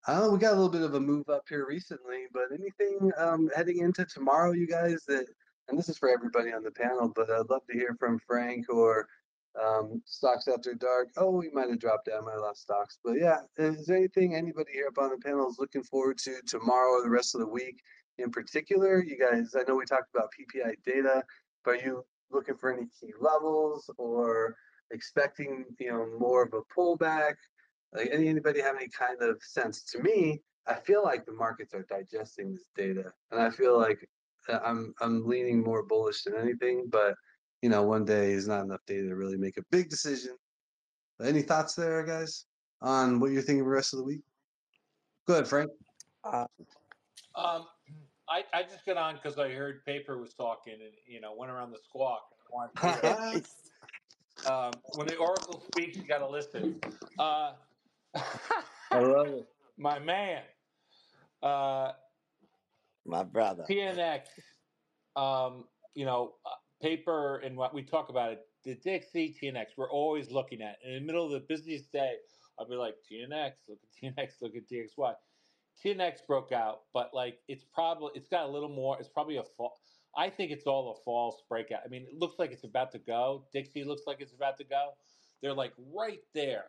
I 0.07 0.29
we 0.29 0.39
got 0.39 0.53
a 0.53 0.57
little 0.57 0.69
bit 0.69 0.83
of 0.83 0.95
a 0.95 1.01
move 1.01 1.31
up 1.31 1.45
here 1.49 1.67
recently, 1.67 2.27
but 2.33 2.53
anything 2.53 3.11
um, 3.17 3.49
heading 3.57 3.79
into 3.79 4.05
tomorrow, 4.05 4.53
you 4.53 4.67
guys, 4.67 5.03
that, 5.09 5.27
and 5.69 5.79
this 5.79 5.89
is 5.89 5.97
for 5.97 6.11
everybody 6.11 6.53
on 6.53 6.63
the 6.63 6.71
panel, 6.71 7.11
but 7.15 7.31
I'd 7.31 7.49
love 7.49 7.63
to 7.71 7.73
hear 7.73 7.97
from 7.99 8.19
Frank 8.27 8.67
or 8.69 9.09
um, 9.59 10.03
Stocks 10.05 10.47
After 10.47 10.75
Dark. 10.75 11.09
Oh, 11.17 11.31
we 11.31 11.49
might 11.51 11.71
have 11.71 11.79
dropped 11.79 12.07
down, 12.07 12.27
my 12.27 12.35
last 12.35 12.61
stocks. 12.61 12.99
But 13.03 13.15
yeah, 13.15 13.39
is 13.57 13.87
there 13.87 13.97
anything 13.97 14.35
anybody 14.35 14.73
here 14.73 14.89
up 14.89 15.03
on 15.03 15.09
the 15.09 15.17
panel 15.17 15.49
is 15.49 15.59
looking 15.59 15.83
forward 15.83 16.19
to 16.19 16.35
tomorrow 16.47 16.99
or 16.99 17.03
the 17.03 17.09
rest 17.09 17.35
of 17.35 17.41
the 17.41 17.49
week 17.49 17.81
in 18.19 18.31
particular? 18.31 19.03
You 19.03 19.19
guys, 19.19 19.55
I 19.59 19.63
know 19.67 19.77
we 19.77 19.87
talked 19.87 20.15
about 20.15 20.29
PPI 20.39 20.75
data, 20.85 21.23
but 21.65 21.77
are 21.77 21.87
you 21.87 22.05
looking 22.31 22.57
for 22.57 22.71
any 22.71 22.89
key 23.01 23.15
levels 23.19 23.89
or 23.97 24.55
expecting, 24.91 25.65
you 25.79 25.91
know, 25.91 26.07
more 26.19 26.43
of 26.43 26.53
a 26.53 26.61
pullback? 26.79 27.37
Like 27.95 28.11
any 28.13 28.29
anybody 28.29 28.61
have 28.61 28.77
any 28.77 28.89
kind 28.89 29.23
of 29.23 29.41
sense? 29.43 29.83
To 29.93 30.03
me, 30.03 30.43
I 30.67 30.75
feel 30.75 31.03
like 31.03 31.25
the 31.25 31.33
markets 31.33 31.75
are 31.75 31.87
digesting 31.89 32.53
this 32.53 32.67
data, 32.77 33.13
and 33.31 33.41
I 33.41 33.51
feel 33.51 33.79
like 33.79 34.09
uh, 34.49 34.59
I'm 34.65 34.95
I'm 35.01 35.27
leaning 35.27 35.63
more 35.63 35.85
bullish 35.85 36.25
than 36.25 36.35
anything. 36.37 36.87
But 36.91 37.15
you 37.63 37.69
know, 37.69 37.83
one 37.83 38.05
day 38.05 38.33
is 38.33 38.49
not 38.49 38.65
enough 38.65 38.81
data 38.87 39.09
to 39.09 39.15
really 39.15 39.37
make 39.37 39.57
a 39.57 39.65
big 39.71 39.89
decision. 39.89 40.37
Any 41.23 41.43
thoughts 41.43 41.75
there, 41.75 42.05
guys, 42.05 42.47
on 42.83 43.21
what 43.21 43.31
you're 43.31 43.43
thinking 43.43 43.65
for 43.65 43.71
the 43.71 43.77
rest 43.77 43.93
of 43.93 43.99
the 43.99 44.05
week? 44.05 44.23
Go 45.27 45.35
ahead, 45.35 45.49
Frank. 45.49 45.71
Uh, 46.25 46.47
Um, 47.37 47.67
I, 48.29 48.45
I 48.53 48.63
just 48.63 48.85
got 48.87 48.97
on 48.97 49.15
because 49.15 49.39
I 49.39 49.51
heard 49.51 49.85
Paper 49.85 50.19
was 50.19 50.35
talking 50.35 50.75
and, 50.75 50.93
you 51.07 51.21
know, 51.21 51.35
went 51.37 51.51
around 51.51 51.73
the 51.73 51.79
squawk. 51.79 52.23
I 52.33 52.55
wanted 52.81 53.43
to 53.43 53.45
um, 54.53 54.73
when 54.95 55.07
the 55.07 55.17
Oracle 55.17 55.63
speaks, 55.73 55.97
you 55.97 56.05
got 56.05 56.19
to 56.19 56.29
listen. 56.29 56.81
Uh, 57.19 57.53
I 58.15 58.99
love 59.01 59.29
it. 59.29 59.49
my 59.77 59.99
man, 59.99 60.43
uh, 61.43 61.93
my 63.07 63.23
brother. 63.23 63.65
TNX, 63.69 64.23
um, 65.17 65.65
you 65.95 66.05
know, 66.05 66.35
uh, 66.47 66.51
Paper 66.83 67.39
and 67.39 67.57
what 67.57 67.75
we 67.75 67.83
talk 67.83 68.09
about 68.09 68.33
it, 68.33 68.41
the 68.65 68.75
Dixie 68.75 69.37
TNX, 69.43 69.67
we're 69.77 69.91
always 69.91 70.31
looking 70.31 70.61
at. 70.63 70.77
In 70.85 70.95
the 70.95 71.01
middle 71.01 71.25
of 71.25 71.33
the 71.33 71.41
busiest 71.41 71.93
day, 71.93 72.15
I'll 72.59 72.69
be 72.69 72.77
like, 72.77 72.95
TNX, 73.11 73.53
look 73.69 73.79
at 73.83 74.17
TNX, 74.17 74.33
look 74.41 74.53
at 74.57 74.69
DXY. 74.69 75.15
TNX 75.85 76.19
broke 76.27 76.53
out, 76.53 76.83
but 76.93 77.11
like 77.13 77.39
it's 77.49 77.65
probably 77.65 78.11
it's 78.15 78.29
got 78.29 78.45
a 78.47 78.49
little 78.49 78.69
more. 78.69 78.97
It's 78.99 79.09
probably 79.09 79.37
a 79.37 79.43
fall. 79.57 79.75
I 80.17 80.31
think 80.31 80.53
it's 80.53 80.67
all 80.67 80.93
a 80.93 81.05
false 81.05 81.43
breakout. 81.49 81.81
I 81.85 81.89
mean, 81.89 82.03
it 82.03 82.15
looks 82.19 82.39
like 82.39 82.53
it's 82.53 82.65
about 82.65 82.93
to 82.93 82.99
go. 82.99 83.45
Dixie 83.53 83.83
looks 83.85 84.03
like 84.07 84.21
it's 84.21 84.33
about 84.33 84.57
to 84.59 84.65
go. 84.65 84.91
They're 85.43 85.53
like 85.55 85.73
right 85.93 86.21
there, 86.33 86.67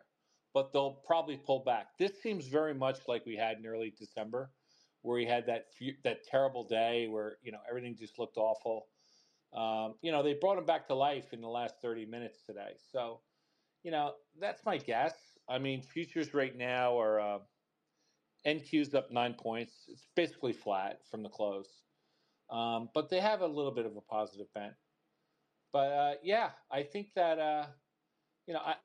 but 0.56 0.72
they'll 0.72 1.02
probably 1.06 1.36
pull 1.36 1.62
back. 1.64 1.98
This 1.98 2.22
seems 2.22 2.46
very 2.46 2.72
much 2.72 3.00
like 3.06 3.26
we 3.26 3.36
had 3.36 3.58
in 3.58 3.66
early 3.66 3.90
December, 3.90 4.50
where 5.02 5.16
we 5.16 5.26
had 5.26 5.44
that 5.48 5.66
few, 5.76 5.92
that 6.02 6.24
terrible 6.24 6.66
day 6.66 7.08
where 7.08 7.36
you 7.42 7.52
know 7.52 7.58
everything 7.68 7.94
just 7.94 8.18
looked 8.18 8.38
awful. 8.38 8.86
Um, 9.54 9.96
you 10.00 10.10
know, 10.10 10.22
they 10.22 10.32
brought 10.32 10.56
him 10.56 10.64
back 10.64 10.86
to 10.86 10.94
life 10.94 11.34
in 11.34 11.42
the 11.42 11.48
last 11.48 11.74
30 11.82 12.06
minutes 12.06 12.38
today. 12.46 12.78
So, 12.90 13.20
you 13.82 13.90
know, 13.90 14.14
that's 14.40 14.64
my 14.64 14.78
guess. 14.78 15.12
I 15.46 15.58
mean, 15.58 15.82
futures 15.82 16.32
right 16.32 16.56
now 16.56 16.98
are. 16.98 17.20
Uh, 17.20 17.38
NQ's 18.46 18.94
up 18.94 19.10
nine 19.10 19.34
points. 19.34 19.72
It's 19.88 20.06
basically 20.14 20.52
flat 20.52 21.00
from 21.10 21.24
the 21.24 21.28
close, 21.28 21.82
um, 22.48 22.88
but 22.94 23.10
they 23.10 23.18
have 23.18 23.40
a 23.40 23.46
little 23.46 23.72
bit 23.72 23.86
of 23.86 23.96
a 23.96 24.00
positive 24.00 24.46
bent. 24.54 24.74
But 25.72 25.92
uh, 25.92 26.14
yeah, 26.22 26.50
I 26.70 26.84
think 26.84 27.08
that 27.16 27.40
uh, 27.40 27.66
you 28.46 28.54
know, 28.54 28.60
I, 28.60 28.76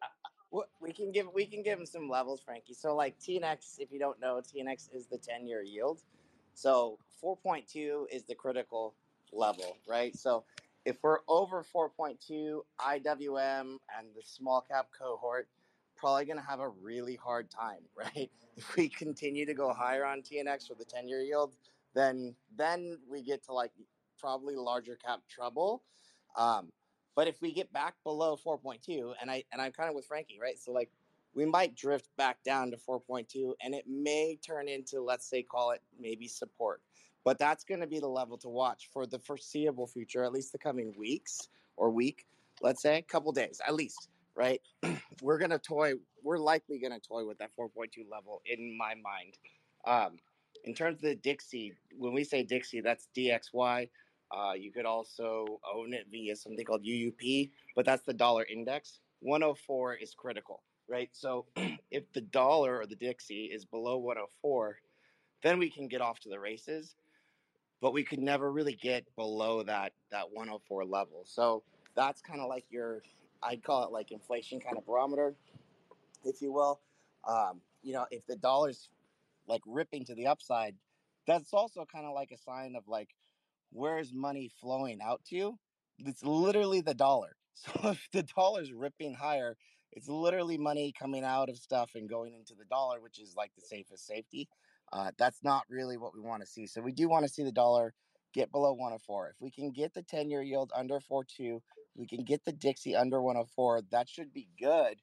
we 0.79 0.91
can 0.93 1.11
give 1.11 1.27
we 1.33 1.45
can 1.45 1.63
give 1.63 1.79
him 1.79 1.85
some 1.85 2.09
levels, 2.09 2.41
Frankie. 2.41 2.73
So 2.73 2.95
like 2.95 3.19
TNX, 3.19 3.79
if 3.79 3.91
you 3.91 3.99
don't 3.99 4.19
know, 4.19 4.41
TNX 4.41 4.93
is 4.93 5.07
the 5.07 5.17
ten 5.17 5.47
year 5.47 5.63
yield. 5.63 6.01
So 6.53 6.97
four 7.19 7.37
point 7.37 7.67
two 7.67 8.07
is 8.11 8.23
the 8.23 8.35
critical 8.35 8.93
level, 9.31 9.77
right? 9.87 10.15
So 10.15 10.43
if 10.85 10.97
we're 11.03 11.19
over 11.27 11.63
4.2 11.63 12.61
IWM 12.79 13.61
and 13.61 14.07
the 14.15 14.23
small 14.23 14.61
cap 14.61 14.87
cohort, 14.97 15.47
probably 15.95 16.25
going 16.25 16.37
to 16.39 16.43
have 16.43 16.59
a 16.59 16.69
really 16.69 17.15
hard 17.15 17.49
time, 17.51 17.81
right? 17.95 18.31
If 18.57 18.75
we 18.75 18.89
continue 18.89 19.45
to 19.45 19.53
go 19.53 19.71
higher 19.73 20.05
on 20.05 20.21
TNX 20.21 20.67
for 20.67 20.75
the 20.75 20.85
10 20.85 21.07
year 21.07 21.21
yield, 21.21 21.55
then 21.93 22.35
then 22.57 22.97
we 23.09 23.21
get 23.21 23.43
to 23.45 23.53
like 23.53 23.71
probably 24.19 24.55
larger 24.55 24.95
cap 24.95 25.21
trouble. 25.29 25.83
Um, 26.37 26.69
but 27.15 27.27
if 27.27 27.41
we 27.41 27.51
get 27.51 27.71
back 27.73 27.95
below 28.03 28.37
4.2, 28.37 29.13
and 29.21 29.29
I 29.29 29.43
and 29.51 29.61
I'm 29.61 29.71
kind 29.71 29.89
of 29.89 29.95
with 29.95 30.05
Frankie, 30.05 30.39
right? 30.41 30.57
So 30.59 30.71
like 30.71 30.89
we 31.33 31.45
might 31.45 31.75
drift 31.75 32.09
back 32.17 32.43
down 32.43 32.71
to 32.71 32.77
4.2, 32.77 33.53
and 33.63 33.73
it 33.73 33.85
may 33.87 34.37
turn 34.45 34.67
into 34.67 35.01
let's 35.01 35.29
say 35.29 35.43
call 35.43 35.71
it 35.71 35.81
maybe 35.99 36.27
support. 36.27 36.81
But 37.23 37.37
that's 37.37 37.63
going 37.63 37.81
to 37.81 37.87
be 37.87 37.99
the 37.99 38.07
level 38.07 38.37
to 38.39 38.49
watch 38.49 38.89
for 38.91 39.05
the 39.05 39.19
foreseeable 39.19 39.87
future, 39.87 40.23
at 40.23 40.31
least 40.31 40.51
the 40.51 40.57
coming 40.57 40.93
weeks 40.97 41.49
or 41.77 41.91
week, 41.91 42.25
let's 42.61 42.81
say, 42.81 42.97
a 42.97 43.01
couple 43.01 43.31
days 43.31 43.61
at 43.67 43.75
least, 43.75 44.09
right? 44.35 44.61
we're 45.21 45.37
going 45.37 45.51
to 45.51 45.59
toy, 45.59 45.93
we're 46.23 46.39
likely 46.39 46.79
going 46.79 46.93
to 46.93 46.99
toy 46.99 47.25
with 47.25 47.37
that 47.37 47.51
4.2 47.57 47.89
level 48.11 48.41
in 48.45 48.75
my 48.77 48.95
mind. 48.95 49.37
Um, 49.85 50.17
in 50.63 50.73
terms 50.73 50.97
of 50.97 51.01
the 51.01 51.15
Dixie, 51.15 51.73
when 51.97 52.13
we 52.13 52.23
say 52.23 52.43
Dixie, 52.43 52.81
that's 52.81 53.07
DXY. 53.15 53.89
Uh, 54.33 54.53
you 54.53 54.71
could 54.71 54.85
also 54.85 55.59
own 55.75 55.93
it 55.93 56.07
via 56.11 56.35
something 56.35 56.65
called 56.65 56.83
UUP, 56.83 57.51
but 57.75 57.85
that's 57.85 58.03
the 58.03 58.13
dollar 58.13 58.45
index. 58.45 58.99
104 59.19 59.95
is 59.95 60.13
critical, 60.13 60.63
right? 60.87 61.09
So 61.11 61.45
if 61.91 62.11
the 62.13 62.21
dollar 62.21 62.79
or 62.79 62.85
the 62.85 62.95
Dixie 62.95 63.51
is 63.53 63.65
below 63.65 63.97
104, 63.97 64.77
then 65.43 65.59
we 65.59 65.69
can 65.69 65.87
get 65.87 66.01
off 66.01 66.19
to 66.21 66.29
the 66.29 66.39
races 66.39 66.95
but 67.81 67.93
we 67.93 68.03
could 68.03 68.19
never 68.19 68.51
really 68.51 68.75
get 68.75 69.03
below 69.15 69.63
that 69.63 69.93
that 70.11 70.31
104 70.31 70.85
level. 70.85 71.23
So 71.25 71.63
that's 71.95 72.21
kind 72.21 72.39
of 72.39 72.47
like 72.47 72.65
your, 72.69 73.01
I'd 73.43 73.63
call 73.63 73.83
it 73.83 73.91
like 73.91 74.11
inflation 74.11 74.59
kind 74.59 74.77
of 74.77 74.85
barometer, 74.85 75.35
if 76.23 76.41
you 76.41 76.53
will. 76.53 76.79
Um, 77.27 77.59
you 77.81 77.93
know, 77.93 78.05
if 78.11 78.25
the 78.27 78.35
dollar's 78.35 78.89
like 79.47 79.61
ripping 79.65 80.05
to 80.05 80.15
the 80.15 80.27
upside, 80.27 80.75
that's 81.27 81.53
also 81.53 81.85
kind 81.91 82.05
of 82.05 82.13
like 82.13 82.31
a 82.31 82.37
sign 82.37 82.75
of 82.77 82.87
like 82.87 83.09
where's 83.71 84.13
money 84.13 84.49
flowing 84.59 84.99
out 85.01 85.21
to? 85.29 85.57
It's 85.97 86.23
literally 86.23 86.81
the 86.81 86.93
dollar. 86.93 87.35
So 87.53 87.89
if 87.89 88.07
the 88.13 88.23
dollar's 88.23 88.71
ripping 88.71 89.13
higher, 89.13 89.57
it's 89.91 90.07
literally 90.07 90.57
money 90.57 90.93
coming 90.97 91.23
out 91.23 91.49
of 91.49 91.57
stuff 91.57 91.91
and 91.95 92.09
going 92.09 92.33
into 92.33 92.55
the 92.55 92.65
dollar, 92.65 93.01
which 93.01 93.19
is 93.19 93.35
like 93.35 93.51
the 93.55 93.61
safest 93.61 94.07
safety. 94.07 94.47
Uh, 94.91 95.11
that's 95.17 95.43
not 95.43 95.65
really 95.69 95.97
what 95.97 96.13
we 96.15 96.21
want 96.21 96.41
to 96.41 96.47
see. 96.47 96.65
So 96.65 96.81
we 96.81 96.93
do 96.93 97.09
want 97.09 97.25
to 97.25 97.31
see 97.31 97.43
the 97.43 97.51
dollar 97.51 97.93
get 98.33 98.51
below 98.51 98.71
104. 98.73 99.29
If 99.29 99.41
we 99.41 99.51
can 99.51 99.71
get 99.71 99.93
the 99.93 100.01
10 100.01 100.29
year 100.29 100.41
yield 100.41 100.71
under 100.75 100.99
4.2, 100.99 101.59
we 101.95 102.07
can 102.07 102.23
get 102.23 102.45
the 102.45 102.53
Dixie 102.53 102.95
under 102.95 103.21
104, 103.21 103.81
that 103.91 104.09
should 104.09 104.33
be 104.33 104.47
good 104.59 105.01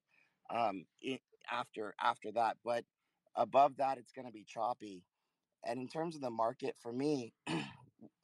um, 0.50 0.86
it, 1.00 1.20
after 1.50 1.94
after 2.00 2.32
that. 2.32 2.56
But 2.64 2.84
above 3.36 3.76
that, 3.76 3.98
it's 3.98 4.12
going 4.12 4.26
to 4.26 4.32
be 4.32 4.44
choppy. 4.44 5.04
And 5.64 5.80
in 5.80 5.88
terms 5.88 6.14
of 6.14 6.22
the 6.22 6.30
market, 6.30 6.76
for 6.80 6.92
me, 6.92 7.34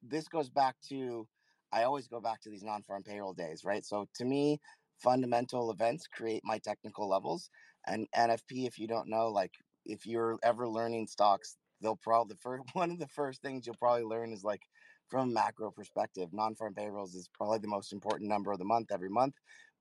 this 0.09 0.29
goes 0.29 0.51
back 0.51 0.77
to 0.89 1.27
I 1.73 1.83
always 1.83 2.07
go 2.07 2.21
back 2.21 2.41
to 2.43 2.51
these 2.51 2.63
non-farm 2.63 3.03
payroll 3.03 3.33
days, 3.33 3.63
right? 3.65 3.85
So 3.85 4.07
to 4.15 4.25
me, 4.25 4.61
fundamental 4.99 5.73
events 5.73 6.07
create 6.07 6.43
my 6.45 6.59
technical 6.59 7.09
levels. 7.09 7.51
And 7.87 8.07
NFP, 8.15 8.67
if 8.67 8.79
you 8.79 8.87
don't 8.87 9.09
know, 9.09 9.29
like 9.29 9.51
if 9.85 10.07
you're 10.07 10.39
ever 10.45 10.69
learning 10.69 11.09
stocks, 11.09 11.57
they'll 11.81 11.97
probably 11.97 12.35
the 12.35 12.41
first 12.41 12.65
one 12.75 12.91
of 12.91 12.99
the 12.99 13.09
first 13.09 13.43
things 13.43 13.67
you'll 13.67 13.77
probably 13.77 14.05
learn 14.05 14.33
is 14.33 14.45
like 14.45 14.63
from 15.09 15.31
a 15.31 15.33
macro 15.33 15.71
perspective, 15.71 16.29
non-farm 16.33 16.75
payrolls 16.75 17.15
is 17.15 17.29
probably 17.35 17.59
the 17.59 17.69
most 17.69 17.93
important 17.93 18.29
number 18.29 18.53
of 18.53 18.59
the 18.59 18.65
month 18.65 18.91
every 18.93 19.11
month. 19.11 19.35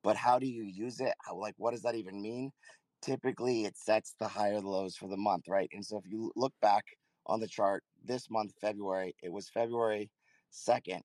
But 0.04 0.18
how 0.18 0.38
do 0.38 0.48
you 0.48 0.64
use 0.64 1.00
it? 1.00 1.14
How, 1.20 1.36
like, 1.38 1.54
what 1.58 1.72
does 1.72 1.84
that 1.84 1.96
even 1.96 2.22
mean? 2.22 2.52
Typically, 3.02 3.64
it 3.64 3.78
sets 3.78 4.16
the 4.20 4.28
higher 4.28 4.60
lows 4.60 4.98
for 4.98 5.08
the 5.08 5.18
month, 5.18 5.46
right? 5.48 5.70
And 5.72 5.86
so 5.86 5.98
if 5.98 6.04
you 6.06 6.32
look 6.36 6.54
back 6.62 6.84
on 7.26 7.40
the 7.40 7.48
chart 7.48 7.84
this 8.04 8.30
month, 8.30 8.54
February, 8.60 9.16
it 9.24 9.32
was 9.32 9.50
February 9.50 10.10
2nd, 10.52 11.02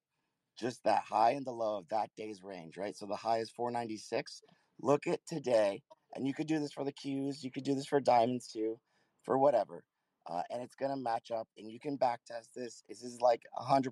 just 0.59 0.83
that 0.85 1.03
high 1.03 1.31
and 1.33 1.47
the 1.47 1.53
low 1.53 1.79
of 1.79 1.89
that 1.89 2.11
day's 2.17 2.43
range, 2.43 2.77
right? 2.77 2.97
So 2.97 3.07
the 3.07 3.17
high 3.17 3.39
is 3.39 3.51
496. 3.51 4.43
Look 4.81 5.07
at 5.07 5.21
today, 5.27 5.83
and 6.15 6.27
you 6.27 6.35
could 6.35 6.47
do 6.47 6.59
this 6.61 6.73
for 6.73 6.85
the 6.85 6.93
Qs, 6.93 7.43
you 7.45 7.51
could 7.51 7.65
do 7.65 7.75
this 7.75 7.87
for 7.87 8.01
diamonds 8.01 8.49
too, 8.49 8.79
for 9.25 9.39
whatever 9.39 9.83
uh, 10.29 10.43
and 10.51 10.63
it's 10.63 10.75
going 10.75 10.91
to 10.91 10.97
match 10.97 11.31
up 11.31 11.49
and 11.57 11.71
you 11.71 11.81
can 11.81 11.97
back 11.97 12.21
test 12.27 12.51
this 12.55 12.83
this 12.89 13.03
is 13.03 13.21
like 13.21 13.43
100% 13.59 13.91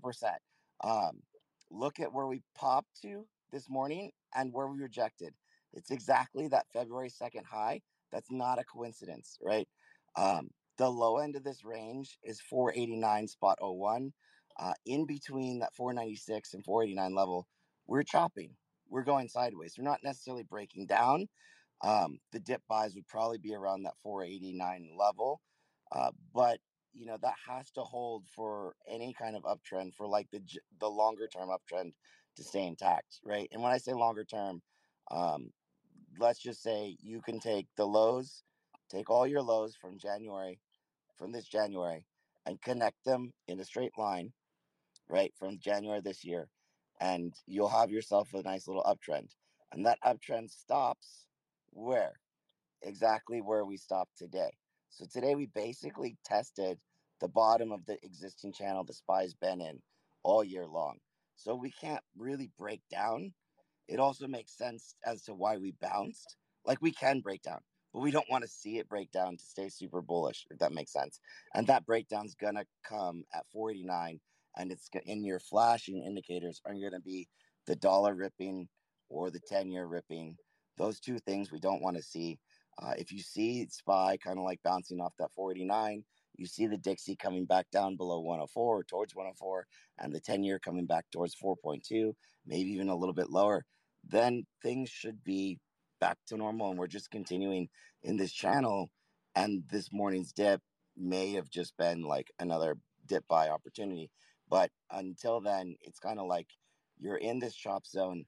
um, 0.85 1.19
look 1.71 1.99
at 2.01 2.13
where 2.13 2.27
we 2.27 2.43
popped 2.55 3.01
to 3.03 3.27
this 3.53 3.69
morning 3.69 4.11
and 4.35 4.53
where 4.53 4.67
we 4.69 4.81
rejected 4.81 5.35
it's 5.73 5.91
exactly 5.91 6.49
that 6.49 6.67
february 6.73 7.11
2nd 7.11 7.45
high 7.45 7.81
that's 8.13 8.31
not 8.31 8.59
a 8.59 8.65
coincidence 8.65 9.39
right 9.43 9.69
um, 10.17 10.49
the 10.79 10.91
low 10.91 11.19
end 11.19 11.37
of 11.37 11.45
this 11.45 11.65
range 11.65 12.19
is 12.23 12.41
489 12.41 13.29
spot 13.29 13.59
01 13.61 14.13
uh, 14.59 14.75
in 14.85 15.07
between 15.07 15.61
that 15.61 15.75
496 15.75 16.55
and 16.55 16.65
489 16.65 17.15
level 17.15 17.49
we're 17.87 18.03
chopping 18.03 18.57
we're 18.89 19.05
going 19.05 19.29
sideways 19.29 19.77
we're 19.79 19.85
not 19.85 20.03
necessarily 20.03 20.45
breaking 20.45 20.87
down 20.87 21.29
um, 21.83 22.19
the 22.33 22.41
dip 22.41 22.63
buys 22.69 22.95
would 22.95 23.07
probably 23.07 23.39
be 23.39 23.55
around 23.55 23.83
that 23.83 23.99
489 24.03 24.91
level 24.99 25.41
uh, 25.93 26.11
but 26.35 26.61
you 26.93 27.07
know 27.07 27.19
that 27.21 27.35
has 27.47 27.71
to 27.73 27.83
hold 27.83 28.25
for 28.35 28.75
any 28.89 29.13
kind 29.13 29.37
of 29.37 29.43
uptrend 29.43 29.95
for 29.95 30.07
like 30.07 30.31
the 30.31 30.41
the 30.81 30.89
longer 30.89 31.29
term 31.29 31.51
uptrend 31.51 31.93
to 32.37 32.45
stay 32.45 32.67
intact, 32.67 33.21
right? 33.25 33.49
And 33.53 33.63
when 33.63 33.73
I 33.73 33.79
say 33.79 33.93
longer 33.93 34.25
term, 34.25 34.63
um, 35.11 35.53
let's 36.19 36.39
just 36.41 36.63
say 36.63 36.97
you 37.01 37.21
can 37.21 37.41
take 37.41 37.67
the 37.77 37.87
lows, 37.87 38.45
take 38.91 39.11
all 39.11 39.27
your 39.27 39.43
lows 39.43 39.75
from 39.77 39.99
January, 39.99 40.61
from 41.17 41.33
this 41.33 41.47
January, 41.47 42.07
and 42.45 42.61
connect 42.61 43.05
them 43.05 43.33
in 43.49 43.61
a 43.61 43.65
straight 43.65 43.97
line, 43.99 44.33
right, 45.09 45.33
from 45.39 45.59
January 45.59 46.01
this 46.01 46.25
year, 46.25 46.49
and 47.01 47.35
you'll 47.47 47.69
have 47.69 47.91
yourself 47.91 48.33
a 48.35 48.43
nice 48.43 48.67
little 48.69 48.85
uptrend. 48.85 49.31
And 49.73 49.85
that 49.87 49.99
uptrend 50.05 50.51
stops 50.51 51.27
where? 51.71 52.13
Exactly 52.83 53.41
where 53.41 53.65
we 53.65 53.77
stopped 53.77 54.17
today. 54.17 54.51
So 54.91 55.07
today 55.13 55.35
we 55.35 55.47
basically 55.47 56.17
tested 56.25 56.79
the 57.21 57.29
bottom 57.29 57.73
of 57.73 57.85
the 57.87 57.99
existing 58.03 58.53
channel 58.53 58.85
the 58.85 58.93
spy's 58.95 59.35
been 59.35 59.61
in 59.61 59.81
all 60.23 60.45
year 60.45 60.67
long. 60.67 60.99
So 61.35 61.55
we 61.55 61.71
can't 61.71 62.03
really 62.17 62.51
break 62.59 62.81
down. 62.91 63.33
It 63.89 63.99
also 64.01 64.27
makes 64.27 64.57
sense 64.57 64.95
as 65.05 65.23
to 65.25 65.35
why 65.35 65.59
we 65.59 65.73
bounced. 65.81 66.37
Like 66.65 66.81
we 66.83 66.93
can 66.93 67.21
break 67.21 67.43
down, 67.43 67.61
but 67.97 68.03
we 68.03 68.11
don't 68.11 68.29
want 68.31 68.45
to 68.45 68.51
see 68.51 68.77
it 68.77 68.91
break 68.91 69.11
down 69.11 69.39
to 69.39 69.43
stay 69.43 69.71
super 69.71 70.03
bullish, 70.03 70.47
if 70.51 70.59
that 70.59 70.75
makes 70.75 70.93
sense. 70.93 71.19
And 71.55 71.67
that 71.69 71.87
breakdown's 71.87 72.35
gonna 72.35 72.67
come 72.87 73.25
at 73.35 73.47
489, 73.51 74.21
and 74.59 74.71
it's 74.71 74.91
in 75.07 75.25
your 75.25 75.39
flashing 75.39 76.05
indicators 76.05 76.61
are 76.67 76.75
gonna 76.75 77.01
be 77.01 77.27
the 77.67 77.75
dollar 77.75 78.15
ripping 78.15 78.69
or 79.09 79.31
the 79.31 79.41
10 79.49 79.71
year 79.71 79.87
ripping. 79.87 80.37
Those 80.77 81.01
two 81.01 81.19
things 81.21 81.51
we 81.51 81.59
don't 81.59 81.81
want 81.81 81.97
to 81.97 82.03
see. 82.03 82.39
Uh, 82.77 82.93
if 82.99 83.13
you 83.13 83.21
see 83.21 83.67
SPY 83.67 84.19
kind 84.19 84.39
of 84.39 84.45
like 84.45 84.61
bouncing 84.63 85.01
off 85.01 85.15
that 85.19 85.33
489, 85.35 86.05
you 86.37 86.45
see 86.45 86.67
the 86.67 86.77
Dixie 86.77 87.17
coming 87.17 87.47
back 87.47 87.71
down 87.71 87.97
below 87.97 88.21
104 88.21 88.77
or 88.81 88.85
towards 88.85 89.15
104, 89.15 89.67
and 90.01 90.15
the 90.15 90.21
10 90.21 90.45
year 90.45 90.59
coming 90.59 90.85
back 90.85 91.07
towards 91.11 91.35
4.2, 91.35 92.13
maybe 92.45 92.73
even 92.73 92.91
a 92.91 92.97
little 92.97 93.15
bit 93.15 93.31
lower, 93.31 93.65
then 94.05 94.45
things 94.63 94.91
should 94.91 95.25
be 95.25 95.59
back 96.01 96.19
to 96.29 96.37
normal. 96.37 96.71
And 96.71 96.79
we're 96.79 96.87
just 96.87 97.11
continuing 97.11 97.69
in 98.03 98.17
this 98.17 98.33
channel. 98.33 98.91
And 99.35 99.65
this 99.71 99.91
morning's 99.93 100.33
dip 100.33 100.61
may 100.97 101.33
have 101.33 101.51
just 101.51 101.77
been 101.77 102.03
like 102.03 102.33
another 102.39 102.79
dip 103.07 103.27
buy 103.29 103.49
opportunity. 103.49 104.11
But 104.49 104.71
until 104.91 105.41
then, 105.41 105.77
it's 105.83 105.99
kind 105.99 106.19
of 106.19 106.27
like 106.27 106.49
you're 106.99 107.17
in 107.17 107.39
this 107.39 107.55
chop 107.55 107.87
zone 107.87 108.25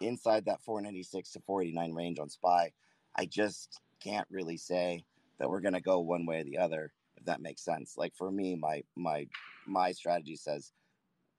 inside 0.00 0.46
that 0.46 0.62
496 0.62 1.32
to 1.32 1.40
489 1.40 1.94
range 1.94 2.18
on 2.18 2.28
SPY. 2.28 2.72
I 3.16 3.26
just 3.26 3.80
can't 4.02 4.26
really 4.30 4.56
say 4.56 5.04
that 5.38 5.48
we're 5.48 5.60
going 5.60 5.74
to 5.74 5.80
go 5.80 6.00
one 6.00 6.26
way 6.26 6.40
or 6.40 6.44
the 6.44 6.58
other 6.58 6.92
if 7.16 7.24
that 7.26 7.40
makes 7.40 7.64
sense 7.64 7.94
like 7.96 8.14
for 8.16 8.30
me 8.30 8.56
my 8.56 8.82
my 8.96 9.26
my 9.66 9.92
strategy 9.92 10.36
says 10.36 10.72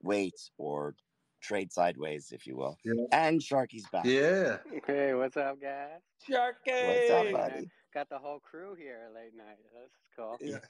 wait 0.02 0.34
or 0.58 0.94
trade 1.42 1.72
sideways 1.72 2.32
if 2.32 2.46
you 2.46 2.56
will 2.56 2.78
Yeah. 2.84 3.04
and 3.12 3.40
sharky's 3.40 3.86
back 3.92 4.04
Yeah. 4.04 4.58
Hey, 4.86 5.14
what's 5.14 5.36
up, 5.36 5.60
guys? 5.60 6.00
Sharky. 6.28 6.86
what's 6.86 7.10
up 7.10 7.32
buddy 7.32 7.70
Got 7.94 8.08
the 8.08 8.18
whole 8.18 8.40
crew 8.40 8.74
here 8.74 9.10
late 9.14 9.36
night. 9.36 9.58
That's 9.74 9.92
cool. 10.16 10.38
Yeah. 10.40 10.64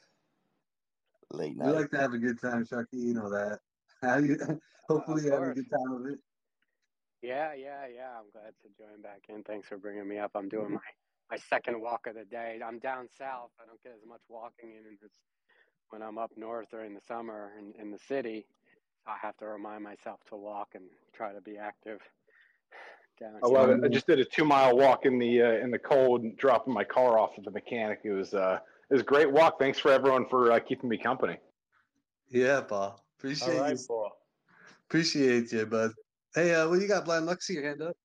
late 1.30 1.56
night. 1.56 1.68
We 1.68 1.72
like 1.72 1.90
to 1.92 1.98
have 1.98 2.14
a 2.14 2.18
good 2.18 2.40
time, 2.40 2.66
Sharky. 2.66 2.94
You 2.94 3.14
know 3.14 3.30
that. 3.30 3.60
How 4.02 4.18
you, 4.18 4.36
hopefully, 4.88 5.20
Of 5.20 5.24
you 5.26 5.32
having 5.32 5.50
a 5.50 5.54
good 5.54 5.70
time 5.70 5.92
of 5.92 6.06
it. 6.06 6.18
Yeah, 7.22 7.54
yeah, 7.54 7.86
yeah. 7.94 8.18
I'm 8.18 8.28
glad 8.32 8.54
to 8.62 8.68
join 8.76 9.00
back 9.02 9.22
in. 9.28 9.44
Thanks 9.44 9.68
for 9.68 9.78
bringing 9.78 10.08
me 10.08 10.18
up. 10.18 10.32
I'm 10.34 10.48
doing 10.48 10.64
mm-hmm. 10.64 10.74
my, 10.74 10.90
my 11.30 11.36
second 11.48 11.80
walk 11.80 12.08
of 12.08 12.16
the 12.16 12.24
day. 12.24 12.58
I'm 12.64 12.80
down 12.80 13.06
south. 13.16 13.50
I 13.60 13.66
don't 13.66 13.80
get 13.84 13.92
as 13.92 14.08
much 14.08 14.22
walking 14.28 14.70
in 14.70 14.98
as 15.04 15.10
when 15.90 16.02
I'm 16.02 16.18
up 16.18 16.32
north 16.36 16.70
during 16.70 16.94
the 16.94 17.00
summer 17.06 17.52
in, 17.56 17.72
in 17.80 17.92
the 17.92 17.98
city. 18.08 18.46
I 19.06 19.16
have 19.20 19.36
to 19.38 19.46
remind 19.46 19.82
myself 19.82 20.20
to 20.28 20.36
walk 20.36 20.70
and 20.74 20.84
try 21.12 21.32
to 21.32 21.40
be 21.40 21.58
active 21.58 22.00
down 23.20 23.32
I 23.42 23.46
love 23.46 23.70
it. 23.70 23.80
I 23.84 23.88
just 23.88 24.06
did 24.06 24.20
a 24.20 24.24
two 24.24 24.44
mile 24.44 24.76
walk 24.76 25.06
in 25.06 25.18
the 25.18 25.42
uh, 25.42 25.52
in 25.52 25.70
the 25.70 25.78
cold, 25.78 26.22
and 26.22 26.36
dropping 26.36 26.72
my 26.72 26.84
car 26.84 27.18
off 27.18 27.30
at 27.36 27.44
the 27.44 27.50
mechanic. 27.50 28.00
It 28.04 28.12
was 28.12 28.34
uh, 28.34 28.58
it 28.90 28.94
was 28.94 29.02
a 29.02 29.06
great 29.06 29.30
walk. 29.30 29.58
Thanks 29.58 29.78
for 29.78 29.90
everyone 29.90 30.26
for 30.28 30.52
uh, 30.52 30.60
keeping 30.60 30.88
me 30.88 30.98
company. 30.98 31.36
Yeah, 32.30 32.60
Paul. 32.62 33.02
Appreciate 33.18 33.58
right, 33.58 33.78
you. 33.78 33.84
Paul. 33.86 34.12
Appreciate 34.88 35.52
you, 35.52 35.66
bud. 35.66 35.92
Hey, 36.34 36.54
uh, 36.54 36.68
what 36.68 36.80
you 36.80 36.88
got, 36.88 37.04
Blind 37.04 37.26
Luck? 37.26 37.42
See 37.42 37.54
your 37.54 37.64
hand 37.64 37.82
up. 37.82 37.96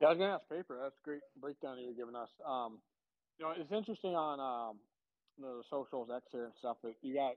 Yeah, 0.00 0.08
I 0.08 0.10
was 0.10 0.18
gonna 0.18 0.34
ask 0.34 0.48
paper. 0.48 0.78
That's 0.82 0.94
a 0.96 1.04
great 1.04 1.20
breakdown 1.40 1.76
that 1.76 1.82
you're 1.82 1.94
giving 1.94 2.14
us. 2.14 2.28
Um, 2.46 2.78
you 3.38 3.44
know, 3.44 3.52
it's 3.56 3.72
interesting 3.72 4.14
on 4.14 4.40
um 4.40 4.78
the 5.38 5.62
socials 5.70 6.08
X 6.14 6.24
here 6.32 6.44
and 6.44 6.54
stuff 6.58 6.76
that 6.82 6.94
you 7.02 7.14
got 7.14 7.34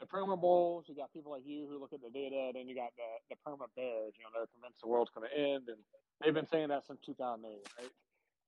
the 0.00 0.06
perma 0.06 0.38
bulls, 0.40 0.84
you 0.88 0.94
got 0.94 1.12
people 1.12 1.32
like 1.32 1.42
you 1.46 1.66
who 1.70 1.78
look 1.80 1.92
at 1.92 2.02
the 2.02 2.10
data, 2.10 2.50
then 2.54 2.68
you 2.68 2.74
got 2.74 2.90
the 2.96 3.34
the 3.34 3.36
perma 3.46 3.66
bears. 3.76 4.12
You 4.18 4.24
know, 4.24 4.30
they're 4.34 4.46
convinced 4.52 4.80
the 4.82 4.88
world's 4.88 5.10
going 5.14 5.28
to 5.28 5.36
end, 5.36 5.68
and 5.68 5.78
they've 6.22 6.34
been 6.34 6.46
saying 6.46 6.68
that 6.68 6.84
since 6.86 7.00
2008, 7.04 7.66
right? 7.78 7.90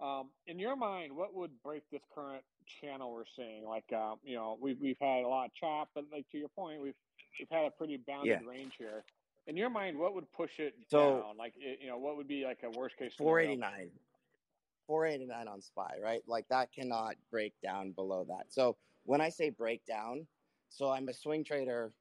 Um, 0.01 0.29
in 0.47 0.59
your 0.59 0.77
mind, 0.77 1.12
what 1.16 1.35
would 1.35 1.51
break 1.65 1.83
this 1.91 2.03
current 2.15 2.45
channel 2.81 3.12
we're 3.12 3.25
seeing? 3.35 3.65
Like, 3.65 3.91
um, 3.93 4.16
you 4.23 4.37
know, 4.37 4.57
we've 4.61 4.79
we've 4.81 4.99
had 5.01 5.25
a 5.25 5.29
lot 5.29 5.47
of 5.47 5.55
chop, 5.55 5.89
but 5.95 6.05
like 6.12 6.29
to 6.33 6.39
your 6.39 6.49
point, 6.51 6.81
we've 6.81 6.95
we've 7.39 7.49
had 7.51 7.65
a 7.66 7.70
pretty 7.70 7.97
bounded 8.07 8.41
Yeah. 8.43 8.49
range 8.49 8.75
here. 8.79 9.05
In 9.47 9.57
your 9.57 9.70
mind, 9.70 9.99
what 9.99 10.15
would 10.15 10.31
push 10.33 10.61
it 10.61 10.75
So- 10.89 11.23
down? 11.23 11.37
Like, 11.39 11.55
it, 11.57 11.79
you 11.81 11.89
know, 11.89 11.97
what 11.99 12.16
would 12.19 12.29
be 12.29 12.45
like 12.45 12.59
a 12.62 12.70
worst 12.79 12.97
case 12.99 13.16
scenario? 13.16 13.57
489 13.57 13.91
489 14.87 15.49
on 15.49 15.61
spy 15.61 15.97
right 16.03 16.23
like 16.27 16.47
that 16.49 16.73
cannot 16.73 17.15
break 17.31 17.53
down 17.62 17.93
below 17.93 18.25
that 18.27 18.47
so 18.49 18.75
when 19.05 19.20
i 19.20 19.29
say 19.29 19.51
break 19.51 19.85
down 19.85 20.27
so 20.69 20.90
i'm 20.90 21.09
a 21.09 21.15
swing 21.15 21.45
trader 21.45 21.93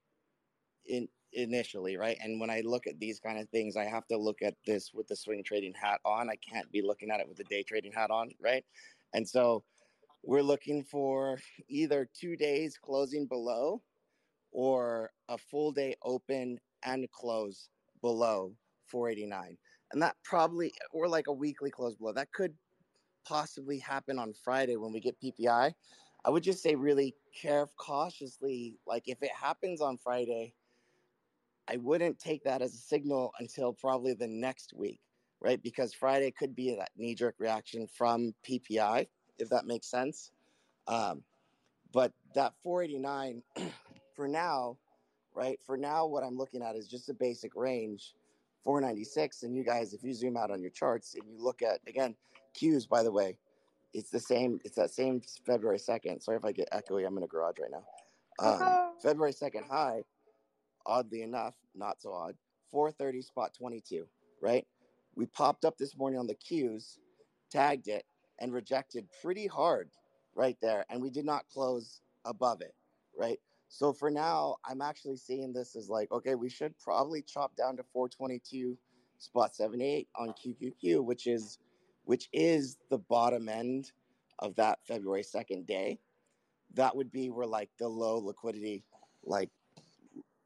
in 0.88 1.07
initially 1.34 1.98
right? 1.98 2.18
And 2.22 2.39
when 2.39 2.49
i 2.49 2.61
look 2.64 2.88
at 2.88 2.99
these 2.99 3.19
kind 3.19 3.38
of 3.38 3.49
things 3.49 3.76
i 3.76 3.84
have 3.84 4.07
to 4.07 4.18
look 4.18 4.41
at 4.41 4.56
this 4.65 4.91
with 4.94 5.07
the 5.07 5.15
swing 5.15 5.44
trading 5.44 5.73
hat 5.73 5.99
on. 6.06 6.30
I 6.30 6.38
can't 6.38 6.72
be 6.72 6.81
looking 6.81 7.11
at 7.11 7.19
it 7.19 7.27
with 7.27 7.38
the 7.38 7.44
day 7.45 7.64
trading 7.64 7.91
hat 7.91 8.11
on 8.11 8.31
right? 8.39 8.64
And 9.14 9.27
so 9.27 9.64
we're 10.23 10.41
looking 10.41 10.84
for 10.84 11.39
either 11.68 12.10
two 12.14 12.35
days 12.38 12.77
closing 12.81 13.27
below 13.27 13.81
or 14.52 15.11
a 15.30 15.38
full 15.38 15.72
day 15.72 15.95
open 16.03 16.60
and 16.84 17.10
close 17.11 17.69
below 18.02 18.53
489 18.88 19.57
and 19.91 20.02
that 20.02 20.15
probably 20.23 20.73
or 20.91 21.10
like 21.10 21.27
a 21.27 21.34
weekly 21.34 21.69
close 21.69 21.95
below. 21.95 22.14
That 22.14 22.31
could 22.31 22.53
possibly 23.27 23.80
happen 23.80 24.18
on 24.18 24.34
friday 24.44 24.77
when 24.77 24.94
we 24.94 25.02
get 25.02 25.18
ppi 25.22 25.73
i 26.26 26.30
would 26.30 26.44
just 26.44 26.61
say 26.61 26.76
really 26.76 27.15
care 27.39 27.68
cautiously 27.77 28.77
like 28.85 29.03
if 29.07 29.22
it 29.22 29.31
happens 29.31 29.81
on 29.81 29.98
friday 29.98 30.53
i 31.68 31.77
wouldn't 31.77 32.19
take 32.19 32.44
that 32.44 32.61
as 32.61 32.73
a 32.73 32.77
signal 32.77 33.31
until 33.39 33.73
probably 33.73 34.14
the 34.14 34.27
next 34.27 34.73
week 34.73 34.99
right? 35.39 35.61
Because 35.61 35.94
friday 35.94 36.31
could 36.31 36.56
be 36.56 36.76
that 36.76 36.89
knee-jerk 36.98 37.35
reaction 37.39 37.88
from 37.88 38.34
ppi 38.48 39.07
if 39.39 39.49
that 39.49 39.68
makes 39.68 39.85
sense. 39.88 40.31
Um, 40.88 41.23
but 41.94 42.11
that 42.34 42.53
489 42.64 43.44
for 44.15 44.27
now 44.27 44.77
right 45.34 45.60
for 45.65 45.77
now 45.77 46.06
what 46.06 46.23
i'm 46.23 46.38
looking 46.38 46.61
at 46.61 46.76
is 46.76 46.88
just 46.88 47.10
a 47.10 47.14
basic 47.14 47.56
range 47.56 48.15
496 48.64 49.44
and 49.44 49.56
you 49.56 49.64
guys 49.64 49.94
if 49.94 50.03
you 50.03 50.14
zoom 50.14 50.38
out 50.38 50.52
on 50.52 50.61
your 50.61 50.72
charts 50.72 51.15
and 51.15 51.23
you 51.30 51.41
look 51.41 51.61
at 51.61 51.80
again 51.88 52.15
Qs 52.60 52.88
by 52.88 53.03
the 53.03 53.11
way 53.11 53.38
it's 53.98 54.11
the 54.11 54.19
same 54.19 54.60
it's 54.64 54.76
that 54.76 54.91
same 54.91 55.22
february 55.45 55.80
2nd 55.80 56.22
sorry 56.22 56.38
if 56.38 56.45
i 56.45 56.52
get 56.52 56.69
echoey 56.72 57.06
i'm 57.06 57.18
in 57.18 57.24
a 57.24 57.28
garage 57.28 57.56
right 57.60 57.72
now. 57.72 57.84
Um, 58.40 58.94
february 59.02 59.34
2nd 59.34 59.68
high 59.68 60.03
oddly 60.86 61.24
enough 61.24 61.56
not 61.76 62.02
so 62.02 62.14
odd 62.14 62.36
430 62.72 63.22
spot 63.22 63.53
22 63.57 64.06
right? 64.41 64.65
We 65.15 65.26
popped 65.26 65.65
up 65.65 65.78
this 65.78 65.98
morning 65.98 66.19
on 66.19 66.28
the 66.28 66.36
Qs 66.36 66.98
tagged 67.52 67.88
it 67.88 68.06
and 68.40 68.53
rejected 68.53 69.07
pretty 69.22 69.48
hard 69.48 69.90
right 70.36 70.57
there 70.61 70.86
and 70.90 71.02
we 71.02 71.10
did 71.10 71.26
not 71.26 71.48
close 71.52 72.02
above 72.24 72.61
it 72.61 72.76
right? 73.18 73.40
So 73.69 73.91
for 73.91 74.10
now, 74.10 74.57
I'm 74.64 74.82
actually 74.82 75.18
seeing 75.18 75.52
this 75.52 75.76
as 75.76 75.90
like, 75.90 76.11
okay, 76.11 76.36
we 76.36 76.49
should 76.49 76.78
probably 76.80 77.22
chop 77.22 77.56
down 77.57 77.76
to 77.78 77.84
422 77.91 78.78
spot 79.18 79.56
78 79.56 80.07
on 80.15 80.30
QQQ, 80.30 81.03
which 81.03 81.28
is 81.28 81.57
which 82.07 82.29
is 82.31 82.77
the 82.89 82.97
bottom 82.97 83.49
end 83.49 83.91
of 84.39 84.55
that 84.55 84.79
February 84.88 85.23
2nd 85.23 85.67
day. 85.67 85.99
That 86.73 86.95
would 86.95 87.11
be 87.11 87.29
where 87.29 87.45
like 87.45 87.69
the 87.77 87.88
low 87.89 88.17
liquidity 88.17 88.85
like 89.25 89.49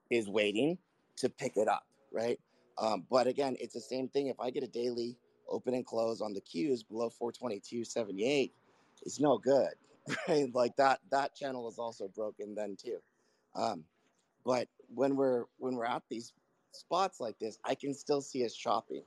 is 0.09 0.27
waiting 0.27 0.79
to 1.17 1.29
pick 1.29 1.57
it 1.57 1.67
up, 1.67 1.85
right? 2.11 2.39
Um, 2.79 3.05
but 3.11 3.27
again, 3.27 3.57
it's 3.59 3.75
the 3.75 3.81
same 3.81 4.09
thing. 4.09 4.27
If 4.27 4.39
I 4.39 4.49
get 4.49 4.63
a 4.63 4.67
daily 4.67 5.19
open 5.47 5.75
and 5.75 5.85
close 5.85 6.19
on 6.19 6.33
the 6.33 6.41
Qs 6.41 6.88
below 6.88 7.11
422.78, 7.21 8.51
it's 9.03 9.19
no 9.19 9.38
good, 9.38 9.73
right? 10.27 10.47
Like 10.55 10.75
that 10.77 10.99
that 11.11 11.35
channel 11.35 11.69
is 11.69 11.77
also 11.77 12.07
broken 12.07 12.55
then 12.55 12.75
too. 12.75 12.97
Um, 13.53 13.83
but 14.43 14.67
when 14.88 15.15
we're 15.15 15.45
when 15.59 15.75
we're 15.75 15.85
at 15.85 16.01
these 16.09 16.33
spots 16.71 17.19
like 17.19 17.38
this, 17.38 17.59
I 17.63 17.75
can 17.75 17.93
still 17.93 18.21
see 18.21 18.43
us 18.45 18.55
chopping. 18.55 19.03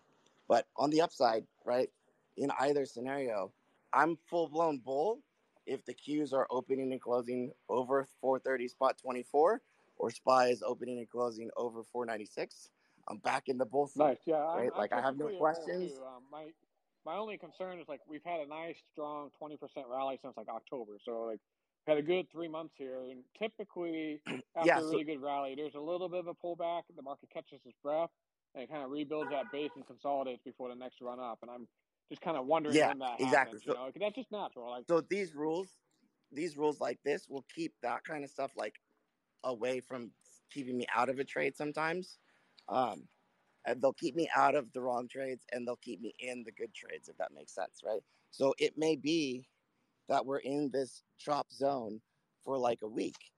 But 0.47 0.66
on 0.76 0.90
the 0.90 1.01
upside, 1.01 1.47
right, 1.64 1.90
in 2.36 2.51
either 2.61 2.85
scenario, 2.85 3.52
I'm 3.93 4.16
full 4.28 4.48
blown 4.48 4.78
bull 4.78 5.20
if 5.66 5.85
the 5.85 5.94
Qs 5.94 6.32
are 6.32 6.47
opening 6.51 6.93
and 6.93 7.01
closing 7.01 7.52
over 7.69 8.06
430 8.20 8.69
spot 8.69 8.98
24 8.98 9.62
or 9.97 10.11
SPY 10.11 10.48
is 10.48 10.62
opening 10.62 10.98
and 10.98 11.09
closing 11.09 11.51
over 11.56 11.82
496. 11.82 12.70
I'm 13.09 13.19
back 13.19 13.48
in 13.48 13.59
the 13.59 13.66
bull 13.66 13.86
seat. 13.86 14.01
Nice. 14.01 14.19
Yeah. 14.27 14.36
I'm, 14.36 14.59
Right, 14.59 14.70
I'm 14.73 14.78
like, 14.78 14.93
I 14.93 15.01
have 15.01 15.16
no 15.16 15.28
typically 15.28 15.36
a 15.36 15.39
bull, 15.39 15.39
questions. 15.39 15.93
Um, 15.98 16.23
my 16.31 16.47
my 17.05 17.16
only 17.16 17.36
concern 17.36 17.78
is 17.78 17.86
like 17.86 18.01
we've 18.09 18.24
had 18.24 18.40
a 18.40 18.47
nice 18.47 18.77
strong 18.93 19.31
20% 19.40 19.59
rally 19.89 20.19
since 20.23 20.35
like 20.36 20.48
October. 20.48 20.93
So 21.05 21.24
like 21.24 21.40
had 21.86 21.98
a 21.98 22.02
good 22.02 22.27
three 22.32 22.48
months 22.48 22.73
here, 22.78 23.02
and 23.11 23.23
typically 23.39 24.20
after 24.56 24.66
Yeah, 24.66 24.81
a 24.81 24.85
really 24.85 25.05
good 25.05 25.20
rally, 25.20 25.55
there's 25.55 25.74
a 25.74 25.81
little 25.81 26.09
bit 26.09 26.20
of 26.20 26.28
a 26.28 26.35
pullback. 26.35 26.82
The 26.97 27.02
market 27.02 27.28
catches 27.31 27.61
its 27.66 27.77
breath 27.82 28.11
and 28.55 28.62
it 28.62 28.70
kind 28.70 28.82
of 28.82 28.90
rebuilds 28.90 29.31
that 29.31 29.51
base 29.52 29.70
and 29.77 29.86
consolidates 29.86 30.40
before 30.44 30.69
the 30.69 30.74
next 30.74 31.01
run 31.01 31.20
up. 31.20 31.39
And 31.43 31.51
I'm 31.51 31.69
just 32.10 32.22
kind 32.22 32.36
of 32.36 32.47
wondering 32.47 32.76
Yeah, 32.76 32.89
when 32.89 32.98
that 32.98 33.20
exactly. 33.20 33.59
happens. 33.59 33.66
You 33.66 33.74
So- 33.74 33.93
that's 34.01 34.14
just 34.16 34.31
natural. 34.32 34.70
Like 34.70 34.86
so 34.89 35.01
these 35.01 35.35
rules 35.35 35.78
these 36.32 36.56
rules 36.56 36.81
like 36.81 37.01
this 37.05 37.28
will 37.28 37.44
keep 37.55 37.74
that 37.82 38.02
kind 38.05 38.24
of 38.24 38.31
stuff 38.31 38.56
like 38.56 38.81
away 39.44 39.81
from 39.81 40.12
keeping 40.51 40.76
me 40.76 40.86
out 40.93 41.09
of 41.09 41.18
a 41.18 41.24
trade 41.24 41.56
sometimes 41.56 42.18
um 42.68 43.09
and 43.66 43.81
they'll 43.81 43.93
keep 43.93 44.14
me 44.14 44.28
out 44.35 44.55
of 44.55 44.72
the 44.72 44.81
wrong 44.81 45.06
trades 45.09 45.44
and 45.52 45.66
they'll 45.66 45.76
keep 45.76 46.01
me 46.01 46.12
in 46.18 46.43
the 46.44 46.52
good 46.52 46.74
trades 46.74 47.09
if 47.09 47.16
that 47.18 47.32
makes 47.32 47.55
sense 47.55 47.82
right 47.85 48.02
so 48.31 48.55
it 48.59 48.76
may 48.76 48.97
be 48.97 49.48
that 50.09 50.24
we're 50.26 50.39
in 50.39 50.70
this 50.70 51.05
chop 51.18 51.51
zone 51.52 52.01
for 52.43 52.59
like 52.59 52.82
a 52.82 52.89
week 52.89 53.32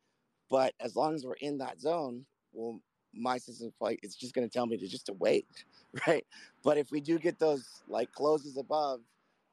but 0.48 0.74
as 0.80 0.96
long 0.96 1.14
as 1.14 1.24
we're 1.24 1.34
in 1.34 1.58
that 1.58 1.80
zone 1.80 2.26
well 2.52 2.80
my 3.16 3.38
system's 3.38 3.72
like 3.80 3.98
it's 4.02 4.16
just 4.16 4.34
going 4.34 4.46
to 4.46 4.52
tell 4.52 4.66
me 4.66 4.76
to 4.76 4.86
just 4.86 5.06
to 5.06 5.12
wait 5.14 5.46
right 6.06 6.26
but 6.62 6.78
if 6.78 6.90
we 6.90 7.00
do 7.00 7.18
get 7.18 7.38
those 7.38 7.82
like 7.88 8.12
closes 8.12 8.56
above 8.56 9.00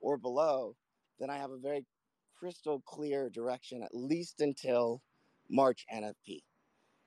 or 0.02 0.18
below 0.18 0.76
then 1.20 1.30
i 1.30 1.38
have 1.38 1.52
a 1.52 1.58
very 1.58 1.86
crystal 2.38 2.82
clear 2.86 3.30
direction 3.30 3.82
at 3.84 3.96
least 3.96 4.42
until 4.42 5.02
March 5.50 5.86
NFP, 5.94 6.42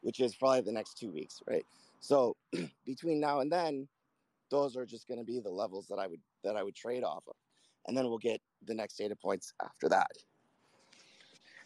which 0.00 0.20
is 0.20 0.34
probably 0.34 0.60
the 0.62 0.72
next 0.72 0.98
two 0.98 1.10
weeks, 1.10 1.42
right? 1.46 1.66
So 2.00 2.36
between 2.86 3.20
now 3.20 3.40
and 3.40 3.50
then, 3.50 3.88
those 4.50 4.76
are 4.76 4.86
just 4.86 5.08
going 5.08 5.18
to 5.18 5.24
be 5.24 5.40
the 5.40 5.50
levels 5.50 5.88
that 5.88 5.98
I 5.98 6.06
would 6.06 6.20
that 6.44 6.56
I 6.56 6.62
would 6.62 6.76
trade 6.76 7.02
off 7.02 7.24
of, 7.26 7.34
and 7.86 7.96
then 7.96 8.04
we'll 8.04 8.18
get 8.18 8.40
the 8.64 8.74
next 8.74 8.96
data 8.96 9.16
points 9.16 9.52
after 9.62 9.88
that. 9.88 10.10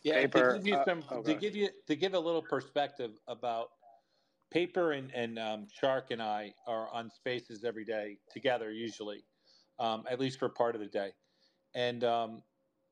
Yeah, 0.02 0.14
Paper, 0.14 0.52
to 0.52 0.58
give 0.58 0.66
you 0.66 0.76
uh, 0.76 0.84
some 0.84 1.04
oh, 1.10 1.22
to 1.22 1.34
give 1.34 1.54
you 1.54 1.68
to 1.86 1.94
give 1.94 2.14
a 2.14 2.18
little 2.18 2.40
perspective 2.40 3.12
about 3.28 3.70
paper 4.50 4.92
and 4.92 5.12
and 5.14 5.38
um, 5.38 5.68
Shark 5.68 6.10
and 6.10 6.22
I 6.22 6.54
are 6.66 6.90
on 6.90 7.10
spaces 7.10 7.64
every 7.64 7.84
day 7.84 8.20
together 8.30 8.72
usually, 8.72 9.26
um, 9.78 10.06
at 10.08 10.20
least 10.20 10.38
for 10.38 10.48
part 10.50 10.74
of 10.76 10.80
the 10.80 10.88
day, 10.88 11.14
and 11.74 12.04
um, 12.04 12.44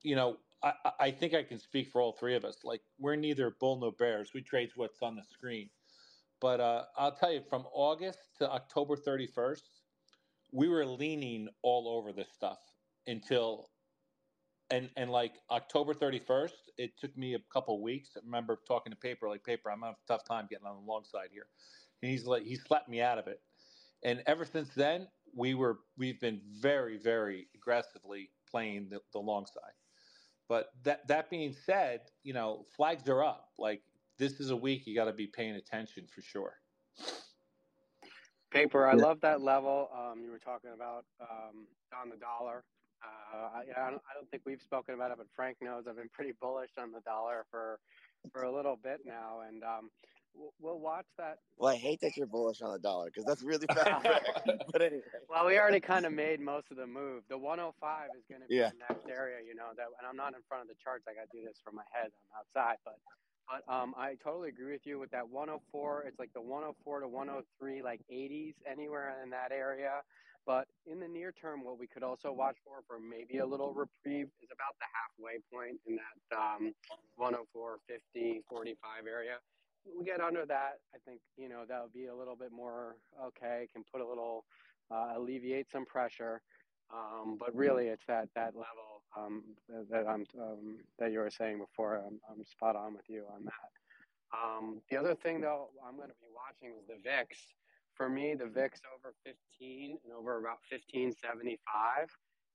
you 0.03 0.17
know 0.17 0.41
I, 0.63 0.75
I- 0.85 1.11
think 1.13 1.35
I 1.35 1.45
can 1.45 1.59
speak 1.61 1.89
for 1.89 2.03
all 2.03 2.13
three 2.13 2.37
of 2.37 2.45
us. 2.45 2.65
Like 2.65 2.83
we're 2.99 3.17
neither 3.17 3.51
bull 3.51 3.81
nor 3.81 3.93
bears. 3.93 4.35
We 4.35 4.43
trade 4.43 4.73
what's 4.77 5.03
on 5.03 5.17
the 5.17 5.25
screen, 5.25 5.71
but 6.41 6.61
uh, 6.61 6.87
I'll 6.97 7.17
tell 7.17 7.33
you 7.33 7.43
from 7.43 7.67
August 7.73 8.37
to 8.37 8.51
October 8.51 8.97
thirty 8.97 9.27
first, 9.29 9.83
we 10.53 10.69
were 10.69 10.87
leaning 10.87 11.49
all 11.63 11.89
over 11.89 12.13
this 12.13 12.33
stuff 12.33 12.61
until 13.07 13.71
and 14.71 14.91
and 14.97 15.11
like 15.11 15.41
October 15.51 15.95
31st, 15.95 16.71
it 16.79 16.99
took 16.99 17.17
me 17.17 17.35
a 17.35 17.41
couple 17.41 17.81
weeks. 17.83 18.17
I 18.17 18.21
remember 18.25 18.57
talking 18.67 18.93
to 18.93 18.99
Paper, 18.99 19.29
like 19.29 19.45
Paper, 19.45 19.71
I'm 19.71 19.83
having 19.83 19.97
a 20.03 20.07
tough 20.07 20.25
time 20.25 20.47
getting 20.49 20.67
on 20.67 20.77
the 20.77 20.83
long 20.83 21.05
side 21.05 21.31
here. 21.33 21.49
And 22.03 22.11
he's 22.11 22.27
like, 22.27 22.45
he 22.45 22.57
slapped 22.57 22.89
me 22.89 23.01
out 23.01 23.19
of 23.19 23.27
it. 23.29 23.43
And 24.03 24.23
ever 24.27 24.45
since 24.45 24.75
then, 24.75 25.09
we 25.35 25.55
were 25.55 25.81
we've 25.97 26.21
been 26.21 26.43
very 26.45 26.99
very 26.99 27.49
aggressively 27.55 28.33
playing 28.47 28.91
the, 28.91 29.03
the 29.13 29.21
long 29.21 29.47
side. 29.47 29.75
But 30.49 30.73
that 30.85 31.09
that 31.09 31.31
being 31.31 31.53
said, 31.53 32.11
you 32.23 32.35
know, 32.35 32.65
flags 32.77 33.09
are 33.09 33.25
up. 33.25 33.55
Like 33.59 33.85
this 34.19 34.41
is 34.41 34.51
a 34.51 34.57
week 34.57 34.87
you 34.87 34.95
got 34.95 35.07
to 35.07 35.13
be 35.13 35.27
paying 35.29 35.57
attention 35.57 36.07
for 36.09 36.23
sure. 36.23 36.61
Paper, 38.51 38.87
I 38.89 38.95
Yeah. 38.95 38.97
love 38.97 39.21
that 39.23 39.43
level 39.43 39.91
um, 39.95 40.23
you 40.23 40.31
were 40.31 40.39
talking 40.39 40.73
about 40.73 41.07
um, 41.21 41.69
on 41.97 42.11
the 42.11 42.17
dollar. 42.17 42.65
Uh, 43.03 43.49
I, 43.55 43.61
I, 43.61 43.91
don't, 43.91 44.03
I 44.11 44.15
don't 44.15 44.31
think 44.31 44.43
we've 44.45 44.63
spoken 44.63 44.95
about 44.95 45.11
it, 45.13 45.19
but 45.19 45.27
Frank 45.37 45.59
knows 45.61 45.85
I've 45.89 45.97
been 45.97 46.09
pretty 46.13 46.33
bullish 46.41 46.71
on 46.79 46.93
the 46.93 47.01
dollar 47.01 47.47
for 47.51 47.79
for 48.33 48.43
a 48.43 48.53
little 48.53 48.77
bit 48.77 49.01
now, 49.07 49.43
and 49.47 49.63
um, 49.63 49.91
we'll, 50.35 50.53
we'll 50.61 50.81
watch 50.81 51.07
that. 51.19 51.39
Well, 51.57 51.73
I 51.73 51.77
hate 51.77 52.01
that 52.01 52.17
you're 52.17 52.27
bullish 52.27 52.61
on 52.63 52.73
the 52.73 52.79
dollar 52.81 53.07
because 53.07 53.25
that's 53.25 53.43
really 53.43 53.67
bad. 53.67 54.03
But 54.73 54.83
anyway, 54.83 55.03
Well, 55.31 55.47
we 55.47 55.59
already 55.59 55.81
kind 55.81 56.05
of 56.05 56.13
made 56.13 56.41
most 56.41 56.67
of 56.71 56.77
the 56.77 56.87
move. 56.87 57.23
The 57.29 57.39
105 57.39 58.09
is 58.19 58.25
going 58.29 58.43
to 58.43 58.49
be 58.49 58.57
Yeah. 58.57 58.71
the 58.71 58.95
next 58.95 59.09
area, 59.09 59.39
you 59.47 59.55
know. 59.55 59.71
That, 59.77 59.87
and 59.99 60.07
I'm 60.07 60.17
not 60.17 60.35
in 60.35 60.41
front 60.49 60.63
of 60.63 60.69
the 60.69 60.75
charts. 60.83 61.05
I 61.09 61.15
got 61.15 61.31
to 61.31 61.37
do 61.41 61.47
this 61.47 61.59
from 61.65 61.77
my 61.77 61.85
head. 61.93 62.11
I'm 62.11 62.41
outside, 62.43 62.77
but 62.85 62.99
but 63.49 63.73
um, 63.73 63.95
I 63.97 64.17
totally 64.23 64.51
agree 64.51 64.73
with 64.73 64.85
you 64.85 64.99
with 64.99 65.11
that 65.13 65.27
104. 65.29 66.05
It's 66.07 66.19
like 66.19 66.33
the 66.35 66.41
104 66.41 67.01
to 67.01 67.09
103, 67.09 67.83
like 67.83 68.01
80s, 68.13 68.55
anywhere 68.71 69.17
in 69.25 69.31
that 69.31 69.53
area. 69.53 70.03
But 70.49 70.67
in 70.91 70.99
the 70.99 71.07
near 71.07 71.31
term, 71.31 71.63
what 71.63 71.79
we 71.79 71.87
could 71.87 72.03
also 72.03 72.33
watch 72.33 72.57
for, 72.65 72.81
for 72.89 72.99
maybe 72.99 73.37
a 73.37 73.47
little 73.47 73.75
reprieve, 73.75 74.29
is 74.41 74.49
about 74.49 74.73
the 74.81 74.89
halfway 74.97 75.45
point 75.53 75.77
in 75.87 75.97
that 76.01 76.39
um, 76.39 76.73
104, 77.17 77.77
50, 77.87 78.41
45 78.49 79.07
area. 79.07 79.37
We 79.85 80.07
get 80.07 80.23
under 80.23 80.47
that, 80.47 80.81
I 80.95 80.99
think, 81.05 81.21
you 81.37 81.51
know, 81.51 81.65
that 81.69 81.83
would 81.83 81.93
be 81.93 82.07
a 82.07 82.15
little 82.15 82.35
bit 82.35 82.51
more 82.51 82.97
okay, 83.27 83.69
can 83.75 83.85
put 83.93 84.01
a 84.01 84.09
little, 84.09 84.47
uh, 84.91 85.13
alleviate 85.17 85.71
some 85.71 85.85
pressure. 85.85 86.41
Um, 86.91 87.37
but 87.39 87.55
really, 87.55 87.89
it's 87.89 88.07
that, 88.09 88.31
that 88.35 88.55
level 88.57 89.05
um, 89.19 89.43
that, 89.91 90.07
I'm 90.09 90.25
um, 90.41 90.79
that 90.99 91.13
you 91.13 91.19
were 91.19 91.29
saying 91.29 91.59
before. 91.59 91.97
I'm, 91.97 92.21
I'm 92.31 92.43
spot 92.47 92.75
on 92.75 92.95
with 92.95 93.05
you 93.09 93.25
on 93.35 93.45
that. 93.45 93.71
Um, 94.33 94.81
the 94.91 94.97
other 94.97 95.15
thing, 95.15 95.43
though, 95.43 95.69
I'm 95.87 95.97
going 95.97 96.09
to 96.09 96.15
be 96.15 96.29
watching 96.33 96.75
is 96.75 96.87
the 96.89 96.97
VIX. 97.05 97.37
For 97.99 98.09
me, 98.09 98.37
the 98.39 98.47
VIX 98.47 98.81
over 98.97 99.13
15 99.25 99.99
and 100.05 100.13
over 100.17 100.39
about 100.39 100.59
1575 100.71 102.09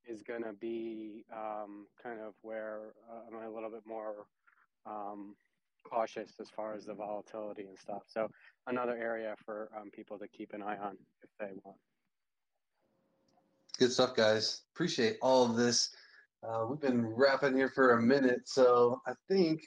is 0.08 0.22
going 0.22 0.42
to 0.42 0.54
be 0.54 1.26
um, 1.30 1.86
kind 2.02 2.18
of 2.18 2.32
where 2.40 2.94
uh, 3.12 3.28
I'm 3.28 3.46
a 3.46 3.54
little 3.54 3.68
bit 3.68 3.82
more 3.86 4.24
um, 4.86 5.36
cautious 5.86 6.32
as 6.40 6.48
far 6.48 6.72
as 6.74 6.86
the 6.86 6.94
volatility 6.94 7.66
and 7.68 7.78
stuff. 7.78 8.04
So 8.06 8.26
another 8.66 8.96
area 8.96 9.34
for 9.44 9.68
um, 9.78 9.90
people 9.90 10.18
to 10.18 10.28
keep 10.28 10.54
an 10.54 10.62
eye 10.62 10.78
on 10.78 10.96
if 11.22 11.28
they 11.38 11.52
want. 11.62 11.76
Good 13.78 13.92
stuff, 13.92 14.16
guys. 14.16 14.62
Appreciate 14.74 15.18
all 15.20 15.44
of 15.44 15.56
this. 15.56 15.90
Uh, 16.42 16.64
we've 16.70 16.80
been 16.80 17.04
wrapping 17.04 17.54
here 17.54 17.68
for 17.68 17.98
a 17.98 18.02
minute, 18.02 18.48
so 18.48 19.02
I 19.06 19.12
think 19.28 19.60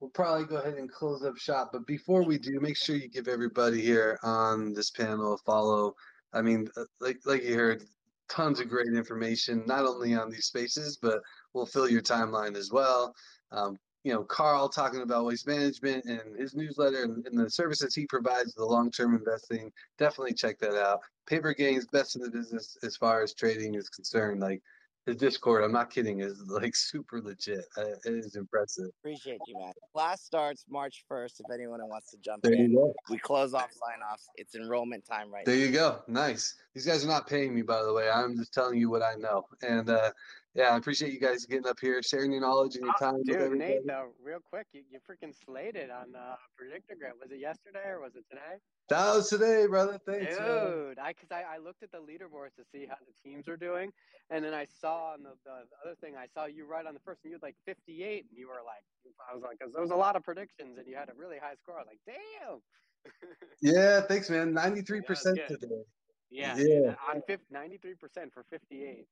we'll 0.00 0.10
probably 0.10 0.44
go 0.44 0.56
ahead 0.56 0.74
and 0.74 0.90
close 0.90 1.24
up 1.24 1.36
shop. 1.36 1.70
But 1.72 1.86
before 1.86 2.24
we 2.24 2.38
do, 2.38 2.60
make 2.60 2.76
sure 2.76 2.96
you 2.96 3.08
give 3.08 3.28
everybody 3.28 3.80
here 3.80 4.18
on 4.22 4.74
this 4.74 4.90
panel 4.90 5.34
a 5.34 5.38
follow. 5.38 5.94
I 6.32 6.42
mean, 6.42 6.68
uh, 6.76 6.84
like 7.00 7.18
like 7.24 7.44
you 7.44 7.54
heard, 7.54 7.84
tons 8.28 8.60
of 8.60 8.68
great 8.68 8.92
information, 8.94 9.62
not 9.66 9.84
only 9.84 10.14
on 10.14 10.30
these 10.30 10.46
spaces, 10.46 10.98
but 11.00 11.20
we'll 11.52 11.66
fill 11.66 11.88
your 11.88 12.02
timeline 12.02 12.56
as 12.56 12.70
well. 12.70 13.14
Um, 13.52 13.78
you 14.02 14.12
know, 14.12 14.22
Carl 14.22 14.68
talking 14.68 15.00
about 15.00 15.24
waste 15.24 15.46
management 15.46 16.04
and 16.04 16.38
his 16.38 16.54
newsletter 16.54 17.04
and, 17.04 17.26
and 17.26 17.38
the 17.38 17.48
services 17.48 17.94
he 17.94 18.06
provides 18.06 18.52
the 18.52 18.64
long-term 18.64 19.14
investing. 19.14 19.72
Definitely 19.98 20.34
check 20.34 20.58
that 20.58 20.78
out. 20.78 21.00
Paper 21.26 21.54
Gains, 21.54 21.86
best 21.86 22.14
in 22.14 22.20
the 22.20 22.30
business 22.30 22.76
as 22.82 22.96
far 22.96 23.22
as 23.22 23.32
trading 23.32 23.74
is 23.74 23.88
concerned. 23.88 24.40
Like 24.40 24.60
his 25.06 25.16
Discord, 25.16 25.64
I'm 25.64 25.72
not 25.72 25.90
kidding, 25.90 26.20
is 26.20 26.42
like 26.48 26.74
super 26.74 27.20
legit. 27.20 27.66
Uh, 27.76 27.88
it 28.04 28.14
is 28.14 28.36
impressive. 28.36 28.86
appreciate 29.00 29.40
you, 29.46 29.58
man. 29.58 29.72
Class 29.92 30.22
starts 30.22 30.64
March 30.68 31.04
1st. 31.10 31.40
If 31.40 31.46
anyone 31.52 31.80
wants 31.88 32.10
to 32.12 32.16
jump 32.18 32.42
There 32.42 32.54
in, 32.54 32.92
we 33.10 33.18
close 33.18 33.52
off 33.52 33.70
sign 33.72 33.98
offs. 34.10 34.30
It's 34.36 34.54
enrollment 34.54 35.04
time 35.04 35.30
right 35.30 35.44
There 35.44 35.56
you 35.56 35.70
go. 35.70 36.00
Nice. 36.08 36.54
These 36.74 36.86
guys 36.86 37.04
are 37.04 37.08
not 37.08 37.26
paying 37.26 37.54
me, 37.54 37.62
by 37.62 37.82
the 37.82 37.92
way. 37.92 38.08
I'm 38.08 38.36
just 38.36 38.54
telling 38.54 38.78
you 38.78 38.88
what 38.88 39.02
I 39.02 39.14
know. 39.14 39.44
And 39.62 39.90
uh, 39.90 40.10
yeah, 40.54 40.70
I 40.70 40.76
appreciate 40.76 41.12
you 41.12 41.20
guys 41.20 41.44
getting 41.46 41.66
up 41.66 41.78
here, 41.80 42.00
sharing 42.02 42.30
your 42.32 42.40
knowledge 42.40 42.76
and 42.76 42.84
your 42.84 42.94
Oh, 43.00 43.04
time 43.12 43.22
dude. 43.24 43.58
Nate, 43.58 43.86
though, 43.86 44.10
real 44.22 44.38
quick, 44.40 44.66
you, 44.72 44.82
you 44.90 44.98
freaking 45.00 45.34
slayed 45.44 45.74
it 45.76 45.90
on 45.90 46.14
uh, 46.14 46.36
Predictogram. 46.60 47.18
Was 47.20 47.30
it 47.32 47.40
yesterday 47.40 47.88
or 47.88 48.00
was 48.00 48.14
it 48.14 48.24
today? 48.30 48.58
That 48.88 49.14
was 49.14 49.28
today, 49.28 49.66
brother. 49.66 49.98
Thanks. 50.06 50.38
man. 50.38 50.70
Dude, 50.70 50.98
I 50.98 51.12
because 51.12 51.30
I, 51.32 51.42
I 51.54 51.58
looked 51.58 51.82
at 51.82 51.90
the 51.90 51.98
leaderboards 51.98 52.54
to 52.56 52.64
see 52.70 52.86
how 52.86 52.96
the 53.00 53.28
teams 53.28 53.48
are 53.48 53.56
doing, 53.56 53.90
and 54.30 54.44
then 54.44 54.54
I 54.54 54.66
saw 54.80 55.12
on 55.14 55.22
the, 55.22 55.30
the 55.44 55.50
other 55.84 55.96
thing 56.00 56.14
I 56.16 56.26
saw 56.34 56.46
you 56.46 56.66
right 56.66 56.86
on 56.86 56.94
the 56.94 57.00
first, 57.00 57.20
and 57.24 57.30
you 57.30 57.36
had 57.36 57.42
like 57.42 57.56
58, 57.66 58.26
and 58.30 58.38
you 58.38 58.48
were 58.48 58.62
like, 58.64 58.84
I 59.30 59.34
was 59.34 59.42
like, 59.42 59.58
because 59.58 59.72
there 59.72 59.82
was 59.82 59.90
a 59.90 59.96
lot 59.96 60.14
of 60.16 60.22
predictions, 60.22 60.78
and 60.78 60.86
you 60.86 60.96
had 60.96 61.08
a 61.08 61.14
really 61.16 61.38
high 61.38 61.54
score. 61.62 61.76
I 61.76 61.78
was 61.80 61.88
like, 61.88 62.00
damn. 62.06 62.60
Yeah, 63.60 64.02
thanks, 64.02 64.30
man. 64.30 64.54
93% 64.54 65.06
that's 65.06 65.22
good. 65.24 65.48
today. 65.60 65.82
yeah, 66.30 66.56
Yeah. 66.56 66.94
on 67.10 67.22
50, 67.26 67.44
93% 67.54 68.32
for 68.32 68.44
58 68.50 69.06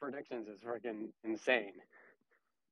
predictions 0.00 0.48
is 0.48 0.60
freaking 0.60 1.08
insane. 1.24 1.72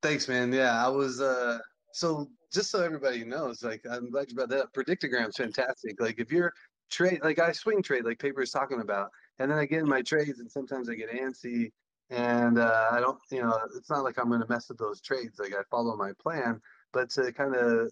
Thanks, 0.01 0.27
man. 0.27 0.53
Yeah, 0.53 0.85
I 0.85 0.89
was 0.89 1.21
uh 1.21 1.59
so 1.93 2.27
just 2.53 2.71
so 2.71 2.83
everybody 2.83 3.23
knows, 3.23 3.63
like 3.63 3.83
I'm 3.89 4.11
glad 4.11 4.29
you 4.29 4.35
brought 4.35 4.49
that 4.49 4.63
up. 4.63 4.73
Predictogram's 4.73 5.37
fantastic. 5.37 5.99
Like 5.99 6.19
if 6.19 6.31
you're 6.31 6.53
trade 6.91 7.19
like 7.23 7.39
I 7.39 7.51
swing 7.51 7.81
trade 7.81 8.05
like 8.05 8.19
paper 8.19 8.41
is 8.41 8.51
talking 8.51 8.81
about, 8.81 9.09
and 9.39 9.49
then 9.49 9.57
I 9.57 9.65
get 9.65 9.79
in 9.79 9.89
my 9.89 10.01
trades 10.01 10.39
and 10.39 10.51
sometimes 10.51 10.89
I 10.89 10.95
get 10.95 11.11
antsy 11.11 11.71
and 12.09 12.59
uh 12.59 12.89
I 12.91 12.99
don't 12.99 13.17
you 13.31 13.41
know, 13.41 13.59
it's 13.75 13.89
not 13.89 14.03
like 14.03 14.19
I'm 14.19 14.29
gonna 14.29 14.45
mess 14.49 14.69
with 14.69 14.77
those 14.77 15.01
trades. 15.01 15.39
Like 15.39 15.53
I 15.53 15.63
follow 15.71 15.95
my 15.95 16.11
plan, 16.21 16.61
but 16.93 17.09
to 17.11 17.31
kind 17.31 17.55
of 17.55 17.91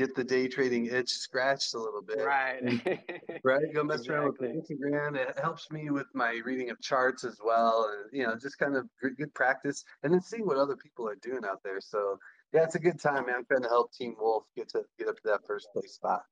get 0.00 0.14
the 0.14 0.24
day 0.24 0.48
trading 0.48 0.86
itch 0.86 1.10
scratched 1.10 1.74
a 1.74 1.78
little 1.78 2.00
bit. 2.00 2.24
Right. 2.24 2.62
right? 3.44 3.62
Go 3.74 3.84
mess 3.84 4.08
around 4.08 4.28
with 4.28 4.38
the 4.38 4.46
Predictogram. 4.46 5.14
It 5.14 5.38
helps 5.38 5.70
me 5.70 5.90
with 5.90 6.06
my 6.14 6.40
reading 6.44 6.70
of 6.70 6.80
charts 6.80 7.22
as 7.22 7.38
well, 7.44 7.90
and 7.92 8.10
you 8.18 8.26
know, 8.26 8.34
just 8.34 8.58
kind 8.58 8.76
of 8.76 8.88
good, 9.02 9.16
good 9.18 9.34
practice, 9.34 9.84
and 10.02 10.12
then 10.12 10.22
seeing 10.22 10.46
what 10.46 10.56
other 10.56 10.76
people 10.76 11.06
are 11.06 11.16
doing 11.16 11.44
out 11.44 11.60
there. 11.62 11.80
So 11.80 12.18
yeah, 12.54 12.64
it's 12.64 12.76
a 12.76 12.80
good 12.80 12.98
time, 12.98 13.26
man. 13.26 13.36
I'm 13.36 13.44
trying 13.44 13.62
to 13.62 13.68
help 13.68 13.92
Team 13.92 14.16
Wolf 14.18 14.44
get 14.56 14.70
to 14.70 14.84
get 14.98 15.08
up 15.08 15.16
to 15.16 15.22
that 15.26 15.46
first 15.46 15.68
place 15.74 15.92
spot. 15.92 16.22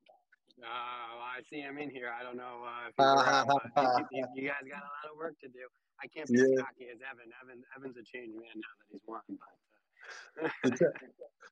Oh, 0.64 1.20
I 1.20 1.42
see 1.48 1.60
him 1.60 1.78
in 1.78 1.90
here. 1.90 2.10
I 2.10 2.24
don't 2.24 2.36
know 2.36 2.64
uh, 2.64 2.88
if 2.88 2.96
you, 4.10 4.18
you, 4.18 4.26
you 4.34 4.48
guys 4.48 4.64
got 4.66 4.80
a 4.82 4.90
lot 4.90 5.12
of 5.12 5.16
work 5.16 5.38
to 5.42 5.48
do. 5.48 5.68
I 6.02 6.08
can't 6.08 6.26
be 6.26 6.40
as 6.40 6.48
Yeah. 6.50 6.62
cocky 6.64 6.88
as 6.90 6.98
Evan. 7.04 7.30
Evan. 7.42 7.62
Evan's 7.76 7.96
a 7.96 8.02
changed 8.02 8.34
man 8.34 8.50
now 8.56 8.72
that 8.80 8.86
he's 8.90 9.06
won. 9.06 9.20
But, 9.28 9.54
The, 10.64 10.70
tra- 10.70 10.92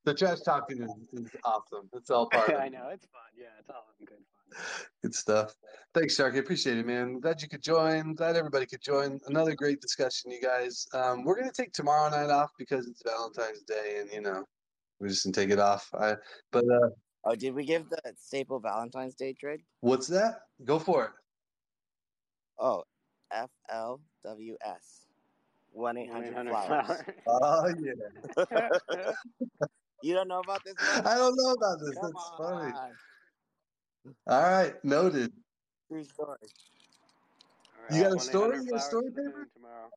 the 0.05 0.15
trash 0.15 0.41
talking 0.41 0.83
is, 0.83 0.91
is 1.13 1.31
awesome. 1.45 1.89
It's 1.95 2.11
all 2.11 2.29
part 2.29 2.49
of 2.49 2.55
it. 2.55 2.59
I 2.59 2.69
know 2.69 2.89
it's 2.93 3.07
fun. 3.07 3.23
Yeah, 3.37 3.47
it's 3.59 3.71
all 3.71 3.87
good 3.99 4.09
fun. 4.09 4.67
Good 5.03 5.15
stuff. 5.15 5.57
Thanks, 5.95 6.17
Sharky. 6.17 6.39
Appreciate 6.39 6.79
it, 6.79 6.87
man. 6.87 7.21
Glad 7.21 7.43
you 7.43 7.49
could 7.49 7.63
join. 7.63 8.15
Glad 8.15 8.37
everybody 8.37 8.67
could 8.67 8.81
join. 8.83 9.21
Another 9.27 9.55
great 9.55 9.81
discussion, 9.81 10.31
you 10.31 10.41
guys. 10.41 10.87
Um, 10.95 11.25
we're 11.25 11.39
gonna 11.39 11.53
take 11.53 11.73
tomorrow 11.73 12.09
night 12.11 12.31
off 12.31 12.53
because 12.59 12.87
it's 12.87 13.03
Valentine's 13.03 13.63
Day, 13.63 13.99
and 14.01 14.11
you 14.13 14.21
know, 14.21 14.45
we're 15.01 15.09
just 15.09 15.25
gonna 15.25 15.35
take 15.35 15.51
it 15.51 15.59
off. 15.59 15.91
I, 15.99 16.17
but 16.53 16.65
uh, 16.65 16.91
Oh, 17.29 17.35
did 17.35 17.55
we 17.55 17.65
give 17.65 17.89
the 17.89 18.01
staple 18.17 18.61
Valentine's 18.61 19.17
Day 19.17 19.33
trade? 19.33 19.63
what's 19.81 20.07
that? 20.07 20.43
Go 20.65 20.79
for 20.79 21.07
it. 21.07 21.11
Oh, 22.59 22.85
FLWS. 23.33 25.06
1 25.77 25.97
800 25.99 26.49
Flowers. 26.49 27.03
Oh 27.29 27.69
yeah. 27.69 29.13
You 30.03 30.15
don't 30.15 30.29
know 30.29 30.41
about 30.41 30.65
this 30.65 30.75
one? 30.79 31.07
I 31.07 31.17
don't 31.17 31.37
know 31.37 31.53
about 31.53 31.79
this. 31.81 31.95
Come 32.01 32.13
That's 32.13 32.31
funny. 32.39 32.73
All 34.27 34.43
right, 34.43 34.85
noted. 34.85 35.33
True 35.89 36.05
story. 36.05 36.39
You 37.91 38.03
got 38.05 38.17
a 38.17 38.21
story? 38.21 38.59
You 38.59 38.71
got 38.71 38.77
a 38.79 38.81
story, 38.81 39.11
Paper? 39.11 39.49
tomorrow. 39.55 39.91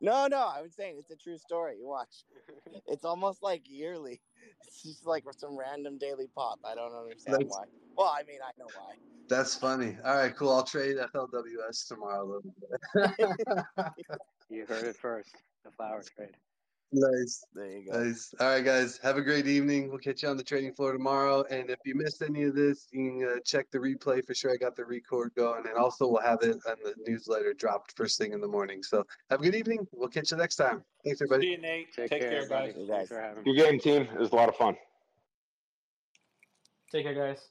No, 0.00 0.28
no, 0.28 0.38
I 0.54 0.62
was 0.62 0.74
saying 0.74 0.96
it's 0.98 1.10
a 1.10 1.16
true 1.16 1.36
story. 1.38 1.76
You 1.78 1.88
watch. 1.88 2.24
It's 2.86 3.04
almost 3.04 3.42
like 3.42 3.62
yearly. 3.68 4.20
It's 4.66 4.82
just 4.82 5.04
like 5.06 5.24
some 5.36 5.58
random 5.58 5.98
daily 5.98 6.28
pop. 6.34 6.58
I 6.64 6.74
don't 6.74 6.94
understand 6.94 7.34
That's- 7.34 7.50
why. 7.50 7.64
Well, 7.96 8.06
I 8.16 8.22
mean, 8.22 8.38
I 8.42 8.50
know 8.58 8.66
why. 8.76 8.94
That's 9.28 9.54
funny. 9.54 9.98
All 10.04 10.16
right, 10.16 10.34
cool. 10.34 10.52
I'll 10.52 10.62
trade 10.62 10.96
FLWS 10.96 11.86
tomorrow 11.86 12.22
a 12.24 12.28
little 12.30 12.54
bit. 13.76 13.86
You 14.50 14.64
heard 14.66 14.84
it 14.84 14.96
first. 14.96 15.34
The 15.64 15.70
flower 15.70 16.02
trade. 16.16 16.30
nice. 16.92 17.44
There 17.52 17.66
you 17.66 17.90
go. 17.90 18.02
Nice. 18.02 18.34
All 18.40 18.46
right, 18.48 18.64
guys. 18.64 18.98
Have 19.02 19.18
a 19.18 19.22
great 19.22 19.46
evening. 19.46 19.90
We'll 19.90 19.98
catch 19.98 20.22
you 20.22 20.28
on 20.30 20.38
the 20.38 20.42
trading 20.42 20.72
floor 20.72 20.92
tomorrow. 20.92 21.44
And 21.50 21.68
if 21.68 21.78
you 21.84 21.94
missed 21.94 22.22
any 22.22 22.44
of 22.44 22.54
this, 22.54 22.88
you 22.90 23.10
can 23.10 23.28
uh, 23.28 23.40
check 23.44 23.70
the 23.70 23.78
replay 23.78 24.24
for 24.24 24.34
sure. 24.34 24.50
I 24.52 24.56
got 24.56 24.74
the 24.74 24.84
record 24.86 25.32
going, 25.36 25.66
and 25.66 25.76
also 25.76 26.06
we'll 26.08 26.22
have 26.22 26.42
it 26.42 26.56
on 26.66 26.76
the 26.82 26.94
newsletter 27.06 27.52
dropped 27.52 27.92
first 27.96 28.16
thing 28.18 28.32
in 28.32 28.40
the 28.40 28.48
morning. 28.48 28.82
So 28.82 29.04
have 29.30 29.40
a 29.40 29.42
good 29.42 29.54
evening. 29.54 29.86
We'll 29.92 30.08
catch 30.08 30.30
you 30.30 30.38
next 30.38 30.56
time. 30.56 30.82
Thanks, 31.04 31.20
everybody. 31.20 31.46
See 31.46 31.52
you, 31.52 31.58
Nate. 31.58 31.92
Take, 31.94 32.10
Take, 32.10 32.22
care, 32.22 32.48
buddy. 32.48 32.68
guys. 32.72 32.74
You 32.78 32.86
Thanks 32.88 33.08
for 33.08 33.20
having 33.20 33.44
me. 33.44 33.54
Good 33.54 33.70
game, 33.70 33.80
team. 33.80 34.02
It 34.14 34.18
was 34.18 34.30
a 34.32 34.36
lot 34.36 34.48
of 34.48 34.56
fun. 34.56 34.74
Take 36.90 37.04
care, 37.04 37.14
guys. 37.14 37.50